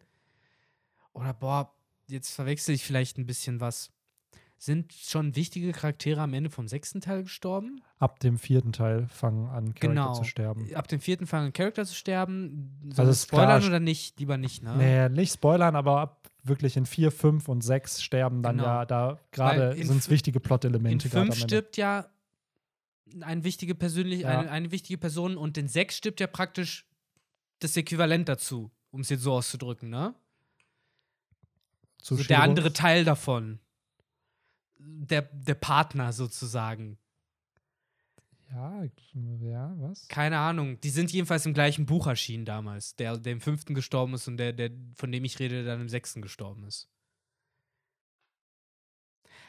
oder 1.12 1.32
boah, 1.32 1.72
jetzt 2.08 2.34
verwechsel 2.34 2.74
ich 2.74 2.82
vielleicht 2.84 3.16
ein 3.16 3.26
bisschen 3.26 3.60
was. 3.60 3.92
Sind 4.64 4.94
schon 4.94 5.36
wichtige 5.36 5.72
Charaktere 5.72 6.22
am 6.22 6.32
Ende 6.32 6.48
vom 6.48 6.68
sechsten 6.68 7.02
Teil 7.02 7.24
gestorben? 7.24 7.82
Ab 7.98 8.18
dem 8.20 8.38
vierten 8.38 8.72
Teil 8.72 9.06
fangen 9.08 9.46
an, 9.48 9.74
Charakter 9.74 9.88
Genau. 9.88 10.14
zu 10.14 10.24
sterben. 10.24 10.74
Ab 10.74 10.88
dem 10.88 11.00
vierten 11.00 11.26
fangen 11.26 11.52
Charakter 11.52 11.84
zu 11.84 11.94
sterben. 11.94 12.80
Soll 12.94 13.04
Also 13.08 13.26
spoilern 13.26 13.58
klar, 13.60 13.68
oder 13.72 13.80
nicht? 13.80 14.18
Lieber 14.18 14.38
nicht, 14.38 14.62
ne? 14.62 14.74
Nee, 14.74 15.08
nicht 15.10 15.34
spoilern, 15.34 15.76
aber 15.76 16.00
ab 16.00 16.30
wirklich 16.44 16.78
in 16.78 16.86
4, 16.86 17.12
5 17.12 17.46
und 17.50 17.60
6 17.60 18.02
sterben 18.02 18.42
dann 18.42 18.56
Genau. 18.56 18.66
ja 18.68 18.86
da 18.86 19.18
gerade 19.32 19.72
in 19.74 19.86
sind 19.86 19.98
es 19.98 20.08
wichtige 20.08 20.38
In 20.38 20.42
Plot-Elemente 20.42 21.08
am 21.18 21.26
fünf 21.26 21.36
stirbt 21.36 21.76
ja 21.76 22.06
eine 23.20 23.44
wichtige, 23.44 23.74
persönlich, 23.74 24.20
Ja. 24.20 24.38
eine, 24.40 24.50
eine 24.50 24.70
wichtige 24.70 24.96
Person 24.96 25.36
und 25.36 25.58
in 25.58 25.68
sechs 25.68 25.98
stirbt 25.98 26.20
ja 26.20 26.26
praktisch 26.26 26.86
das 27.58 27.76
Äquivalent 27.76 28.30
dazu, 28.30 28.70
um 28.92 29.02
es 29.02 29.10
jetzt 29.10 29.24
so 29.24 29.34
auszudrücken, 29.34 29.90
ne? 29.90 30.14
Zu 32.00 32.16
So 32.16 32.24
der 32.24 32.40
andere 32.40 32.72
Teil 32.72 33.04
davon. 33.04 33.58
Der, 34.86 35.22
der 35.22 35.54
Partner 35.54 36.12
sozusagen. 36.12 36.98
Ja, 38.50 38.84
ja, 39.40 39.74
was? 39.78 40.06
Keine 40.08 40.38
Ahnung. 40.38 40.80
Die 40.80 40.90
sind 40.90 41.12
jedenfalls 41.12 41.44
im 41.46 41.54
gleichen 41.54 41.86
Buch 41.86 42.06
erschienen 42.06 42.44
damals. 42.44 42.94
Der, 42.96 43.16
der 43.16 43.32
im 43.32 43.40
fünften 43.40 43.74
gestorben 43.74 44.14
ist 44.14 44.28
und 44.28 44.36
der, 44.36 44.52
der, 44.52 44.70
von 44.94 45.10
dem 45.10 45.24
ich 45.24 45.38
rede, 45.38 45.64
der 45.64 45.72
dann 45.72 45.80
im 45.80 45.88
sechsten 45.88 46.22
gestorben 46.22 46.64
ist. 46.64 46.88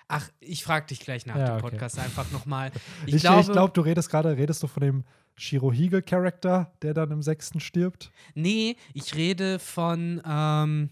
Ach, 0.07 0.29
ich 0.39 0.63
frag 0.63 0.87
dich 0.87 0.99
gleich 0.99 1.25
nach 1.25 1.35
Ja, 1.35 1.45
dem 1.45 1.53
okay. 1.55 1.71
Podcast 1.71 1.99
einfach 1.99 2.31
nochmal. 2.31 2.71
Ich, 3.05 3.15
ich 3.15 3.21
glaube, 3.23 3.73
du 3.73 3.81
redest 3.81 4.09
gerade, 4.09 4.37
redest 4.37 4.63
du 4.63 4.67
von 4.67 4.81
dem 4.81 5.03
Shirohige-Charakter, 5.35 6.73
der 6.81 6.93
dann 6.93 7.11
im 7.11 7.21
sechsten 7.21 7.59
stirbt? 7.59 8.11
Nee, 8.33 8.77
ich 8.93 9.15
rede 9.15 9.59
von. 9.59 10.21
Ähm, 10.25 10.89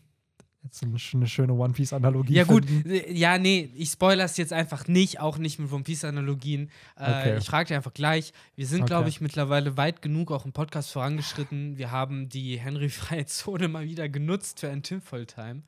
Jetzt 0.63 0.81
eine, 0.83 0.95
sch- 0.97 1.15
eine 1.15 1.27
schöne 1.27 1.53
One 1.53 1.73
Piece-Analogie. 1.73 2.33
ja, 2.33 2.45
gut. 2.45 2.65
finden. 2.65 2.89
äh, 2.89 3.11
Ja, 3.11 3.37
nee, 3.37 3.69
ich 3.75 3.89
spoiler's 3.89 4.37
jetzt 4.37 4.53
einfach 4.53 4.87
nicht, 4.87 5.19
auch 5.19 5.37
nicht 5.37 5.59
mit 5.59 5.71
One 5.71 5.83
Piece-Analogien. 5.83 6.69
Äh, 6.97 7.03
Okay. 7.11 7.37
Ich 7.37 7.45
frage 7.45 7.67
dir 7.67 7.75
einfach 7.75 7.93
gleich. 7.93 8.31
Wir 8.55 8.65
sind, 8.65 8.81
Okay. 8.81 8.87
glaube 8.87 9.09
ich, 9.09 9.19
mittlerweile 9.21 9.75
weit 9.77 10.01
genug 10.01 10.31
auch 10.31 10.45
im 10.45 10.53
Podcast 10.53 10.91
vorangeschritten. 10.91 11.77
Wir 11.77 11.91
haben 11.91 12.29
die 12.29 12.57
Henry-freie 12.59 13.25
Zone 13.25 13.67
mal 13.67 13.85
wieder 13.85 14.07
genutzt 14.09 14.61
für 14.61 14.69
ein 14.69 14.83
Tim-Volltime 14.83 15.63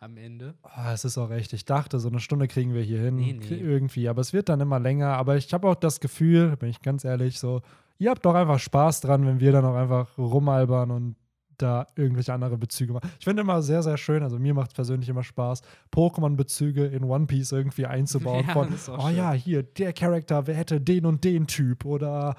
am 0.00 0.16
Ende. 0.16 0.54
Ah, 0.62 0.92
es 0.94 1.04
ist 1.04 1.16
auch 1.18 1.30
recht. 1.30 1.52
Ich 1.52 1.64
dachte, 1.64 2.00
so 2.00 2.08
eine 2.08 2.20
Stunde 2.20 2.48
kriegen 2.48 2.74
wir 2.74 2.82
hier 2.82 3.00
hin. 3.00 3.16
Nee, 3.16 3.34
nee. 3.38 3.54
Irgendwie. 3.54 4.08
Aber 4.08 4.20
es 4.20 4.32
wird 4.32 4.48
dann 4.48 4.60
immer 4.60 4.80
länger. 4.80 5.16
Aber 5.16 5.36
ich 5.36 5.52
habe 5.52 5.68
auch 5.68 5.74
das 5.76 6.00
Gefühl, 6.00 6.56
bin 6.56 6.70
ich 6.70 6.80
ganz 6.82 7.04
ehrlich, 7.04 7.38
so, 7.38 7.60
ihr 7.98 8.10
habt 8.10 8.24
doch 8.24 8.34
einfach 8.34 8.58
Spaß 8.58 9.02
dran, 9.02 9.26
wenn 9.26 9.40
wir 9.40 9.52
dann 9.52 9.64
auch 9.64 9.74
einfach 9.76 10.08
rumalbern 10.18 10.90
und 10.90 11.16
da 11.62 11.86
irgendwelche 11.96 12.32
andere 12.32 12.56
Bezüge 12.56 12.92
machen. 12.92 13.10
Ich 13.18 13.24
finde 13.24 13.42
immer 13.42 13.62
sehr, 13.62 13.82
sehr 13.82 13.96
schön, 13.96 14.22
also 14.22 14.38
mir 14.38 14.54
macht 14.54 14.70
es 14.70 14.74
persönlich 14.74 15.08
immer 15.08 15.22
Spaß, 15.22 15.62
Pokémon-Bezüge 15.92 16.86
in 16.86 17.04
One 17.04 17.26
Piece 17.26 17.52
irgendwie 17.52 17.86
einzubauen. 17.86 18.44
Ja, 18.50 18.54
von, 18.54 18.68
oh 18.96 19.08
schön. 19.08 19.16
ja, 19.16 19.32
hier, 19.32 19.62
der 19.62 19.92
Charakter, 19.92 20.46
wer 20.46 20.54
hätte 20.54 20.80
den 20.80 21.04
und 21.04 21.24
den 21.24 21.46
Typ? 21.46 21.84
Oder 21.84 22.36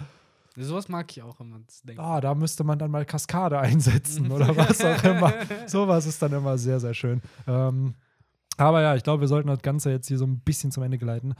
Sowas 0.58 0.90
mag 0.90 1.10
ich 1.12 1.22
auch 1.22 1.40
immer. 1.40 1.62
Ah, 1.98 2.20
da 2.20 2.36
müsste 2.36 2.64
man 2.64 2.78
dann 2.78 2.92
mal 2.92 3.06
Kaskade 3.06 3.60
einsetzen 3.60 4.32
oder 4.32 4.56
was 4.56 4.84
auch 4.84 5.04
immer. 5.04 5.34
Sowas 5.68 6.06
ist 6.06 6.22
dann 6.22 6.34
immer 6.34 6.58
sehr, 6.58 6.80
sehr 6.80 6.94
schön. 6.94 7.22
Ähm, 7.48 7.96
aber 8.58 8.82
ja, 8.82 8.96
ich 8.96 9.04
glaube, 9.04 9.22
wir 9.22 9.28
sollten 9.28 9.48
das 9.48 9.62
Ganze 9.62 9.92
jetzt 9.92 10.08
hier 10.08 10.18
so 10.18 10.26
ein 10.26 10.40
bisschen 10.40 10.72
zum 10.72 10.84
Ende 10.84 10.98
geleiten. 10.98 11.34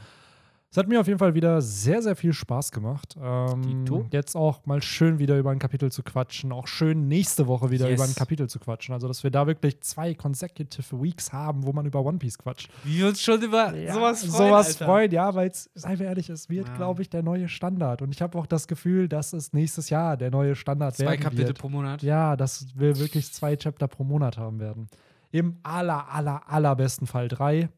Es 0.74 0.78
hat 0.78 0.88
mir 0.88 0.98
auf 1.02 1.06
jeden 1.06 1.18
Fall 1.18 1.34
wieder 1.34 1.60
sehr, 1.60 2.00
sehr 2.00 2.16
viel 2.16 2.32
Spaß 2.32 2.72
gemacht. 2.72 3.14
Ähm, 3.22 4.08
jetzt 4.10 4.34
auch 4.34 4.64
mal 4.64 4.80
schön 4.80 5.18
wieder 5.18 5.36
über 5.38 5.50
ein 5.50 5.58
Kapitel 5.58 5.92
zu 5.92 6.02
quatschen. 6.02 6.50
Auch 6.50 6.66
schön 6.66 7.08
nächste 7.08 7.46
Woche 7.46 7.70
wieder 7.70 7.90
Yes. 7.90 7.96
über 8.00 8.04
ein 8.08 8.14
Kapitel 8.14 8.48
zu 8.48 8.58
quatschen. 8.58 8.94
Also, 8.94 9.06
dass 9.06 9.22
wir 9.22 9.30
da 9.30 9.46
wirklich 9.46 9.82
zwei 9.82 10.14
consecutive 10.14 11.02
Weeks 11.02 11.30
haben, 11.30 11.66
wo 11.66 11.74
man 11.74 11.84
über 11.84 12.00
One 12.02 12.16
Piece 12.16 12.38
quatscht. 12.38 12.70
Wie 12.84 13.00
wir 13.00 13.08
uns 13.08 13.20
schon 13.20 13.42
über 13.42 13.74
Ja, 13.76 13.92
sowas 13.92 14.24
freuen. 14.24 14.32
sowas 14.48 14.66
Alter. 14.68 14.84
freuen, 14.86 15.10
ja, 15.12 15.34
weil 15.34 15.48
es, 15.50 15.68
seien 15.74 15.98
wir 15.98 16.06
ehrlich, 16.06 16.30
es 16.30 16.48
wird, 16.48 16.68
Ja. 16.68 16.74
glaube 16.76 17.02
ich, 17.02 17.10
der 17.10 17.22
neue 17.22 17.50
Standard. 17.50 18.00
Und 18.00 18.10
ich 18.14 18.22
habe 18.22 18.38
auch 18.38 18.46
das 18.46 18.66
Gefühl, 18.66 19.10
dass 19.10 19.34
es 19.34 19.52
nächstes 19.52 19.90
Jahr 19.90 20.16
der 20.16 20.30
neue 20.30 20.54
Standard 20.56 20.96
Zwei 20.96 21.04
werden 21.04 21.20
Kapitel 21.20 21.48
wird. 21.48 21.58
pro 21.58 21.68
Monat. 21.68 22.02
Ja, 22.02 22.34
dass 22.34 22.66
wir 22.78 22.98
wirklich 22.98 23.30
zwei 23.30 23.56
Chapter 23.56 23.88
pro 23.88 24.04
Monat 24.04 24.38
haben 24.38 24.58
werden. 24.58 24.88
Im 25.32 25.58
aller, 25.64 26.08
aller, 26.10 26.48
allerbesten 26.48 27.06
Fall 27.06 27.28
drei. 27.28 27.68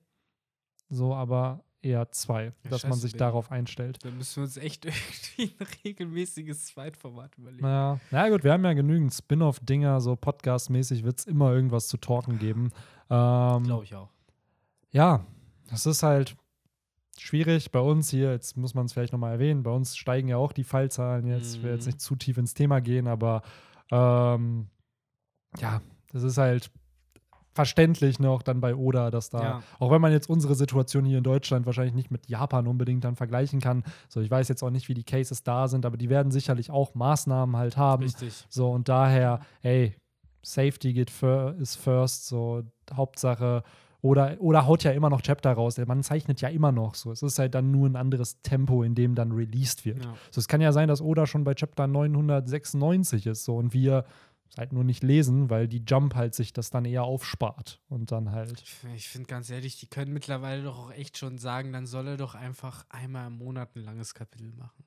So, 0.91 1.13
aber 1.13 1.65
eher 1.85 2.11
zwei, 2.13 2.47
Ja, 2.65 2.71
dass 2.71 2.83
man 2.85 2.93
scheiße, 2.93 3.01
sich 3.03 3.13
Benny. 3.13 3.19
darauf 3.21 3.51
einstellt. 3.53 3.99
Da 4.03 4.11
müssen 4.11 4.37
wir 4.37 4.43
uns 4.45 4.57
echt 4.57 4.85
irgendwie 5.37 5.55
ein 5.59 5.67
regelmäßiges 5.85 6.67
Zweitformat 6.67 7.37
überlegen. 7.39 7.63
Naja, 7.63 8.01
na 8.11 8.29
gut, 8.29 8.45
wir 8.45 8.53
haben 8.53 8.65
ja 8.65 8.73
genügend 8.73 9.13
Spin-off-Dinger, 9.13 10.01
so 10.01 10.17
Podcast-mäßig 10.17 11.05
wird 11.05 11.19
es 11.21 11.27
immer 11.27 11.53
irgendwas 11.53 11.89
zu 11.89 11.97
talken 11.97 12.39
geben. 12.39 12.71
Ähm, 13.11 13.65
Glaube 13.65 13.85
ich 13.85 13.95
auch. 13.95 14.09
ja, 14.91 15.25
das 15.71 15.87
ist 15.87 16.03
halt 16.03 16.37
schwierig 17.19 17.71
bei 17.71 17.81
uns 17.81 18.11
hier. 18.11 18.33
Jetzt 18.33 18.57
muss 18.57 18.75
man 18.75 18.87
es 18.87 18.93
vielleicht 18.93 19.13
nochmal 19.13 19.33
erwähnen. 19.33 19.63
Bei 19.63 19.71
uns 19.71 19.97
steigen 19.97 20.29
ja 20.29 20.37
auch 20.37 20.53
die 20.53 20.65
Fallzahlen 20.65 21.27
jetzt. 21.27 21.57
Ich 21.57 21.63
will 21.63 21.71
jetzt 21.73 21.85
Mhm. 21.85 21.89
nicht 21.91 22.01
zu 22.01 22.17
tief 22.17 22.39
ins 22.39 22.55
Thema 22.55 22.81
gehen, 22.81 23.07
aber 23.07 23.43
ähm, 23.91 24.69
ja, 25.59 25.81
das 26.13 26.23
ist 26.25 26.39
halt 26.39 26.71
verständlich 27.55 28.19
noch 28.19 28.43
dann 28.43 28.61
bei 28.61 28.75
Oda, 28.75 29.11
dass 29.11 29.31
da, 29.31 29.43
Ja. 29.43 29.63
auch 29.79 29.91
wenn 29.91 30.01
man 30.01 30.13
jetzt 30.13 30.29
unsere 30.29 30.55
Situation 30.55 31.05
hier 31.05 31.19
in 31.19 31.25
Deutschland 31.25 31.67
wahrscheinlich 31.67 31.95
nicht 31.95 32.11
mit 32.11 32.29
Japan 32.29 32.67
unbedingt 32.67 33.05
dann 33.05 33.17
vergleichen 33.17 33.61
kann. 33.61 33.85
So, 34.09 34.21
ich 34.21 34.31
weiß 34.31 34.49
jetzt 34.49 34.63
auch 34.63 34.71
nicht, 34.71 34.89
wie 34.89 34.95
die 34.95 35.05
Cases 35.05 35.43
da 35.43 35.69
sind, 35.69 35.87
aber 35.87 35.97
die 35.97 36.11
werden 36.11 36.33
sicherlich 36.33 36.71
auch 36.71 36.95
Maßnahmen 36.95 37.57
halt 37.57 37.77
haben. 37.77 38.03
Richtig. 38.03 38.45
So, 38.49 38.71
und 38.71 38.89
daher, 38.89 39.41
ey, 39.63 39.95
Safety 40.43 40.93
geht 40.93 41.11
fir 41.11 41.55
ist 41.59 41.77
first, 41.77 42.27
so 42.27 42.63
Hauptsache. 42.93 43.63
Oder, 44.03 44.37
oder 44.41 44.67
haut 44.67 44.85
ja 44.85 44.91
immer 44.91 45.09
noch 45.09 45.23
Chapter 45.23 45.51
raus. 45.55 45.79
Man 45.79 46.03
zeichnet 46.03 46.43
ja 46.43 46.51
immer 46.51 46.73
noch 46.73 46.95
so. 46.95 47.11
Es 47.11 47.23
ist 47.23 47.39
halt 47.39 47.55
dann 47.55 47.71
nur 47.71 47.89
ein 47.89 47.97
anderes 47.97 48.43
Tempo, 48.43 48.83
in 48.83 48.95
dem 48.95 49.15
dann 49.15 49.33
released 49.33 49.87
wird. 49.87 50.05
Ja. 50.05 50.13
So, 50.31 50.41
es 50.41 50.49
kann 50.49 50.61
ja 50.61 50.73
sein, 50.73 50.89
dass 50.89 51.01
Oda 51.01 51.25
schon 51.27 51.43
bei 51.45 51.55
Chapter 51.55 51.87
996 51.87 53.27
ist, 53.27 53.45
so 53.45 53.57
und 53.57 53.73
wir 53.73 54.05
halt 54.59 54.73
nur 54.73 54.85
nicht 54.85 55.03
lesen, 55.03 55.51
weil 55.51 55.69
die 55.69 55.85
Jump 55.87 56.15
halt 56.15 56.35
sich 56.35 56.53
das 56.53 56.71
dann 56.71 56.85
eher 56.85 57.05
aufspart 57.05 57.81
und 57.89 58.13
dann 58.13 58.31
halt. 58.31 58.63
Ich, 58.95 59.09
finde 59.09 59.27
ganz 59.27 59.51
ehrlich, 59.51 59.79
die 59.79 59.87
können 59.87 60.13
mittlerweile 60.13 60.63
doch 60.63 60.79
auch 60.79 60.93
echt 60.93 61.19
schon 61.19 61.39
sagen, 61.39 61.73
dann 61.73 61.87
soll 61.87 62.09
er 62.09 62.17
doch 62.17 62.35
einfach 62.35 62.87
einmal 62.89 63.29
im 63.29 63.39
Monat 63.39 63.75
ein 63.77 63.85
langes 63.85 64.15
Kapitel 64.15 64.53
machen. 64.53 64.85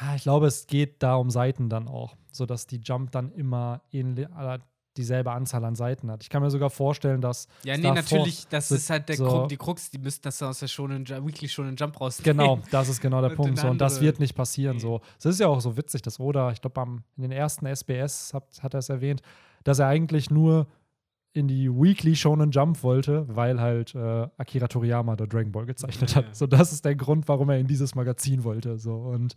Ja, 0.00 0.14
ich 0.14 0.22
glaube, 0.22 0.46
es 0.46 0.66
geht 0.66 1.02
da 1.02 1.16
um 1.16 1.30
Seiten 1.30 1.68
dann 1.68 1.88
auch, 1.88 2.16
sodass 2.32 2.66
die 2.66 2.78
Jump 2.78 3.10
dann 3.10 3.32
immer 3.32 3.82
ähnlich, 3.90 4.28
äh, 4.28 4.58
dieselbe 4.96 5.30
Anzahl 5.32 5.64
an 5.64 5.74
Seiten 5.76 6.10
hat. 6.10 6.22
Ich 6.22 6.28
kann 6.30 6.42
mir 6.42 6.50
sogar 6.50 6.68
vorstellen, 6.70 7.20
dass 7.20 7.46
Ja, 7.62 7.76
nee, 7.76 7.82
davor- 7.84 7.94
natürlich, 7.94 8.46
das 8.48 8.68
so- 8.68 8.74
ist 8.74 8.90
halt 8.90 9.08
der 9.08 9.16
so- 9.16 9.26
Krux, 9.28 9.48
die 9.48 9.56
Krux, 9.56 9.90
die 9.90 9.98
müssten 9.98 10.22
das 10.24 10.42
aus 10.42 10.58
der 10.58 10.68
Shonen, 10.68 11.06
Weekly 11.08 11.48
Shonen 11.48 11.76
Jump 11.76 12.00
rausnehmen. 12.00 12.36
Genau, 12.38 12.58
das 12.70 12.88
ist 12.88 13.00
genau 13.00 13.20
der 13.20 13.30
Und 13.30 13.36
Punkt. 13.36 13.58
So, 13.58 13.68
und 13.68 13.78
das 13.80 14.00
wird 14.00 14.18
nicht 14.18 14.34
passieren. 14.34 14.76
Nee. 14.76 14.82
So. 14.82 15.00
Es 15.18 15.24
ist 15.26 15.40
ja 15.40 15.46
auch 15.48 15.60
so 15.60 15.76
witzig, 15.76 16.02
dass 16.02 16.18
Oda, 16.18 16.50
ich 16.50 16.60
glaube, 16.60 16.80
in 17.16 17.22
den 17.22 17.32
ersten 17.32 17.66
SBS 17.66 18.34
hat, 18.34 18.44
hat 18.62 18.74
er 18.74 18.78
es 18.78 18.88
erwähnt, 18.88 19.22
dass 19.64 19.78
er 19.78 19.86
eigentlich 19.86 20.30
nur 20.30 20.66
in 21.32 21.46
die 21.46 21.70
Weekly 21.70 22.16
Shonen 22.16 22.50
Jump 22.50 22.82
wollte, 22.82 23.24
weil 23.28 23.60
halt 23.60 23.94
äh, 23.94 24.26
Akira 24.36 24.66
Toriyama 24.66 25.14
da 25.14 25.26
Dragon 25.26 25.52
Ball 25.52 25.66
gezeichnet 25.66 26.10
Ja. 26.10 26.16
hat. 26.16 26.34
So, 26.34 26.48
das 26.48 26.72
ist 26.72 26.84
der 26.84 26.96
Grund, 26.96 27.28
warum 27.28 27.48
er 27.50 27.58
in 27.58 27.68
dieses 27.68 27.94
Magazin 27.94 28.42
wollte. 28.42 28.76
So. 28.78 28.94
Und 28.96 29.36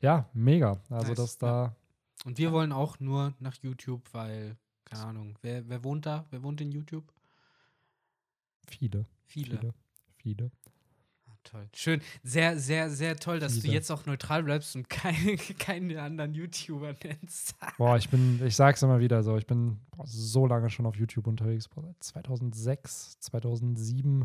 ja, 0.00 0.28
mega. 0.32 0.78
Also, 0.90 1.08
Nice, 1.10 1.16
dass 1.16 1.38
da. 1.38 1.76
Und 2.24 2.36
wir 2.38 2.50
wollen 2.50 2.72
auch 2.72 2.98
nur 2.98 3.32
nach 3.38 3.54
YouTube, 3.62 4.02
weil, 4.12 4.56
keine 4.90 5.04
Ahnung, 5.06 5.38
wer, 5.42 5.68
wer 5.68 5.84
wohnt 5.84 6.06
da? 6.06 6.26
Wer 6.30 6.42
wohnt 6.42 6.60
in 6.60 6.72
YouTube? 6.72 7.12
Viele, 8.66 9.06
Viele. 9.26 9.58
viele, 9.58 9.74
viele. 10.16 10.50
Ah, 11.26 11.36
toll. 11.44 11.68
Schön. 11.74 12.00
Sehr, 12.22 12.58
sehr, 12.58 12.90
sehr 12.90 13.16
toll, 13.16 13.38
dass 13.40 13.54
du 13.54 13.60
Viele. 13.62 13.74
jetzt 13.74 13.90
auch 13.90 14.06
neutral 14.06 14.42
bleibst 14.42 14.74
und 14.76 14.88
keine, 14.88 15.36
keine 15.58 16.02
anderen 16.02 16.34
YouTuber 16.34 16.94
nennst. 17.04 17.54
Boah, 17.78 17.96
ich 17.96 18.08
bin, 18.08 18.44
ich 18.44 18.56
sag's 18.56 18.82
immer 18.82 19.00
wieder 19.00 19.22
so, 19.22 19.36
ich 19.36 19.46
bin 19.46 19.78
boah, 19.90 20.06
so 20.06 20.46
lange 20.46 20.70
schon 20.70 20.86
auf 20.86 20.96
YouTube 20.96 21.26
unterwegs, 21.26 21.68
boah, 21.68 21.82
seit 21.82 22.02
2006, 22.02 23.18
2007. 23.20 24.24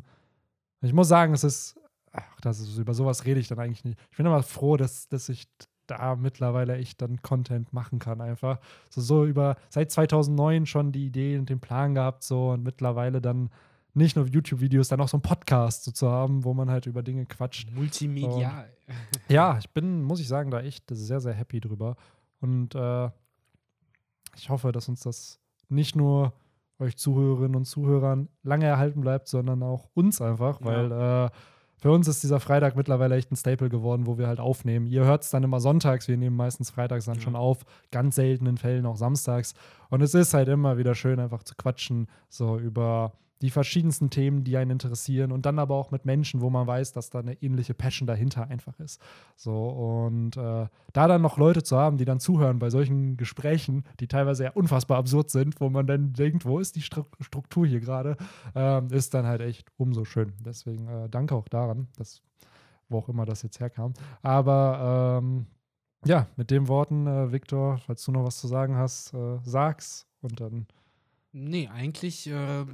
Ich 0.82 0.94
muss 0.94 1.08
sagen, 1.08 1.34
es 1.34 1.44
ist, 1.44 1.80
ach, 2.12 2.42
das 2.42 2.60
ist, 2.60 2.78
über 2.78 2.94
sowas 2.94 3.26
rede 3.26 3.40
ich 3.40 3.48
dann 3.48 3.60
eigentlich 3.60 3.84
nicht. 3.84 4.00
Ich 4.12 4.18
bin 4.18 4.26
immer 4.26 4.44
froh, 4.44 4.78
dass, 4.78 5.08
dass 5.10 5.30
ich 5.30 5.48
da 5.88 6.16
mittlerweile 6.16 6.76
echt 6.78 7.02
dann 7.02 7.22
Content 7.22 7.74
machen 7.74 8.00
kann 8.00 8.22
einfach. 8.22 8.60
So, 8.90 9.02
so 9.02 9.26
über, 9.26 9.56
seit 9.70 9.92
2009 9.92 10.66
schon 10.66 10.92
die 10.92 11.06
Idee 11.06 11.38
und 11.38 11.50
den 11.50 11.60
Plan 11.60 11.96
gehabt 11.96 12.24
so 12.24 12.52
und 12.52 12.64
mittlerweile 12.64 13.22
dann 13.22 13.50
nicht 13.94 14.16
nur 14.18 14.26
YouTube-Videos, 14.28 14.90
dann 14.90 15.00
auch 15.00 15.08
so 15.08 15.16
einen 15.18 15.22
Podcast 15.22 15.86
so 15.86 15.92
zu 15.92 16.10
haben, 16.10 16.44
wo 16.44 16.54
man 16.54 16.70
halt 16.70 16.86
über 16.86 17.02
Dinge 17.02 17.26
quatscht. 17.26 17.72
Multimedial. 17.74 18.70
Ja, 19.30 19.58
ich 19.58 19.70
bin, 19.70 20.04
muss 20.04 20.20
ich 20.20 20.28
sagen, 20.28 20.52
da 20.52 20.60
echt 20.62 20.86
sehr, 20.90 21.22
sehr 21.22 21.34
happy 21.34 21.62
drüber. 21.62 21.96
Und 22.42 22.76
äh, 22.76 23.10
ich 24.36 24.50
hoffe, 24.50 24.72
dass 24.72 24.90
uns 24.90 25.00
das 25.02 25.40
nicht 25.70 25.96
nur 25.96 26.34
euch 26.78 26.98
Zuhörerinnen 26.98 27.56
und 27.56 27.66
Zuhörern 27.66 28.28
lange 28.44 28.66
erhalten 28.66 29.00
bleibt, 29.02 29.30
sondern 29.30 29.64
auch 29.64 29.88
uns 29.94 30.22
einfach, 30.22 30.60
Ja. 30.60 30.66
weil 30.66 30.92
äh, 30.92 31.30
für 31.86 31.92
uns 31.92 32.08
ist 32.08 32.24
dieser 32.24 32.40
Freitag 32.40 32.76
mittlerweile 32.76 33.16
echt 33.16 33.32
ein 33.32 33.36
Staple 33.36 33.70
geworden, 33.70 34.08
wo 34.08 34.18
wir 34.18 34.26
halt 34.26 34.40
aufnehmen. 34.40 34.88
Ihr 34.88 35.06
hört 35.06 35.22
es 35.22 35.30
dann 35.30 35.44
immer 35.44 35.60
sonntags, 35.60 36.08
wir 36.08 36.18
nehmen 36.18 36.36
meistens 36.36 36.72
freitags 36.72 37.06
dann 37.06 37.18
Ja. 37.18 37.22
schon 37.22 37.36
auf, 37.36 37.60
ganz 37.92 38.16
seltenen 38.16 38.58
Fällen 38.58 38.88
auch 38.88 38.98
samstags. 38.98 39.54
Und 39.92 40.02
es 40.02 40.16
ist 40.16 40.34
halt 40.34 40.48
immer 40.48 40.80
wieder 40.80 40.96
schön, 40.96 41.20
einfach 41.20 41.44
zu 41.44 41.54
quatschen, 41.54 42.08
so 42.28 42.58
über 42.58 43.12
die 43.42 43.50
verschiedensten 43.50 44.10
Themen, 44.10 44.44
die 44.44 44.58
einen 44.58 44.72
interessieren 44.72 45.32
und 45.32 45.46
dann 45.46 45.60
aber 45.60 45.76
auch 45.76 45.92
mit 45.92 46.06
Menschen, 46.06 46.42
wo 46.42 46.50
man 46.50 46.68
weiß, 46.68 46.94
dass 46.94 47.10
da 47.10 47.20
eine 47.20 47.42
ähnliche 47.42 47.74
Passion 47.74 48.08
dahinter 48.08 48.48
einfach 48.48 48.80
ist. 48.80 49.02
So 49.36 49.68
und 49.68 50.38
äh, 50.38 50.68
da 50.94 51.08
dann 51.08 51.22
noch 51.22 51.38
Leute 51.38 51.64
zu 51.64 51.78
haben, 51.78 51.98
die 51.98 52.06
dann 52.06 52.20
zuhören 52.20 52.60
bei 52.60 52.70
solchen 52.70 53.18
Gesprächen, 53.18 53.84
die 54.00 54.08
teilweise 54.08 54.46
ja 54.46 54.52
unfassbar 54.52 54.98
absurd 54.98 55.30
sind, 55.30 55.60
wo 55.60 55.70
man 55.70 55.86
dann 55.86 56.14
denkt, 56.14 56.46
wo 56.46 56.60
ist 56.60 56.76
die 56.76 56.82
Stru 56.82 57.04
Struktur 57.20 57.66
hier 57.66 57.80
gerade, 57.80 58.18
ähm, 58.56 58.88
ist 58.92 59.14
dann 59.14 59.26
halt 59.26 59.42
echt 59.42 59.70
umso 59.78 60.06
schön. 60.06 60.34
Deswegen 60.44 60.88
äh, 60.88 61.10
danke 61.10 61.36
auch 61.36 61.48
daran, 61.48 61.88
dass 61.98 62.22
wo 62.90 63.00
auch 63.00 63.10
immer 63.10 63.26
das 63.26 63.42
jetzt 63.42 63.60
herkam. 63.60 63.94
Aber 64.22 65.22
ähm, 65.22 65.48
ja, 66.06 66.28
mit 66.36 66.52
den 66.52 66.68
Worten, 66.68 67.08
äh, 67.08 67.32
Viktor, 67.32 67.80
falls 67.80 68.04
du 68.06 68.12
noch 68.12 68.24
was 68.24 68.40
zu 68.40 68.48
sagen 68.48 68.76
hast, 68.76 69.14
äh, 69.14 69.40
sag's 69.44 70.08
und 70.22 70.40
dann 70.40 70.68
Nee, 71.38 71.68
eigentlich 71.68 72.28
äh, 72.28 72.66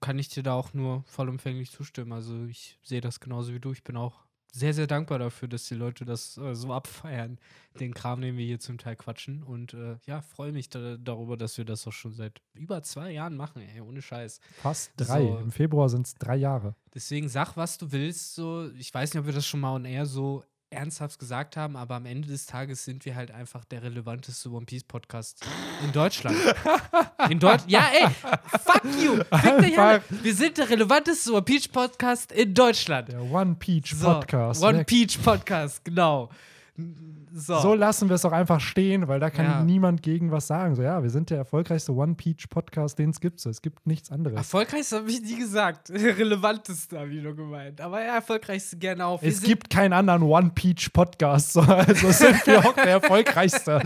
kann 0.00 0.18
ich 0.18 0.30
dir 0.30 0.42
da 0.42 0.54
auch 0.54 0.72
nur 0.72 1.04
vollumfänglich 1.06 1.70
zustimmen. 1.70 2.12
Also 2.12 2.46
ich 2.46 2.78
sehe 2.82 3.02
das 3.02 3.20
genauso 3.20 3.52
wie 3.52 3.60
du. 3.60 3.72
Ich 3.72 3.84
bin 3.84 3.98
auch 3.98 4.24
sehr, 4.50 4.72
sehr 4.72 4.86
dankbar 4.86 5.18
dafür, 5.18 5.48
dass 5.48 5.64
die 5.64 5.74
Leute 5.74 6.06
das 6.06 6.38
äh, 6.38 6.54
so 6.54 6.72
abfeiern, 6.72 7.38
den 7.78 7.92
Kram, 7.92 8.22
den 8.22 8.38
wir 8.38 8.46
hier 8.46 8.58
zum 8.58 8.78
Teil 8.78 8.96
quatschen. 8.96 9.42
Und 9.42 9.74
äh, 9.74 9.98
ja, 10.06 10.22
freue 10.22 10.52
mich 10.52 10.70
da, 10.70 10.96
darüber, 10.96 11.36
dass 11.36 11.58
wir 11.58 11.66
das 11.66 11.86
auch 11.86 11.92
schon 11.92 12.14
seit 12.14 12.40
über 12.54 12.82
zwei 12.82 13.10
Jahren 13.10 13.36
machen, 13.36 13.60
ey, 13.60 13.82
ohne 13.82 14.00
Scheiß. 14.00 14.40
fast 14.62 14.92
drei. 14.96 15.20
So. 15.20 15.36
Im 15.36 15.52
Februar 15.52 15.90
sind 15.90 16.06
es 16.06 16.14
drei 16.14 16.36
Jahre. 16.36 16.74
Deswegen 16.94 17.28
sag, 17.28 17.54
was 17.58 17.76
du 17.76 17.92
willst. 17.92 18.34
So, 18.34 18.70
ich 18.78 18.94
weiß 18.94 19.12
nicht, 19.12 19.20
ob 19.20 19.26
wir 19.26 19.34
das 19.34 19.46
schon 19.46 19.60
mal 19.60 19.74
on 19.74 19.84
air 19.84 20.06
so 20.06 20.42
ernsthaft 20.70 21.18
gesagt 21.18 21.56
haben, 21.56 21.76
aber 21.76 21.94
am 21.94 22.06
Ende 22.06 22.28
des 22.28 22.46
Tages 22.46 22.84
sind 22.84 23.04
wir 23.04 23.14
halt 23.14 23.30
einfach 23.30 23.64
der 23.64 23.82
relevanteste 23.82 24.50
One 24.50 24.66
Piece 24.66 24.84
Podcast 24.84 25.44
in 25.84 25.92
Deutschland. 25.92 26.36
In 27.30 27.38
Deutschland. 27.40 27.70
Ja, 27.70 27.88
ey, 27.92 28.08
fuck 28.60 28.84
you. 29.02 29.18
Wir 30.22 30.34
sind 30.34 30.58
der 30.58 30.68
relevanteste 30.68 31.32
One 31.32 31.42
Piece 31.42 31.66
Podcast 31.66 32.30
in 32.30 32.54
Deutschland. 32.54 33.08
Der 33.10 33.22
One 33.22 33.56
Peach 33.58 33.94
So, 33.96 34.06
Podcast. 34.06 34.62
One 34.62 34.78
Wer- 34.78 34.84
Peach 34.84 35.20
Podcast, 35.22 35.84
genau. 35.84 36.28
So. 37.32 37.58
So 37.58 37.74
lassen 37.74 38.08
wir 38.08 38.14
es 38.16 38.24
auch 38.24 38.32
einfach 38.32 38.60
stehen, 38.60 39.08
weil 39.08 39.20
da 39.20 39.28
kann 39.30 39.44
Ja. 39.46 39.62
niemand 39.62 40.02
gegen 40.02 40.30
was 40.30 40.46
sagen. 40.46 40.74
So, 40.74 40.82
ja, 40.82 41.02
wir 41.02 41.10
sind 41.10 41.28
der 41.30 41.38
erfolgreichste 41.38 41.92
One 41.94 42.14
Peach 42.14 42.48
Podcast, 42.48 42.98
den 42.98 43.10
es 43.10 43.20
gibt. 43.20 43.40
So, 43.40 43.50
es 43.50 43.60
gibt 43.62 43.86
nichts 43.86 44.10
anderes. 44.10 44.36
Erfolgreichste 44.36 44.96
habe 44.96 45.10
ich 45.10 45.20
nie 45.22 45.38
gesagt. 45.38 45.90
Relevanteste 45.90 46.98
habe 46.98 47.10
ich 47.10 47.22
nur 47.22 47.34
gemeint. 47.34 47.80
Aber 47.80 48.00
ja, 48.02 48.16
erfolgreichste 48.16 48.76
gerne 48.78 49.04
auch. 49.06 49.20
Wir 49.22 49.28
es 49.28 49.42
gibt 49.42 49.68
keinen 49.70 49.92
anderen 49.92 50.22
One 50.22 50.50
Peach 50.54 50.90
Podcast. 50.92 51.52
So, 51.52 51.60
also 51.62 52.10
sind 52.10 52.46
wir 52.46 52.58
auch 52.60 52.74
der 52.74 52.86
erfolgreichste. 52.86 53.80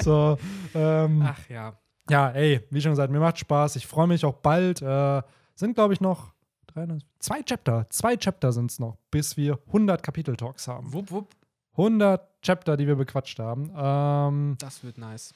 So, 0.00 0.36
ähm, 0.74 1.22
Ach 1.24 1.38
ja. 1.48 1.72
ja, 2.10 2.30
ey, 2.30 2.60
wie 2.70 2.80
schon 2.80 2.92
gesagt, 2.92 3.12
mir 3.12 3.20
macht 3.20 3.38
Spaß. 3.38 3.76
Ich 3.76 3.86
freue 3.86 4.06
mich 4.08 4.24
auch 4.24 4.34
bald. 4.34 4.82
Äh, 4.82 5.22
sind, 5.54 5.74
glaube 5.74 5.94
ich, 5.94 6.00
noch 6.00 6.32
drei, 6.66 6.86
zwei 7.18 7.42
Chapter. 7.42 7.86
Zwei 7.90 8.16
Chapter 8.16 8.52
sind 8.52 8.70
es 8.70 8.78
noch, 8.78 8.96
bis 9.10 9.36
wir 9.36 9.58
100 9.68 10.02
Kapitel-Talks 10.02 10.68
haben. 10.68 10.92
Wupp, 10.92 11.10
wupp. 11.10 11.28
100 11.76 12.42
Chapter, 12.42 12.76
die 12.76 12.86
wir 12.86 12.96
bequatscht 12.96 13.38
haben. 13.38 13.70
Ähm, 13.76 14.56
Das 14.58 14.82
wird 14.84 14.98
nice. 14.98 15.34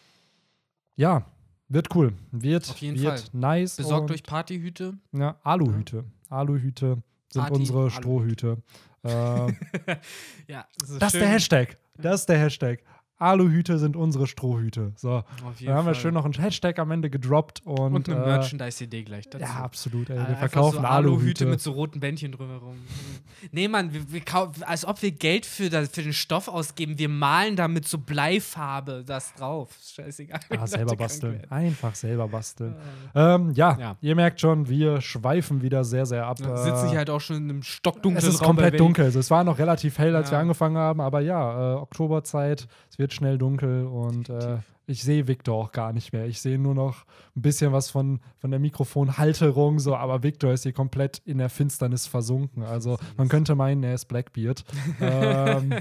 ja, 0.96 1.24
wird 1.68 1.94
cool. 1.94 2.12
Wird, 2.32 2.68
Auf 2.68 2.78
jeden 2.78 3.00
wird 3.00 3.20
Fall. 3.20 3.28
nice. 3.32 3.76
Besorgt 3.76 4.10
euch 4.10 4.22
Partyhüte. 4.22 4.94
Ja, 5.12 5.36
Aluhüte. 5.42 6.04
Aluhüte 6.28 7.02
sind 7.32 7.42
Party- 7.42 7.54
unsere 7.54 7.78
Aluhüte. 7.92 7.96
Strohhüte. 7.96 8.56
äh, 9.04 9.52
Ja, 10.48 10.66
das 10.78 10.90
ist 10.90 11.02
das 11.02 11.14
ist 11.14 11.20
der 11.20 11.28
Hashtag. 11.28 11.76
Das 11.96 12.20
ist 12.20 12.28
der 12.28 12.38
Hashtag. 12.38 12.80
Aluhüte 13.20 13.78
sind 13.78 13.96
unsere 13.96 14.26
Strohhüte. 14.26 14.92
So, 14.96 15.22
dann 15.64 15.74
haben 15.74 15.86
wir 15.86 15.94
schön 15.94 16.14
noch 16.14 16.24
einen 16.24 16.34
Hashtag 16.34 16.78
am 16.78 16.90
Ende 16.90 17.10
gedroppt 17.10 17.62
und, 17.64 17.94
Und 17.94 18.08
eine 18.08 18.22
äh, 18.22 18.26
Merchandise-Idee 18.26 19.02
gleich 19.02 19.28
dazu. 19.28 19.44
Ja, 19.44 19.62
absolut. 19.62 20.10
Ey. 20.10 20.16
Wir 20.16 20.22
Einfach 20.26 20.38
verkaufen 20.38 20.80
so 20.80 20.86
Aluhüte. 20.86 21.46
mit 21.46 21.60
so 21.60 21.72
roten 21.72 22.00
Bändchen 22.00 22.32
drumherum. 22.32 22.76
nee, 23.52 23.68
Mann, 23.68 23.92
wir, 23.92 24.10
wir 24.12 24.22
als 24.66 24.84
ob 24.84 25.02
wir 25.02 25.10
Geld 25.12 25.44
für, 25.46 25.68
das, 25.70 25.90
für 25.90 26.02
den 26.02 26.12
Stoff 26.12 26.48
ausgeben. 26.48 26.98
Wir 26.98 27.08
malen 27.08 27.56
da 27.56 27.68
mit 27.68 27.86
so 27.86 27.98
Bleifarbe 27.98 29.04
das 29.06 29.34
drauf. 29.34 29.70
Scheißegal. 29.94 30.40
Ah, 30.50 30.66
selber 30.66 30.96
basteln. 30.96 31.42
Einfach 31.50 31.94
selber 31.94 32.28
basteln. 32.28 32.74
Ähm, 33.14 33.50
ja, 33.52 33.76
Ja. 33.78 33.96
ihr 34.00 34.14
merkt 34.16 34.40
schon, 34.40 34.68
wir 34.68 35.00
schweifen 35.00 35.62
wieder 35.62 35.84
sehr, 35.84 36.06
sehr 36.06 36.26
ab. 36.26 36.38
Wir 36.40 36.56
sitzen 36.56 36.86
Äh, 36.86 36.88
hier 36.90 36.98
halt 36.98 37.10
auch 37.10 37.20
schon 37.20 37.36
in 37.36 37.50
einem 37.50 37.62
stockdunklen 37.62 38.16
es 38.16 38.24
ist 38.34 38.40
Raum 38.40 38.46
komplett 38.48 38.80
dunkel. 38.80 39.04
Also, 39.06 39.18
es 39.18 39.30
war 39.30 39.44
noch 39.44 39.58
relativ 39.58 39.98
hell, 39.98 40.16
als 40.16 40.30
Ja. 40.30 40.36
wir 40.36 40.40
angefangen 40.40 40.76
haben, 40.78 41.00
aber 41.00 41.20
ja, 41.20 41.74
äh, 41.74 41.76
Oktoberzeit, 41.76 42.66
es 42.90 42.98
wird 42.98 43.09
schnell 43.12 43.38
dunkel 43.38 43.86
und 43.86 44.28
äh, 44.28 44.58
ich 44.86 45.04
sehe 45.04 45.28
Victor 45.28 45.54
auch 45.56 45.72
gar 45.72 45.92
nicht 45.92 46.12
mehr. 46.12 46.26
Ich 46.26 46.40
sehe 46.40 46.58
nur 46.58 46.74
noch 46.74 47.04
ein 47.36 47.42
bisschen 47.42 47.72
was 47.72 47.90
von, 47.90 48.20
von 48.38 48.50
der 48.50 48.58
Mikrofonhalterung, 48.58 49.78
so, 49.78 49.94
aber 49.94 50.22
Victor 50.22 50.52
ist 50.52 50.64
hier 50.64 50.72
komplett 50.72 51.18
in 51.24 51.38
der 51.38 51.48
Finsternis 51.48 52.06
versunken. 52.08 52.64
Also 52.64 52.98
man 53.16 53.28
könnte 53.28 53.54
meinen, 53.54 53.84
er 53.84 53.94
ist 53.94 54.06
Blackbeard. 54.06 54.64
ähm, 55.00 55.74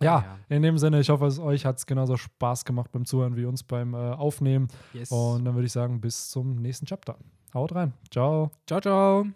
ja, 0.00 0.18
Ja. 0.20 0.38
in 0.50 0.62
dem 0.62 0.76
Sinne, 0.76 1.00
ich 1.00 1.08
hoffe, 1.08 1.26
es 1.26 1.38
euch 1.38 1.64
hat 1.64 1.78
es 1.78 1.86
genauso 1.86 2.16
Spaß 2.18 2.66
gemacht 2.66 2.92
beim 2.92 3.06
Zuhören 3.06 3.36
wie 3.36 3.46
uns 3.46 3.62
beim 3.62 3.94
äh, 3.94 3.96
Aufnehmen. 3.96 4.68
Yes. 4.92 5.10
Und 5.10 5.44
dann 5.46 5.54
würde 5.54 5.66
ich 5.66 5.72
sagen, 5.72 6.00
bis 6.00 6.28
zum 6.30 6.56
nächsten 6.56 6.84
Chapter. 6.86 7.16
Haut 7.54 7.74
rein. 7.74 7.94
Ciao. 8.10 8.50
ciao, 8.66 8.80
ciao. 8.80 9.26